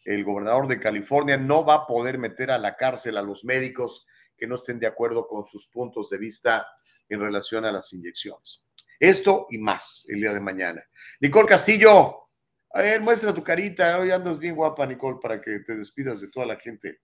el 0.03 0.23
gobernador 0.23 0.67
de 0.67 0.79
California 0.79 1.37
no 1.37 1.65
va 1.65 1.75
a 1.75 1.87
poder 1.87 2.17
meter 2.19 2.51
a 2.51 2.59
la 2.59 2.75
cárcel 2.75 3.17
a 3.17 3.21
los 3.21 3.43
médicos 3.43 4.05
que 4.37 4.45
no 4.45 4.55
estén 4.55 4.79
de 4.79 4.87
acuerdo 4.87 5.27
con 5.27 5.45
sus 5.45 5.67
puntos 5.67 6.09
de 6.09 6.17
vista 6.17 6.67
en 7.09 7.19
relación 7.19 7.65
a 7.65 7.71
las 7.71 7.91
inyecciones. 7.93 8.67
Esto 8.99 9.47
y 9.49 9.57
más 9.57 10.05
el 10.09 10.19
día 10.19 10.33
de 10.33 10.39
mañana. 10.39 10.83
Nicole 11.19 11.47
Castillo, 11.47 12.29
a 12.71 12.81
ver, 12.81 13.01
muestra 13.01 13.33
tu 13.33 13.43
carita. 13.43 13.97
Hoy 13.99 14.11
andas 14.11 14.37
bien 14.37 14.55
guapa, 14.55 14.85
Nicole, 14.85 15.17
para 15.21 15.41
que 15.41 15.59
te 15.59 15.75
despidas 15.75 16.21
de 16.21 16.27
toda 16.27 16.45
la 16.45 16.57
gente. 16.57 16.99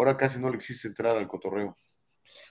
Ahora 0.00 0.16
casi 0.16 0.40
no 0.40 0.48
le 0.48 0.56
existe 0.56 0.88
entrar 0.88 1.14
al 1.14 1.28
cotorreo. 1.28 1.76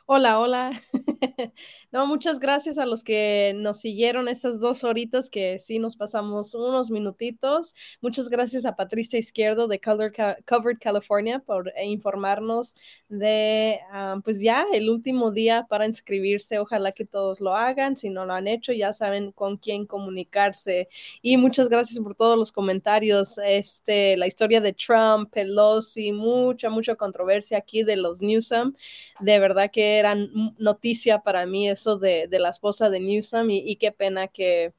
Hola, 0.05 0.39
hola. 0.39 0.81
no, 1.91 2.07
muchas 2.07 2.39
gracias 2.39 2.79
a 2.79 2.85
los 2.85 3.03
que 3.03 3.53
nos 3.55 3.79
siguieron 3.79 4.27
estas 4.27 4.59
dos 4.59 4.83
horitas 4.83 5.29
que 5.29 5.59
sí 5.59 5.77
nos 5.77 5.95
pasamos 5.95 6.55
unos 6.55 6.89
minutitos. 6.89 7.75
Muchas 8.01 8.29
gracias 8.29 8.65
a 8.65 8.75
Patricia 8.75 9.19
Izquierdo 9.19 9.67
de 9.67 9.79
Covered 9.79 10.79
California 10.79 11.39
por 11.39 11.71
informarnos 11.83 12.75
de, 13.07 13.79
ah, 13.91 14.19
pues 14.23 14.41
ya, 14.41 14.65
el 14.73 14.89
último 14.89 15.31
día 15.31 15.67
para 15.69 15.85
inscribirse. 15.85 16.59
Ojalá 16.59 16.91
que 16.91 17.05
todos 17.05 17.39
lo 17.39 17.55
hagan. 17.55 17.95
Si 17.95 18.09
no 18.09 18.25
lo 18.25 18.33
han 18.33 18.47
hecho, 18.47 18.73
ya 18.73 18.93
saben 18.93 19.31
con 19.31 19.57
quién 19.57 19.85
comunicarse. 19.85 20.89
Y 21.21 21.37
muchas 21.37 21.69
gracias 21.69 21.99
por 21.99 22.15
todos 22.15 22.37
los 22.37 22.51
comentarios. 22.51 23.37
Este, 23.45 24.17
la 24.17 24.27
historia 24.27 24.61
de 24.61 24.73
Trump, 24.73 25.31
Pelosi, 25.31 26.11
mucha, 26.11 26.69
mucha 26.69 26.95
controversia 26.95 27.59
aquí 27.59 27.83
de 27.83 27.95
los 27.95 28.21
Newsom. 28.21 28.73
De 29.19 29.39
verdad 29.39 29.68
que 29.69 29.97
era 29.97 30.15
noticia 30.57 31.19
para 31.19 31.45
mí 31.45 31.69
eso 31.69 31.97
de, 31.97 32.27
la 32.31 32.49
esposa 32.49 32.89
de 32.89 32.99
Newsom 32.99 33.49
y, 33.51 33.75
qué 33.77 33.91
pena 33.91 34.27
que 34.27 34.73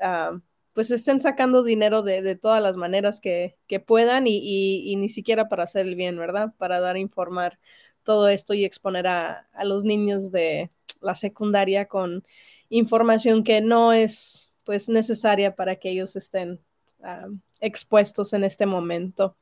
ah, 0.00 0.38
pues 0.78 0.92
estén 0.92 1.20
sacando 1.20 1.64
dinero 1.64 2.02
de, 2.02 2.36
todas 2.36 2.62
las 2.62 2.76
maneras 2.76 3.20
que, 3.20 3.56
puedan 3.84 4.28
y, 4.28 4.94
ni 4.96 5.08
siquiera 5.08 5.48
para 5.48 5.64
hacer 5.64 5.86
el 5.86 5.96
bien, 5.96 6.16
¿verdad? 6.16 6.54
Para 6.56 6.78
dar 6.80 6.94
a 6.94 7.00
informar 7.00 7.58
todo 8.04 8.28
esto 8.28 8.54
y 8.54 8.64
exponer 8.64 9.08
a, 9.08 9.48
los 9.64 9.82
niños 9.82 10.30
de 10.30 10.70
la 11.00 11.16
secundaria 11.16 11.86
con 11.86 12.24
información 12.68 13.42
que 13.42 13.60
no 13.60 13.92
es 13.92 14.50
pues 14.62 14.88
necesaria 14.88 15.56
para 15.56 15.76
que 15.76 15.90
ellos 15.90 16.14
estén 16.14 16.60
ah, 17.02 17.26
expuestos 17.60 18.32
en 18.32 18.44
este 18.44 18.66
momento. 18.66 19.36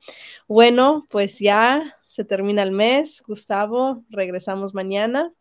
Bueno, 0.49 1.07
pues 1.11 1.39
ya 1.39 1.95
se 2.17 2.25
termina 2.25 2.63
el 2.63 2.73
mes, 2.73 3.23
Gustavo, 3.27 4.03
regresamos 4.09 4.73
mañana. 4.73 5.35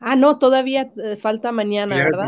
Ah, 0.00 0.16
no, 0.16 0.36
todavía 0.36 0.92
eh, 0.96 1.14
falta 1.14 1.52
mañana, 1.52 1.94
¿verdad? 1.94 2.26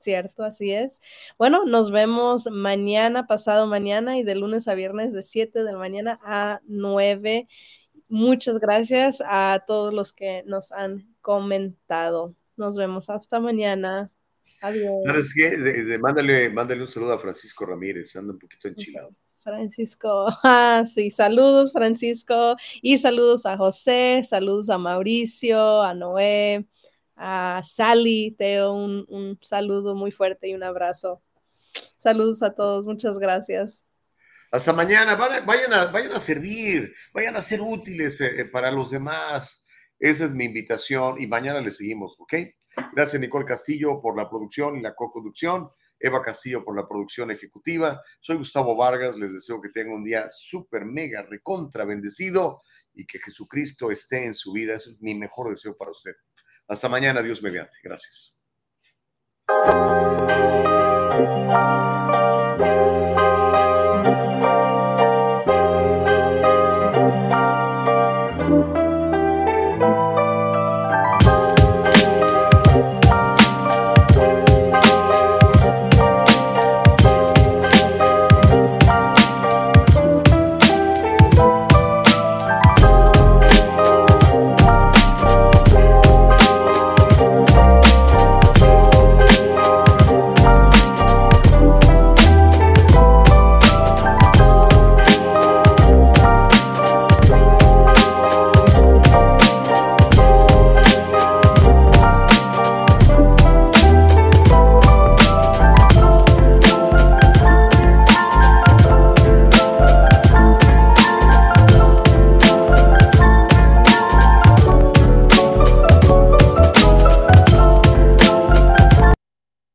Cierto, 0.00 0.42
así 0.42 0.72
es. 0.72 1.00
Bueno, 1.38 1.64
nos 1.66 1.92
vemos 1.92 2.48
mañana, 2.50 3.28
pasado 3.28 3.68
mañana 3.68 4.18
y 4.18 4.24
de 4.24 4.34
lunes 4.34 4.66
a 4.66 4.74
viernes 4.74 5.12
de 5.12 5.22
7 5.22 5.62
de 5.62 5.70
la 5.70 5.78
mañana 5.78 6.18
a 6.24 6.60
9. 6.66 7.46
Muchas 8.08 8.58
gracias 8.58 9.22
a 9.24 9.62
todos 9.64 9.94
los 9.94 10.12
que 10.12 10.42
nos 10.46 10.72
han 10.72 11.14
comentado. 11.20 12.34
Nos 12.56 12.76
vemos 12.76 13.08
hasta 13.08 13.38
mañana. 13.38 14.10
Adiós. 14.60 15.04
¿Sabes 15.04 15.32
qué? 15.32 15.96
mándale, 16.00 16.50
mándale 16.50 16.82
un 16.82 16.88
saludo 16.88 17.12
a 17.12 17.18
Francisco 17.18 17.66
Ramírez, 17.66 18.16
anda 18.16 18.32
un 18.32 18.40
poquito 18.40 18.66
enchilado. 18.66 19.12
Francisco. 19.42 20.28
Ah, 20.44 20.84
sí, 20.86 21.10
saludos 21.10 21.72
Francisco 21.72 22.56
y 22.80 22.98
saludos 22.98 23.46
a 23.46 23.56
José, 23.56 24.22
saludos 24.24 24.70
a 24.70 24.78
Mauricio, 24.78 25.82
a 25.82 25.94
Noé, 25.94 26.66
a 27.16 27.60
Sally, 27.64 28.34
Teo, 28.38 28.72
un, 28.72 29.04
un 29.08 29.38
saludo 29.40 29.94
muy 29.94 30.10
fuerte 30.10 30.48
y 30.48 30.54
un 30.54 30.62
abrazo. 30.62 31.22
Saludos 31.98 32.42
a 32.42 32.54
todos, 32.54 32.84
muchas 32.84 33.18
gracias. 33.18 33.84
Hasta 34.52 34.74
mañana, 34.74 35.14
vayan 35.14 35.72
a, 35.72 35.86
vayan 35.86 36.12
a 36.12 36.18
servir, 36.18 36.92
vayan 37.14 37.34
a 37.36 37.40
ser 37.40 37.62
útiles 37.62 38.20
eh, 38.20 38.40
eh, 38.40 38.44
para 38.44 38.70
los 38.70 38.90
demás. 38.90 39.64
Esa 39.98 40.26
es 40.26 40.32
mi 40.32 40.44
invitación 40.44 41.18
y 41.18 41.26
mañana 41.26 41.60
le 41.60 41.70
seguimos, 41.70 42.14
¿ok? 42.18 42.34
Gracias 42.92 43.18
Nicole 43.18 43.46
Castillo 43.46 44.00
por 44.02 44.14
la 44.14 44.28
producción 44.28 44.76
y 44.76 44.82
la 44.82 44.94
co-conducción. 44.94 45.70
Eva 46.02 46.22
Castillo 46.22 46.64
por 46.64 46.76
la 46.76 46.86
producción 46.86 47.30
ejecutiva. 47.30 48.02
Soy 48.20 48.36
Gustavo 48.36 48.76
Vargas, 48.76 49.16
les 49.16 49.32
deseo 49.32 49.60
que 49.60 49.68
tengan 49.68 49.94
un 49.94 50.04
día 50.04 50.26
súper, 50.28 50.84
mega, 50.84 51.22
recontra 51.22 51.84
bendecido 51.84 52.60
y 52.92 53.06
que 53.06 53.18
Jesucristo 53.18 53.90
esté 53.90 54.24
en 54.26 54.34
su 54.34 54.52
vida. 54.52 54.74
Es 54.74 55.00
mi 55.00 55.14
mejor 55.14 55.50
deseo 55.50 55.76
para 55.78 55.92
usted. 55.92 56.12
Hasta 56.68 56.88
mañana, 56.88 57.22
Dios 57.22 57.42
mediante. 57.42 57.78
Gracias. 57.82 58.42